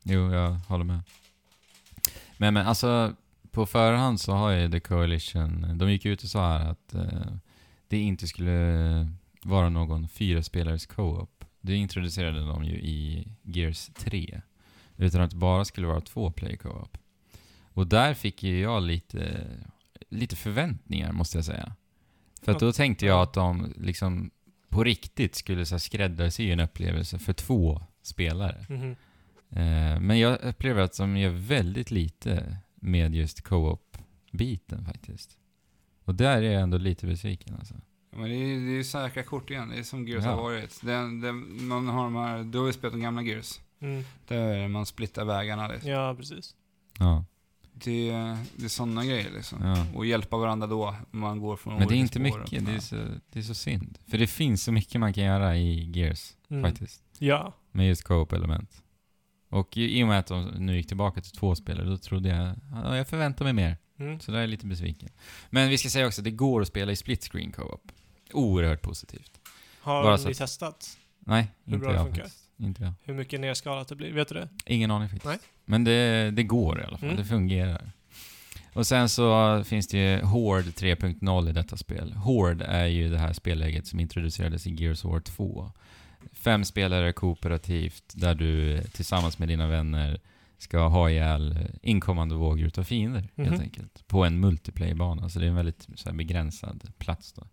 Jo, 0.03 0.33
jag 0.33 0.49
håller 0.51 0.83
med. 0.85 0.99
Men, 2.37 2.53
men 2.53 2.67
alltså, 2.67 3.15
på 3.51 3.65
förhand 3.65 4.19
så 4.21 4.31
har 4.33 4.51
ju 4.51 4.71
The 4.71 4.79
Coalition, 4.79 5.77
de 5.77 5.91
gick 5.91 6.05
ut 6.05 6.23
och 6.23 6.29
sa 6.29 6.57
här 6.57 6.69
att 6.69 6.93
eh, 6.93 7.33
det 7.87 7.97
inte 7.97 8.27
skulle 8.27 9.09
vara 9.43 9.69
någon 9.69 10.07
fyra 10.07 10.43
spelares 10.43 10.85
co-op. 10.85 11.45
Det 11.61 11.75
introducerade 11.75 12.39
de 12.47 12.63
ju 12.63 12.73
i 12.73 13.27
Gears 13.43 13.89
3. 13.95 14.41
Utan 14.97 15.21
att 15.21 15.31
det 15.31 15.37
bara 15.37 15.65
skulle 15.65 15.87
vara 15.87 16.01
två 16.01 16.31
player 16.31 16.57
co-op. 16.57 16.97
Och 17.73 17.87
där 17.87 18.13
fick 18.13 18.43
ju 18.43 18.59
jag 18.59 18.83
lite, 18.83 19.47
lite 20.09 20.35
förväntningar, 20.35 21.11
måste 21.11 21.37
jag 21.37 21.45
säga. 21.45 21.75
För 22.41 22.51
att 22.51 22.59
då 22.59 22.71
tänkte 22.71 23.05
jag 23.05 23.21
att 23.21 23.33
de 23.33 23.73
liksom 23.77 24.31
på 24.69 24.83
riktigt 24.83 25.35
skulle 25.35 25.65
så 25.65 25.73
här 25.75 25.79
skräddarsy 25.79 26.51
en 26.51 26.59
upplevelse 26.59 27.19
för 27.19 27.33
två 27.33 27.81
spelare. 28.01 28.65
Mhm. 28.69 28.95
Eh, 29.49 29.99
men 29.99 30.19
jag 30.19 30.41
upplever 30.41 30.81
att 30.81 30.97
de 30.97 31.17
gör 31.17 31.29
väldigt 31.29 31.91
lite 31.91 32.57
med 32.75 33.15
just 33.15 33.41
co-op-biten 33.41 34.85
faktiskt. 34.85 35.37
Och 36.05 36.15
där 36.15 36.37
är 36.41 36.51
jag 36.51 36.61
ändå 36.61 36.77
lite 36.77 37.05
besviken 37.07 37.55
alltså. 37.55 37.73
Men 38.11 38.29
det 38.29 38.35
är 38.35 38.59
det 38.73 38.79
är 38.79 38.83
säkra 38.83 39.23
kort 39.23 39.49
igen, 39.49 39.69
det 39.69 39.75
är 39.75 39.83
som 39.83 40.07
Gears 40.07 40.23
Ja. 40.23 40.31
har 40.31 40.41
varit. 40.43 40.81
Det, 40.81 40.91
det, 41.21 41.31
man 41.63 41.87
har 41.87 42.03
de 42.03 42.15
här, 42.15 42.43
du 42.43 42.57
har 42.59 42.67
ju 42.67 42.73
spelat 42.73 42.93
de 42.93 43.01
gamla 43.01 43.21
Gears. 43.21 43.59
Mm. 43.79 44.03
Där 44.27 44.67
man 44.67 44.85
splittar 44.85 45.25
vägarna 45.25 45.67
liksom. 45.67 45.89
Ja, 45.91 46.15
precis. 46.15 46.55
Ja. 46.99 47.25
Det, 47.83 48.11
det 48.55 48.65
är 48.65 48.69
sådana 48.69 49.05
grejer 49.05 49.31
liksom. 49.35 49.61
ja. 49.65 49.85
Och 49.95 50.05
hjälpa 50.05 50.37
varandra 50.37 50.67
då, 50.67 50.95
om 51.11 51.19
man 51.19 51.39
går 51.39 51.55
från 51.55 51.77
Men 51.79 51.87
det 51.87 51.95
är 51.95 51.97
inte 51.97 52.19
mycket, 52.19 52.65
det 52.65 52.71
är, 52.71 52.79
så, 52.79 52.95
det 53.29 53.39
är 53.39 53.43
så 53.43 53.53
synd. 53.53 53.97
För 54.07 54.17
det 54.17 54.27
finns 54.27 54.63
så 54.63 54.71
mycket 54.71 54.99
man 55.01 55.13
kan 55.13 55.23
göra 55.23 55.57
i 55.57 55.91
Gears, 55.91 56.33
Mm. 56.49 56.63
faktiskt. 56.71 57.03
Ja. 57.19 57.53
Med 57.71 57.87
just 57.87 58.03
co-op-element. 58.03 58.83
Och 59.49 59.77
i 59.77 60.03
och 60.03 60.07
med 60.07 60.19
att 60.19 60.27
de 60.27 60.45
nu 60.45 60.75
gick 60.77 60.87
tillbaka 60.87 61.21
till 61.21 61.31
två 61.31 61.55
spelare, 61.55 61.85
då 61.85 61.97
trodde 61.97 62.29
jag, 62.29 62.55
ja, 62.83 62.97
jag 62.97 63.07
förväntar 63.07 63.45
mig 63.45 63.53
mer. 63.53 63.77
Mm. 63.99 64.19
Så 64.19 64.31
där 64.31 64.37
är 64.37 64.41
jag 64.41 64.49
lite 64.49 64.65
besviken. 64.65 65.09
Men 65.49 65.69
vi 65.69 65.77
ska 65.77 65.89
säga 65.89 66.07
också, 66.07 66.21
det 66.21 66.31
går 66.31 66.61
att 66.61 66.67
spela 66.67 66.91
i 66.91 66.95
split 66.95 67.23
screen 67.31 67.51
co-op. 67.51 67.91
Oerhört 68.33 68.81
positivt. 68.81 69.31
Har 69.81 70.03
Bara 70.03 70.17
ni 70.17 70.31
att- 70.31 70.37
testat 70.37 70.97
Nej, 71.19 71.51
Hur 71.65 71.73
inte 71.73 71.83
bra 71.83 71.89
det 71.91 71.97
jag 71.97 72.05
funkar? 72.05 72.21
faktiskt. 72.23 72.43
Inte 72.57 72.83
jag. 72.83 72.93
hur 73.03 73.13
mycket 73.13 73.39
nedskalat 73.39 73.87
det 73.87 73.95
blir? 73.95 74.13
Vet 74.13 74.27
du 74.27 74.35
det? 74.35 74.49
Ingen 74.65 74.91
aning 74.91 75.09
faktiskt. 75.09 75.25
Nej. 75.25 75.39
Men 75.71 75.83
det, 75.83 76.31
det 76.31 76.43
går 76.43 76.81
i 76.81 76.83
alla 76.83 76.97
fall, 76.97 77.09
Mm. 77.09 77.21
det 77.21 77.25
fungerar. 77.29 77.91
Och 78.73 78.87
sen 78.87 79.09
så 79.09 79.63
finns 79.63 79.87
det 79.87 79.97
ju 79.97 80.21
Horde 80.25 80.71
3.0 80.71 81.49
i 81.49 81.51
detta 81.53 81.77
spel. 81.77 82.13
Horde 82.13 82.65
är 82.65 82.85
ju 82.85 83.09
det 83.09 83.17
här 83.17 83.33
spelläget 83.33 83.87
som 83.87 83.99
introducerades 83.99 84.67
i 84.67 84.73
Gears 84.75 85.05
of 85.05 85.11
War 85.11 85.19
2. 85.19 85.71
Fem 86.33 86.65
spelare 86.65 87.13
kooperativt, 87.13 88.03
där 88.13 88.35
du 88.35 88.81
tillsammans 88.93 89.39
med 89.39 89.47
dina 89.47 89.67
vänner 89.67 90.19
ska 90.57 90.87
ha 90.87 91.09
ihjäl 91.09 91.57
inkommande 91.81 92.35
vågor 92.35 92.67
utav 92.67 92.83
fiender, 92.83 93.29
Mhm. 93.35 93.49
helt 93.49 93.61
enkelt. 93.61 94.07
På 94.07 94.23
en 94.25 94.39
multiplayer-bana, 94.39 95.29
så 95.29 95.39
det 95.39 95.45
är 95.45 95.49
en 95.49 95.55
väldigt 95.55 95.87
här, 96.05 96.13
begränsad 96.13 96.91
plats 96.97 97.33
då. 97.33 97.47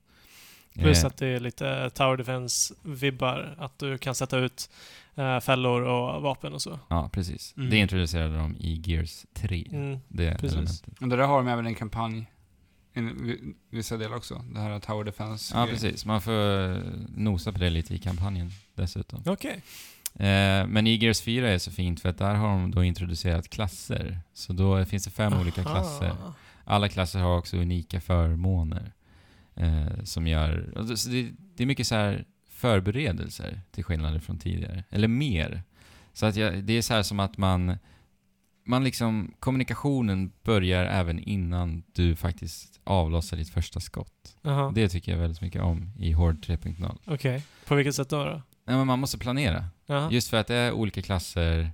Plus 0.75 1.01
Eh, 1.01 1.07
att 1.07 1.17
det 1.17 1.27
är 1.27 1.41
lite 1.41 1.91
Tower 1.91 2.17
Defense-vibbar. 2.17 3.55
Att 3.59 3.79
du 3.79 3.99
kan 3.99 4.15
sätta 4.15 4.39
ut 4.39 4.71
eh, 5.19 5.41
fällor 5.41 5.83
och 5.83 6.23
vapen 6.23 6.53
och 6.53 6.63
så. 6.63 6.79
Ja, 6.89 7.11
precis. 7.13 7.55
Mm. 7.57 7.71
Det 7.71 7.77
introducerade 7.77 8.37
de 8.37 8.57
i 8.57 8.83
Gears 8.85 9.27
3. 9.35 9.67
Mm. 9.73 9.99
Det 10.09 10.31
precis. 10.39 10.53
elementet. 10.53 10.99
Och 11.01 11.09
det 11.09 11.17
där 11.17 11.25
har 11.25 11.37
de 11.39 11.49
även 11.49 11.67
en 11.67 11.75
kampanj. 11.75 12.27
I 12.95 13.01
vi- 13.01 13.55
vissa 13.71 13.97
delar 13.97 14.17
också. 14.17 14.45
Det 14.55 14.61
här 14.61 14.81
Tower 14.81 15.05
Defense. 15.05 15.55
Ja, 15.57 15.67
precis. 15.67 16.05
Man 16.05 16.21
får 16.21 16.71
eh, 16.71 16.77
nosa 17.17 17.53
på 17.53 17.59
det 17.59 17.71
lite 17.71 17.95
i 17.95 17.99
kampanjen 17.99 18.51
dessutom. 18.75 19.23
Okej. 19.27 19.63
Eh, 20.15 20.67
men 20.67 20.87
i 20.87 20.95
Gears 20.97 21.21
4 21.21 21.49
är 21.51 21.59
så 21.59 21.71
fint 21.71 22.01
för 22.01 22.09
att 22.09 22.19
där 22.19 22.35
har 22.35 22.49
de 22.49 22.71
då 22.71 22.85
introducerat 22.85 23.49
klasser. 23.51 24.21
Så 24.33 24.53
då 24.53 24.85
finns 24.85 25.05
det 25.05 25.11
fem 25.11 25.33
olika 25.41 25.63
Aha. 25.63 25.71
klasser. 25.75 26.13
Alla 26.65 26.89
klasser 26.89 27.19
har 27.19 27.39
också 27.39 27.57
unika 27.57 28.01
förmåner. 28.01 28.93
Eh, 29.55 30.05
som 30.05 30.27
gör... 30.27 30.73
och 30.79 30.85
det- 30.87 30.97
Så 30.97 31.09
det, 31.11 31.31
det 31.57 31.63
är 31.63 31.67
mycket 31.67 31.87
så 31.87 31.95
här 31.95 32.25
förberedelser 32.59 33.61
till 33.71 33.85
skillnad 33.85 34.23
från 34.23 34.39
tidigare. 34.39 34.85
Eller 34.91 35.09
mer. 35.09 35.63
Så 36.13 36.27
att 36.27 36.37
jag, 36.37 36.65
det 36.65 36.73
är 36.73 36.83
så 36.83 36.95
här 36.95 37.03
som 37.03 37.21
att 37.21 37.39
man... 37.39 37.79
Man 38.65 38.85
liksom... 38.85 39.35
Kommunikationen 39.41 40.33
börjar 40.43 40.85
även 40.85 41.19
innan 41.19 41.83
du 41.93 42.17
faktiskt 42.17 42.81
avlossar 42.85 43.37
ditt 43.37 43.51
första 43.51 43.81
skott. 43.81 44.37
Jaha. 44.43 44.73
Det 44.75 44.89
tycker 44.89 45.13
jag 45.13 45.19
väldigt 45.19 45.41
mycket 45.41 45.63
om 45.63 45.93
i 45.99 46.13
Horde 46.13 46.39
3.0. 46.39 46.99
Okej. 47.05 47.43
På 47.67 47.75
vilket 47.75 47.95
sätt 47.95 48.09
då? 48.09 48.25
då? 48.25 48.43
Nej, 48.65 48.77
men 48.77 48.87
man 48.87 48.99
måste 48.99 49.19
planera. 49.19 49.65
Jaha. 49.87 50.13
Just 50.13 50.29
för 50.29 50.37
att 50.37 50.47
det 50.47 50.55
är 50.55 50.73
olika 50.73 51.03
klasser. 51.03 51.73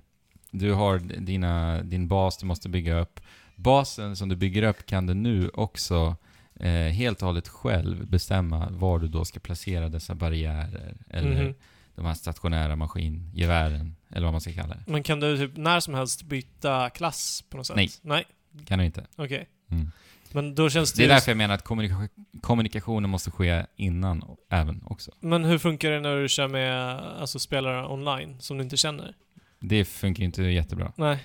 Du 0.51 0.73
har 0.73 0.99
dina, 0.99 1.81
din 1.81 2.07
bas 2.07 2.37
du 2.37 2.45
måste 2.45 2.69
bygga 2.69 2.99
upp. 2.99 3.19
Basen 3.55 4.15
som 4.15 4.29
du 4.29 4.35
bygger 4.35 4.63
upp 4.63 4.85
kan 4.85 5.05
du 5.05 5.13
nu 5.13 5.49
också 5.49 6.15
eh, 6.59 6.69
helt 6.71 7.21
och 7.21 7.25
hållet 7.27 7.47
själv 7.47 8.07
bestämma 8.07 8.67
var 8.69 8.99
du 8.99 9.07
då 9.07 9.25
ska 9.25 9.39
placera 9.39 9.89
dessa 9.89 10.15
barriärer. 10.15 10.97
Eller 11.09 11.43
Mhm. 11.43 11.53
de 11.95 12.05
här 12.05 12.13
stationära 12.13 12.75
maskingevären, 12.75 13.95
eller 14.09 14.23
vad 14.25 14.33
man 14.33 14.41
ska 14.41 14.53
kalla 14.53 14.75
det. 14.75 14.83
Men 14.91 15.03
kan 15.03 15.19
du 15.19 15.37
typ 15.37 15.57
när 15.57 15.79
som 15.79 15.93
helst 15.93 16.23
byta 16.23 16.89
klass 16.89 17.43
på 17.49 17.57
något 17.57 17.67
sätt? 17.67 17.75
Nej. 17.75 17.89
Nej? 18.01 18.25
Kan 18.65 18.79
du 18.79 18.85
inte. 18.85 19.05
Okej. 19.15 19.47
Mm. 19.71 19.91
Men 20.31 20.55
då 20.55 20.69
känns 20.69 20.93
det, 20.93 21.01
Det 21.01 21.05
är 21.05 21.09
därför 21.13 21.31
jag 21.31 21.37
menar 21.37 21.55
att 21.55 21.63
kommunika- 21.63 22.09
kommunikationen 22.41 23.09
måste 23.09 23.31
ske 23.31 23.65
innan 23.75 24.23
o- 24.23 24.37
även 24.49 24.81
också. 24.85 25.11
Men 25.19 25.43
hur 25.45 25.57
funkar 25.57 25.91
det 25.91 25.99
när 25.99 26.15
du 26.21 26.29
kör 26.29 26.47
med 26.47 26.83
alltså, 27.19 27.39
spelare 27.39 27.87
online 27.87 28.35
som 28.41 28.57
du 28.57 28.63
inte 28.63 28.77
känner? 28.77 29.13
Det 29.59 29.85
funkar 29.85 30.23
inte 30.23 30.43
jättebra. 30.43 30.91
Nej. 30.95 31.19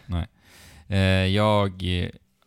Eh, 0.89 0.99
jag, 1.27 1.83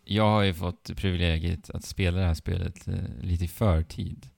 jag 0.05 0.23
har 0.23 0.41
ju 0.43 0.53
fått 0.53 0.91
privilegiet 0.97 1.69
att 1.69 1.83
spela 1.83 2.17
det 2.19 2.25
här 2.25 2.33
spelet 2.33 2.87
eh, 2.87 2.93
lite 3.21 3.45
i 3.45 3.47
förtid. 3.47 4.29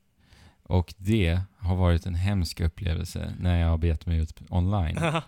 Och 0.63 0.93
det 0.97 1.41
har 1.57 1.76
varit 1.76 2.05
en 2.05 2.16
hemsk 2.16 2.59
upplevelse 2.59 3.34
när 3.39 3.59
jag 3.61 3.68
har 3.70 3.78
begett 3.78 4.05
mig 4.05 4.18
ut 4.20 4.41
online. 4.49 4.97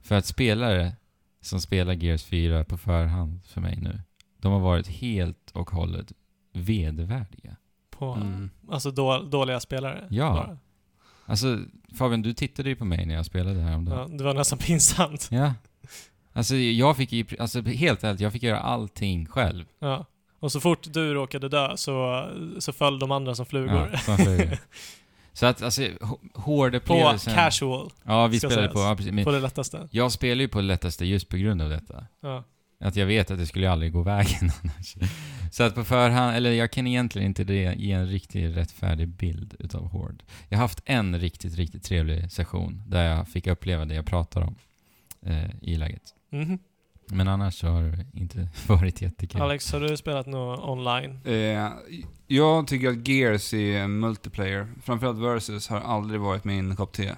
För 0.00 0.14
att 0.14 0.26
spelare 0.26 0.92
som 1.40 1.60
spelar 1.60 1.92
Gears 1.92 2.24
4 2.24 2.64
på 2.64 2.78
förhand 2.78 3.44
för 3.44 3.60
mig 3.60 3.76
nu, 3.76 4.00
de 4.38 4.52
har 4.52 4.60
varit 4.60 4.86
helt 4.88 5.50
och 5.54 5.70
hållet 5.70 6.12
vedervärdiga. 6.52 7.56
på, 7.90 8.12
Mm. 8.12 8.50
alltså 8.70 8.90
då, 8.90 9.22
dåliga 9.22 9.60
spelare? 9.60 10.06
Ja. 10.10 10.32
bara. 10.32 10.58
Alltså, 11.24 11.58
Fabian, 11.98 12.22
du 12.22 12.32
tittade 12.32 12.68
ju 12.68 12.76
på 12.76 12.84
mig 12.84 13.06
när 13.06 13.14
jag 13.14 13.26
spelade 13.26 13.60
här 13.60 13.74
om 13.76 13.86
ja. 13.86 14.08
Det 14.18 14.24
var 14.24 14.34
nästan 14.34 14.58
pinsamt. 14.66 15.28
Ja. 15.30 15.54
Alltså, 16.38 16.56
jag 16.56 16.96
fick 16.96 17.12
ju, 17.12 17.24
alltså 17.38 17.60
helt 17.62 18.04
ärligt, 18.04 18.20
jag 18.20 18.32
fick 18.32 18.42
göra 18.42 18.58
allting 18.60 19.26
själv. 19.26 19.64
Ja. 19.78 20.06
Och 20.40 20.52
så 20.52 20.60
fort 20.60 20.92
du 20.92 21.14
råkade 21.14 21.48
dö 21.48 21.76
så, 21.76 22.28
så 22.58 22.72
föll 22.72 22.98
de 22.98 23.10
andra 23.12 23.34
som 23.34 23.46
flugor. 23.46 23.90
Ja, 23.92 23.98
som 23.98 24.16
flugor. 24.18 24.58
Så 25.32 25.46
att, 25.46 25.62
alltså, 25.62 25.82
h- 26.00 26.18
hård 26.34 26.84
på 26.84 26.94
casual, 27.34 27.90
Ja, 28.04 28.26
vi 28.26 28.40
spelade 28.40 28.68
på... 28.68 28.78
Ja, 28.80 28.94
precis. 28.96 29.24
På 29.24 29.30
det 29.32 29.40
lättaste. 29.40 29.88
jag 29.90 30.12
spelar 30.12 30.40
ju 30.42 30.48
på 30.48 30.58
det 30.58 30.64
lättaste 30.66 31.04
just 31.06 31.28
på 31.28 31.36
grund 31.36 31.62
av 31.62 31.70
detta. 31.70 32.06
Ja. 32.20 32.44
Att 32.80 32.96
jag 32.96 33.06
vet 33.06 33.30
att 33.30 33.38
det 33.38 33.46
skulle 33.46 33.70
aldrig 33.70 33.92
gå 33.92 34.02
vägen 34.02 34.50
annars. 34.62 34.94
Så 35.52 35.62
att 35.62 35.74
på 35.74 35.84
förhand, 35.84 36.36
eller 36.36 36.52
jag 36.52 36.72
kan 36.72 36.86
egentligen 36.86 37.26
inte 37.26 37.52
ge 37.54 37.92
en 37.92 38.06
riktigt 38.06 38.56
rättfärdig 38.56 39.08
bild 39.08 39.54
utav 39.58 39.88
Horde. 39.88 40.24
Jag 40.48 40.58
har 40.58 40.62
haft 40.64 40.82
en 40.84 41.18
riktigt, 41.20 41.56
riktigt 41.56 41.84
trevlig 41.84 42.32
session 42.32 42.82
där 42.86 43.04
jag 43.08 43.28
fick 43.28 43.46
uppleva 43.46 43.84
det 43.84 43.94
jag 43.94 44.06
pratar 44.06 44.40
om 44.42 44.54
eh, 45.26 45.50
i 45.62 45.76
läget. 45.76 46.14
Mhm. 46.30 46.58
Men 47.10 47.28
annars 47.28 47.54
så 47.60 47.66
har 47.66 47.82
det 47.82 48.06
inte 48.20 48.48
varit 48.68 49.02
jättekul. 49.02 49.40
Alex, 49.40 49.72
har 49.72 49.80
du 49.80 49.96
spelat 49.96 50.26
något 50.26 50.60
online? 50.60 51.20
Eh, 51.24 51.72
jag 52.26 52.66
tycker 52.66 52.88
att 52.88 53.08
Gears 53.08 53.54
i 53.54 53.86
multiplayer, 53.86 54.68
framförallt 54.82 55.18
Versus, 55.18 55.68
har 55.68 55.80
aldrig 55.80 56.20
varit 56.20 56.44
min 56.44 56.76
kopp 56.76 56.92
te. 56.92 57.14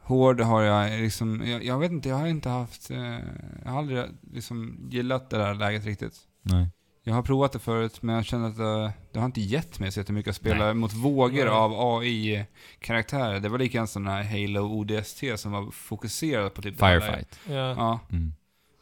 Hård 0.00 0.40
har 0.40 0.62
jag 0.62 1.00
liksom, 1.00 1.46
jag, 1.46 1.64
jag 1.64 1.78
vet 1.78 1.90
inte, 1.92 2.08
jag 2.08 2.16
har 2.16 2.26
inte 2.26 2.48
haft, 2.48 2.90
eh, 2.90 3.18
jag 3.64 3.70
har 3.70 3.78
aldrig 3.78 4.04
liksom 4.32 4.88
gillat 4.90 5.30
det 5.30 5.38
där 5.38 5.54
läget 5.54 5.84
riktigt. 5.84 6.20
Nej. 6.42 6.68
Jag 7.08 7.14
har 7.14 7.22
provat 7.22 7.52
det 7.52 7.58
förut, 7.58 8.02
men 8.02 8.14
jag 8.14 8.24
känner 8.24 8.48
att 8.48 8.56
det, 8.56 8.92
det 9.12 9.18
har 9.18 9.26
inte 9.26 9.40
gett 9.40 9.78
mig 9.78 9.92
så 9.92 10.00
jättemycket 10.00 10.30
att 10.30 10.36
spela 10.36 10.64
Nej. 10.64 10.74
mot 10.74 10.92
vågor 10.92 11.46
av 11.46 11.72
AI-karaktärer. 11.72 13.40
Det 13.40 13.48
var 13.48 13.58
likadant 13.58 13.90
som 13.90 14.04
den 14.04 14.12
här 14.12 14.22
Halo 14.24 14.60
ODST 14.60 15.22
som 15.36 15.52
var 15.52 15.70
fokuserad 15.70 16.54
på 16.54 16.62
typ 16.62 16.78
Firefight. 16.78 17.38
Ja. 17.48 17.54
Ja, 17.54 18.00
Mm. 18.10 18.32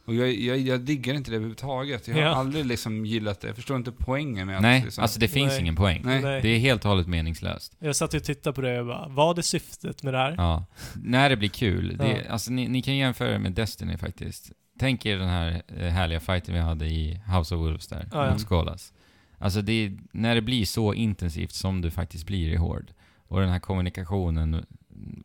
och 0.05 0.15
jag, 0.15 0.33
jag, 0.33 0.57
jag 0.57 0.79
diggar 0.81 1.13
inte 1.13 1.31
det 1.31 1.35
överhuvudtaget. 1.35 2.07
Jag 2.07 2.15
har 2.15 2.21
Ja. 2.21 2.29
aldrig 2.35 2.65
liksom 2.65 3.05
gillat 3.05 3.41
det. 3.41 3.47
Jag 3.47 3.55
förstår 3.55 3.77
inte 3.77 3.91
poängen 3.91 4.47
med 4.47 4.55
att 4.55 4.61
Nej, 4.61 4.81
liksom, 4.83 5.01
alltså 5.01 5.19
det 5.19 5.27
finns 5.27 5.51
Nej. 5.51 5.61
ingen 5.61 5.75
poäng. 5.75 6.01
Nej. 6.05 6.21
Nej. 6.21 6.41
Det 6.41 6.49
är 6.49 6.59
helt 6.59 6.85
och 6.85 6.89
hållet 6.89 7.07
meningslöst. 7.07 7.73
Jag 7.79 7.95
satt 7.95 8.13
ju 8.13 8.17
och 8.17 8.23
tittade 8.23 8.53
på 8.53 8.61
det 8.61 8.79
och 8.79 8.85
bara, 8.85 9.07
vad 9.09 9.37
är 9.37 9.41
syftet 9.41 10.03
med 10.03 10.13
det 10.13 10.17
här? 10.17 10.35
Ja. 10.37 10.65
När 10.95 11.29
det 11.29 11.35
blir 11.37 11.49
kul. 11.49 11.97
Det, 11.97 12.07
Ja. 12.25 12.31
alltså, 12.31 12.51
ni, 12.51 12.67
ni 12.67 12.81
kan 12.81 12.95
jämföra 12.95 13.31
det 13.31 13.39
med 13.39 13.51
Destiny 13.51 13.97
faktiskt. 13.97 14.51
Tänk 14.79 15.05
er 15.05 15.17
den 15.17 15.29
här 15.29 15.61
eh, 15.67 15.87
härliga 15.89 16.19
fighten 16.19 16.53
vi 16.53 16.59
hade 16.59 16.85
i 16.85 17.21
House 17.37 17.55
of 17.55 17.61
Wolves 17.61 17.87
där, 17.87 18.09
ja. 18.11 18.29
mot 18.31 18.41
Skolas. 18.41 18.93
Alltså 19.37 19.61
det, 19.61 19.97
när 20.11 20.35
det 20.35 20.41
blir 20.41 20.65
så 20.65 20.93
intensivt 20.93 21.51
som 21.51 21.81
det 21.81 21.91
faktiskt 21.91 22.25
blir 22.25 22.49
i 22.49 22.55
Horde, 22.55 22.93
och 23.27 23.39
den 23.39 23.49
här 23.49 23.59
kommunikationen 23.59 24.65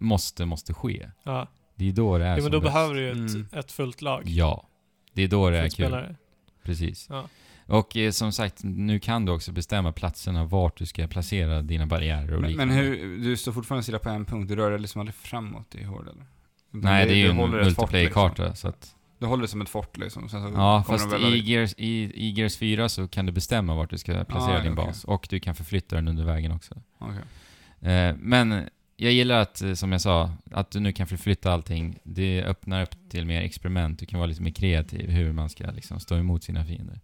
måste, 0.01 0.47
måste 0.47 0.75
ske. 0.75 1.11
Ja, 1.23 1.47
Det 1.75 1.89
är 1.89 1.93
då 1.93 2.19
det 2.19 2.27
är 2.27 2.37
ja 2.37 2.43
men 2.43 2.53
då 2.53 2.61
bäst. 2.61 2.73
behöver 2.75 2.95
du 2.95 3.01
ju 3.01 3.11
ett, 3.11 3.17
Mm. 3.35 3.47
ett 3.53 3.73
fullt 3.73 4.03
lag. 4.03 4.23
Ja. 4.27 4.67
Det 5.13 5.23
är 5.23 5.29
då 5.29 5.51
det 5.51 5.59
är 5.59 5.63
kul. 5.63 5.71
spelare. 5.71 6.17
Precis. 6.63 7.07
Ja. 7.11 7.29
Och 7.67 7.97
eh, 7.97 8.11
som 8.11 8.33
sagt, 8.33 8.61
nu 8.65 8.99
kan 8.99 9.25
du 9.25 9.33
också 9.33 9.53
bestämma 9.53 9.93
platserna 9.93 10.45
vart 10.45 10.77
du 10.79 10.87
ska 10.87 11.07
placera 11.07 11.63
dina 11.63 11.87
barriärer 11.87 12.35
och 12.35 12.41
Men, 12.43 12.57
men 12.57 12.69
liknande. 12.69 12.75
hur, 12.75 13.19
du 13.19 13.37
står 13.37 13.53
fortfarande 13.53 13.83
stilla 13.83 13.99
på 13.99 14.09
en 14.09 14.25
punkt, 14.25 14.49
du 14.49 14.57
rör 14.57 14.71
dig 14.71 14.81
liksom 14.81 15.01
aldrig 15.01 15.15
framåt 15.15 15.75
i 15.75 15.85
Horde 15.85 16.11
eller? 16.11 16.25
Nej, 16.71 17.07
det 17.07 17.13
är 17.13 17.17
ju 17.17 17.31
en 17.31 17.37
multiplayer-karta, 17.51 18.43
liksom. 18.43 18.57
så 18.57 18.69
att... 18.69 18.95
Du 19.21 19.27
håller 19.27 19.43
det 19.43 19.49
som 19.49 19.61
ett 19.61 19.69
fort 19.69 19.97
liksom, 19.99 20.29
sen 20.29 20.43
så 20.43 20.49
Ja, 20.55 20.85
fast 20.87 21.13
i 21.15 21.39
Gears, 21.39 21.75
i, 21.79 21.89
i 22.15 22.31
Gears 22.31 22.57
4 22.57 22.89
så 22.89 23.09
kan 23.09 23.27
du 23.27 23.33
bestämma 23.33 23.75
vart 23.75 23.91
du 23.91 23.99
ska 23.99 24.25
placera 24.25 24.59
Ah, 24.59 24.63
din 24.63 24.73
okej. 24.73 24.85
bas. 24.87 25.05
Och 25.05 25.27
du 25.31 25.41
kan 25.41 25.55
förflytta 25.55 25.97
den 25.97 26.09
under 26.09 26.25
vägen 26.25 26.53
också. 26.53 26.75
Okej. 26.99 27.93
Eh, 27.93 28.15
men 28.19 28.69
jag 28.97 29.13
gillar 29.13 29.41
att, 29.41 29.63
eh, 29.63 29.73
som 29.75 29.93
jag 29.93 30.01
sa, 30.01 30.31
att 30.51 30.71
du 30.71 30.81
nu 30.81 30.93
kan 30.93 31.07
förflytta 31.07 31.53
allting. 31.53 31.99
Det 32.03 32.43
öppnar 32.45 32.83
upp 32.83 32.95
till 33.11 33.27
mer 33.27 33.43
experiment. 33.43 33.99
Du 33.99 34.07
kan 34.07 34.19
vara 34.19 34.27
lite 34.27 34.43
mer 34.43 34.51
kreativ 34.51 35.11
hur 35.11 35.33
man 35.33 35.49
ska 35.49 35.71
liksom 35.71 36.01
stå 36.01 36.17
emot 36.17 36.43
sina 36.45 36.65
fiender. 36.65 37.01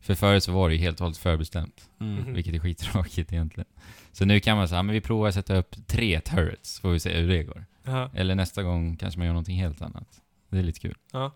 För 0.00 0.14
förut 0.14 0.42
så 0.44 0.52
var 0.52 0.68
det 0.68 0.74
ju 0.74 0.80
helt 0.80 1.00
och 1.00 1.04
hållet 1.04 1.18
förbestämt. 1.18 1.88
Mm. 2.00 2.14
Mhm. 2.14 2.34
Vilket 2.34 2.54
är 2.54 2.58
skittråkigt 2.58 3.32
egentligen. 3.32 3.68
Så 4.12 4.24
nu 4.24 4.40
kan 4.40 4.56
man 4.56 4.68
säga, 4.68 4.82
men 4.82 4.92
vi 4.92 5.00
provar 5.00 5.28
att 5.28 5.34
sätta 5.34 5.56
upp 5.56 5.76
tre 5.86 6.20
turrets, 6.20 6.80
får 6.80 6.90
vi 6.90 7.00
se 7.00 7.20
hur 7.20 7.28
det 7.28 7.42
går. 7.44 7.64
Ja. 7.84 8.10
Eller 8.14 8.34
nästa 8.34 8.62
gång 8.62 8.96
kanske 8.96 9.18
man 9.20 9.26
gör 9.26 9.34
någonting 9.34 9.56
helt 9.60 9.82
annat. 9.82 10.08
Det 10.50 10.58
är 10.58 10.62
lite 10.62 10.80
kul. 10.80 10.96
Ja. 11.12 11.32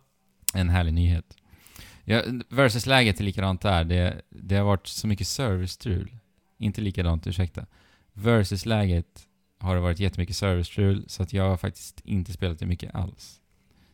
En 0.55 0.69
härlig 0.69 0.95
nyhet. 0.95 1.37
Ja, 2.05 2.23
Versus-läget 2.49 3.21
är 3.21 3.25
likadant 3.25 3.61
där. 3.61 3.85
Det, 3.85 4.23
det 4.29 4.57
har 4.57 4.65
varit 4.65 4.87
så 4.87 5.07
mycket 5.07 5.27
service-strul. 5.27 6.17
Inte 6.59 6.81
likadant, 6.81 7.27
ursäkta. 7.27 7.67
Versus-läget 8.13 9.27
har 9.59 9.75
det 9.75 9.81
varit 9.81 9.99
jättemycket 10.01 10.37
service-strul, 10.37 11.05
så 11.09 11.23
att 11.23 11.33
jag 11.33 11.49
har 11.49 11.57
faktiskt 11.57 12.01
inte 12.05 12.33
spelat 12.33 12.59
det 12.59 12.67
mycket 12.67 12.95
alls. 12.95 13.41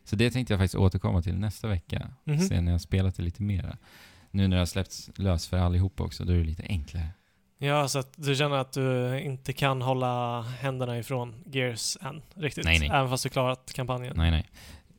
Så 0.03 0.15
det 0.15 0.31
tänkte 0.31 0.53
jag 0.53 0.59
faktiskt 0.59 0.75
återkomma 0.75 1.21
till 1.21 1.35
nästa 1.35 1.67
vecka. 1.67 2.11
Mhm. 2.23 2.39
Sen 2.39 2.65
när 2.65 2.71
jag 2.71 2.73
har 2.73 2.79
spelat 2.79 3.15
det 3.15 3.23
lite 3.23 3.43
mera. 3.43 3.77
Nu 4.31 4.47
när 4.47 4.55
det 4.55 4.61
har 4.61 4.65
släppts 4.65 5.09
lös 5.15 5.47
för 5.47 5.57
allihopa 5.57 6.03
också, 6.03 6.25
då 6.25 6.33
är 6.33 6.37
det 6.37 6.43
lite 6.43 6.63
enklare. 6.69 7.09
ja, 7.57 7.87
så 7.87 7.99
att 7.99 8.13
du 8.15 8.35
känner 8.35 8.55
att 8.57 8.71
du 8.71 9.19
inte 9.19 9.53
kan 9.53 9.81
hålla 9.81 10.41
händerna 10.41 10.99
ifrån 10.99 11.43
Gears 11.45 11.97
än, 12.01 12.21
riktigt? 12.35 12.65
Nej, 12.65 12.79
nej. 12.79 12.89
Även 12.89 13.09
fast 13.09 13.23
du 13.23 13.29
klarat 13.29 13.73
kampanjen? 13.73 14.13
Nej, 14.17 14.31
nej. 14.31 14.49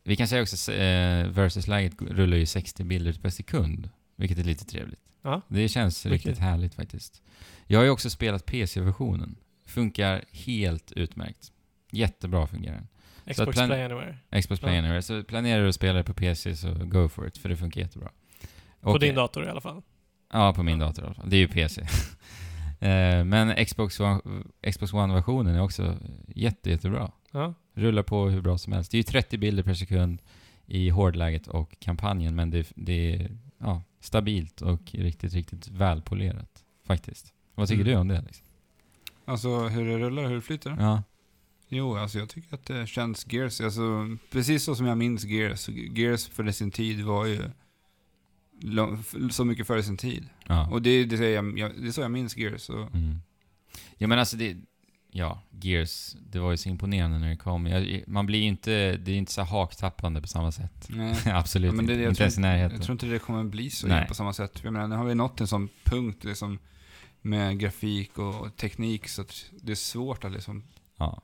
Vi 0.08 0.16
kan 0.16 0.28
säga 0.28 0.42
också 0.42 0.72
eh, 0.72 1.26
Versus-läget 1.28 2.02
rullar 2.02 2.36
ju 2.36 2.46
60 2.46 2.84
bilder 2.84 3.12
per 3.12 3.30
sekund, 3.30 3.90
vilket 4.16 4.38
är 4.38 4.44
lite 4.44 4.64
trevligt. 4.64 5.00
Ja. 5.22 5.40
Det 5.48 5.68
känns 5.68 6.04
Mycket. 6.04 6.12
riktigt 6.26 6.38
härligt 6.42 6.74
faktiskt. 6.74 7.22
Jag 7.66 7.78
har 7.78 7.84
ju 7.84 7.90
också 7.90 8.10
spelat 8.10 8.46
PC-versionen. 8.46 9.36
Funkar 9.66 10.24
helt 10.32 10.92
utmärkt. 10.92 11.52
Jättebra 11.90 12.46
fungerar 12.46 12.74
den. 12.74 12.88
Xbox 13.34 13.52
Play 13.56 13.82
Anywhere? 13.84 14.18
Xbox 14.42 14.60
Play 14.60 14.72
Ja. 14.74 14.78
Anywhere. 14.78 15.02
Så 15.02 15.22
planerar 15.24 15.62
du 15.62 15.68
att 15.68 15.74
spela 15.74 15.98
det 15.98 16.04
på 16.04 16.14
PC 16.14 16.56
så 16.56 16.74
go 16.74 17.08
for 17.08 17.26
it, 17.26 17.38
för 17.38 17.48
det 17.48 17.56
funkar 17.56 17.80
jättebra. 17.80 18.10
På 18.80 18.90
Och- 18.90 19.00
din 19.00 19.14
dator 19.14 19.44
i 19.44 19.48
alla 19.48 19.60
fall? 19.60 19.82
Ja, 20.32 20.52
på 20.54 20.62
min 20.62 20.78
dator 20.78 21.04
i 21.04 21.06
alla 21.06 21.14
fall. 21.14 21.30
Det 21.30 21.36
är 21.36 21.40
ju 21.40 21.48
PC. 21.48 21.86
Eh, 22.80 23.24
Men 23.24 23.64
Xbox 23.66 24.00
One, 24.00 24.20
Xbox 24.72 24.92
One-versionen 24.92 25.54
är 25.54 25.60
också 25.62 25.96
jätte, 26.28 26.70
jättebra. 26.70 27.12
Ja. 27.32 27.54
Rullar 27.78 28.02
på 28.02 28.28
hur 28.28 28.40
bra 28.40 28.58
som 28.58 28.72
helst. 28.72 28.90
Det 28.90 28.94
är 28.96 28.98
ju 28.98 29.02
30 29.02 29.38
bilder 29.38 29.62
per 29.62 29.74
sekund 29.74 30.22
i 30.66 30.88
hårdläget 30.90 31.46
och 31.46 31.76
kampanjen, 31.80 32.34
men 32.34 32.50
det, 32.50 32.72
det 32.76 33.14
är 33.14 33.30
ja, 33.58 33.82
stabilt 34.00 34.62
och 34.62 34.80
riktigt, 34.92 35.32
riktigt 35.34 35.68
välpolerat. 35.68 36.64
Faktiskt. 36.86 37.32
Vad 37.54 37.68
tycker 37.68 37.82
Mm. 37.82 37.92
du 37.94 37.98
om 38.00 38.08
det? 38.08 38.20
Liksom? 38.26 38.46
Alltså 39.24 39.58
hur 39.68 39.88
det 39.88 39.98
rullar, 39.98 40.28
hur 40.28 40.34
det 40.34 40.40
flyter? 40.40 40.76
Ja. 40.80 41.02
Jo, 41.68 41.96
alltså 41.96 42.18
jag 42.18 42.28
tycker 42.28 42.54
att 42.54 42.64
det 42.66 42.86
känns 42.86 43.26
Gears, 43.32 43.60
alltså 43.60 44.16
precis 44.30 44.64
så 44.64 44.74
som 44.74 44.86
jag 44.86 44.98
minns 44.98 45.24
Gears. 45.24 45.68
Gears 45.68 46.28
för 46.28 46.50
sin 46.52 46.70
tid 46.70 47.02
var 47.04 47.26
ju 47.26 47.42
så 49.30 49.44
mycket 49.44 49.66
före 49.66 49.82
sin 49.82 49.96
tid. 49.96 50.28
ja. 50.46 50.68
Och 50.70 50.82
det, 50.82 51.04
det, 51.04 51.30
jag, 51.30 51.58
jag, 51.58 51.72
det 51.80 51.88
är 51.88 51.92
så 51.92 52.00
jag 52.00 52.10
minns 52.10 52.36
Gears. 52.36 52.70
Mm. 52.70 53.18
Ja 53.98 54.06
men 54.06 54.18
alltså 54.18 54.36
det, 54.36 54.56
ja, 55.10 55.42
Gears, 55.60 56.16
det 56.30 56.38
var 56.38 56.50
ju 56.50 56.56
så 56.56 56.68
imponerande 56.68 57.18
när 57.18 57.28
det 57.28 57.36
kom. 57.36 57.66
Jag, 57.66 58.02
man 58.06 58.26
blir 58.26 58.38
ju 58.38 58.44
inte, 58.46 58.96
det 58.96 59.12
är 59.12 59.16
inte 59.16 59.32
så 59.32 59.42
haktappande 59.42 60.20
på 60.20 60.26
samma 60.28 60.52
sätt. 60.52 60.88
Absolut 61.26 61.68
Ja, 61.72 61.76
men 61.76 61.86
det- 61.86 61.92
inte. 61.92 62.04
Inte 62.04 62.22
ens 62.22 62.38
i 62.38 62.40
närheten. 62.40 62.76
Jag 62.76 62.84
tror 62.84 62.92
inte 62.94 63.06
det 63.06 63.18
kommer 63.18 63.44
bli 63.44 63.70
så 63.70 63.86
Nej. 63.86 64.08
på 64.08 64.14
samma 64.14 64.32
sätt. 64.32 64.60
Jag 64.64 64.72
menar, 64.72 64.88
nu 64.88 64.96
har 64.96 65.04
vi 65.04 65.14
nått 65.14 65.40
en 65.40 65.46
sån 65.46 65.68
punkt 65.84 66.24
liksom, 66.24 66.58
med 67.22 67.58
grafik 67.58 68.18
och 68.18 68.56
teknik 68.56 69.08
så 69.08 69.22
att 69.22 69.44
det 69.62 69.72
är 69.72 69.76
svårt 69.76 70.24
att 70.24 70.32
liksom 70.32 70.64
Ja. 70.98 71.22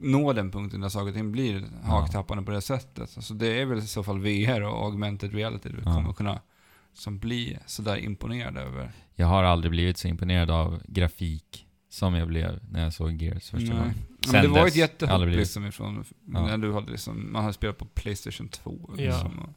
nå 0.00 0.32
den 0.32 0.50
punkten 0.50 0.80
där 0.80 0.88
saker 0.88 1.08
och 1.08 1.14
ting 1.14 1.32
blir 1.32 1.64
haktappande 1.84 2.42
på 2.44 2.50
det 2.50 2.60
sättet. 2.60 3.12
Alltså 3.16 3.34
det 3.34 3.60
är 3.60 3.64
väl 3.66 3.78
i 3.78 3.86
så 3.86 4.02
fall 4.02 4.18
VR 4.20 4.62
och 4.62 4.84
augmented 4.84 5.34
reality 5.34 5.68
du 5.68 5.82
Ja. 5.84 5.94
kommer 5.94 6.12
kunna 6.12 6.40
som 6.92 7.18
bli 7.18 7.58
sådär 7.66 7.96
imponerad 7.96 8.56
över. 8.56 8.92
Jag 9.14 9.26
har 9.26 9.42
aldrig 9.44 9.70
blivit 9.70 9.98
så 9.98 10.08
imponerad 10.08 10.50
av 10.50 10.82
grafik 10.88 11.65
som 11.96 12.14
jag 12.14 12.28
blev 12.28 12.58
när 12.70 12.82
jag 12.82 12.92
såg 12.92 13.22
Gears 13.22 13.50
första 13.50 13.56
Nej. 13.58 13.68
gången. 13.78 13.94
Ja, 14.26 14.32
men 14.32 14.42
det 14.42 14.48
var 14.48 14.66
ett 14.66 14.76
jättehopp 14.76 15.26
liksom 15.28 15.66
ifrån, 15.66 16.04
Ja. 16.32 16.46
när 16.46 16.58
du 16.58 16.72
hade 16.72 16.90
liksom, 16.90 17.32
man 17.32 17.42
hade 17.42 17.54
spelat 17.54 17.78
på 17.78 17.84
Playstation 17.84 18.48
2. 18.48 18.90
Ja. 18.98 19.04
Liksom, 19.04 19.38
och, 19.38 19.48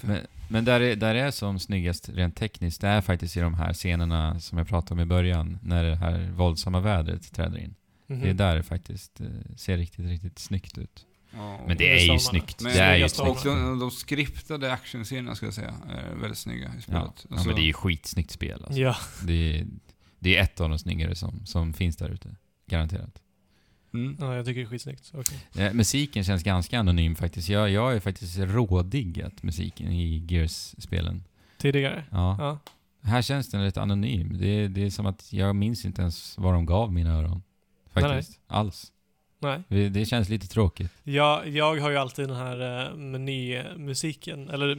Men, 0.00 0.18
men 0.48 0.64
där, 0.64 0.80
är, 0.80 0.96
där 0.96 1.14
är 1.14 1.30
som 1.30 1.58
snyggast 1.58 2.08
rent 2.08 2.36
tekniskt, 2.36 2.80
det 2.80 2.88
är 2.88 3.00
faktiskt 3.00 3.36
i 3.36 3.40
de 3.40 3.54
här 3.54 3.72
scenerna 3.72 4.40
som 4.40 4.58
jag 4.58 4.68
pratade 4.68 4.94
om 4.94 5.00
i 5.00 5.04
början, 5.04 5.58
när 5.62 5.84
det 5.84 5.96
här 5.96 6.30
våldsamma 6.30 6.80
vädret 6.80 7.32
träder 7.34 7.58
in. 7.58 7.74
Mhm. 8.06 8.20
Det 8.20 8.28
är 8.30 8.34
där 8.34 8.56
det 8.56 8.62
faktiskt 8.62 9.20
eh, 9.20 9.26
ser 9.56 9.76
riktigt, 9.76 10.06
riktigt 10.06 10.38
snyggt 10.38 10.78
ut. 10.78 11.06
ja, 11.34 11.60
Men 11.66 11.76
det 11.76 12.00
är 12.08 12.12
ju 12.12 12.18
snyggt. 12.18 12.62
Men 12.62 12.72
det 12.72 12.78
är 12.78 12.96
ju 12.96 13.08
snygga 13.08 13.30
och 13.30 13.38
snyggt. 13.38 13.56
de, 13.56 13.78
de 13.78 13.90
skriptade 13.90 14.72
actionscenerna 14.72 15.34
skulle 15.34 15.46
jag 15.46 15.54
säga 15.54 15.74
är 15.88 16.14
väldigt 16.14 16.38
snygga 16.38 16.66
i 16.66 16.70
Ja. 16.76 16.80
spelet. 16.82 17.02
ja, 17.28 17.28
Alltså, 17.30 17.46
men 17.46 17.56
det 17.56 17.62
är 17.62 17.66
ju 17.66 17.72
skitsnyggt 17.72 18.30
spel 18.30 18.64
alltså. 18.64 18.80
Ja. 18.80 18.96
det, 19.26 19.58
är, 19.60 19.66
det 20.18 20.36
är 20.36 20.42
ett 20.42 20.60
av 20.60 20.68
de 20.68 20.78
snyggare 20.78 21.14
som, 21.14 21.46
som 21.46 21.72
finns 21.72 21.96
där 21.96 22.08
ute. 22.10 22.36
Garanterat. 22.66 23.22
mm. 23.94 24.16
ja, 24.20 24.36
jag 24.36 24.46
tycker 24.46 24.60
det 24.60 24.66
är 24.66 24.70
skitsnyggt. 24.70 25.12
Okej. 25.14 25.66
Eh, 25.66 25.72
musiken 25.72 26.24
känns 26.24 26.42
ganska 26.42 26.78
anonym 26.78 27.14
faktiskt. 27.16 27.48
Jag, 27.48 27.70
jag 27.70 27.94
ju 27.94 28.00
faktiskt 28.00 28.38
rådiggat 28.38 29.42
musiken 29.42 29.92
i 29.92 30.26
Gears-spelen. 30.28 31.24
Tidigare? 31.58 32.04
Ja. 32.10 32.36
Ja. 32.38 32.58
Här 33.02 33.22
känns 33.22 33.50
den 33.50 33.62
rätt 33.62 33.76
anonym. 33.76 34.38
Det, 34.38 34.46
är- 34.46 34.68
det 34.68 34.86
är 34.86 34.90
som 34.90 35.06
att 35.06 35.32
jag 35.32 35.56
minns 35.56 35.84
inte 35.84 36.02
ens 36.02 36.38
vad 36.38 36.54
de 36.54 36.66
gav 36.66 36.92
mina 36.92 37.14
öron. 37.18 37.42
Faktiskt. 37.92 38.40
Alls. 38.46 38.92
Nej. 39.40 39.90
Det, 39.90 40.04
känns 40.04 40.28
lite 40.28 40.46
tråkigt. 40.46 40.92
Jag, 41.04 41.48
jag 41.48 41.80
har 41.80 41.90
ju 41.90 41.96
alltid 41.96 42.28
den 42.28 42.36
här 42.36 42.90
uh, 42.90 42.96
menymusiken, 42.96 44.50
eller 44.50 44.74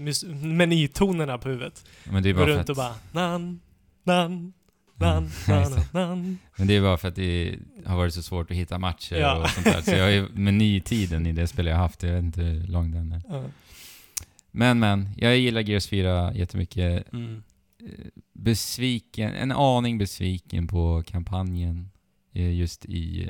menytonerna 0.55 1.37
på 1.37 1.49
huvudet. 1.49 1.85
Men 2.03 2.23
det 2.23 2.29
är 2.29 2.33
Går 2.33 2.39
bara 2.39 2.47
för 2.47 2.57
runt 2.57 2.69
och 2.69 2.75
bara 2.75 2.95
nan, 3.11 3.59
nan, 4.03 4.53
nan, 4.99 5.29
nan, 5.47 5.71
nan. 5.91 6.39
Men 6.57 6.67
det 6.67 6.75
är 6.75 6.81
bara 6.81 6.97
för 6.97 7.07
att 7.07 7.15
det 7.15 7.55
har 7.85 7.97
varit 7.97 8.13
så 8.13 8.23
svårt 8.23 8.51
att 8.51 8.57
hitta 8.57 8.79
matcher 8.79 9.15
Ja. 9.15 9.43
och 9.43 9.49
sånt 9.49 9.65
där. 9.65 9.81
Så 9.81 9.91
jag 9.91 10.03
har 10.03 10.09
ju 10.11 10.27
menytiden 10.33 11.25
i 11.27 11.31
det 11.31 11.47
spel 11.47 11.65
jag 11.65 11.75
har 11.75 11.81
haft, 11.81 12.03
jag 12.03 12.13
vet 12.13 12.23
inte 12.23 12.41
hur 12.41 12.67
lång 12.67 12.91
den 12.91 13.11
är. 13.11 13.21
Ja. 13.29 13.43
Men 14.51 14.79
men, 14.79 15.09
jag 15.17 15.37
gillar 15.37 15.61
Gears 15.61 15.87
4 15.87 16.33
jättemycket. 16.33 17.13
Mm. 17.13 17.43
Eh, 17.83 18.05
Besviken, 18.33 19.33
en 19.33 19.51
aning 19.51 19.97
besviken 19.97 20.67
på 20.67 21.03
kampanjen. 21.07 21.89
eh, 22.33 22.51
Just 22.53 22.85
i... 22.85 23.29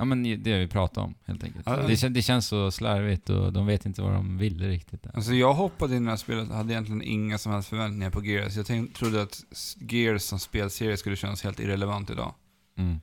Ja 0.00 0.04
men 0.04 0.22
det 0.42 0.58
vi 0.58 0.66
pratade 0.68 1.06
om 1.06 1.14
helt 1.24 1.44
enkelt. 1.44 1.66
Ja. 1.66 1.76
Det, 1.76 1.94
kän- 1.94 2.08
det 2.08 2.22
känns 2.22 2.46
så 2.46 2.70
slarvigt 2.70 3.30
och 3.30 3.52
de 3.52 3.66
vet 3.66 3.86
inte 3.86 4.02
vad 4.02 4.12
de 4.12 4.38
ville 4.38 4.68
riktigt. 4.68 5.06
Alltså 5.14 5.32
jag 5.34 5.54
hoppade 5.54 5.96
in 5.96 6.02
i 6.02 6.04
det 6.04 6.10
här 6.10 6.16
spelet 6.16 6.48
och 6.50 6.56
hade 6.56 6.72
egentligen 6.72 7.02
inga 7.02 7.38
som 7.38 7.52
helst 7.52 7.68
förväntningar 7.68 8.10
på 8.10 8.24
Gears. 8.24 8.56
Jag 8.56 8.66
tänk, 8.66 8.94
trodde 8.94 9.22
att 9.22 9.44
Gears 9.90 10.22
som 10.22 10.38
spelserie 10.38 10.96
skulle 10.96 11.16
kännas 11.16 11.42
helt 11.44 11.60
irrelevant 11.60 12.10
idag. 12.10 12.34
Mm. 12.78 13.00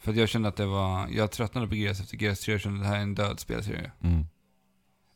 För 0.00 0.10
att 0.10 0.16
jag 0.16 0.28
kände 0.28 0.48
att 0.48 0.56
det 0.56 0.66
var, 0.66 1.08
jag 1.08 1.30
tröttnade 1.30 1.66
på 1.68 1.74
Gears 1.74 2.00
efter 2.00 2.22
Gears 2.22 2.40
3 2.40 2.54
och 2.54 2.60
kände 2.60 2.78
att 2.78 2.84
det 2.84 2.88
här 2.88 2.96
är 2.98 3.02
en 3.02 3.14
död 3.14 3.40
spelserie. 3.40 3.90
Mm. 4.02 4.26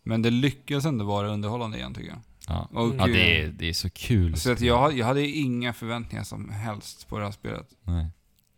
Men 0.03 0.23
det 0.23 0.31
lyckades 0.31 0.85
ändå 0.85 1.05
vara 1.05 1.29
underhållande 1.29 1.77
igen 1.79 1.95
tycker 1.95 2.09
jag. 2.09 2.19
Ja, 2.49 2.69
Och, 2.73 2.95
ja 2.99 3.07
det, 3.07 3.39
eh, 3.41 3.45
är, 3.45 3.49
det 3.49 3.69
är 3.69 3.73
så 3.73 3.91
kul. 3.91 4.37
Så 4.37 4.53
att 4.53 4.61
jag, 4.61 4.99
jag 4.99 5.07
hade 5.07 5.27
inga 5.29 5.73
förväntningar 5.73 6.25
som 6.25 6.49
helst 6.51 7.09
på 7.09 7.19
det 7.19 7.25
här 7.25 7.33
spelet. 7.33 7.69
Nej. 7.83 8.07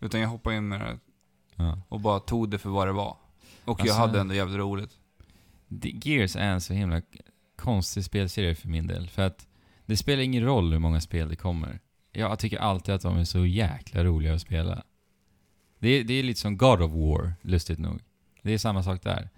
Utan 0.01 0.21
jag 0.21 0.29
hoppade 0.29 0.57
in 0.57 0.69
med 0.69 0.81
det 0.81 0.99
Ja. 1.59 1.79
och 1.89 2.01
bara 2.01 2.21
tog 2.21 2.51
det 2.51 2.59
för 2.59 2.71
vad 2.71 2.89
det 2.89 2.93
var. 2.93 3.17
Och 3.65 3.81
jag 3.81 3.89
Alltså- 3.89 3.95
hade 4.01 4.21
ändå 4.21 4.35
jävligt 4.35 4.59
roligt. 4.59 4.91
Gears 6.05 6.37
är 6.37 6.41
en 6.51 6.61
så 6.61 6.73
himla 6.75 7.03
konstig 7.57 8.05
spelserie 8.05 8.55
för 8.55 8.69
min 8.69 8.87
del. 8.87 9.09
För 9.09 9.23
att 9.23 9.47
det 9.87 9.97
spelar 9.97 10.23
ingen 10.23 10.45
roll 10.45 10.73
hur 10.73 10.79
många 10.79 11.01
spel 11.01 11.29
det 11.29 11.37
kommer. 11.37 11.81
Jag 12.13 12.39
tycker 12.39 12.59
alltid 12.59 12.95
att 12.95 13.03
de 13.03 13.17
är 13.17 13.25
så 13.25 13.47
jäkla 13.47 14.05
roliga 14.05 14.35
att 14.35 14.41
spela. 14.41 14.83
Det 15.79 15.89
är, 15.89 16.05
det 16.05 16.15
är 16.15 16.23
lite 16.23 16.41
som 16.41 16.57
God 16.57 16.83
of 16.83 16.93
War, 16.93 17.35
lustigt 17.43 17.79
nog. 17.79 18.01
Det 18.43 18.53
är 18.53 18.59
samma 18.59 18.83
sak 18.83 19.03
där. 19.03 19.29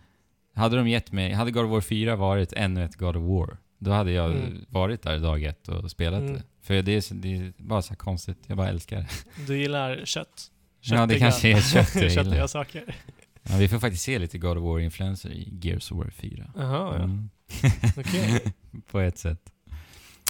Hade 0.55 0.77
de 0.77 0.89
gett 0.89 1.12
mig, 1.12 1.32
hade 1.32 1.51
God 1.51 1.65
of 1.65 1.70
War 1.70 1.81
4 1.81 2.16
varit 2.16 2.53
ännu 2.53 2.85
ett 2.85 2.97
God 2.97 3.16
of 3.16 3.23
War, 3.23 3.57
då 3.78 3.90
hade 3.90 4.12
jag 4.12 4.31
Mm. 4.32 4.65
varit 4.69 5.03
där 5.03 5.19
dag 5.19 5.43
ett 5.43 5.69
och 5.69 5.90
spelat 5.90 6.20
Mm. 6.20 6.32
det. 6.35 6.43
För 6.61 6.82
det 6.82 6.93
är, 7.11 7.15
det 7.15 7.36
är 7.36 7.53
bara 7.57 7.82
så 7.82 7.97
konstigt, 7.97 8.39
jag 8.47 8.57
bara 8.57 8.69
älskar 8.69 8.97
det. 9.01 9.09
Du 9.47 9.59
gillar 9.59 10.05
kött? 10.05 10.51
Ja, 10.81 11.07
det 11.07 11.15
Köttiga- 11.15 11.19
kanske 11.19 11.48
är 11.48 11.61
kött 11.61 11.93
Köttiga 11.93 12.09
gillar. 12.24 12.47
saker. 12.47 12.97
Ja, 13.43 13.57
vi 13.57 13.69
får 13.69 13.78
faktiskt 13.78 14.05
se 14.05 14.19
lite 14.19 14.39
God 14.39 14.57
of 14.59 14.62
War-influenser 14.65 15.31
i 15.32 15.59
Gears 15.62 15.93
of 15.93 15.98
War 15.98 16.11
4. 16.11 16.51
Jaha, 16.57 16.97
ja. 16.98 17.05
Mm. 17.05 17.31
Okej. 17.97 18.40
på 18.90 19.01
ett 19.01 19.19
sätt. 19.19 19.52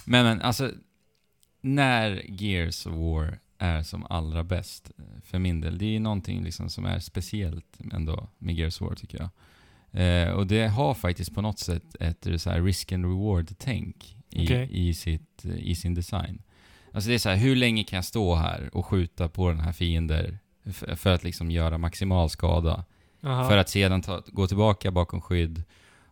Men, 0.05 0.25
men 0.25 0.41
alltså, 0.41 0.71
när 1.61 2.21
Gears 2.41 2.85
of 2.85 2.93
War 2.93 3.39
är 3.57 3.83
som 3.83 4.05
allra 4.09 4.43
bäst, 4.43 4.91
eh, 4.97 5.21
för 5.23 5.39
min 5.39 5.61
del, 5.61 5.77
det 5.77 5.85
är 5.85 5.89
ju 5.89 5.99
någonting 5.99 6.43
liksom 6.43 6.69
som 6.69 6.85
är 6.85 6.99
speciellt 6.99 7.77
ändå 7.93 8.29
med 8.37 8.55
Gears 8.55 8.81
of 8.81 8.87
War 8.89 8.95
tycker 8.95 9.17
jag. 9.17 9.29
Eh, 9.93 10.29
och 10.31 10.47
det 10.47 10.67
har 10.67 10.93
faktiskt 10.93 11.35
på 11.35 11.41
något 11.41 11.59
sätt 11.59 11.95
ett 11.99 12.27
så 12.41 12.49
här 12.49 12.61
risk 12.61 12.91
and 12.91 13.05
reward-tänk 13.05 14.17
i, 14.29 14.45
Okej. 14.45 14.67
i, 14.71 14.93
sitt, 14.93 15.45
eh, 15.45 15.55
i 15.57 15.75
sin 15.75 15.93
design. 15.93 16.41
Alltså 16.93 17.07
det 17.09 17.13
är 17.15 17.19
så 17.19 17.29
här, 17.29 17.35
hur 17.37 17.55
länge 17.55 17.83
kan 17.83 17.97
jag 17.97 18.05
stå 18.05 18.35
här 18.35 18.69
och 18.75 18.85
skjuta 18.85 19.29
på 19.29 19.49
den 19.49 19.59
här 19.59 19.71
fiender 19.71 20.39
f- 20.65 20.83
för 20.99 21.13
att 21.13 21.23
liksom 21.23 21.51
göra 21.51 21.77
maximal 21.77 22.29
skada? 22.29 22.85
Aha. 23.23 23.49
För 23.49 23.57
att 23.57 23.69
sedan 23.69 24.01
ta, 24.01 24.23
gå 24.27 24.47
tillbaka 24.47 24.91
bakom 24.91 25.21
skydd. 25.21 25.63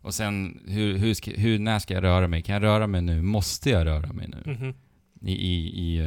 Och 0.01 0.13
sen, 0.13 0.61
hur, 0.67 0.97
hur, 0.97 1.37
hur, 1.37 1.59
när 1.59 1.79
ska 1.79 1.93
jag 1.93 2.03
röra 2.03 2.27
mig? 2.27 2.41
Kan 2.41 2.53
jag 2.53 2.63
röra 2.63 2.87
mig 2.87 3.01
nu? 3.01 3.21
Måste 3.21 3.69
jag 3.69 3.85
röra 3.85 4.13
mig 4.13 4.27
nu? 4.27 4.53
Mhm. 4.53 4.73
i, 5.21 5.31
i, 5.33 5.79
i, 5.83 5.97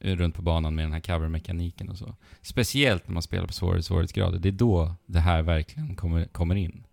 eh, 0.00 0.16
runt 0.16 0.34
på 0.34 0.42
banan 0.42 0.74
med 0.74 0.84
den 0.84 0.92
här 0.92 1.00
covermekaniken 1.00 1.88
och 1.88 1.98
så. 1.98 2.14
Speciellt 2.42 3.08
när 3.08 3.14
man 3.14 3.22
spelar 3.22 3.46
på 3.46 3.52
svårare 3.52 3.82
svårighetsgrader. 3.82 4.38
Det 4.38 4.48
är 4.48 4.52
då 4.52 4.94
det 5.06 5.20
här 5.20 5.42
verkligen 5.42 5.96
kommer, 5.96 6.24
kommer 6.24 6.54
in. 6.54 6.86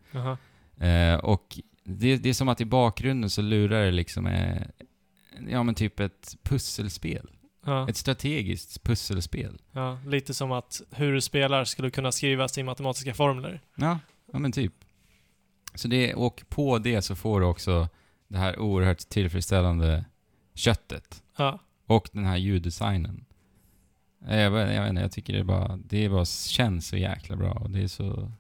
Eh, 0.78 1.16
och 1.16 1.60
det, 1.84 2.18
det 2.18 2.30
är 2.30 2.34
som 2.34 2.50
att 2.50 2.62
i 2.62 2.66
bakgrunden 2.66 3.30
så 3.30 3.42
lurar 3.42 3.86
det 3.86 3.92
liksom 3.92 4.28
eh, 4.28 4.62
ja 5.50 5.64
men 5.64 5.76
typ 5.76 6.00
ett 6.00 6.36
pusselspel. 6.44 7.30
Ja, 7.68 7.90
Ett 7.90 7.98
strategiskt 7.98 8.84
pusselspel. 8.84 9.62
ja, 9.72 10.00
lite 10.08 10.34
som 10.34 10.52
att 10.52 10.82
hur 10.92 11.14
du 11.14 11.22
spelar 11.22 11.64
skulle 11.66 11.92
kunna 11.92 12.12
skrivas 12.12 12.58
i 12.58 12.64
matematiska 12.64 13.14
formler. 13.14 13.62
Ja, 13.76 14.00
ja 14.34 14.40
men 14.40 14.52
typ. 14.52 14.74
Så 15.76 15.88
det, 15.88 16.14
och 16.14 16.44
på 16.50 16.78
det 16.80 17.02
så 17.02 17.16
får 17.16 17.40
du 17.40 17.46
också 17.46 17.90
det 18.28 18.38
här 18.38 18.60
oerhört 18.60 19.10
tillfredsställande 19.10 20.06
köttet. 20.54 21.24
Ja, 21.38 21.60
Och 21.86 22.10
den 22.12 22.26
här 22.26 22.38
ljuddesignen. 22.38 23.26
Eh, 24.28 24.40
Jag, 24.40 24.54
jag 24.54 24.82
vet 24.82 24.90
inte, 24.90 25.02
jag 25.02 25.12
tycker 25.12 25.34
det 25.34 25.44
bara, 25.44 25.78
det 25.78 26.10
bara 26.10 26.26
känns 26.26 26.88
så 26.88 26.98
jäkla 26.98 27.36
bra 27.36 27.52
och 27.52 27.70
det 27.70 27.82
är 27.84 27.88
så, 27.88 28.32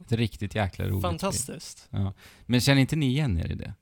ett 0.00 0.12
riktigt 0.12 0.54
jäkla 0.54 0.84
roligt 0.84 0.98
spel. 1.00 1.10
fantastiskt. 1.10 1.88
Ja. 1.90 2.12
Men 2.46 2.60
känner 2.60 2.80
inte 2.80 2.96
ni 2.96 3.06
igen 3.06 3.38
er 3.38 3.52
i 3.52 3.54
det? 3.54 3.74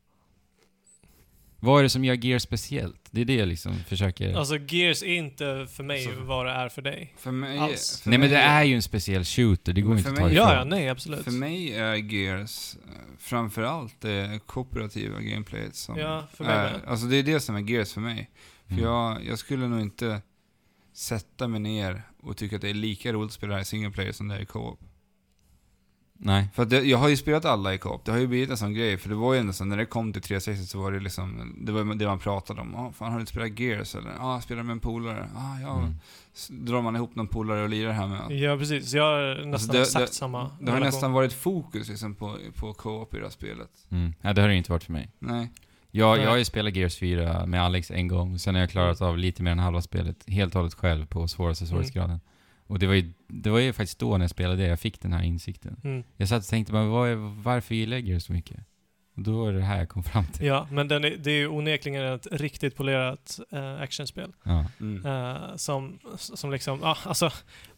Vad 1.64 1.78
är 1.78 1.82
det 1.82 1.88
som 1.88 2.04
gör 2.04 2.24
Gear 2.24 2.38
speciellt? 2.38 3.08
Det 3.10 3.20
är 3.20 3.24
det 3.24 3.34
jag 3.34 3.48
liksom 3.48 3.74
försöker... 3.88 4.34
Alltså 4.34 4.56
Gears 4.58 5.02
är 5.02 5.06
inte 5.06 5.66
för 5.70 5.82
mig 5.82 6.06
Alltså- 6.06 6.20
vad 6.22 6.46
det 6.46 6.52
är 6.52 6.68
för 6.68 6.82
dig. 6.82 7.14
För 7.18 7.30
mig... 7.30 7.58
Alls. 7.58 8.00
För 8.02 8.10
Nej 8.10 8.18
men 8.18 8.30
mig, 8.30 8.38
det 8.38 8.42
är 8.44 8.64
ju 8.64 8.74
en 8.74 8.82
speciell 8.82 9.24
shooter, 9.24 9.72
det 9.72 9.80
går 9.80 9.88
Men 9.88 9.98
inte 9.98 10.08
för 10.10 10.14
att 10.14 10.18
ta 10.18 10.24
mig- 10.24 10.34
ifrån. 10.34 10.48
Ja, 10.48 10.54
ja, 10.54 10.64
nej 10.64 10.88
absolut. 10.88 11.24
För 11.24 11.30
mig 11.30 11.72
är 11.74 11.94
Gears 11.94 12.74
eh, 12.74 12.80
framförallt 13.18 14.00
det 14.00 14.40
kooperativa 14.46 15.20
gameplayet 15.20 15.74
som... 15.76 15.98
Ja, 15.98 16.26
för 16.34 16.44
mig 16.44 16.52
är, 16.54 16.72
med. 16.72 16.80
Alltså 16.86 17.06
det 17.06 17.16
är 17.16 17.22
det 17.22 17.40
som 17.40 17.56
är 17.56 17.60
Gears 17.70 17.92
för 17.92 18.00
mig. 18.00 18.30
För 18.66 18.72
Mm. 18.72 18.84
jag, 18.84 19.24
jag 19.26 19.38
skulle 19.38 19.68
nog 19.68 19.80
inte 19.80 20.20
sätta 20.94 21.48
mig 21.48 21.60
ner 21.60 22.02
och 22.22 22.36
tycka 22.36 22.56
att 22.56 22.62
det 22.62 22.70
är 22.70 22.74
lika 22.74 23.12
roligt 23.12 23.26
att 23.28 23.32
spela 23.34 23.50
det 23.50 23.54
här 23.56 23.62
i 23.62 23.64
single 23.64 23.90
player 23.90 24.12
som 24.12 24.28
det 24.28 24.34
är 24.34 24.40
i 24.40 24.46
co-op. 24.46 24.80
Nej. 26.24 26.48
För 26.54 26.64
det, 26.64 26.80
jag 26.82 26.98
har 26.98 27.08
ju 27.08 27.16
spelat 27.16 27.44
alla 27.44 27.74
i 27.74 27.78
co-op, 27.78 28.04
det 28.04 28.12
har 28.12 28.18
ju 28.18 28.26
blivit 28.26 28.50
en 28.50 28.56
sån 28.56 28.74
grej. 28.74 28.96
För 28.98 29.08
det 29.08 29.14
var 29.14 29.34
ju 29.34 29.40
ändå 29.40 29.52
så, 29.52 29.64
när 29.64 29.76
det 29.76 29.84
kom 29.86 30.12
till 30.12 30.22
360 30.22 30.66
så 30.66 30.78
var 30.82 30.92
det 30.92 31.00
liksom, 31.00 31.54
det 31.60 31.72
var 31.72 31.94
det 31.94 32.06
man 32.06 32.18
pratade 32.18 32.60
om. 32.60 32.72
Ja, 32.76 32.92
fan 32.96 33.08
har 33.08 33.18
du 33.18 33.20
inte 33.20 33.32
spelat 33.32 33.58
Gears 33.58 33.94
eller? 33.94 34.10
Ja, 34.18 34.32
jag 34.34 34.42
spelar 34.42 34.62
med 34.62 34.72
en 34.72 34.80
polare. 34.80 35.28
Ah, 35.36 35.60
ja, 35.62 35.78
Mm. 35.78 35.94
Drar 36.48 36.82
man 36.82 36.96
ihop 36.96 37.14
någon 37.14 37.26
polare 37.28 37.62
och 37.62 37.68
lirar 37.68 37.92
här 37.92 38.06
med. 38.06 38.30
Ja, 38.40 38.56
precis. 38.56 38.92
Jag 38.94 39.02
har 39.04 39.34
nästan 39.34 39.52
Alltså, 39.54 39.72
det- 39.72 39.80
exakt 39.82 40.06
det- 40.06 40.14
samma 40.16 40.50
Det 40.60 40.70
har 40.70 40.78
ju 40.78 40.84
nästan 40.84 41.12
varit 41.12 41.32
fokus 41.32 41.88
liksom 41.88 42.14
på, 42.14 42.36
på 42.56 42.72
co-op 42.72 43.14
i 43.14 43.16
det 43.16 43.22
här 43.22 43.30
spelet. 43.30 43.70
Mm. 43.90 44.14
Ja, 44.20 44.32
det 44.32 44.40
har 44.40 44.48
det 44.48 44.54
inte 44.54 44.72
varit 44.72 44.84
för 44.84 44.92
mig. 44.92 45.10
Nej. 45.18 45.50
Jag, 45.90 46.14
Nej. 46.16 46.22
jag 46.24 46.30
har 46.30 46.36
ju 46.36 46.44
spelat 46.44 46.76
Gears 46.76 46.96
4 46.98 47.46
med 47.46 47.62
Alex 47.62 47.90
en 47.90 48.08
gång, 48.08 48.38
sen 48.38 48.54
har 48.54 48.60
jag 48.62 48.70
klarat 48.70 49.00
Mm. 49.00 49.10
av 49.10 49.18
lite 49.18 49.42
mer 49.42 49.50
än 49.50 49.58
halva 49.58 49.82
spelet 49.82 50.16
helt 50.26 50.54
och 50.54 50.60
hållet 50.60 50.74
själv 50.74 51.06
på 51.06 51.28
svåraste 51.28 51.66
svårighetsgraden. 51.66 52.20
Och 52.72 52.78
det 52.78 52.86
var, 52.86 52.94
ju, 52.94 53.12
det 53.28 53.50
var 53.50 53.58
ju 53.58 53.72
faktiskt 53.72 53.98
då 53.98 54.16
när 54.16 54.24
jag 54.24 54.30
spelade 54.30 54.62
det 54.62 54.68
jag 54.68 54.80
fick 54.80 55.00
den 55.00 55.12
här 55.12 55.22
insikten. 55.22 55.76
Mm. 55.84 56.04
Jag 56.16 56.28
satt 56.28 56.42
och 56.42 56.48
tänkte 56.48 56.72
vad 56.72 57.08
är, 57.08 57.42
varför 57.42 57.74
gillar 57.74 57.96
jag 57.96 58.06
Gears 58.06 58.22
så 58.22 58.32
mycket? 58.32 58.60
Och 59.16 59.22
då 59.22 59.46
är 59.46 59.52
det 59.52 59.62
här 59.62 59.78
jag 59.78 59.88
kom 59.88 60.02
fram 60.02 60.26
till. 60.26 60.46
Ja, 60.46 60.68
men 60.70 60.88
den 60.88 61.04
är, 61.04 61.16
det 61.16 61.30
är 61.30 61.38
ju 61.38 61.48
onekligen 61.48 62.04
ett 62.04 62.26
riktigt 62.30 62.76
polerat 62.76 63.40
äh, 63.50 63.80
actionspel. 63.80 64.32
Ja. 64.42 64.66
Mm. 64.80 65.06
eh, 65.06 65.56
som, 65.56 65.98
som 66.16 66.50
liksom, 66.50 66.80
ja, 66.82 66.96
alltså, 67.04 67.30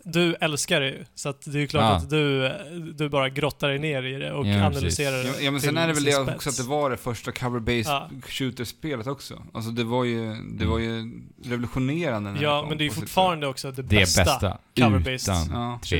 du 0.04 0.34
älskar 0.34 0.80
det 0.80 0.86
ju. 0.88 1.04
Så 1.14 1.28
att 1.28 1.42
det 1.44 1.58
är 1.58 1.60
ju 1.60 1.66
klart 1.66 1.82
Ja. 1.82 1.96
att 1.96 2.10
du, 2.10 2.52
du 2.94 3.08
bara 3.08 3.28
grottar 3.28 3.68
dig 3.68 3.78
ner 3.78 4.02
i 4.02 4.12
det 4.18 4.32
och 4.32 4.46
Ja, 4.46 4.66
analyserar 4.66 5.22
precis. 5.22 5.36
det 5.36 5.40
Ja, 5.40 5.44
ja 5.44 5.50
men 5.50 5.60
sen 5.60 5.78
är 5.78 5.86
det 5.86 5.92
väl 5.92 6.04
det 6.04 6.12
spets. 6.12 6.34
också 6.36 6.48
att 6.50 6.56
det 6.56 6.62
var 6.62 6.90
det 6.90 6.96
första 6.96 7.30
cover-based 7.30 7.84
Ja. 7.88 8.10
shooter-spelet 8.28 9.06
också. 9.06 9.42
Alltså 9.54 9.70
det 9.70 9.84
var 9.84 10.04
ju, 10.04 10.34
det 10.58 10.66
var 10.66 10.78
ju 10.78 11.20
revolutionerande 11.44 12.30
när 12.32 12.42
Ja, 12.42 12.66
men 12.68 12.78
det 12.78 12.84
är 12.84 12.86
ju 12.86 12.90
fortfarande 12.90 13.46
också 13.46 13.70
det 13.70 13.82
Det 13.82 13.88
bästa. 13.96 14.24
bästa. 14.24 14.58
cover-based. 14.74 15.46
Utan. 15.48 15.50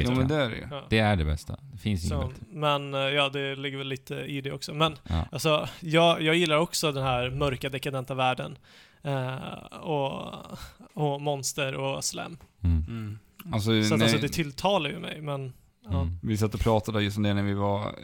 Ja, 0.05 0.11
men 0.17 0.29
det 0.29 0.35
är 0.37 0.51
det 0.51 0.57
ju. 0.57 0.67
Ja. 0.71 0.83
Det 0.89 0.99
är 0.99 1.17
det 1.17 1.25
bästa. 1.25 1.59
Det 1.73 1.79
finns 1.79 2.05
inget 2.13 2.29
bättre. 2.29 2.35
men 2.53 2.95
eh, 2.95 3.01
ja, 3.01 3.29
det 3.29 3.57
ligger 3.57 3.79
väl 3.79 3.89
lite 3.89 4.15
i 4.15 4.41
det 4.41 4.53
också. 4.53 4.75
Men 4.75 4.97
Ja. 5.09 5.25
alltså, 5.33 5.69
jag, 5.81 6.23
jag 6.23 6.35
gillar 6.37 6.57
också 6.57 6.93
den 6.93 7.03
här 7.05 7.31
mörka 7.31 7.69
dekadenta 7.69 8.15
världen. 8.15 8.59
Eh, 9.03 9.35
och, 9.81 10.35
och 10.95 11.21
monster 11.21 11.75
och 11.75 12.05
slam. 12.05 12.37
Mm. 12.65 12.85
Mm. 12.89 13.19
Alltså, 13.53 13.83
Så 13.83 13.95
att, 13.95 14.03
alltså, 14.03 14.19
det 14.19 14.29
tilltalar 14.29 14.91
ju 14.91 14.99
mig, 14.99 15.21
men 15.21 15.53
ja. 15.91 16.01
Mm. 16.01 16.19
vi 16.23 16.37
satt 16.37 16.55
och 16.55 16.61
pratade 16.61 17.03
just 17.03 17.17
om 17.17 17.23
det 17.23 17.35
när 17.35 17.43
vi 17.43 17.55
var 17.55 17.95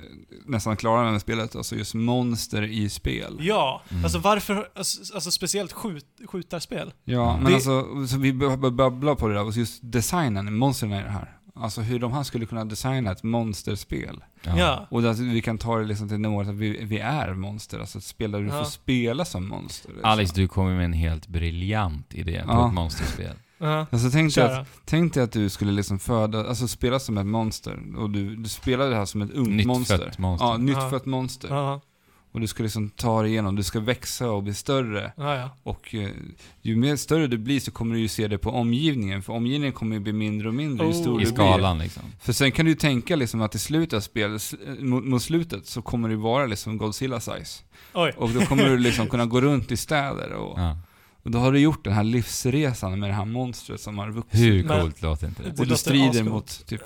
nästan 0.46 0.76
klara 0.76 1.10
med 1.12 1.20
spelet, 1.20 1.56
alltså 1.56 1.76
just 1.76 1.94
monster 1.94 2.62
i 2.62 2.88
spel. 2.88 3.36
Ja, 3.40 3.82
Mm. 3.90 4.04
alltså 4.04 4.18
varför, 4.18 4.68
alltså, 4.74 5.14
alltså 5.14 5.30
speciellt 5.30 5.72
skjut, 5.72 6.06
skjutarspel. 6.28 6.92
Ja, 7.04 7.36
men 7.36 7.44
Det- 7.44 7.54
alltså, 7.54 8.06
så 8.06 8.18
vi 8.18 8.32
bör 8.32 8.70
babbla 8.70 9.14
på 9.14 9.28
det 9.28 9.34
där, 9.34 9.44
och 9.44 9.52
just 9.56 9.80
designen, 9.82 10.56
monstren 10.56 10.92
i 10.92 11.02
det 11.02 11.10
här. 11.10 11.36
Alltså 11.54 11.80
hur 11.80 11.98
de 11.98 12.12
här 12.12 12.22
skulle 12.22 12.46
kunna 12.46 12.64
designa 12.64 13.12
ett 13.12 13.22
monsterspel. 13.22 14.24
Ja. 14.42 14.86
Och 14.90 15.04
att 15.10 15.18
vi 15.18 15.42
kan 15.42 15.58
ta 15.58 15.78
det 15.78 15.84
liksom 15.84 16.08
till 16.08 16.18
nivån 16.20 16.48
att 16.48 16.54
vi, 16.54 16.84
vi 16.84 16.98
är 16.98 17.34
monster, 17.34 17.78
alltså 17.80 17.98
ett 17.98 18.04
spel 18.04 18.30
där 18.32 18.40
du 18.40 18.46
Ja. 18.46 18.64
får 18.64 18.70
spela 18.70 19.24
som 19.24 19.48
monster. 19.48 19.88
liksom. 19.88 20.10
Alex, 20.10 20.32
du 20.32 20.48
kommer 20.48 20.76
med 20.76 20.84
en 20.84 20.92
helt 20.92 21.26
briljant 21.26 22.14
idé 22.14 22.42
på 22.46 22.52
Ja. 22.52 22.68
ett 22.68 22.74
monsterspel. 22.74 23.34
Ja. 23.62 23.86
Alltså 23.90 24.10
tänk 24.10 24.34
dig, 24.34 24.44
att, 24.44 24.66
tänk 24.84 25.14
dig 25.14 25.22
att 25.22 25.32
du 25.32 25.48
skulle 25.48 25.72
liksom 25.72 25.98
föda, 25.98 26.48
alltså 26.48 26.68
spela 26.68 26.98
som 26.98 27.18
ett 27.18 27.26
monster, 27.26 27.78
och 27.96 28.10
du, 28.10 28.36
du 28.36 28.48
spelar 28.48 28.90
det 28.90 28.96
här 28.96 29.04
som 29.04 29.22
ett 29.22 29.30
ungt 29.32 29.66
monster. 29.66 30.12
monster. 30.18 30.46
Ja, 30.46 30.56
nytt 30.56 30.90
fött 30.90 31.06
monster. 31.06 31.48
Ja, 31.48 31.80
Och 32.32 32.40
du 32.40 32.46
ska 32.46 32.62
liksom 32.62 32.90
ta 32.90 33.22
dig 33.22 33.30
igenom, 33.30 33.56
du 33.56 33.62
ska 33.62 33.80
växa 33.80 34.30
och 34.30 34.42
bli 34.42 34.54
större. 34.54 35.12
Och 35.62 35.94
eh, 35.94 36.08
ju 36.62 36.76
mer 36.76 36.96
större 36.96 37.26
du 37.26 37.38
blir 37.38 37.60
så 37.60 37.70
kommer 37.70 37.94
du 37.94 38.00
ju 38.00 38.08
se 38.08 38.28
det 38.28 38.38
på 38.38 38.50
omgivningen, 38.50 39.22
för 39.22 39.32
omgivningen 39.32 39.72
kommer 39.72 39.96
ju 39.96 40.00
bli 40.00 40.12
mindre 40.12 40.48
och 40.48 40.54
mindre 40.54 40.86
ju 40.86 40.92
Oh. 40.92 41.02
stor 41.02 41.20
I 41.22 41.24
du 41.24 41.30
blir. 41.32 41.34
skalan 41.44 41.78
liksom. 41.78 42.02
För 42.20 42.32
sen 42.32 42.52
kan 42.52 42.64
du 42.64 42.70
ju 42.70 42.76
tänka 42.76 43.16
liksom 43.16 43.40
att 43.42 43.54
i 43.54 43.58
slutet 43.58 43.96
av 43.96 44.00
spelet, 44.00 44.54
eh, 44.66 44.84
mot, 44.84 45.04
mot 45.04 45.22
slutet, 45.22 45.66
så 45.66 45.82
kommer 45.82 46.08
det 46.08 46.16
vara 46.16 46.46
liksom 46.46 46.78
Godzilla 46.78 47.20
size. 47.20 47.62
Oj. 47.94 48.12
Och 48.16 48.30
då 48.30 48.40
kommer 48.40 48.64
du 48.64 48.78
liksom 48.78 49.06
kunna 49.10 49.26
gå 49.26 49.40
runt 49.40 49.72
i 49.72 49.76
städer 49.76 50.32
och, 50.32 50.58
Ja. 50.60 50.76
Och 51.22 51.30
då 51.30 51.38
har 51.38 51.52
du 51.52 51.58
gjort 51.58 51.84
den 51.84 51.92
här 51.92 52.04
livsresan 52.04 53.00
med 53.00 53.10
det 53.10 53.14
här 53.14 53.24
monstret 53.24 53.80
som 53.80 53.98
har 53.98 54.10
vuxit. 54.10 54.40
Hur 54.40 54.64
Men- 54.64 54.80
coolt 54.80 55.02
låter 55.02 55.26
inte 55.26 55.42
det? 55.42 55.48
Det 55.48 55.52
och 55.52 55.64
du 55.64 55.70
låter 55.70 55.76
strider 55.76 56.08
ascoolt. 56.08 56.30
mot 56.30 56.66
typ 56.66 56.80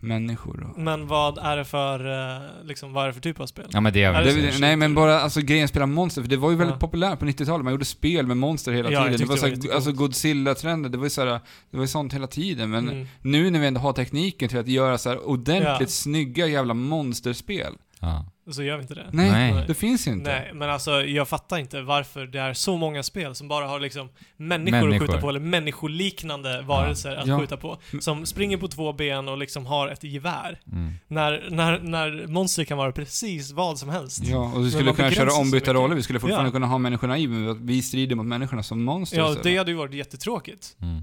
människor 0.00 0.62
och... 0.70 0.78
Men 0.78 1.06
vad 1.06 1.38
är 1.38 1.56
det 1.56 1.64
för, 1.64 2.00
eh, 2.36 2.42
liksom, 2.64 2.92
vad 2.92 3.02
är 3.04 3.06
det 3.08 3.14
för 3.14 3.20
typ 3.20 3.40
av 3.40 3.46
spel? 3.46 3.64
Ja 3.72 3.80
men 3.80 3.92
det 3.92 4.02
är 4.02 4.14
Är 4.14 4.24
väl 4.24 4.42
det 4.42 4.58
nej 4.60 4.76
men 4.76 4.94
bara 4.94 5.20
alltså 5.20 5.40
grejen 5.40 5.68
spela 5.68 5.86
monster, 5.86 6.22
för 6.22 6.28
det 6.28 6.36
var 6.36 6.50
ju 6.50 6.56
väldigt 6.56 6.74
Ja. 6.74 6.80
populärt 6.80 7.18
på 7.18 7.24
90-talet, 7.26 7.64
man 7.64 7.72
gjorde 7.72 7.84
spel 7.84 8.26
med 8.26 8.36
monster 8.36 8.72
hela 8.72 8.90
Ja, 8.90 8.92
jag 8.92 9.02
tiden. 9.02 9.12
Det 9.12 9.18
tyckte 9.18 9.28
var 9.28 9.36
det 9.36 9.40
var 9.42 9.48
här, 9.48 9.54
jättegott. 9.56 9.74
alltså 9.74 9.92
Godzilla-trender, 9.92 10.88
det 10.90 10.98
var 10.98 11.04
ju 11.06 11.10
så 11.10 11.20
här, 11.24 11.40
det 11.70 11.76
var 11.76 11.84
ju 11.84 11.88
sånt 11.88 12.14
hela 12.14 12.26
tiden. 12.26 12.70
Men 12.70 12.88
Mm. 12.88 13.06
nu 13.22 13.50
när 13.50 13.60
vi 13.60 13.66
ändå 13.66 13.80
har 13.80 13.92
tekniken 13.92 14.48
till 14.48 14.58
att 14.58 14.68
göra 14.68 14.98
så 14.98 15.08
här 15.08 15.28
ordentligt 15.28 15.80
Ja. 15.80 15.86
snygga 15.86 16.46
jävla 16.46 16.74
monsterspel. 16.74 17.72
Ja. 18.00 18.26
Så 18.50 18.62
gör 18.62 18.76
vi 18.76 18.82
inte 18.82 18.94
det. 18.94 19.06
Nej, 19.12 19.30
Nej. 19.30 19.64
det 19.66 19.74
finns 19.74 20.06
ju 20.06 20.12
inte. 20.12 20.30
Nej, 20.30 20.50
men 20.54 20.70
alltså 20.70 21.02
jag 21.04 21.28
fattar 21.28 21.58
inte 21.58 21.80
varför 21.82 22.26
det 22.26 22.38
är 22.40 22.52
så 22.54 22.76
många 22.76 23.02
spel 23.02 23.34
som 23.34 23.48
bara 23.48 23.66
har 23.66 23.80
liksom 23.80 24.08
människor, 24.36 24.70
Människor. 24.80 24.94
att 25.04 25.10
skjuta 25.10 25.20
på, 25.20 25.28
eller 25.28 25.40
människoliknande 25.40 26.62
varelser 26.62 27.16
att 27.16 27.26
Ja. 27.26 27.38
skjuta 27.38 27.56
på. 27.56 27.78
Som 28.00 28.26
springer 28.26 28.56
på 28.56 28.68
två 28.68 28.92
ben 28.92 29.28
och 29.28 29.38
liksom 29.38 29.66
har 29.66 29.88
ett 29.88 30.04
gevär. 30.04 30.60
Mm. 30.72 30.92
När, 31.08 31.46
när, 31.50 31.78
när 31.78 32.26
monster 32.26 32.64
kan 32.64 32.78
vara 32.78 32.92
precis 32.92 33.52
vad 33.52 33.78
som 33.78 33.88
helst. 33.88 34.24
Ja, 34.24 34.52
och 34.54 34.64
vi 34.66 34.70
skulle 34.70 34.92
kunna 34.92 35.10
köra 35.10 35.32
ombytta 35.32 35.74
roller, 35.74 35.94
vi 35.94 36.02
skulle 36.02 36.20
fortfarande 36.20 36.48
Ja. 36.48 36.52
kunna 36.52 36.66
ha 36.66 36.78
människorna 36.78 37.18
i, 37.18 37.26
men 37.28 37.48
att 37.48 37.60
vi 37.60 37.82
strider 37.82 38.16
mot 38.16 38.26
människorna 38.26 38.62
som 38.62 38.84
monster. 38.84 39.18
Ja, 39.18 39.36
det 39.42 39.56
hade 39.56 39.70
ju 39.70 39.76
varit 39.76 39.94
jättetråkigt. 39.94 40.76
Mm. 40.82 41.02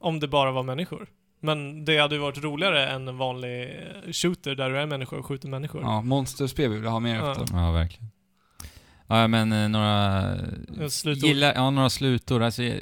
Om 0.00 0.20
det 0.20 0.28
bara 0.28 0.52
var 0.52 0.62
människor. 0.62 1.08
Men 1.40 1.84
det 1.84 1.98
hade 1.98 2.14
ju 2.14 2.20
varit 2.20 2.42
roligare 2.42 2.86
än 2.90 3.08
en 3.08 3.16
vanlig 3.18 3.62
eh, 3.62 4.12
shooter 4.12 4.54
där 4.54 4.70
du 4.70 4.78
är 4.78 4.86
människa 4.86 5.16
och 5.16 5.26
skjuter 5.26 5.48
människor. 5.48 5.82
Ja, 5.82 6.02
monsterspel 6.02 6.70
vill 6.70 6.80
vi 6.80 6.88
ha 6.88 7.00
mer 7.00 7.14
Ja. 7.16 7.30
efter. 7.32 7.56
Ja, 7.56 7.72
verkligen. 7.72 8.10
Ja, 9.06 9.28
men 9.28 9.52
eh, 9.52 9.68
några... 9.68 10.36
Slutord. 10.90 11.28
Gillar, 11.28 11.52
ja, 11.54 11.70
några 11.70 11.90
slutord. 11.90 12.42
Alltså, 12.42 12.62
jag 12.62 12.80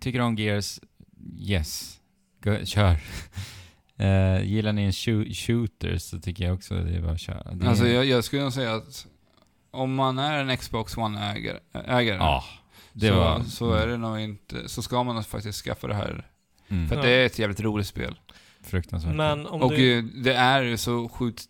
tycker 0.00 0.20
om 0.20 0.36
Gears? 0.36 0.80
Yes. 1.40 2.00
Gå, 2.42 2.64
kör. 2.64 2.96
Eh, 3.96 4.42
gillar 4.44 4.72
ni 4.72 4.82
en 4.84 4.90
shoo- 4.90 5.34
shooter 5.34 5.98
så 5.98 6.20
tycker 6.20 6.44
jag 6.44 6.54
också 6.54 6.74
det 6.74 6.96
är 6.96 7.00
bara 7.00 7.12
att 7.12 7.20
köra. 7.20 7.52
Det 7.54 7.64
är- 7.64 7.68
Alltså 7.68 7.86
jag, 7.88 8.04
jag 8.04 8.24
skulle 8.24 8.42
nog 8.42 8.52
säga 8.52 8.74
att 8.74 9.06
om 9.70 9.94
man 9.94 10.18
är 10.18 10.38
en 10.44 10.56
Xbox 10.56 10.96
One-ägare, 10.96 11.58
ägare, 11.72 12.16
Ja. 12.16 12.44
Det 12.92 13.08
så, 13.08 13.14
var... 13.14 13.40
så 13.42 13.72
är 13.72 13.86
det 13.86 13.96
nog 13.96 14.20
inte, 14.20 14.68
så 14.68 14.82
ska 14.82 15.02
man 15.02 15.14
nog 15.14 15.26
faktiskt 15.26 15.64
skaffa 15.64 15.86
det 15.86 15.94
här. 15.94 16.26
Mm. 16.68 16.88
För 16.88 16.96
att 16.96 17.04
Ja. 17.04 17.10
det 17.10 17.16
är 17.16 17.26
ett 17.26 17.38
jävligt 17.38 17.60
roligt 17.60 17.86
spel. 17.86 18.14
Fruktansvärt. 18.60 19.14
Men 19.14 19.46
om 19.46 19.62
och 19.62 19.70
du... 19.70 20.02
det 20.02 20.34
är 20.34 20.76
så 20.76 21.08
sjukt 21.08 21.44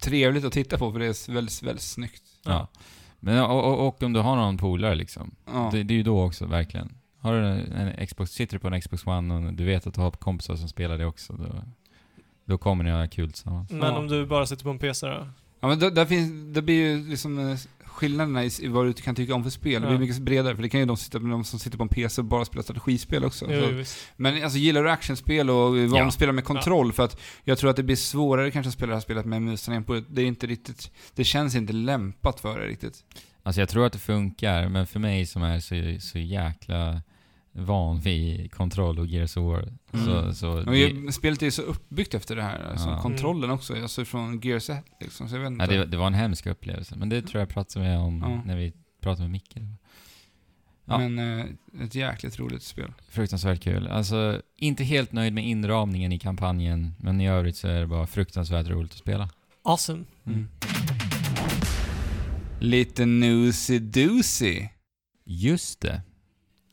trevligt 0.00 0.44
att 0.44 0.52
titta 0.52 0.78
på 0.78 0.92
för 0.92 0.98
det 0.98 1.06
är 1.06 1.32
väldigt, 1.32 1.62
väldigt 1.62 1.82
snyggt. 1.82 2.22
Ja. 2.44 2.68
Men, 3.20 3.42
och, 3.42 3.64
och, 3.64 3.86
och 3.86 4.02
om 4.02 4.12
du 4.12 4.20
har 4.20 4.36
någon 4.36 4.58
polare 4.58 4.94
liksom. 4.94 5.34
Ja. 5.46 5.68
Det, 5.72 5.82
det 5.82 5.94
är 5.94 5.96
ju 5.96 6.02
då 6.02 6.22
också, 6.22 6.46
verkligen. 6.46 6.94
Har 7.18 7.32
du 7.32 7.38
en, 7.46 7.72
en 7.72 8.06
Xbox, 8.06 8.30
sitter 8.32 8.56
du 8.56 8.60
på 8.60 8.68
en 8.68 8.80
Xbox 8.80 9.06
One 9.06 9.34
och 9.34 9.54
du 9.54 9.64
vet 9.64 9.86
att 9.86 9.94
du 9.94 10.00
har 10.00 10.10
kompisar 10.10 10.56
som 10.56 10.68
spelar 10.68 10.98
det 10.98 11.06
också, 11.06 11.32
då, 11.32 11.62
då 12.44 12.58
kommer 12.58 12.84
ni 12.84 12.90
ha 12.90 13.08
kul 13.08 13.32
tillsammans. 13.32 13.70
Men 13.70 13.80
Ja. 13.80 13.98
om 13.98 14.08
du 14.08 14.26
bara 14.26 14.46
sitter 14.46 14.64
på 14.64 14.70
en 14.70 14.78
PC 14.78 15.06
då? 15.06 15.26
Ja, 15.60 15.68
men 15.68 15.78
där, 15.78 15.90
där 15.90 16.06
finns, 16.06 16.54
det 16.54 16.62
blir 16.62 16.74
ju 16.74 17.08
liksom 17.08 17.38
eh, 17.50 17.56
skillnaderna 17.84 18.44
i, 18.44 18.50
i 18.60 18.68
vad 18.68 18.86
du 18.86 18.92
kan 18.92 19.14
tycka 19.14 19.34
om 19.34 19.42
för 19.42 19.50
spel. 19.50 19.82
Det 19.82 19.88
Ja. 19.88 19.96
blir 19.96 20.06
mycket 20.08 20.22
bredare, 20.22 20.54
för 20.56 20.62
det 20.62 20.68
kan 20.68 20.80
ju 20.80 20.86
de, 20.86 20.96
sitta, 20.96 21.18
de 21.18 21.44
som 21.44 21.58
sitter 21.58 21.76
på 21.76 21.82
en 21.82 21.88
PC 21.88 22.20
och 22.20 22.24
bara 22.24 22.44
spelar 22.44 22.62
strategispel 22.62 23.24
också. 23.24 23.46
Jo, 23.50 23.84
Så-. 23.84 23.96
Men 24.16 24.42
alltså 24.44 24.58
gillar 24.58 24.82
du 24.84 24.90
actionspel 24.90 25.50
och 25.50 25.76
van 25.76 25.94
Ja. 25.94 26.10
spela 26.10 26.32
med 26.32 26.44
kontroll? 26.44 26.92
För 26.92 27.02
att 27.04 27.20
jag 27.44 27.58
tror 27.58 27.70
att 27.70 27.76
det 27.76 27.82
blir 27.82 27.96
svårare 27.96 28.50
kanske 28.50 28.68
att 28.68 28.74
spela 28.74 28.88
det 28.90 28.96
här 28.96 29.00
spelet 29.00 29.24
med 29.26 29.42
mus 29.42 29.60
och 29.62 29.66
tangentbord. 29.66 30.04
Det 30.10 30.22
är 30.22 30.26
inte 30.26 30.46
riktigt, 30.46 30.90
det 31.14 31.24
känns 31.24 31.54
inte 31.54 31.72
lämpat 31.72 32.40
för 32.40 32.60
det 32.60 32.66
riktigt. 32.66 33.04
Alltså 33.42 33.60
jag 33.60 33.68
tror 33.68 33.86
att 33.86 33.92
det 33.92 33.98
funkar, 33.98 34.68
men 34.68 34.86
för 34.86 35.00
mig 35.00 35.26
som 35.26 35.42
är 35.42 35.60
så, 35.60 36.06
så 36.08 36.18
jäkla 36.18 37.02
van 37.52 38.00
vid 38.00 38.52
kontroll 38.52 38.98
och 38.98 39.06
Gears 39.06 39.36
of 39.36 39.42
War, 39.44 39.68
Mm. 39.92 40.06
så... 40.06 40.34
så 40.34 40.50
Och 40.50 40.72
det, 40.72 41.12
spelet 41.12 41.42
är 41.42 41.50
så 41.50 41.62
uppbyggt 41.62 42.14
efter 42.14 42.36
det 42.36 42.42
här, 42.42 42.70
alltså 42.70 42.88
Ja. 42.88 43.02
kontrollen 43.02 43.50
också, 43.50 43.82
alltså 43.82 44.04
från 44.04 44.40
Gears 44.40 44.70
1 44.70 44.84
liksom, 45.00 45.28
så 45.28 45.34
jag 45.34 45.40
vet 45.42 45.50
inte. 45.50 45.64
ja, 45.64 45.70
det, 45.70 45.86
det 45.86 45.96
var 45.96 46.06
en 46.06 46.14
hemsk 46.14 46.46
upplevelse, 46.46 46.96
men 46.96 47.08
det 47.08 47.22
tror 47.22 47.40
jag 47.40 47.48
pratade 47.48 47.84
med 47.84 47.98
om 47.98 48.20
Ja. 48.22 48.42
när 48.46 48.56
vi 48.56 48.72
pratade 49.00 49.22
med 49.22 49.30
Micke. 49.30 49.56
Ja. 50.84 50.98
Men 50.98 51.18
eh, 51.40 51.46
ett 51.84 51.94
jäkligt 51.94 52.38
roligt 52.38 52.62
spel. 52.62 52.92
Fruktansvärt 53.08 53.60
kul. 53.62 53.86
Alltså, 53.88 54.42
inte 54.56 54.84
helt 54.84 55.12
nöjd 55.12 55.32
med 55.32 55.46
inramningen 55.48 56.12
i 56.12 56.18
kampanjen, 56.18 56.94
men 56.98 57.20
i 57.20 57.28
övrigt 57.28 57.56
så 57.56 57.68
är 57.68 57.80
det 57.80 57.86
bara 57.86 58.06
fruktansvärt 58.06 58.66
roligt 58.68 58.92
att 58.92 58.98
spela. 58.98 59.28
Awesome. 59.62 60.04
Mm. 60.26 60.48
Lite 62.60 63.06
Noosey 63.06 63.78
Doozy. 63.78 64.68
Just 65.24 65.80
det. 65.80 66.02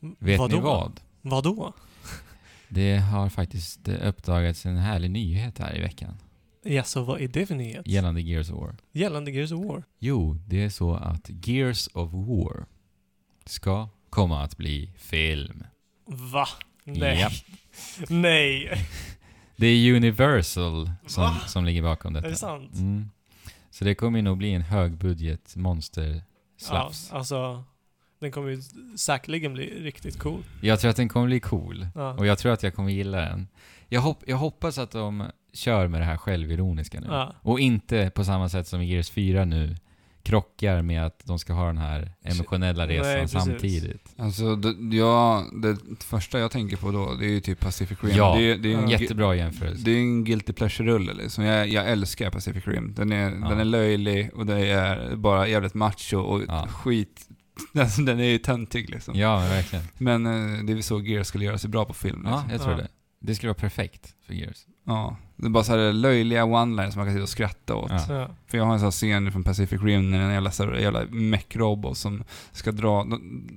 Vet 0.00 0.38
Vadå? 0.38 0.56
ni 0.56 0.62
vad? 0.62 1.00
Vadå? 1.22 1.72
Det 2.68 2.96
har 2.96 3.28
faktiskt 3.28 3.88
eh, 3.88 4.08
uppdagats 4.08 4.66
en 4.66 4.76
härlig 4.76 5.10
nyhet 5.10 5.58
här 5.58 5.76
i 5.76 5.80
veckan 5.80 6.14
Ja, 6.62 6.84
så 6.84 7.02
vad 7.02 7.20
är 7.20 7.28
det 7.28 7.46
för 7.46 7.54
nyhet? 7.54 7.86
gällande 7.86 8.20
Gears 8.20 8.50
of 8.50 8.60
War. 8.60 8.76
Gällande 8.92 9.30
Gears 9.30 9.52
of 9.52 9.64
War? 9.64 9.84
Jo, 9.98 10.34
det 10.46 10.64
är 10.64 10.68
så 10.70 10.94
att 10.94 11.30
Gears 11.46 11.88
of 11.92 12.10
War 12.12 12.66
ska 13.44 13.88
komma 14.10 14.42
att 14.42 14.56
bli 14.56 14.92
film. 14.96 15.64
Va? 16.06 16.46
Nej. 16.84 17.18
Japp. 17.20 17.32
Nej. 18.08 18.70
Det 19.56 19.66
är 19.66 19.94
Universal 19.96 20.90
som, 21.06 21.22
Va? 21.22 21.36
som 21.46 21.64
ligger 21.64 21.82
bakom 21.82 22.12
detta. 22.12 22.26
Är 22.26 22.30
det 22.30 22.36
sant? 22.36 22.74
Mm. 22.74 23.10
Så 23.70 23.84
det 23.84 23.94
kommer 23.94 24.22
nog 24.22 24.38
bli 24.38 24.52
en 24.52 24.62
högbudget 24.62 25.56
monster 25.56 26.22
Ja, 26.70 26.92
alltså. 27.12 27.64
Den 28.20 28.30
kommer 28.32 28.50
ju 28.50 28.60
säkerligen 28.96 29.52
bli 29.54 29.82
riktigt 29.84 30.18
cool. 30.18 30.42
Jag 30.60 30.80
tror 30.80 30.90
att 30.90 30.96
den 30.96 31.08
kommer 31.08 31.26
bli 31.26 31.40
cool. 31.40 31.86
Ja. 31.94 32.12
Och 32.12 32.26
jag 32.26 32.38
tror 32.38 32.52
att 32.52 32.62
jag 32.62 32.74
kommer 32.74 32.90
gilla 32.90 33.18
den. 33.20 33.48
Jag, 33.88 34.00
hopp, 34.00 34.22
jag 34.26 34.36
hoppas 34.36 34.78
att 34.78 34.90
de 34.90 35.24
kör 35.52 35.88
med 35.88 36.00
det 36.00 36.04
här 36.04 36.16
självironiska 36.16 37.00
nu. 37.00 37.06
Ja. 37.10 37.34
Och 37.42 37.60
inte 37.60 38.10
på 38.14 38.24
samma 38.24 38.48
sätt 38.48 38.66
som 38.66 38.80
i 38.80 38.86
Gears 38.92 39.10
4 39.10 39.44
nu 39.44 39.76
krockar 40.22 40.82
med 40.82 41.06
att 41.06 41.22
de 41.24 41.38
ska 41.38 41.52
ha 41.52 41.66
den 41.66 41.78
här 41.78 42.12
emotionella 42.22 42.86
Nej, 42.86 42.96
resan 42.98 43.20
precis. 43.20 43.32
samtidigt. 43.44 44.14
Alltså, 44.16 44.56
det, 44.56 44.96
ja, 44.96 45.44
det 45.62 45.76
första 46.04 46.38
jag 46.38 46.50
tänker 46.50 46.76
på 46.76 46.90
då, 46.90 47.14
det 47.14 47.26
är 47.26 47.30
ju 47.30 47.40
typ 47.40 47.60
Pacific 47.60 47.98
Rim. 48.02 48.16
Ja, 48.16 48.34
det, 48.38 48.50
är- 48.52 48.56
det 48.58 48.72
är 48.72 48.78
en, 48.78 48.88
Jättebra 48.90 49.34
jämförelse. 49.34 49.82
det 49.84 49.90
är 49.90 49.96
en 49.98 50.24
guilty 50.24 50.52
pleasure-rulle 50.52 51.14
liksom. 51.14 51.44
Jag, 51.44 51.68
jag 51.68 51.88
älskar 51.90 52.30
Pacific 52.30 52.66
Rim. 52.66 52.94
Den 52.96 53.12
är, 53.12 53.30
Ja. 53.30 53.48
den 53.48 53.60
är 53.60 53.64
löjlig 53.64 54.30
och 54.34 54.46
det 54.46 54.66
är 54.66 55.16
bara 55.16 55.48
jävligt 55.48 55.74
macho 55.74 56.16
och 56.18 56.42
Ja. 56.48 56.66
skit. 56.66 57.28
Alltså, 57.80 58.02
den 58.02 58.20
är 58.20 58.24
ju 58.24 58.38
töntig 58.38 58.90
liksom. 58.90 59.14
Ja, 59.14 59.40
men 59.40 59.48
verkligen. 59.48 59.84
Men 59.98 60.26
eh, 60.26 60.64
det 60.64 60.72
är 60.72 60.74
väl 60.74 60.82
så 60.82 61.00
Gears 61.00 61.26
skulle 61.26 61.44
göra 61.44 61.58
sig 61.58 61.70
bra 61.70 61.84
på 61.84 61.92
film. 61.94 62.22
Ja, 62.24 62.30
Liksom. 62.36 62.50
jag 62.52 62.60
tror 62.60 62.72
Ja. 62.72 62.78
det. 62.78 62.88
Det 63.20 63.34
skulle 63.34 63.48
vara 63.48 63.58
perfekt 63.60 64.14
för 64.26 64.34
Gears. 64.34 64.56
Ja. 64.86 65.16
Det 65.36 65.46
är 65.46 65.50
bara 65.50 65.64
så 65.64 65.76
här 65.76 65.92
löjliga 65.92 66.44
one-liners 66.44 66.90
som 66.90 66.98
man 66.98 67.06
kan 67.06 67.14
sitta 67.14 67.22
och 67.22 67.28
skratta 67.28 67.74
åt. 67.74 67.90
Ja. 67.90 68.04
Ja. 68.14 68.28
För 68.46 68.58
jag 68.58 68.64
har 68.64 68.72
en 68.72 68.78
sån 68.78 68.86
här 68.86 68.90
scen 68.90 69.32
från 69.32 69.44
Pacific 69.44 69.82
Rim 69.82 70.10
när 70.10 70.20
en 70.20 70.32
jävla, 70.32 70.50
så 70.50 70.64
här, 70.64 70.72
jävla 70.74 71.04
mech-robot 71.04 71.94
som 71.96 72.24
ska 72.52 72.72
dra... 72.72 73.06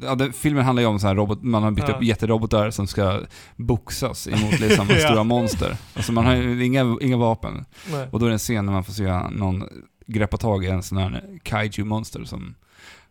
Ja, 0.01 0.15
den, 0.15 0.33
filmen 0.33 0.65
handlar 0.65 0.81
ju 0.83 0.87
om 0.87 0.99
så 0.99 1.07
här 1.07 1.15
robot, 1.15 1.43
man 1.43 1.63
har 1.63 1.71
byggt 1.71 1.89
Ja. 1.89 1.95
upp 1.95 2.03
jätterobotar 2.03 2.71
som 2.71 2.87
ska 2.87 3.19
boxas 3.55 4.27
emot 4.27 4.59
liksom 4.59 4.87
Ja. 4.89 4.95
stora 5.07 5.23
monster. 5.23 5.77
Alltså 5.93 6.11
man 6.11 6.25
har 6.25 6.35
ju 6.35 6.65
inga, 6.65 6.97
inga 7.01 7.17
vapen. 7.17 7.65
Nej. 7.91 8.07
Och 8.11 8.19
då 8.19 8.25
är 8.25 8.29
det 8.29 8.35
en 8.35 8.39
scen 8.39 8.65
när 8.65 8.73
man 8.73 8.83
får 8.83 8.93
se 8.93 9.19
någon 9.31 9.63
greppa 10.07 10.37
tag 10.37 10.65
i 10.65 10.67
en 10.67 10.83
sån 10.83 10.97
här 10.97 11.39
kaiju-monster 11.43 12.23
som 12.23 12.55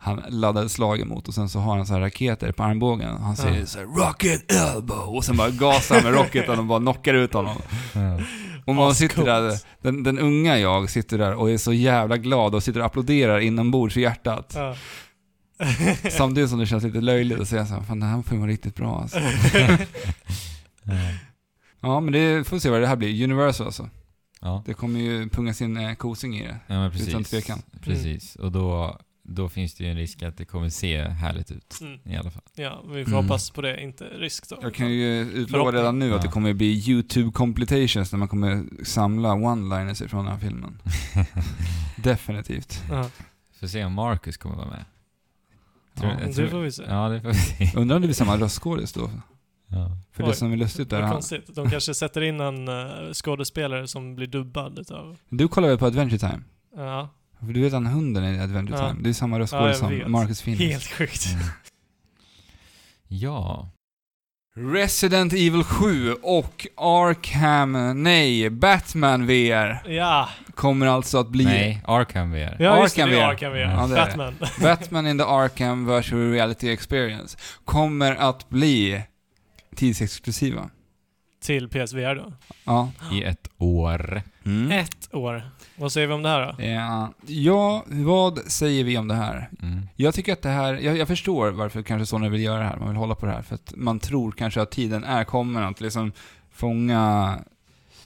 han 0.02 0.22
laddade 0.28 0.68
slag 0.68 1.00
emot 1.00 1.28
och 1.28 1.34
sen 1.34 1.48
så 1.48 1.58
har 1.58 1.76
han 1.76 1.86
så 1.86 1.92
här 1.92 2.00
raketer 2.00 2.52
på 2.52 2.62
armbågen. 2.62 3.16
Han 3.16 3.36
säger 3.36 3.60
Ja. 3.60 3.66
så 3.66 3.78
här, 3.78 3.86
'Rocket 3.86 4.52
elbow' 4.52 5.16
och 5.16 5.24
sen 5.24 5.36
bara 5.36 5.50
gasar 5.50 5.94
han 5.94 6.04
med 6.04 6.14
rocketen 6.14 6.58
och 6.58 6.64
bara 6.64 6.78
knockar 6.80 7.14
ut 7.14 7.32
honom. 7.34 7.56
Ja. 7.94 8.20
Och 8.66 8.74
man 8.74 8.94
sitter 8.94 9.24
där, 9.24 9.58
den, 9.82 10.02
den 10.02 10.18
unga 10.18 10.58
jag 10.58 10.90
sitter 10.90 11.18
där 11.18 11.34
och 11.34 11.50
är 11.50 11.58
så 11.58 11.72
jävla 11.72 12.16
glad 12.16 12.54
och 12.54 12.62
sitter 12.62 12.80
och 12.80 12.86
applåderar 12.86 13.40
inombords 13.40 13.96
i 13.96 14.00
hjärtat. 14.00 14.52
Ja. 14.56 14.74
Samtidigt 16.10 16.50
som 16.50 16.58
det 16.58 16.66
känns 16.66 16.84
lite 16.84 17.00
löjligt 17.00 17.40
att 17.40 17.48
säga 17.48 17.66
så 17.66 17.74
här, 17.74 17.80
fan 17.82 18.00
den 18.00 18.08
här 18.08 18.22
filmen 18.22 18.40
var 18.40 18.48
riktigt 18.48 18.76
bra 18.76 19.00
alltså. 19.00 19.18
Ja. 21.80 22.00
Men 22.00 22.12
det 22.12 22.46
får 22.48 22.58
se 22.58 22.70
vad 22.70 22.80
det 22.80 22.86
här 22.86 22.96
blir. 22.96 23.24
Universal 23.24 23.66
alltså. 23.66 23.88
Ja. 24.40 24.62
Det 24.66 24.74
kommer 24.74 25.00
ju 25.00 25.28
pungas 25.28 25.60
in 25.62 25.76
eh, 25.76 25.94
kosing 25.94 26.36
i 26.38 26.42
det. 26.46 26.56
ja, 26.66 26.74
men 26.74 26.90
precis. 26.90 27.08
Utan 27.08 27.24
tvekan. 27.24 27.62
Precis. 27.82 28.36
Och 28.36 28.52
då, 28.52 28.98
då 29.32 29.48
finns 29.48 29.74
det 29.74 29.84
ju 29.84 29.90
en 29.90 29.96
risk 29.96 30.22
att 30.22 30.36
det 30.36 30.44
kommer 30.44 30.68
se 30.68 31.02
härligt 31.02 31.50
ut. 31.50 31.78
Mm. 31.80 31.98
I 32.04 32.16
alla 32.16 32.30
fall. 32.30 32.42
Ja, 32.54 32.82
vi 32.86 33.04
får 33.04 33.12
Mm. 33.12 33.24
hoppas 33.24 33.50
på 33.50 33.60
det, 33.62 33.82
inte 33.82 34.04
risk 34.04 34.48
då. 34.48 34.58
Jag 34.62 34.74
kan 34.74 34.90
ju 34.92 35.20
utlova 35.20 35.72
redan 35.72 35.98
nu 35.98 36.14
att 36.14 36.22
det 36.22 36.26
Ja. 36.28 36.32
kommer 36.32 36.52
bli 36.54 36.88
YouTube 36.90 37.32
completions 37.32 38.12
när 38.12 38.18
man 38.18 38.28
kommer 38.28 38.64
samla 38.84 39.28
one-liners 39.34 40.04
ifrån 40.04 40.24
den 40.24 40.32
här 40.34 40.40
filmen. 40.40 40.82
Definitivt. 41.96 42.82
Ja, 42.90 43.10
Får 43.60 43.66
se 43.66 43.84
om 43.84 43.92
Marcus 43.92 44.36
kommer 44.36 44.56
vara 44.56 44.68
med. 44.68 44.84
Tror- 45.98 46.10
Ja, 46.12 46.18
jag 46.20 46.28
det 46.28 46.34
tror- 46.34 46.46
får 46.48 46.60
vi 46.60 46.72
se. 46.72 46.82
Ja, 46.88 47.08
det 47.08 47.20
får 47.20 47.28
vi 47.28 47.34
se. 47.34 47.72
Undrar 47.78 47.96
om 47.96 48.02
det 48.02 48.08
blir 48.08 48.14
samma 48.14 48.36
röstskådis 48.36 48.92
då? 48.92 49.10
Ja. 49.66 49.96
För 50.12 50.22
Oj. 50.24 50.28
det 50.30 50.34
som 50.36 50.52
är 50.52 50.56
lustigt 50.56 50.92
han, 50.92 51.10
konstigt. 51.12 51.54
De 51.54 51.70
kanske 51.70 51.94
sätter 51.94 52.20
in 52.20 52.40
en 52.40 52.68
uh, 52.68 53.12
skådespelare 53.12 53.88
som 53.88 54.14
blir 54.16 54.26
dubbad 54.26 54.78
utav... 54.78 55.16
du 55.28 55.48
kollar 55.48 55.68
väl 55.68 55.78
på 55.78 55.86
Adventure 55.86 56.18
Time? 56.18 56.40
Ja, 56.76 57.08
För 57.46 57.52
du 57.52 57.60
vet 57.60 57.72
han 57.72 57.86
hunden 57.86 58.24
i 58.24 58.40
Adventure 58.40 58.78
Ja. 58.78 58.88
Time? 58.90 59.02
Det 59.02 59.08
är 59.08 59.12
samma 59.14 59.36
Ja, 59.36 59.42
röstskådis 59.42 59.80
jag 59.82 60.02
som. 60.02 60.12
Marcus 60.12 60.42
Phoenix. 60.42 60.62
helt 60.72 60.86
sjukt. 60.86 61.26
Mm. 61.32 61.44
Ja. 63.08 63.70
Resident 64.56 65.32
Evil 65.32 65.64
7 65.64 66.12
och 66.12 66.66
Arkham, 66.76 68.02
nej, 68.02 68.50
Batman 68.50 69.26
VR 69.26 69.88
Ja, 69.92 70.28
kommer 70.54 70.86
alltså 70.86 71.18
att 71.18 71.28
bli 71.28 71.44
Nej, 71.44 71.82
Arkham 71.86 72.30
VR. 72.32 72.56
ja 72.60 72.82
just 72.82 72.96
det, 72.96 73.02
Arkham 73.02 73.10
det. 73.18 73.26
Arkham 73.26 73.52
VR. 73.52 73.58
Ja, 73.58 73.86
det. 73.86 73.94
Batman. 73.94 74.34
Batman 74.60 75.06
in 75.06 75.18
the 75.18 75.24
Arkham 75.24 75.86
virtual 75.86 76.30
reality 76.32 76.68
experience 76.70 77.38
kommer 77.64 78.14
att 78.16 78.48
bli 78.48 79.02
tidsexklusiva. 79.76 80.70
Till 81.42 81.68
PSVR 81.68 82.14
då. 82.14 82.32
Ja. 82.64 82.90
I 83.12 83.22
ett 83.22 83.48
år. 83.58 84.22
Mm. 84.44 84.70
Ett 84.72 85.14
år. 85.14 85.50
Vad 85.80 85.92
säger 85.92 86.06
vi 86.06 86.14
om 86.14 86.22
det 86.22 86.28
här 86.28 86.46
då? 86.58 86.64
Ja, 86.64 87.08
ja, 87.26 87.84
vad 87.86 88.38
säger 88.38 88.84
vi 88.84 88.98
om 88.98 89.08
det 89.08 89.14
här? 89.14 89.48
Mm. 89.62 89.88
Jag 89.96 90.14
tycker 90.14 90.32
att 90.32 90.42
det 90.42 90.48
här, 90.48 90.74
jag, 90.74 90.96
jag 90.96 91.08
förstår 91.08 91.50
varför 91.50 91.82
kanske 91.82 92.06
Sony 92.06 92.28
vill 92.28 92.40
göra 92.42 92.58
det 92.58 92.64
här, 92.64 92.76
man 92.76 92.88
vill 92.88 92.96
hålla 92.96 93.14
på 93.14 93.26
det 93.26 93.32
här, 93.32 93.42
för 93.42 93.54
att 93.54 93.72
man 93.76 93.98
tror 93.98 94.32
kanske 94.32 94.62
att 94.62 94.70
tiden 94.70 95.04
är 95.04 95.24
kommen 95.24 95.64
att 95.64 95.80
liksom 95.80 96.12
fånga 96.52 97.34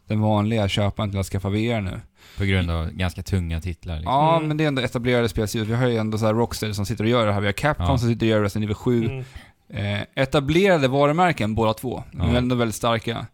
den 0.07 0.21
vanliga 0.21 0.69
köparen 0.69 1.11
till 1.11 1.21
att 1.21 1.27
skaffa 1.27 1.49
VR 1.49 1.81
nu. 1.81 2.01
På 2.39 2.45
grund 2.45 2.71
av 2.71 2.91
ganska 2.91 3.23
tunga 3.23 3.61
titlar. 3.61 3.95
Liksom. 3.97 4.13
Ja, 4.13 4.37
Mm. 4.37 4.49
men 4.49 4.57
det 4.57 4.65
är 4.65 4.69
ändå 4.69 4.83
etablerade 4.83 5.29
spelstudios. 5.29 5.69
Vi 5.69 5.75
har 5.75 5.87
ju 5.89 5.97
ändå 5.97 6.19
så 6.19 6.27
här 6.27 6.35
Rocksteady 6.35 6.75
som 6.75 6.87
sitter 6.87 7.05
och 7.05 7.11
gör 7.11 7.27
det 7.27 7.33
här. 7.33 7.41
Vi 7.41 7.47
har 7.47 7.53
Capcom 7.53 7.87
Ja. 7.89 7.99
som 7.99 8.09
sitter 8.09 8.27
och 8.27 8.31
gör 8.31 8.43
Resident 8.43 8.65
Evil 8.65 8.75
7. 8.77 9.05
Mm. 9.05 9.25
Eh, 9.69 10.01
etablerade 10.15 10.89
varumärken 10.89 11.55
båda 11.55 11.75
två. 11.75 12.03
De 12.13 12.21
är 12.21 12.33
Ja. 12.33 12.39
ändå 12.39 12.57
väldigt 12.57 12.75
starka. 12.75 13.27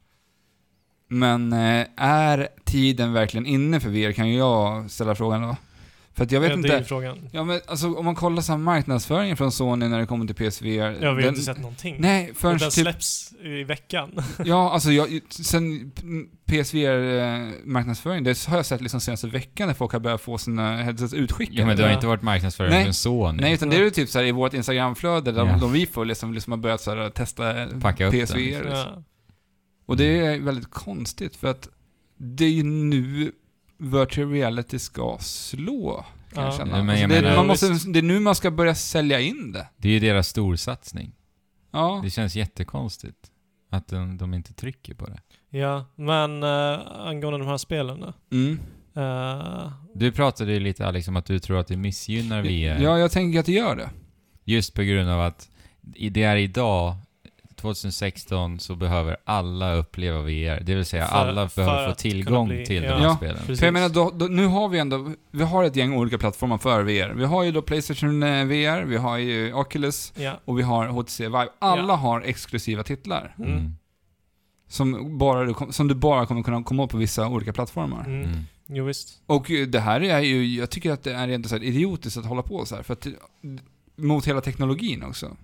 Men 1.12 1.52
eh, 1.52 1.86
är 1.96 2.48
tiden 2.64 3.12
verkligen 3.12 3.46
inne 3.46 3.80
för 3.80 3.88
VR 3.88 4.12
kan 4.12 4.28
ju 4.28 4.38
jag 4.38 4.90
ställa 4.90 5.14
frågan 5.14 5.42
då. 5.42 5.56
För 6.14 6.24
att 6.24 6.32
jag 6.32 6.40
vet 6.40 6.50
ja, 6.50 6.56
inte. 6.56 6.68
Det 6.68 6.74
är 6.74 6.78
ju 6.78 6.84
frågan. 6.84 7.28
Ja 7.32 7.44
men 7.44 7.60
alltså 7.66 7.94
om 7.94 8.04
man 8.04 8.14
kollar 8.14 8.42
så 8.42 8.52
här 8.52 8.58
marknadsföringen 8.58 9.36
från 9.36 9.52
Sony 9.52 9.88
när 9.88 9.98
det 9.98 10.06
kommer 10.06 10.26
till 10.26 10.50
PSVR. 10.50 10.68
Jag 11.02 11.08
har 11.08 11.20
den, 11.20 11.28
inte 11.28 11.40
sett 11.40 11.58
någonting. 11.58 11.96
Nej, 11.98 12.32
förrän 12.34 12.58
den 12.58 12.70
typ, 12.70 12.82
släpps 12.82 13.32
i 13.44 13.64
veckan. 13.64 14.10
ja 14.44 14.70
alltså 14.72 14.90
jag, 14.92 15.20
sen 15.30 15.92
PSVR-marknadsföring, 16.46 18.24
det 18.24 18.46
har 18.46 18.56
jag 18.56 18.66
sett 18.66 18.80
liksom 18.80 19.00
senaste 19.00 19.26
veckan 19.26 19.66
när 19.66 19.74
folk 19.74 19.92
har 19.92 20.00
börjat 20.00 20.20
få 20.20 20.38
sina 20.38 20.76
headsets 20.76 21.14
utskickade. 21.14 21.60
Ja, 21.60 21.66
men 21.66 21.76
det 21.76 21.82
har 21.82 21.90
Ja. 21.90 21.94
inte 21.94 22.06
varit 22.06 22.22
marknadsföring 22.22 22.70
Nej. 22.70 22.84
från 22.84 22.94
Sony. 22.94 23.40
Nej, 23.42 23.54
utan 23.54 23.70
det 23.70 23.76
är 23.76 23.80
ju 23.80 23.90
typ 23.90 24.08
så 24.08 24.18
här 24.18 24.26
i 24.26 24.32
vårt 24.32 24.54
Instagramflöde, 24.54 25.32
där 25.32 25.46
Ja. 25.46 25.52
de, 25.52 25.60
de 25.60 25.72
vi 25.72 25.86
följer 25.86 26.14
som 26.14 26.34
liksom 26.34 26.50
har 26.50 26.58
börjat 26.58 26.80
så 26.80 26.94
här 26.94 27.10
testa 27.10 27.66
Packa 27.80 28.06
upp 28.06 28.12
den, 28.12 28.26
PSVR. 28.26 28.38
liksom. 28.38 28.70
Ja. 28.72 29.02
Och 29.90 29.96
det 29.96 30.04
är 30.26 30.40
väldigt 30.40 30.70
konstigt 30.70 31.36
för 31.36 31.48
att 31.48 31.68
det 32.16 32.44
är 32.44 32.50
ju 32.50 32.62
nu 32.62 33.32
virtual 33.78 34.30
reality 34.30 34.78
ska 34.78 35.16
slå, 35.20 36.04
kan 36.34 36.44
jag 36.44 36.54
känna. 36.54 36.76
Alltså 36.76 37.06
det, 37.08 37.16
är- 37.16 37.22
menar- 37.22 37.36
man 37.36 37.46
måste, 37.46 37.66
det 37.92 37.98
är 37.98 38.02
nu 38.02 38.20
man 38.20 38.34
ska 38.34 38.50
börja 38.50 38.74
sälja 38.74 39.20
in 39.20 39.52
det. 39.52 39.68
Det 39.76 39.88
är 39.88 39.92
ju 39.92 40.00
deras 40.00 40.28
storsatsning. 40.28 41.12
Ja. 41.70 42.00
Det 42.04 42.10
känns 42.10 42.36
jättekonstigt 42.36 43.30
att 43.70 43.88
de, 43.88 44.16
de 44.18 44.34
inte 44.34 44.52
trycker 44.52 44.94
på 44.94 45.06
det. 45.06 45.20
ja, 45.58 45.86
men 45.96 46.42
uh, 46.42 46.80
angående 46.98 47.38
de 47.38 47.46
här 47.48 47.56
spelen 47.56 48.00
då. 48.00 48.12
Mm. 48.36 48.58
Eh, 48.96 49.72
Du 49.94 50.12
pratade 50.12 50.52
ju 50.52 50.60
lite 50.60 50.86
Alex 50.86 51.08
om 51.08 51.16
att 51.16 51.26
du 51.26 51.38
tror 51.38 51.58
att 51.58 51.66
det 51.66 51.76
missgynnar 51.76 52.42
VR. 52.42 52.82
Ja, 52.82 52.98
jag 52.98 53.10
tänker 53.10 53.40
att 53.40 53.46
det 53.46 53.52
gör 53.52 53.76
det. 53.76 53.90
Just 54.44 54.74
på 54.74 54.82
grund 54.82 55.10
av 55.10 55.20
att 55.20 55.48
det 55.80 56.22
är 56.22 56.36
idag, 56.36 56.96
2016, 57.60 58.60
så 58.60 58.74
behöver 58.74 59.16
alla 59.24 59.74
uppleva 59.74 60.22
VR. 60.22 60.60
Det 60.64 60.74
vill 60.74 60.84
säga 60.84 61.06
För- 61.06 61.16
alla 61.16 61.48
behöver 61.56 61.88
få 61.88 61.94
tillgång 61.94 62.48
bli- 62.48 62.66
till 62.66 62.82
ja. 62.84 62.90
de 62.90 62.96
här 62.96 63.04
Ja, 63.04 63.16
spelen. 63.16 63.36
precis. 63.36 63.58
För 63.58 63.66
jag 63.66 63.72
menar, 63.72 63.88
då, 63.88 64.10
då, 64.14 64.26
nu 64.26 64.46
har 64.46 64.68
vi 64.68 64.78
ändå, 64.78 65.12
vi 65.30 65.42
har 65.44 65.64
ett 65.64 65.76
gäng 65.76 65.94
olika 65.94 66.18
plattformar 66.18 66.58
för 66.58 66.82
VR. 66.82 67.14
Vi 67.14 67.24
har 67.24 67.42
ju 67.42 67.52
då 67.52 67.62
Playstation 67.62 68.22
eh, 68.22 68.44
VR, 68.44 68.84
vi 68.84 68.96
har 68.96 69.18
ju 69.18 69.52
Oculus 69.54 70.12
ja. 70.16 70.40
och 70.44 70.58
vi 70.58 70.62
har 70.62 70.86
HTC 70.86 71.24
Vive. 71.24 71.48
Alla 71.58 71.92
Ja. 71.92 71.96
har 71.96 72.20
exklusiva 72.20 72.82
titlar. 72.82 73.34
Mm. 73.38 73.52
Mm. 73.52 73.72
Som, 74.68 75.18
bara, 75.18 75.44
du 75.44 75.54
som 75.70 75.88
du 75.88 75.94
bara 75.94 76.26
kommer 76.26 76.42
kunna 76.42 76.62
komma 76.62 76.86
på 76.86 76.96
vissa 76.96 77.28
olika 77.28 77.52
plattformar. 77.52 78.04
Mm. 78.06 78.22
Mm. 78.24 78.38
Jo, 78.66 78.84
visst. 78.84 79.22
Och 79.26 79.50
eh, 79.50 79.66
det 79.66 79.80
här 79.80 80.00
är 80.02 80.20
ju, 80.20 80.56
jag 80.58 80.70
tycker 80.70 80.90
att 80.92 81.02
det 81.02 81.12
är 81.12 81.28
ändå 81.28 81.48
så 81.48 81.54
här 81.56 81.62
idiotiskt 81.62 82.16
att 82.18 82.26
hålla 82.26 82.42
på 82.42 82.64
så 82.66 82.76
här, 82.76 82.82
för 82.82 82.92
att, 82.92 83.06
mot 83.96 84.26
hela 84.28 84.40
teknologin 84.40 85.02
också. 85.02 85.36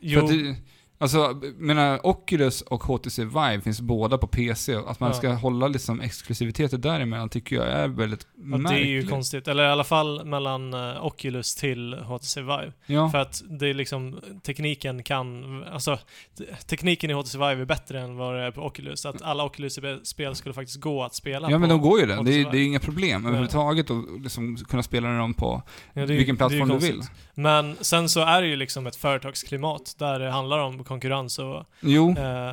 Jo, 0.00 0.20
För 0.20 0.26
att 0.26 0.32
det, 0.32 0.56
alltså, 1.02 1.40
menar, 1.58 2.06
Oculus 2.06 2.60
och 2.62 2.82
HTC 2.84 3.24
Vive 3.24 3.60
finns 3.60 3.80
båda 3.80 4.18
på 4.18 4.26
PC. 4.26 4.74
Att 4.86 5.00
man 5.00 5.10
Ja. 5.10 5.14
ska 5.14 5.32
hålla 5.32 5.68
liksom 5.68 6.00
exklusiviteter 6.00 6.78
däremellan 6.78 7.28
tycker 7.28 7.56
jag 7.56 7.66
är 7.68 7.88
väldigt 7.88 8.26
ja, 8.36 8.42
det 8.42 8.54
är 8.54 8.58
märkligt. 8.58 8.86
ju 8.88 9.06
konstigt. 9.06 9.48
Eller 9.48 9.64
i 9.64 9.68
alla 9.68 9.84
fall 9.84 10.24
mellan 10.24 10.74
eh, 10.74 11.06
Oculus 11.06 11.54
till 11.54 11.94
HTC 11.94 12.40
Vive. 12.40 12.72
Ja. 12.86 13.10
För 13.10 13.18
att 13.18 13.42
det 13.60 13.68
är 13.68 13.74
liksom, 13.74 14.20
tekniken 14.42 15.02
kan, 15.02 15.64
alltså 15.64 15.98
tekniken 16.66 17.10
i 17.10 17.12
HTC 17.12 17.38
Vive 17.38 17.60
är 17.62 17.64
bättre 17.64 18.00
än 18.00 18.16
vad 18.16 18.34
det 18.34 18.40
är 18.42 18.50
på 18.50 18.62
Oculus. 18.62 19.06
Att 19.06 19.22
alla 19.22 19.44
Oculus-spel 19.44 20.34
skulle 20.36 20.54
faktiskt 20.54 20.80
gå 20.80 21.02
att 21.04 21.14
spela 21.14 21.50
Ja 21.50 21.58
men 21.58 21.68
de 21.68 21.80
går 21.80 22.00
ju 22.00 22.06
det. 22.06 22.22
Det 22.24 22.40
är, 22.40 22.50
det 22.50 22.58
är 22.58 22.64
inga 22.64 22.80
problem 22.80 23.26
överhuvudtaget 23.26 23.90
att 23.90 24.04
liksom 24.22 24.56
kunna 24.56 24.82
spela 24.82 25.08
dem 25.08 25.34
på 25.34 25.62
är- 25.94 26.06
vilken 26.06 26.36
plattform 26.36 26.68
du 26.68 26.78
vill. 26.78 27.00
Men 27.34 27.76
sen 27.80 28.08
så 28.08 28.20
är 28.20 28.42
det 28.42 28.48
ju 28.48 28.56
liksom 28.56 28.86
ett 28.86 28.96
företagsklimat 28.96 29.94
där 29.98 30.18
det 30.18 30.30
handlar 30.30 30.58
om 30.58 30.84
konkurrens 30.92 31.38
och 31.38 31.64
Jo, 31.80 32.14
eh, 32.18 32.52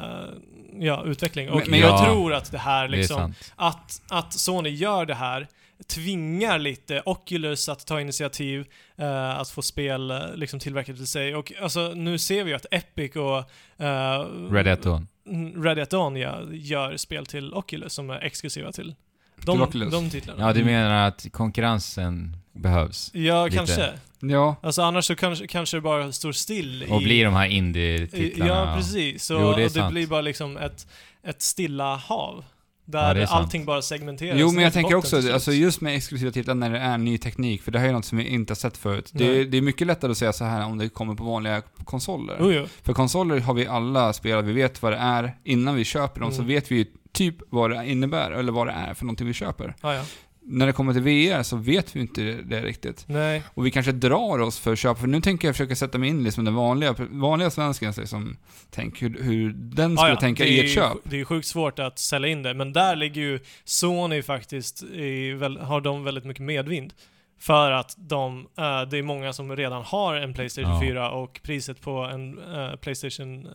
ja, 0.80 1.04
utveckling. 1.06 1.50
Och 1.50 1.56
Men- 1.60 1.70
men 1.72 1.80
jag 1.80 1.90
jag- 1.90 2.06
tror 2.06 2.34
att 2.34 2.52
det 2.52 2.58
här 2.58 2.88
Det 2.88 2.96
är 2.96 2.98
liksom, 2.98 3.18
sant. 3.18 3.54
att, 3.56 4.02
att 4.10 4.34
Sony 4.34 4.70
gör 4.70 5.06
det 5.06 5.16
här 5.16 5.48
tvingar 5.88 6.60
lite 6.60 7.02
Oculus 7.06 7.70
att 7.70 7.86
ta 7.88 8.02
initiativ, 8.02 8.66
eh, 8.98 9.30
att 9.40 9.50
få 9.50 9.62
spel 9.62 10.12
eh, 10.12 10.18
liksom 10.36 10.60
tillverkat 10.60 10.96
till 10.96 11.08
sig. 11.08 11.36
Och 11.36 11.54
alltså, 11.62 11.92
nu 11.96 12.18
ser 12.18 12.44
vi 12.44 12.50
ju 12.50 12.56
att 12.56 12.66
Epic 12.72 13.16
och 13.16 13.38
eh, 13.86 14.20
Red 14.52 14.66
Dead 14.66 14.80
Dawn. 14.84 15.08
mm, 15.28 15.64
Red 15.64 15.78
Dead 15.78 15.90
Dawn 15.90 16.16
ja, 16.16 16.42
gör 16.52 16.98
spel 16.98 17.26
till 17.26 17.54
Oculus 17.54 17.94
som 17.94 18.10
är 18.10 18.20
exklusiva 18.20 18.72
till 18.72 18.96
de, 19.36 19.90
de 19.92 20.10
titlarna. 20.10 20.48
Ja, 20.48 20.54
du 20.54 20.64
menar 20.64 21.08
att 21.08 21.26
konkurrensen 21.32 22.38
behövs? 22.52 23.12
Ja, 23.14 23.46
lite. 23.46 23.58
kanske. 23.58 23.94
Ja. 24.20 24.56
Alltså 24.64 24.82
annars 24.82 25.06
så 25.06 25.16
kanske, 25.16 25.48
kanske 25.48 25.78
det 25.78 25.82
bara 25.82 26.12
står 26.12 26.32
still 26.32 26.86
Och 26.90 27.02
i... 27.02 27.06
blir 27.06 27.26
de 27.26 27.34
här 27.34 27.48
i 27.48 27.54
indie-titlarna... 27.54 28.52
ja, 28.54 28.74
precis. 28.78 29.24
Så 29.24 29.34
Jo, 29.34 29.40
det 29.54 29.66
och 29.66 29.72
det 29.72 29.88
blir 29.92 30.08
bara 30.08 30.22
liksom 30.22 30.58
ett, 30.58 30.88
ett 31.24 31.42
stilla 31.42 31.96
hav. 31.96 32.46
Ja, 32.92 33.14
Där 33.14 33.26
sant. 33.26 33.32
allting 33.42 33.66
bara 33.66 33.82
segmenteras 33.82 34.38
Jo, 34.40 34.52
men 34.52 34.64
jag 34.64 34.74
tänker 34.74 34.96
botten 34.96 35.20
också, 35.20 35.34
alltså 35.34 35.52
just 35.52 35.82
med 35.82 35.96
exklusiva 35.96 36.32
titlar 36.32 36.56
när 36.56 36.70
det 36.70 36.80
är 36.80 36.98
ny 36.98 37.18
teknik, 37.18 37.62
för 37.62 37.72
det 37.72 37.80
här 37.80 37.88
är 37.88 37.92
något 37.94 38.06
som 38.06 38.18
vi 38.18 38.28
inte 38.28 38.52
har 38.52 38.56
sett 38.56 38.78
förut. 38.78 39.10
Det, 39.14 39.26
är- 39.42 39.46
det 39.46 39.58
är 39.58 39.62
mycket 39.62 39.88
lättare 39.88 40.12
att 40.12 40.18
säga 40.18 40.34
så 40.34 40.46
här 40.46 40.66
om 40.66 40.78
det 40.78 40.90
kommer 40.90 41.16
på 41.16 41.24
vanliga 41.24 41.62
konsoler. 41.84 42.38
Jo, 42.40 42.52
jo. 42.52 42.66
För 42.84 42.94
konsoler 42.94 43.40
har 43.40 43.54
vi 43.54 43.68
alla 43.68 44.14
spelat, 44.14 44.46
vi 44.46 44.54
vet 44.54 44.82
vad 44.82 44.92
det 44.92 44.98
är. 44.98 45.36
Innan 45.44 45.76
vi 45.76 45.86
köper 45.86 46.22
dem 46.22 46.32
så 46.32 46.38
Mm. 46.42 46.48
vet 46.48 46.72
vi 46.72 46.88
typ 47.12 47.36
vad 47.50 47.72
det 47.72 47.86
innebär, 47.90 48.32
eller 48.32 48.52
vad 48.52 48.68
det 48.68 48.74
är 48.74 48.94
för 48.94 49.06
någonting 49.06 49.28
vi 49.28 49.34
köper. 49.34 49.76
Ah, 49.82 49.94
ja. 49.94 50.04
När 50.52 50.66
det 50.68 50.74
kommer 50.74 50.94
till 50.94 51.02
VR 51.02 51.44
så 51.44 51.58
vet 51.58 51.96
vi 51.96 52.00
inte 52.00 52.22
det, 52.22 52.62
riktigt. 52.62 53.04
Nej. 53.08 53.44
Och 53.54 53.66
vi 53.66 53.72
kanske 53.72 53.92
drar 53.92 54.40
oss 54.40 54.60
för 54.60 54.74
att 54.74 54.80
köpa, 54.80 55.00
för 55.00 55.08
nu 55.08 55.22
tänker 55.22 55.48
jag 55.48 55.56
försöka 55.56 55.76
sätta 55.76 55.98
mig 55.98 56.10
in 56.10 56.24
liksom 56.24 56.46
den 56.46 56.56
vanliga, 56.56 56.96
vanliga 57.12 57.50
svenskens 57.50 57.98
liksom, 57.98 58.38
tänk 58.70 59.02
hur, 59.02 59.24
hur 59.24 59.54
den 59.54 59.94
Ah, 59.94 59.98
skulle 59.98 60.12
ja. 60.14 60.20
tänka 60.20 60.46
i 60.46 60.60
ett 60.60 60.66
ju- 60.66 60.70
köp. 60.70 60.98
Det 61.04 61.16
är 61.16 61.20
ju 61.20 61.26
sjukt 61.26 61.48
svårt 61.48 61.80
att 61.80 62.00
sälja 62.00 62.30
in 62.30 62.44
det, 62.44 62.54
men 62.54 62.74
där 62.74 62.96
ligger 62.96 63.22
ju 63.22 63.40
Sony 63.64 64.22
faktiskt 64.22 64.84
i, 64.84 65.32
har 65.62 65.82
de 65.82 66.04
väldigt 66.04 66.26
mycket 66.26 66.44
medvind. 66.44 66.94
För 67.40 67.72
att 67.72 67.96
de, 67.98 68.40
eh, 68.58 68.82
det 68.92 68.98
är 68.98 69.04
många 69.04 69.34
som 69.34 69.56
redan 69.56 69.84
har 69.84 70.16
en 70.16 70.34
Playstation 70.34 70.72
Ja. 70.74 70.82
4 70.82 71.12
och 71.12 71.40
priset 71.44 71.82
på 71.82 71.92
en 72.04 72.38
eh, 72.56 72.76
Playstation 72.76 73.46
eh, 73.46 73.52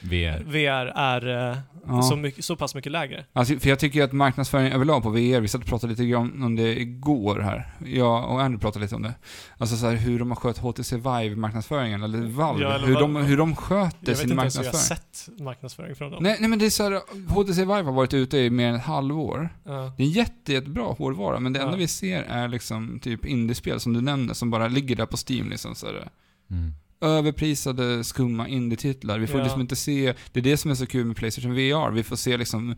VR. 0.00 0.42
VR 0.44 0.86
är 0.96 1.56
Ja. 1.86 2.02
så, 2.02 2.16
mycket, 2.16 2.44
så 2.44 2.56
pass 2.56 2.74
mycket 2.74 2.92
lägre. 2.92 3.24
Alltså, 3.32 3.58
för 3.58 3.68
jag 3.68 3.78
tycker 3.78 3.98
ju 3.98 4.04
att 4.04 4.12
marknadsföring 4.12 4.72
överlag 4.72 5.02
på 5.02 5.10
VR, 5.10 5.40
vi 5.40 5.48
satt 5.48 5.60
och 5.60 5.66
pratade 5.68 5.90
lite 5.90 6.04
grann 6.06 6.42
om 6.42 6.56
det 6.56 6.80
igår 6.80 7.40
här. 7.40 7.68
Jag 7.86 8.30
och 8.30 8.42
Andrew 8.42 8.58
pratade 8.60 8.84
lite 8.84 8.94
om 8.94 9.02
det. 9.02 9.14
Alltså 9.58 9.76
så 9.76 9.86
här, 9.86 9.96
hur 9.96 10.18
de 10.18 10.30
har 10.30 10.36
skött 10.36 10.58
HTC 10.58 10.96
Vive-marknadsföringen, 10.96 12.02
eller 12.02 12.18
Valve. 12.18 12.62
Ja, 12.64 12.74
eller 12.74 12.86
hur, 12.86 12.94
de, 12.94 13.16
hur 13.16 13.36
de 13.36 13.56
sköter 13.56 13.96
Jag 14.00 14.08
vet 14.08 14.18
sin 14.18 14.30
inte 14.30 14.40
ens 14.42 14.58
hur 14.58 14.64
jag 14.64 14.66
marknadsföring. 14.72 14.98
sett 15.36 15.40
marknadsföring 15.40 15.94
från 15.94 16.10
dem. 16.10 16.22
Nej, 16.22 16.36
nej 16.40 16.50
men 16.50 16.58
det 16.58 16.66
är 16.66 16.70
så 16.70 16.82
här, 16.82 17.00
HTC 17.34 17.60
Vive 17.60 17.72
har 17.82 17.92
varit 17.92 18.14
ute 18.14 18.38
i 18.38 18.50
mer 18.50 18.68
än 18.68 18.74
ett 18.74 18.82
halvår. 18.84 19.48
Ja. 19.64 19.72
Det 19.96 20.02
är 20.02 20.06
en 20.06 20.12
jätte, 20.12 20.52
jättebra 20.52 20.84
hårdvara, 20.84 21.40
men 21.40 21.52
det 21.52 21.60
enda 21.60 21.72
Ja. 21.72 21.76
vi 21.76 21.88
ser 21.88 22.22
är 22.22 22.48
liksom 22.48 23.00
typ 23.02 23.23
indiespel 23.26 23.80
som 23.80 23.92
du 23.92 24.00
nämner, 24.00 24.34
som 24.34 24.50
bara 24.50 24.68
ligger 24.68 24.96
där 24.96 25.06
på 25.06 25.16
Steam 25.28 25.50
liksom 25.50 25.74
så 25.74 25.86
här. 25.86 26.08
Mm. 26.50 26.72
Överprisade, 27.00 28.04
skumma 28.04 28.48
indie-titlar. 28.48 29.18
Vi 29.18 29.26
får 29.26 29.38
Ja. 29.38 29.44
liksom 29.44 29.60
inte 29.60 29.76
se, 29.76 30.14
det 30.32 30.40
är 30.40 30.44
det 30.44 30.56
som 30.56 30.70
är 30.70 30.74
så 30.74 30.86
kul 30.86 31.04
med 31.06 31.16
Playstation 31.16 31.54
VR. 31.54 31.90
Vi 31.90 32.02
får 32.02 32.16
se 32.16 32.36
liksom 32.36 32.76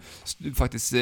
faktiskt 0.54 0.92
eh, 0.92 0.98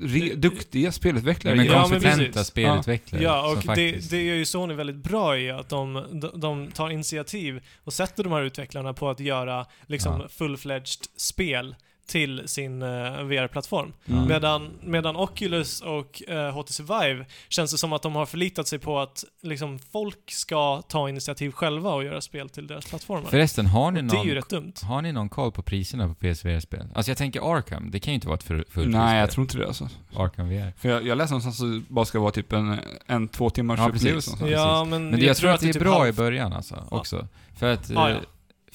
re, 0.00 0.34
duktiga 0.36 0.92
spelutvecklare. 0.92 1.54
Ja, 1.54 1.62
men 1.62 1.66
Ja, 1.66 1.82
kompetenta 1.82 2.24
precis. 2.32 2.46
spelutvecklare. 2.46 3.22
Ja, 3.22 3.50
och 3.52 3.76
det, 3.76 4.10
det 4.10 4.22
gör 4.22 4.34
ju 4.34 4.44
Sony 4.44 4.74
väldigt 4.74 4.96
bra 4.96 5.38
i 5.38 5.50
att 5.50 5.68
de, 5.68 6.04
de, 6.12 6.40
de 6.40 6.70
tar 6.70 6.90
initiativ 6.90 7.60
och 7.84 7.92
sätter 7.92 8.24
de 8.24 8.32
här 8.32 8.42
utvecklarna 8.42 8.92
på 8.94 9.10
att 9.10 9.20
göra 9.20 9.66
liksom 9.86 10.20
Ja. 10.20 10.28
full-fledged 10.28 11.08
spel 11.16 11.74
till 12.08 12.42
sin 12.48 12.82
eh, 12.82 12.88
VR-plattform. 13.22 13.92
Mm. 14.06 14.28
Medan, 14.28 14.70
medan 14.82 15.16
Oculus 15.16 15.80
och 15.80 16.22
eh, 16.28 16.52
HTC 16.54 16.82
Vive 16.82 17.26
känns 17.48 17.72
det 17.72 17.78
som 17.78 17.92
att 17.92 18.02
de 18.02 18.14
har 18.14 18.26
förlitat 18.26 18.68
sig 18.68 18.78
på 18.78 18.98
att 19.00 19.24
liksom, 19.42 19.78
folk 19.92 20.30
ska 20.30 20.82
ta 20.82 21.08
initiativ 21.08 21.50
själva 21.50 21.90
och 21.94 22.04
göra 22.04 22.20
spel 22.20 22.48
till 22.48 22.66
deras 22.66 22.86
plattformar. 22.86 23.28
Förresten, 23.30 23.66
har 23.66 23.90
ni 23.90 24.00
Och 24.00 24.04
det 24.04 24.16
är 24.16 24.24
ju 24.24 24.26
någon, 24.26 24.34
rätt 24.34 24.48
dumt. 24.48 24.72
har 24.82 25.02
ni 25.02 25.12
någon 25.12 25.28
koll 25.28 25.52
på 25.52 25.62
priserna 25.62 26.08
på 26.08 26.14
PSVR-spel? 26.14 26.86
Alltså 26.94 27.10
jag 27.10 27.18
tänker 27.18 27.56
Arkham, 27.56 27.90
det 27.90 28.00
kan 28.00 28.12
ju 28.12 28.14
inte 28.14 28.26
vara 28.28 28.36
ett 28.38 28.44
full- 28.44 28.64
fullprisspel. 28.70 28.88
Nej, 28.88 29.20
jag 29.20 29.30
tror 29.30 29.42
inte 29.44 29.58
det 29.58 29.66
alltså. 29.66 29.88
Arkham 30.16 30.48
VR. 30.48 30.72
För 30.78 30.88
jag, 30.88 31.06
jag 31.06 31.18
läste 31.18 31.32
någonstans 31.34 31.60
att 31.62 31.72
det 31.88 31.94
bara 31.94 32.04
ska 32.04 32.20
vara 32.20 32.30
typ 32.30 32.52
en, 32.52 32.78
en 33.06 33.28
två 33.28 33.50
timmars 33.50 33.78
Ja, 33.78 33.88
upplevelse. 33.88 34.30
Ja, 34.46 34.84
men, 34.84 35.10
Men 35.10 35.20
jag, 35.20 35.36
tror 35.36 35.50
att 35.50 35.60
det 35.60 35.68
är 35.68 35.72
typ 35.72 35.82
bra 35.82 35.98
halv- 35.98 36.08
i 36.08 36.12
början 36.12 36.52
alltså, 36.52 36.84
också. 36.90 37.28
För 37.56 37.72
att... 37.72 37.90
Ja, 37.90 38.08
eh, 38.08 38.14
ja. 38.14 38.20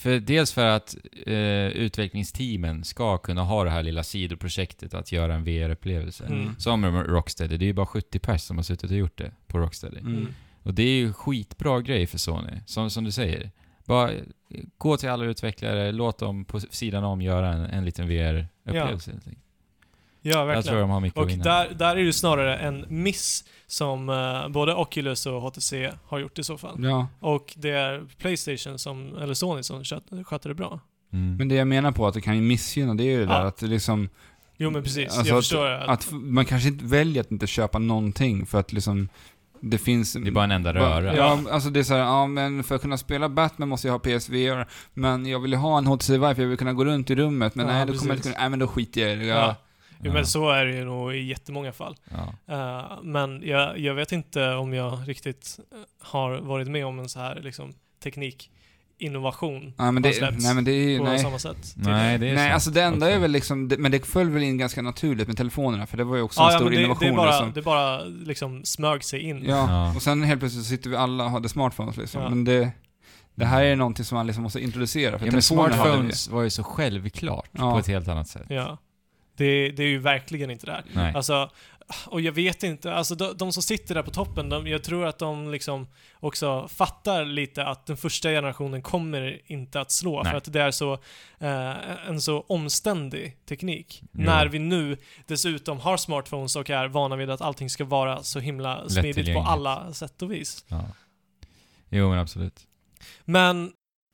För 0.04 0.20
dels 0.20 0.54
för 0.54 0.66
att 0.66 0.96
eh, 1.26 1.68
utvecklingsteamen 1.68 2.84
ska 2.84 3.18
kunna 3.18 3.44
ha 3.44 3.64
det 3.64 3.70
här 3.70 3.84
lilla 3.84 4.04
sidoprojektet 4.04 4.94
att 4.94 5.12
göra 5.12 5.36
en 5.36 5.44
VR-upplevelse. 5.44 6.26
Mm. 6.26 6.56
Som 6.58 6.86
Rocksteady, 7.04 7.58
det 7.58 7.66
är 7.66 7.68
ju 7.68 7.74
bara 7.74 7.86
70 7.86 8.20
pers 8.20 8.42
som 8.42 8.58
har 8.58 8.64
suttit 8.64 8.92
och 8.92 8.98
gjort 8.98 9.18
det 9.18 9.32
på 9.48 9.60
Rocksteady. 9.60 10.00
Mm. 10.00 10.28
Och 10.64 10.74
det 10.74 10.84
är 10.84 10.96
ju 10.96 11.14
skitbra 11.14 11.82
grej 11.82 12.08
för 12.08 12.18
Sony, 12.18 12.52
som, 12.66 12.90
som 12.90 13.04
du 13.04 13.12
säger. 13.12 13.52
Bara 13.86 14.12
eh, 14.12 14.20
gå 14.78 14.98
till 14.98 15.10
alla 15.10 15.26
utvecklare, 15.26 15.92
låt 15.92 16.18
dem 16.18 16.46
på 16.46 16.60
sidan 16.60 17.04
om 17.04 17.22
göra 17.22 17.54
en, 17.54 17.66
en 17.66 17.86
liten 17.86 18.08
VR-upplevelse. 18.08 19.12
helt 19.12 19.43
Ja, 20.26 20.38
Jag 20.40 20.46
verkligen. 20.46 20.64
tror 20.64 20.80
de 20.82 20.90
har 20.90 21.00
mycket 21.00 21.18
att 21.18 21.24
Och 21.24 21.30
vinna. 21.30 21.44
där, 21.44 21.70
där 21.76 21.96
är 21.98 22.04
det 22.04 22.14
snarare 22.14 22.58
en 22.58 22.86
miss 22.90 23.44
som 23.68 24.10
eh, 24.10 24.48
både 24.50 24.76
Oculus 24.76 25.26
och 25.26 25.42
HTC 25.42 25.92
har 26.08 26.20
gjort 26.20 26.40
i 26.40 26.44
så 26.44 26.58
fall. 26.58 26.76
Ja, 26.84 27.08
Och 27.20 27.54
det 27.56 27.70
är 27.70 28.04
Playstation 28.18 28.80
som, 28.80 29.18
eller 29.22 29.34
Sony 29.34 29.64
som 29.64 29.84
sköt- 29.84 30.24
sköter 30.26 30.50
det 30.50 30.56
bra. 30.56 30.80
Mm. 31.14 31.38
men 31.38 31.48
det 31.48 31.56
jag 31.56 31.68
menar 31.68 31.92
på 31.92 32.08
att 32.08 32.14
det 32.14 32.22
kan 32.22 32.36
ju 32.36 32.42
missgynna, 32.42 32.94
det 32.94 33.04
är 33.04 33.12
ju 33.12 33.26
det 33.26 33.34
Ja. 33.34 33.40
där 33.40 33.46
att 33.46 33.62
liksom, 33.62 34.10
Jo 34.58 34.70
men 34.70 34.84
precis, 34.84 35.18
Alltså 35.18 35.28
jag 35.32 35.38
att- 35.38 35.44
förstår 35.44 35.68
att, 35.70 35.90
att 35.90 36.12
man 36.12 36.46
kanske 36.46 36.70
inte 36.70 36.86
väljer 36.86 37.22
att 37.22 37.32
inte 37.32 37.48
köpa 37.48 37.80
någonting 37.80 38.46
för 38.46 38.60
att 38.60 38.74
liksom, 38.74 39.10
det 39.60 39.78
finns... 39.78 40.14
det 40.14 40.28
är 40.28 40.32
bara 40.32 40.44
en 40.44 40.52
enda 40.52 40.74
röra. 40.74 41.16
Ja, 41.16 41.40
alltså 41.52 41.70
det 41.70 41.80
är 41.80 41.84
såhär, 41.84 42.02
ja 42.02 42.28
men 42.28 42.64
för 42.64 42.76
att 42.76 42.82
kunna 42.82 42.98
spela 42.98 43.30
Batman 43.30 43.70
måste 43.70 43.88
jag 43.88 43.94
ha 43.94 44.00
PSVR, 44.00 44.68
men 44.94 45.26
jag 45.26 45.40
vill 45.40 45.52
ju 45.52 45.58
ha 45.58 45.78
en 45.78 45.88
HTC 45.88 46.14
Vive 46.14 46.36
för 46.36 46.42
jag 46.42 46.50
vill 46.50 46.58
kunna 46.58 46.74
gå 46.74 46.86
runt 46.86 47.10
i 47.10 47.16
rummet, 47.16 47.56
men 47.56 47.68
Ja, 47.68 47.74
nej, 47.74 47.86
då 47.86 47.94
kommer 47.94 48.10
jag 48.12 48.18
inte 48.18 48.30
kunna, 48.30 48.40
nej 48.42 48.50
men 48.50 48.60
då 48.60 48.68
skiter 48.68 49.02
jag 49.02 49.12
i 49.14 49.16
det. 49.16 49.26
Ja. 49.26 49.56
Ja. 50.04 50.14
Men 50.14 50.26
så 50.26 50.50
är 50.50 50.66
det 50.66 50.72
ju 50.76 50.86
nog 50.86 51.16
i 51.16 51.24
jättemånga 51.24 51.72
fall. 51.74 51.96
Ja. 52.12 52.54
Eh, 52.56 53.02
men 53.04 53.42
jag, 53.46 53.80
jag 53.80 53.94
vet 53.94 54.12
inte 54.12 54.54
om 54.54 54.74
jag 54.74 55.00
riktigt 55.10 55.60
eh, 55.72 55.78
har 56.08 56.38
varit 56.38 56.68
med 56.68 56.86
om 56.86 57.00
en 57.00 57.10
så 57.10 57.20
här 57.20 57.40
liksom, 57.44 57.74
teknikinnovation 58.04 59.74
Ja, 59.78 59.92
men 59.92 60.04
det, 60.04 60.22
nej 60.40 60.56
men 60.56 60.64
det 60.64 60.72
är 60.72 60.98
på 60.98 61.04
nej. 61.04 61.20
samma 61.20 61.40
sätt. 61.40 61.74
Nej, 61.76 62.18
det 62.18 62.28
är 62.30 62.34
Nej, 62.36 62.38
sant 62.46 62.54
alltså 62.54 62.72
det 62.72 62.82
enda 62.84 63.06
också. 63.06 63.16
är 63.16 63.20
väl 63.20 63.32
liksom, 63.32 63.68
det, 63.68 63.78
men 63.78 63.92
det 63.92 64.06
föll 64.06 64.30
väl 64.30 64.44
in 64.44 64.58
ganska 64.58 64.82
naturligt 64.82 65.28
med 65.28 65.38
telefonerna, 65.38 65.88
för 65.88 65.98
det 65.98 66.04
var 66.04 66.16
ju 66.16 66.22
också 66.22 66.40
Ja, 66.42 66.48
en 66.48 66.54
ja, 66.54 66.60
stor 66.60 66.70
det, 66.70 66.76
innovation. 66.76 67.00
det, 67.08 67.14
är 67.14 67.16
bara, 67.16 67.30
liksom. 67.30 67.52
det 67.54 67.62
bara 67.62 68.04
liksom 68.04 68.66
smög 68.66 69.04
sig 69.04 69.20
in. 69.22 69.44
Ja, 69.46 69.68
Ja. 69.70 69.96
och 69.96 70.02
sen 70.02 70.24
helt 70.24 70.40
plötsligt 70.42 70.64
så 70.64 70.70
sitter 70.70 70.90
vi 70.90 70.96
alla 70.96 71.24
och 71.26 71.32
hade 71.32 71.50
smartphones 71.50 71.98
liksom. 71.98 72.22
Ja. 72.22 72.30
Men 72.30 72.44
det, 72.44 72.72
det 73.36 73.46
här 73.46 73.64
är 73.64 73.76
någonting 73.76 74.06
som 74.06 74.16
man 74.16 74.28
liksom 74.28 74.44
måste 74.44 74.60
introducera. 74.60 75.20
För 75.20 75.26
Ja, 75.26 75.32
men 75.32 75.42
smartphones 75.42 76.30
var 76.30 76.42
ju 76.44 76.50
så 76.50 76.64
självklart 76.64 77.50
Ja. 77.52 77.72
på 77.72 77.80
ett 77.80 77.88
helt 77.88 78.08
annat 78.08 78.28
sätt. 78.28 78.46
Ja. 78.50 78.78
Det, 79.36 79.70
det 79.70 79.84
är 79.84 79.88
ju 79.88 80.00
verkligen 80.00 80.52
inte 80.52 80.66
det 80.66 80.72
här. 80.72 80.84
Nej. 80.94 81.14
Alltså, 81.16 81.50
och 82.06 82.22
jag 82.22 82.32
vet 82.32 82.64
inte, 82.64 82.94
alltså 82.94 83.16
de, 83.16 83.38
de 83.38 83.52
som 83.54 83.64
sitter 83.64 83.96
där 83.96 84.04
på 84.04 84.12
toppen, 84.12 84.50
de, 84.50 84.68
jag 84.68 84.84
tror 84.84 85.06
att 85.06 85.20
de 85.20 85.52
liksom 85.52 85.88
också 86.20 86.68
fattar 86.68 87.26
lite 87.26 87.66
att 87.66 87.86
den 87.86 87.98
första 87.98 88.30
generationen 88.30 88.82
kommer 88.82 89.42
inte 89.46 89.82
att 89.82 89.92
slå 89.92 90.24
Nej. 90.24 90.32
för 90.32 90.38
att 90.38 90.54
det 90.54 90.62
är 90.62 90.72
så, 90.72 90.94
eh, 91.40 92.08
en 92.08 92.22
så 92.22 92.42
omständig 92.42 93.38
teknik. 93.46 94.02
Ja. 94.02 94.08
När 94.12 94.46
vi 94.46 94.60
nu 94.60 94.98
dessutom 95.28 95.80
har 95.80 95.98
smartphones 95.98 96.56
och 96.56 96.70
är 96.70 96.88
vana 96.88 97.16
vid 97.16 97.30
att 97.30 97.42
allting 97.42 97.70
ska 97.70 97.86
vara 97.86 98.24
så 98.24 98.40
himla 98.40 98.90
smidigt 98.90 99.34
på 99.34 99.40
alla 99.40 99.94
sätt 99.94 100.22
och 100.22 100.32
vis. 100.32 100.66
Ja. 100.68 100.86
Jo, 101.90 102.10
men 102.10 102.20
absolut. 102.20 102.68
Men 103.26 103.66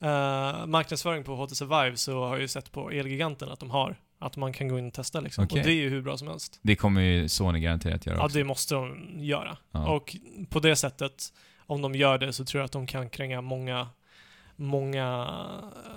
eh, 0.03 0.65
marknadsföring 0.65 1.23
på 1.23 1.35
HTC 1.35 1.65
Vive 1.65 1.97
så 1.97 2.23
har 2.23 2.29
jag 2.29 2.41
ju 2.41 2.47
sett 2.47 2.71
på 2.71 2.91
Elgiganten 2.91 3.49
att 3.49 3.59
de 3.59 3.69
har, 3.69 3.95
att 4.19 4.37
man 4.37 4.53
kan 4.53 4.67
gå 4.67 4.79
in 4.79 4.87
och 4.87 4.93
testa 4.93 5.19
liksom. 5.19 5.43
Okej. 5.43 5.59
Och 5.59 5.65
det 5.65 5.71
är 5.71 5.75
ju 5.75 5.89
hur 5.89 6.01
bra 6.01 6.17
som 6.17 6.27
helst. 6.27 6.59
Det 6.61 6.75
kommer 6.75 7.01
ju 7.01 7.29
Sony 7.29 7.59
garanterat 7.59 8.05
göra 8.05 8.17
Ja, 8.17 8.25
också. 8.25 8.37
det 8.37 8.43
måste 8.43 8.75
de 8.75 9.13
göra. 9.17 9.57
Ja. 9.71 9.87
Och 9.89 10.15
på 10.49 10.59
det 10.59 10.75
sättet, 10.75 11.33
om 11.67 11.81
de 11.81 11.95
gör 11.95 12.17
det 12.17 12.33
så 12.33 12.45
tror 12.45 12.59
jag 12.59 12.65
att 12.65 12.71
de 12.71 12.87
kan 12.87 13.09
kränga 13.09 13.41
många, 13.41 13.87
många 14.55 15.27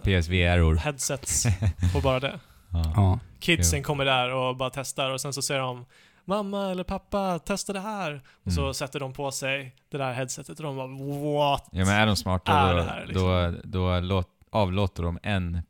PSVR-or. 0.03 0.75
headsets 0.77 1.47
på 1.95 2.01
bara 2.01 2.21
det. 2.21 2.41
Ja. 2.73 2.93
Ja. 2.97 3.19
Kidsen 3.41 3.83
kommer 3.83 4.05
där 4.05 4.35
och 4.35 4.57
bara 4.57 4.71
testar 4.71 5.11
och 5.11 5.21
sen 5.21 5.33
så 5.33 5.43
säger 5.43 5.61
de 5.61 5.85
Mamma 6.25 6.71
eller 6.71 6.85
pappa, 6.85 7.39
testa 7.39 7.73
det 7.73 7.81
här. 7.81 8.23
Och 8.45 8.53
så 8.53 8.61
Mm. 8.61 8.75
sätter 8.75 9.01
de 9.01 9.13
på 9.13 9.31
sig 9.31 9.75
det 9.91 9.99
där 9.99 10.13
headsetet 10.13 10.59
och 10.61 10.65
de 10.65 10.77
bara 10.77 10.87
What? 10.87 11.69
ja, 11.73 11.85
men 11.85 11.89
är 11.95 12.07
de 12.07 12.17
smarta 12.17 12.53
är 12.53 12.71
då, 12.73 12.77
det 12.79 12.85
här, 12.85 13.07
liksom? 13.07 13.25
då, 13.25 13.61
då 13.65 14.01
låt, 14.01 14.29
avlåter 14.51 15.03
de 15.03 15.19
en 15.23 15.63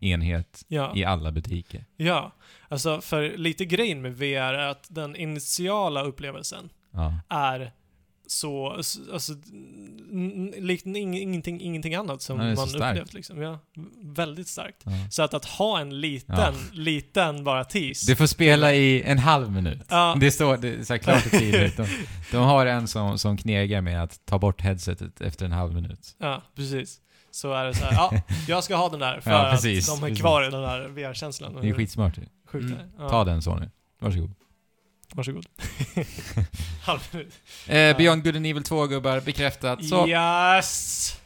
PSVR-enhet 0.00 0.64
Ja. 0.68 0.92
i 0.96 1.04
alla 1.04 1.32
butiker. 1.32 1.84
Ja, 1.96 2.32
alltså 2.68 3.00
för 3.00 3.36
lite 3.38 3.64
grejen 3.64 4.02
med 4.02 4.16
VR 4.16 4.54
är 4.54 4.68
att 4.68 4.86
den 4.90 5.16
initiala 5.16 6.02
upplevelsen 6.02 6.68
Ja. 6.92 7.14
är 7.28 7.72
så, 8.26 8.68
alltså, 9.12 9.32
likt 10.58 10.86
ing- 10.86 11.18
ingenting, 11.18 11.60
ingenting 11.60 11.94
annat 11.94 12.22
som 12.22 12.36
man 12.38 12.52
upplevt 12.52 13.12
liksom. 13.14 13.42
Ja, 13.42 13.58
väldigt 14.02 14.48
starkt. 14.48 14.82
Ja. 14.84 14.90
Så 15.10 15.22
att, 15.22 15.34
att 15.34 15.44
ha 15.44 15.80
en 15.80 16.00
liten, 16.00 16.36
Ja. 16.38 16.52
liten 16.72 17.44
bara 17.44 17.64
tease. 17.64 18.06
Du 18.12 18.16
får 18.16 18.26
spela 18.26 18.74
i 18.74 19.02
en 19.02 19.18
halv 19.18 19.52
minut. 19.52 19.82
Ja. 19.88 20.16
Det 20.20 20.30
står 20.30 20.56
det 20.56 20.68
är 20.68 20.84
så 20.84 20.98
klart 20.98 21.26
och 21.26 21.30
tydligt. 21.32 21.76
De, 21.76 21.86
de 22.32 22.36
har 22.44 22.66
en 22.66 22.88
som, 22.88 23.18
som 23.18 23.36
knegar 23.36 23.80
med 23.80 24.02
att 24.02 24.20
ta 24.26 24.38
bort 24.38 24.60
headsetet 24.60 25.20
efter 25.20 25.44
en 25.46 25.52
halv 25.52 25.74
minut. 25.74 26.16
Ja, 26.18 26.42
precis. 26.54 27.00
Så 27.38 27.52
är 27.52 27.64
det 27.64 27.74
så 27.74 27.84
här, 27.84 27.92
ja, 27.92 28.12
jag 28.48 28.64
ska 28.64 28.76
ha 28.76 28.88
den 28.88 29.00
där 29.00 29.20
för 29.20 29.30
Ja, 29.30 29.48
precis, 29.52 29.88
att 29.90 30.00
de 30.00 30.10
är 30.12 30.16
kvar 30.16 30.42
i 30.42 30.50
den 30.50 30.62
där 30.62 30.88
VR-känslan. 30.88 31.56
Det 31.60 31.68
är 31.68 31.72
skitsmart 31.74 32.18
ju. 32.18 32.22
Sjukt 32.46 32.64
Mm. 32.72 32.88
ja. 32.98 33.08
Ta 33.08 33.24
den 33.24 33.42
Sony. 33.42 33.66
Varsågod. 34.00 34.34
Varsågod. 35.14 35.46
Halv 36.82 37.00
minut. 37.12 37.34
Eh, 37.66 37.96
Beyond 37.96 38.24
Good 38.24 38.36
and 38.36 38.46
Evil 38.46 38.62
2 38.64 38.86
gubbar, 38.86 39.20
bekräftat. 39.20 39.84
Så. 39.84 40.08
Yes! 40.08 41.20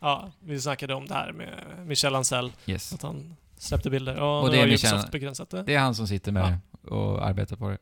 Ja, 0.00 0.30
vi 0.40 0.60
snackade 0.60 0.94
om 0.94 1.06
det 1.06 1.14
här 1.14 1.32
med 1.32 1.58
Michel 1.86 2.14
Ancel, 2.14 2.52
Yes. 2.66 2.92
att 2.92 3.02
han 3.02 3.36
släppte 3.58 3.90
bilder. 3.90 4.16
Och, 4.20 4.42
Och 4.42 4.50
det 4.50 4.60
är 4.60 4.66
Michel- 4.66 5.10
begränsat 5.10 5.50
det. 5.50 5.62
Det 5.62 5.74
är 5.74 5.78
han 5.78 5.94
som 5.94 6.06
sitter 6.08 6.32
med 6.32 6.58
det 6.82 6.88
och 6.90 7.26
arbetar 7.26 7.56
på 7.56 7.68
det. 7.68 7.78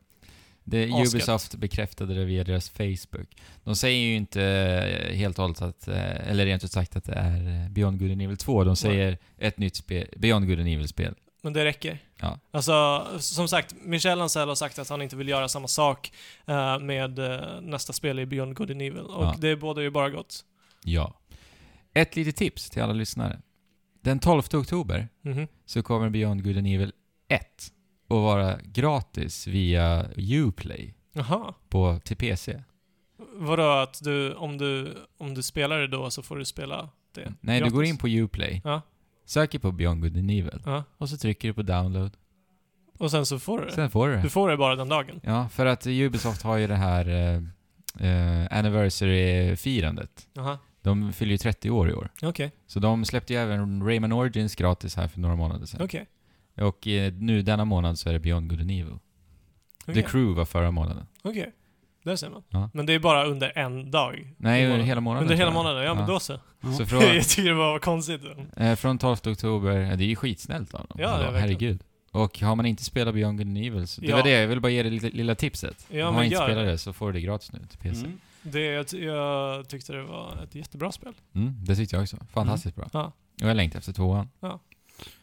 Det 0.71 0.85
Asgött. 0.93 1.15
Ubisoft 1.15 1.55
bekräftade 1.55 2.15
det 2.15 2.25
via 2.25 2.45
deras 2.45 2.71
Facebook. 2.71 3.37
De 3.65 3.77
säger 3.77 3.99
ju 3.99 4.15
inte 4.17 4.43
eh, 4.43 5.15
helt 5.17 5.39
och 5.39 5.43
hållet 5.43 5.63
att, 5.63 5.89
eh, 5.89 6.31
eller 6.31 6.47
rent 6.47 6.65
ut 6.65 6.73
sagt 6.73 6.97
att 6.97 7.05
det 7.05 7.13
är 7.13 7.63
eh, 7.65 7.69
Beyond 7.71 7.99
Good 7.99 8.11
and 8.11 8.23
Evil 8.23 8.37
2. 8.37 8.65
De 8.65 8.77
säger 8.77 9.19
ett 9.39 9.59
nytt 9.59 9.77
spel, 9.77 10.09
Beyond 10.17 10.47
Good 10.49 10.59
and 10.59 10.69
Evil-spel. 10.69 11.15
Men 11.43 11.53
det 11.53 11.65
räcker. 11.65 11.99
Ja. 12.21 12.39
Alltså, 12.51 13.07
som 13.19 13.49
sagt, 13.49 13.75
Michel 13.83 14.21
Ancel 14.21 14.49
har 14.49 14.55
sagt 14.55 14.79
att 14.79 14.89
han 14.89 15.03
inte 15.03 15.17
vill 15.17 15.29
göra 15.29 15.49
samma 15.49 15.69
sak 15.69 16.13
med 16.81 17.19
nästa 17.63 17.93
spel 17.93 18.19
i 18.19 18.27
Beyond 18.27 18.55
Good 18.57 18.71
and 18.71 18.83
Evil. 18.83 18.99
Och 19.01 19.25
Ja. 19.25 19.35
det 19.39 19.57
båda 19.57 19.83
ju 19.83 19.91
bara 19.91 20.11
gott. 20.11 20.45
Ja. 20.85 21.15
Ett 21.95 22.17
litet 22.17 22.37
tips 22.37 22.71
till 22.71 22.83
alla 22.83 22.93
lyssnare. 22.93 23.41
Den 24.03 24.19
12 24.19 24.43
oktober 24.55 25.09
Mhm. 25.23 25.47
så 25.67 25.83
kommer 25.83 26.11
Beyond 26.11 26.45
Good 26.45 26.57
and 26.59 26.67
Evil 26.67 26.93
1 27.29 27.73
att 28.11 28.23
vara 28.23 28.59
gratis 28.65 29.47
via 29.47 30.07
Uplay 30.17 30.95
Jaha. 31.13 31.55
på, 31.69 32.01
till 32.05 32.17
PC. 32.17 32.63
Vadå 33.35 33.63
att 33.71 34.01
du, 34.05 34.35
om 34.35 34.59
du, 34.59 34.95
om 35.19 35.35
du 35.35 35.43
spelar 35.43 35.79
det 35.79 35.87
då 35.89 36.11
så 36.11 36.23
får 36.23 36.37
du 36.37 36.45
spela 36.45 36.89
det? 37.15 37.33
Nej, 37.41 37.59
gratis? 37.61 37.73
du 37.73 37.77
går 37.77 37.85
in 37.85 37.99
på 37.99 38.09
Uplay, 38.09 38.61
Ja. 38.65 38.83
söker 39.25 39.59
på 39.59 39.73
Beyond 39.73 40.03
Good 40.03 40.17
and 40.17 40.31
Evil 40.31 40.63
Ja. 40.65 40.85
och 40.99 41.09
så 41.09 41.17
trycker 41.17 41.49
du 41.49 41.55
på 41.55 41.63
download. 41.63 42.11
Och 42.99 43.11
sen 43.11 43.27
så 43.27 43.39
får 43.39 43.59
du 43.59 43.65
det? 43.67 43.73
Sen 43.73 43.91
får 43.91 44.09
du 44.09 44.15
det. 44.17 44.23
Du 44.23 44.29
får 44.31 44.49
det 44.51 44.57
bara 44.57 44.77
den 44.77 44.89
dagen? 44.89 45.21
Ja, 45.23 45.49
för 45.49 45.67
att 45.67 45.87
Ubisoft 45.87 46.43
har 46.43 46.57
ju 46.57 46.67
det 46.67 46.77
här 46.77 47.09
eh, 47.09 47.43
eh, 48.11 48.49
anniversary-firandet. 48.59 50.29
Jaha. 50.33 50.59
De 50.83 51.13
fyller 51.13 51.33
ju 51.33 51.39
30 51.39 51.71
år 51.71 51.91
i 51.91 51.95
år. 51.95 52.11
Okej. 52.23 52.53
Så 52.67 52.81
de 52.81 53.05
släppte 53.05 53.33
ju 53.33 53.39
även 53.39 53.87
Rayman 53.87 54.13
Origins 54.13 54.55
gratis 54.55 54.97
här 54.97 55.09
för 55.09 55.21
några 55.21 55.37
månader 55.37 55.67
sedan. 55.67 55.81
Okej. 55.85 56.07
Och 56.61 56.87
eh, 56.87 57.13
nu 57.13 57.43
denna 57.43 57.65
månad 57.65 57.99
så 57.99 58.09
är 58.09 58.13
det 58.13 58.19
Beyond 58.19 58.51
Good 58.51 58.61
and 58.61 58.71
Evil. 58.71 58.99
Okej. 59.87 59.95
The 59.95 60.03
Crew 60.03 60.35
var 60.39 60.45
förra 60.45 60.71
månaden. 60.71 61.07
Okej. 61.23 61.53
Där 62.05 62.17
ser 62.17 62.31
man. 62.31 62.43
Ja. 62.49 62.71
Men 62.73 62.87
det 62.87 62.93
är 62.93 62.99
bara 62.99 63.25
under 63.27 63.59
en 63.59 63.91
dag? 63.91 64.35
Nej, 64.37 64.67
under 64.67 64.79
hela 64.85 65.01
månaden. 65.01 65.23
Under 65.25 65.37
hela 65.37 65.47
jag. 65.51 65.55
månaden? 65.55 65.83
Ja, 65.85 65.95
men 65.95 66.07
då 66.07 66.21
så. 66.21 66.39
Ja. 66.61 66.73
Så 66.73 66.87
från, 66.87 67.01
jag 67.15 67.29
tycker 67.29 67.49
det 67.49 67.55
var 67.55 67.79
konstigt. 67.79 68.21
eh, 68.57 68.75
från 68.75 68.99
12 68.99 69.17
oktober, 69.27 69.71
ja, 69.77 69.97
det 69.97 70.05
är 70.05 70.09
ju 70.09 70.17
skitsnällt 70.17 70.75
av 70.75 70.87
dem. 70.87 70.99
Ja, 71.01 71.09
det 71.09 71.15
är 71.15 71.19
verkligen. 71.19 71.41
Herregud. 71.41 71.83
Och 72.13 72.39
har 72.41 72.57
man 72.57 72.67
inte 72.67 72.85
spelat 72.85 73.15
Beyond 73.15 73.39
Good 73.39 73.47
and 73.47 73.59
Evil, 73.59 73.87
så 73.87 74.01
det 74.01 74.07
Ja. 74.07 74.17
var 74.17 74.23
det, 74.23 74.31
jag 74.31 74.47
vill 74.49 74.61
bara 74.61 74.73
ge 74.73 74.83
det 74.83 74.91
lilla, 74.91 75.09
lilla 75.13 75.35
tipset. 75.35 75.87
Ja, 75.91 75.99
Om 75.99 76.05
men 76.07 76.15
man 76.15 76.25
inte 76.25 76.35
gör 76.35 76.45
spelar 76.47 76.65
det. 76.65 76.71
det 76.71 76.79
så 76.79 76.93
får 76.93 77.07
du 77.07 77.13
det 77.13 77.21
gratis 77.21 77.53
nu 77.53 77.59
till 77.71 77.79
PC. 77.79 78.01
Mm. 78.07 78.21
Det, 78.43 78.61
jag, 78.65 78.87
ty- 78.89 79.05
jag 79.05 79.69
tyckte 79.69 79.93
det 79.93 80.03
var 80.03 80.41
ett 80.45 80.55
jättebra 80.55 80.93
spel. 80.93 81.13
Mm, 81.35 81.65
det 81.65 81.77
tyckte 81.77 81.97
jag 81.97 82.03
också. 82.03 82.17
Fantastiskt 82.33 82.77
bra. 82.77 82.89
Ja. 82.93 83.13
Och 83.43 83.49
jag 83.49 83.57
längtar 83.57 83.79
efter 83.79 83.93
tvåan. 83.93 84.29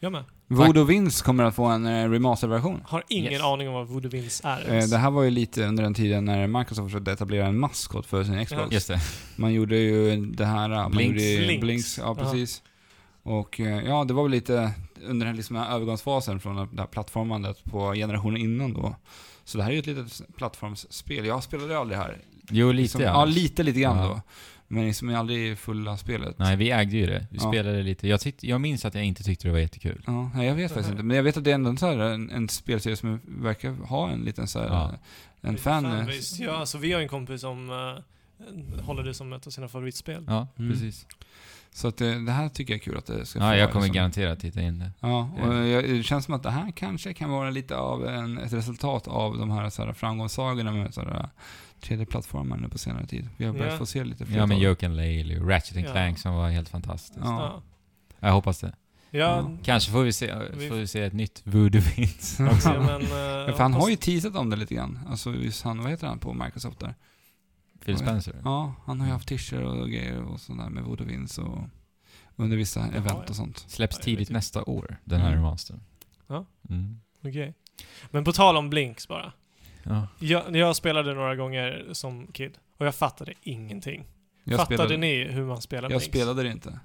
Jag 0.00 0.12
med. 0.12 0.24
Voodoo 0.46 0.84
Vince 0.84 1.24
kommer 1.24 1.44
att 1.44 1.54
få 1.54 1.64
en 1.64 1.86
eh, 1.86 2.10
remasterversion. 2.10 2.80
Har 2.86 3.04
ingen 3.08 3.32
Yes. 3.32 3.42
aning 3.42 3.68
om 3.68 3.74
vad 3.74 3.86
Voodoo 3.86 4.10
Vince 4.10 4.48
är 4.48 4.60
Eh, 4.68 4.74
ens. 4.74 4.90
det 4.90 4.96
här 4.98 5.10
var 5.10 5.22
ju 5.22 5.30
lite 5.30 5.64
under 5.66 5.82
den 5.82 5.94
tiden 5.94 6.24
när 6.24 6.46
Microsoft 6.46 6.92
försökte 6.92 7.12
etablera 7.12 7.46
en 7.46 7.58
maskot 7.58 8.06
för 8.06 8.24
sin 8.24 8.46
Xbox. 8.46 8.72
Just 8.72 8.88
det. 8.88 9.00
Man 9.36 9.52
gjorde 9.54 9.76
ju 9.76 10.26
det 10.26 10.44
här... 10.46 10.68
Man 10.68 10.90
Blinks. 10.90 11.08
Gjorde 11.12 11.22
ju 11.24 11.46
Blinks. 11.46 11.60
Blinks. 11.60 11.98
Ja, 11.98 12.04
Ja. 12.04 12.14
precis. 12.24 12.62
Och 13.22 13.60
eh, 13.60 13.84
ja, 13.86 14.04
det 14.04 14.14
var 14.14 14.22
väl 14.22 14.30
lite 14.32 14.70
under 15.06 15.26
den 15.26 15.36
liksom 15.36 15.56
här 15.56 15.74
övergångsfasen 15.74 16.40
från 16.40 16.56
det 16.56 16.80
här 16.80 16.86
plattformandet 16.86 17.64
på 17.64 17.92
generationen 17.92 18.36
innan 18.36 18.74
då. 18.74 18.96
Så 19.44 19.58
det 19.58 19.64
här 19.64 19.70
är 19.70 19.74
ju 19.74 19.80
ett 19.80 19.86
litet 19.86 20.20
plattformsspel. 20.36 21.26
Jag 21.26 21.42
spelade 21.42 21.78
aldrig 21.78 21.98
här. 21.98 22.18
Jo, 22.50 22.66
lite 22.72 22.82
liksom, 22.82 23.00
ja. 23.02 23.08
Ja, 23.08 23.24
lite, 23.24 23.62
lite 23.62 23.80
grann 23.80 23.98
Ja. 23.98 24.04
då. 24.06 24.20
Men 24.70 24.86
liksom 24.86 25.14
aldrig 25.14 25.52
i 25.52 25.56
fulla 25.56 25.96
spelet. 25.96 26.38
Nej, 26.38 26.56
vi 26.56 26.70
ägde 26.70 26.96
ju 26.96 27.06
det. 27.06 27.26
Vi 27.30 27.38
Ja. 27.42 27.50
spelade 27.50 27.82
lite. 27.82 28.08
Jag, 28.08 28.20
tyckte, 28.20 28.46
jag 28.46 28.60
minns 28.60 28.84
att 28.84 28.94
jag 28.94 29.04
inte 29.04 29.22
tyckte 29.24 29.48
det 29.48 29.52
var 29.52 29.58
jättekul. 29.58 30.02
Ja, 30.06 30.30
nej, 30.34 30.46
jag 30.46 30.54
vet 30.54 30.70
faktiskt 30.72 30.90
inte. 30.90 31.02
Men 31.02 31.16
jag 31.16 31.22
vet 31.24 31.36
att 31.36 31.44
det 31.44 31.50
är 31.50 31.54
ändå 31.54 31.70
en, 31.70 31.76
så 31.78 31.86
här, 31.86 31.98
en, 31.98 32.30
en 32.30 32.48
spelserie 32.48 32.96
som 32.96 33.20
verkar 33.24 33.70
ha 33.70 34.10
en 34.10 34.20
liten 34.20 34.46
så 34.48 34.58
här, 34.58 34.66
Ja. 34.66 34.92
en 35.40 35.56
fan... 35.58 35.82
Fanbase. 35.84 36.42
Ja, 36.42 36.56
alltså 36.56 36.78
vi 36.78 36.92
har 36.92 37.00
en 37.00 37.08
kompis 37.08 37.40
som 37.40 37.70
eh, 37.70 38.02
håller 38.82 39.02
det 39.02 39.14
som 39.14 39.32
ett 39.32 39.46
av 39.46 39.50
sina 39.50 39.68
favoritspel. 39.68 40.24
Ja, 40.26 40.46
Mm. 40.58 40.70
precis. 40.72 41.06
Så 41.72 41.88
att 41.88 41.96
det, 41.96 42.24
det 42.26 42.32
här 42.32 42.48
tycker 42.48 42.72
jag 42.72 42.78
är 42.80 42.84
kul 42.84 42.96
att 42.98 43.06
det 43.06 43.26
ska 43.26 43.38
Ja, 43.38 43.56
jag 43.56 43.72
kommer 43.72 43.82
liksom- 43.84 43.94
garanterat 43.96 44.40
titta 44.40 44.60
in 44.60 44.78
det. 44.78 44.90
Ja, 45.00 45.30
och 45.42 45.54
Ja. 45.54 45.64
jag, 45.64 45.84
det 45.84 46.02
känns 46.02 46.24
som 46.24 46.34
att 46.34 46.42
det 46.42 46.50
här 46.50 46.70
kanske 46.70 47.14
kan 47.14 47.30
vara 47.30 47.50
lite 47.50 47.76
av 47.76 48.06
en, 48.06 48.38
ett 48.38 48.52
resultat 48.52 49.08
av 49.08 49.38
de 49.38 49.50
här, 49.50 49.70
så 49.70 49.84
här 49.84 49.92
framgångssagorna 49.92 50.72
med 50.72 50.94
så 50.94 51.00
här, 51.00 51.28
3D-plattformar 51.82 52.56
nu 52.56 52.68
på 52.68 52.78
senare 52.78 53.06
tid. 53.06 53.28
Vi 53.36 53.44
har 53.44 53.52
börjat 53.52 53.72
Ja. 53.72 53.78
få 53.78 53.86
se 53.86 54.04
lite 54.04 54.26
fler 54.26 54.36
Ja, 54.38 54.46
men 54.46 54.58
Joke 54.58 54.86
and 54.86 54.96
Laley 54.96 55.40
och 55.40 55.48
Ratchet 55.48 55.76
and 55.76 55.86
Ja. 55.86 55.92
Clank 55.92 56.18
som 56.18 56.34
var 56.34 56.48
helt 56.50 56.68
fantastiskt. 56.68 57.18
Ja. 57.22 57.62
Jag 58.20 58.32
hoppas 58.32 58.60
det. 58.60 58.74
Ja, 59.10 59.18
Ja. 59.20 59.50
Kanske 59.64 59.92
får 59.92 60.02
vi 60.02 60.12
se, 60.12 60.34
Vi- 60.56 60.68
får 60.68 60.76
vi 60.76 60.86
se 60.86 61.02
ett 61.02 61.12
nytt 61.12 61.40
Voodoo 61.44 61.80
Vince 61.96 62.42
ja, 62.42 62.50
också. 62.50 62.68
men... 62.68 63.02
eh, 63.02 63.08
Ja, 63.48 63.52
för 63.52 63.62
han 63.62 63.72
har 63.74 63.88
ju 63.88 63.96
teasat 63.96 64.36
om 64.36 64.50
det 64.50 64.56
lite 64.56 64.74
grann. 64.74 64.98
Alltså, 65.10 65.34
han, 65.64 65.82
vad 65.82 65.90
heter 65.90 66.06
han 66.06 66.18
på 66.18 66.32
Microsoft 66.34 66.78
där? 66.80 66.94
Phil 67.84 67.98
Spencer. 67.98 68.40
Ja, 68.44 68.74
han 68.84 69.00
har 69.00 69.06
ju 69.06 69.12
haft 69.12 69.28
t-shirts 69.28 69.62
och 69.66 69.90
grejer 69.90 70.22
och 70.22 70.40
sådär 70.40 70.68
med 70.68 70.84
Voodoo 70.84 71.06
Vince 71.06 71.42
och 71.42 71.58
under 72.36 72.56
vissa 72.56 72.80
event 72.86 73.06
ja. 73.06 73.24
och 73.28 73.36
sånt. 73.36 73.58
Släpps 73.58 73.96
jag 73.96 74.04
tidigt 74.04 74.30
nästa 74.30 74.64
år, 74.64 74.96
den 75.04 75.20
här 75.20 75.28
Mm. 75.28 75.38
remastern. 75.44 75.80
Ja. 76.26 76.46
Mm. 76.70 77.00
Okej. 77.24 77.54
Men 78.10 78.24
på 78.24 78.32
tal 78.32 78.56
om 78.56 78.70
Blinks 78.70 79.08
bara. 79.08 79.32
Ja. 79.82 80.08
Jag, 80.18 80.56
jag 80.56 80.76
spelade 80.76 81.14
några 81.14 81.36
gånger 81.36 81.88
som 81.92 82.26
kid 82.26 82.58
och 82.76 82.86
jag 82.86 82.94
fattade 82.94 83.32
ingenting. 83.42 84.04
Jag 84.44 84.56
Fattade 84.56 84.76
spelade, 84.76 84.96
ni 84.96 85.24
hur 85.24 85.44
man 85.44 85.62
spelar 85.62 85.82
jag 85.82 85.88
Blinks? 86.00 86.04
spelade 86.06 86.42
det 86.42 86.50
inte. 86.52 86.80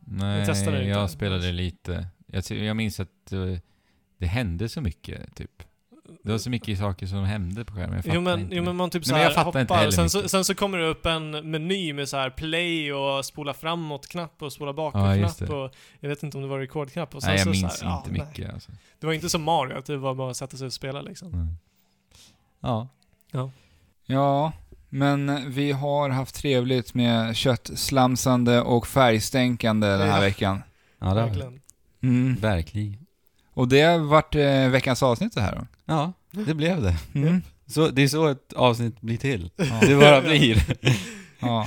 Nej, 0.00 0.38
Jag 0.38 0.46
testade 0.46 0.76
det 0.76 0.82
inte. 0.82 0.98
jag 0.98 1.10
spelade 1.10 1.52
lite. 1.52 2.06
Jag, 2.26 2.50
jag 2.50 2.76
minns 2.76 3.00
att 3.00 3.08
det, 3.30 3.60
det 4.18 4.26
hände 4.26 4.68
så 4.68 4.80
mycket, 4.80 5.34
typ. 5.34 5.62
Det 6.22 6.30
var 6.32 6.38
så 6.38 6.50
mycket 6.50 6.78
saker 6.78 7.06
som 7.06 7.24
hände 7.24 7.64
på 7.64 7.74
skärmen. 7.74 8.02
Jag 8.04 8.14
Jo 8.14 8.20
fattar 8.20 8.20
men, 8.22 8.40
inte 8.40 8.56
jo 8.56 8.62
men 8.62 8.76
man 8.76 8.90
typ 8.90 9.04
så 9.04 9.14
här 9.14 9.44
hoppar, 9.44 9.90
sen 9.90 10.10
så, 10.10 10.28
sen 10.28 10.44
så 10.44 10.54
kommer 10.54 10.78
det 10.78 10.86
upp 10.86 11.06
en 11.06 11.50
meny 11.50 11.92
med 11.92 12.08
så 12.08 12.16
här 12.16 12.30
play 12.30 12.92
och 12.92 13.24
spola 13.24 13.54
framåt-knapp 13.54 14.42
och 14.42 14.52
spola 14.52 14.68
Ja, 14.68 14.72
bakåt-knapp 14.72 15.38
det. 15.38 15.48
och 15.54 15.74
jag 16.00 16.08
vet 16.08 16.22
inte 16.22 16.36
om 16.36 16.42
det 16.42 16.48
var 16.48 16.58
rekordknapp 16.58 17.14
och 17.14 17.22
sen 17.22 17.28
Nej, 17.30 17.36
jag 17.38 17.44
så 17.44 17.50
minns 17.62 17.78
så 17.78 17.86
här, 17.86 17.96
inte 17.96 18.10
ja, 18.20 18.24
mycket 18.26 18.54
alltså. 18.54 18.72
Det 19.00 19.06
var 19.06 19.12
inte 19.14 19.28
som 19.28 19.42
Mario, 19.42 19.78
att 19.78 19.86
det 19.86 19.96
var 19.96 20.14
bara 20.14 20.30
att 20.30 20.36
sätta 20.36 20.56
sig 20.56 20.66
och 20.66 20.72
spela 20.72 21.00
liksom. 21.02 21.28
Mm. 21.34 21.46
Ja. 22.60 22.88
Ja, 24.06 24.52
men 24.88 25.50
vi 25.52 25.72
har 25.72 26.10
haft 26.10 26.34
trevligt 26.34 26.94
med 26.94 27.36
köttslamsande 27.36 28.62
och 28.62 28.86
färgstänkande 28.86 29.86
den 29.86 30.00
här 30.00 30.16
Ja. 30.16 30.20
veckan. 30.20 30.62
Ja, 30.98 31.06
det 31.14 31.20
har 31.20 31.28
vi. 31.28 31.34
Verkligen. 31.34 31.60
Mm. 32.02 32.34
Verkligen. 32.34 33.06
Och 33.54 33.68
det 33.68 33.82
har 33.82 33.98
varit 33.98 34.34
eh, 34.34 34.68
veckans 34.68 35.02
avsnitt 35.02 35.34
det 35.34 35.40
här 35.40 35.54
då. 35.56 35.66
Ja, 35.86 36.12
det 36.30 36.54
blev 36.54 36.82
det. 36.82 36.96
Mm. 37.14 37.42
Så, 37.66 37.88
det 37.88 38.02
är 38.02 38.08
så 38.08 38.26
ett 38.26 38.52
avsnitt 38.52 39.00
blir 39.00 39.16
till. 39.16 39.50
Ja. 39.56 39.64
Det 39.80 39.96
bara 39.96 40.20
blir. 40.20 40.64
ja. 41.40 41.66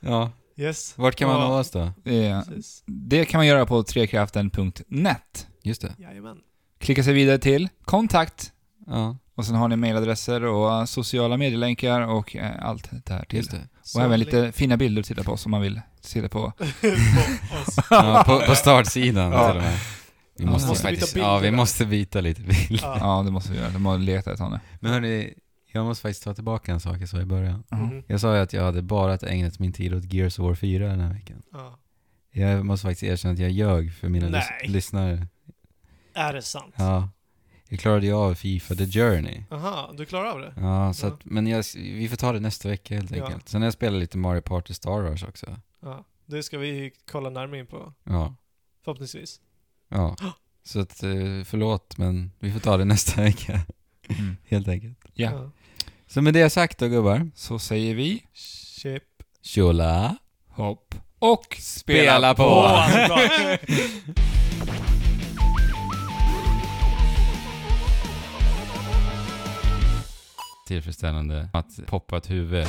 Ja. 0.00 0.30
Yes. 0.56 0.94
Vart 0.96 1.14
kan 1.16 1.28
man 1.28 1.40
Ja. 1.40 1.48
nå 1.48 1.54
oss 1.58 1.70
då? 1.70 1.92
Det, 2.04 2.44
det 2.86 3.24
kan 3.24 3.38
man 3.38 3.46
göra 3.46 3.66
på 3.66 3.82
trekraften.net. 3.82 5.46
Just 5.62 5.82
det. 5.82 5.94
Jajamän. 5.98 6.36
Klicka 6.78 7.02
sig 7.04 7.12
vidare 7.14 7.38
till 7.38 7.68
kontakt 7.84 8.52
Ja, 8.86 9.16
och 9.34 9.46
sen 9.46 9.54
har 9.54 9.68
ni 9.68 9.76
mailadresser 9.76 10.44
och 10.44 10.88
sociala 10.88 11.36
medielänkar 11.36 12.00
och 12.00 12.36
eh, 12.36 12.50
allt 12.68 12.90
det 13.04 13.12
här 13.14 13.24
till. 13.24 13.36
just 13.38 13.50
det. 13.50 13.68
Och 13.94 14.02
även 14.02 14.20
lite 14.20 14.52
fina 14.52 14.76
bilder 14.76 15.00
att 15.02 15.06
titta 15.08 15.22
på 15.22 15.36
som 15.36 15.50
man 15.50 15.60
vill 15.60 15.80
titta 16.02 16.28
på. 16.28 16.52
på. 16.60 16.62
Ja, 17.90 18.22
på, 18.26 18.40
på 18.46 18.54
startsidan 18.54 19.32
Ja. 19.32 19.48
till 19.48 19.56
och 19.56 19.62
med. 19.62 19.78
Vi 20.38 20.44
Ja. 20.44 20.50
måste, 20.50 20.68
Måste 20.68 20.82
byta 20.84 20.90
faktiskt, 20.96 21.14
bilder 21.14 21.28
ja, 21.28 21.38
vi 21.38 21.50
måste 21.50 21.86
byta 21.86 22.20
lite 22.20 22.42
bild. 22.42 22.80
Ja. 22.82 22.98
Ja, 23.00 23.22
det 23.24 23.30
måste 23.30 23.52
vi 23.52 23.58
göra. 23.58 23.70
De 23.70 23.86
har 23.86 23.98
letat 23.98 24.32
ett 24.32 24.38
tag 24.38 24.50
nu. 24.52 24.60
Men 24.80 24.92
hörni, 24.92 25.34
jag 25.72 25.84
måste 25.86 26.02
faktiskt 26.02 26.22
ta 26.24 26.34
tillbaka 26.34 26.72
en 26.72 26.80
sak 26.80 26.96
jag 27.00 27.08
sa 27.08 27.20
i 27.20 27.24
början. 27.24 27.64
Mhm. 27.70 28.02
Jag 28.06 28.20
sa 28.20 28.34
ju 28.36 28.40
att 28.42 28.52
jag 28.52 28.62
hade 28.62 28.82
bara 28.82 29.16
ägnat 29.16 29.58
min 29.58 29.72
tid 29.72 29.94
åt 29.94 30.12
Gears 30.12 30.38
of 30.38 30.42
War 30.44 30.54
4 30.54 30.86
den 30.88 31.00
här 31.00 31.12
veckan. 31.12 31.42
Ja. 31.52 31.78
Jag 32.32 32.66
måste 32.66 32.86
faktiskt 32.86 33.02
erkänna 33.02 33.32
att 33.34 33.38
jag 33.40 33.50
ljög 33.50 33.94
för 33.94 34.08
mina 34.08 34.28
lys- 34.28 34.66
lyssnare. 34.68 35.26
Är 36.14 36.32
det 36.32 36.42
sant? 36.42 36.74
Ja. 36.78 37.08
Jag 37.68 37.80
klarade 37.80 38.06
ju 38.06 38.12
av 38.12 38.34
Fifa 38.34 38.74
The 38.74 38.86
Journey. 38.86 39.42
Aha, 39.50 39.92
du 39.96 40.04
klarar 40.06 40.30
av 40.32 40.40
det? 40.40 40.52
Ja, 40.56 40.92
så 40.94 41.06
Ja. 41.06 41.12
att, 41.12 41.24
men 41.24 41.46
jag, 41.46 41.64
vi 41.76 42.08
får 42.08 42.16
ta 42.16 42.32
det 42.32 42.40
nästa 42.40 42.68
vecka 42.68 42.94
helt 42.94 43.10
Ja. 43.16 43.24
enkelt. 43.26 43.48
Sen 43.48 43.60
har 43.62 43.66
jag 43.66 43.72
spelat 43.74 44.00
lite 44.00 44.18
Mario 44.18 44.40
Party 44.40 44.74
Star 44.74 45.00
Wars 45.02 45.22
också. 45.22 45.46
Ja. 45.82 46.04
Det 46.26 46.42
ska 46.42 46.58
vi 46.58 46.92
kolla 47.10 47.30
närmare 47.30 47.58
in 47.58 47.66
på, 47.66 47.92
Ja. 48.04 48.34
förhoppningsvis. 48.84 49.40
Ja. 49.88 50.16
Så 50.64 50.80
att, 50.80 51.02
eh, 51.02 51.44
förlåt, 51.44 51.98
men 51.98 52.32
vi 52.38 52.52
får 52.52 52.60
ta 52.60 52.76
det 52.76 52.84
nästa 52.84 53.22
vecka. 53.22 53.60
Mm. 54.08 54.36
Helt 54.48 54.68
enkelt. 54.68 54.98
Ja. 55.14 55.50
Så 56.06 56.22
med 56.22 56.34
det 56.34 56.50
sagt 56.50 56.78
då 56.78 56.88
gubbar. 56.88 57.30
Så 57.34 57.58
säger 57.58 57.94
vi 57.94 58.22
Chip. 58.34 59.02
Tjola! 59.42 60.16
hopp 60.58 60.94
och 61.18 61.56
Spela 61.60 62.34
på! 62.34 62.44
Åh, 62.44 63.06
bra. 63.08 63.18
Tillfredsställande 70.66 71.48
att 71.52 71.86
poppa 71.86 72.16
ett 72.16 72.30
huvud 72.30 72.66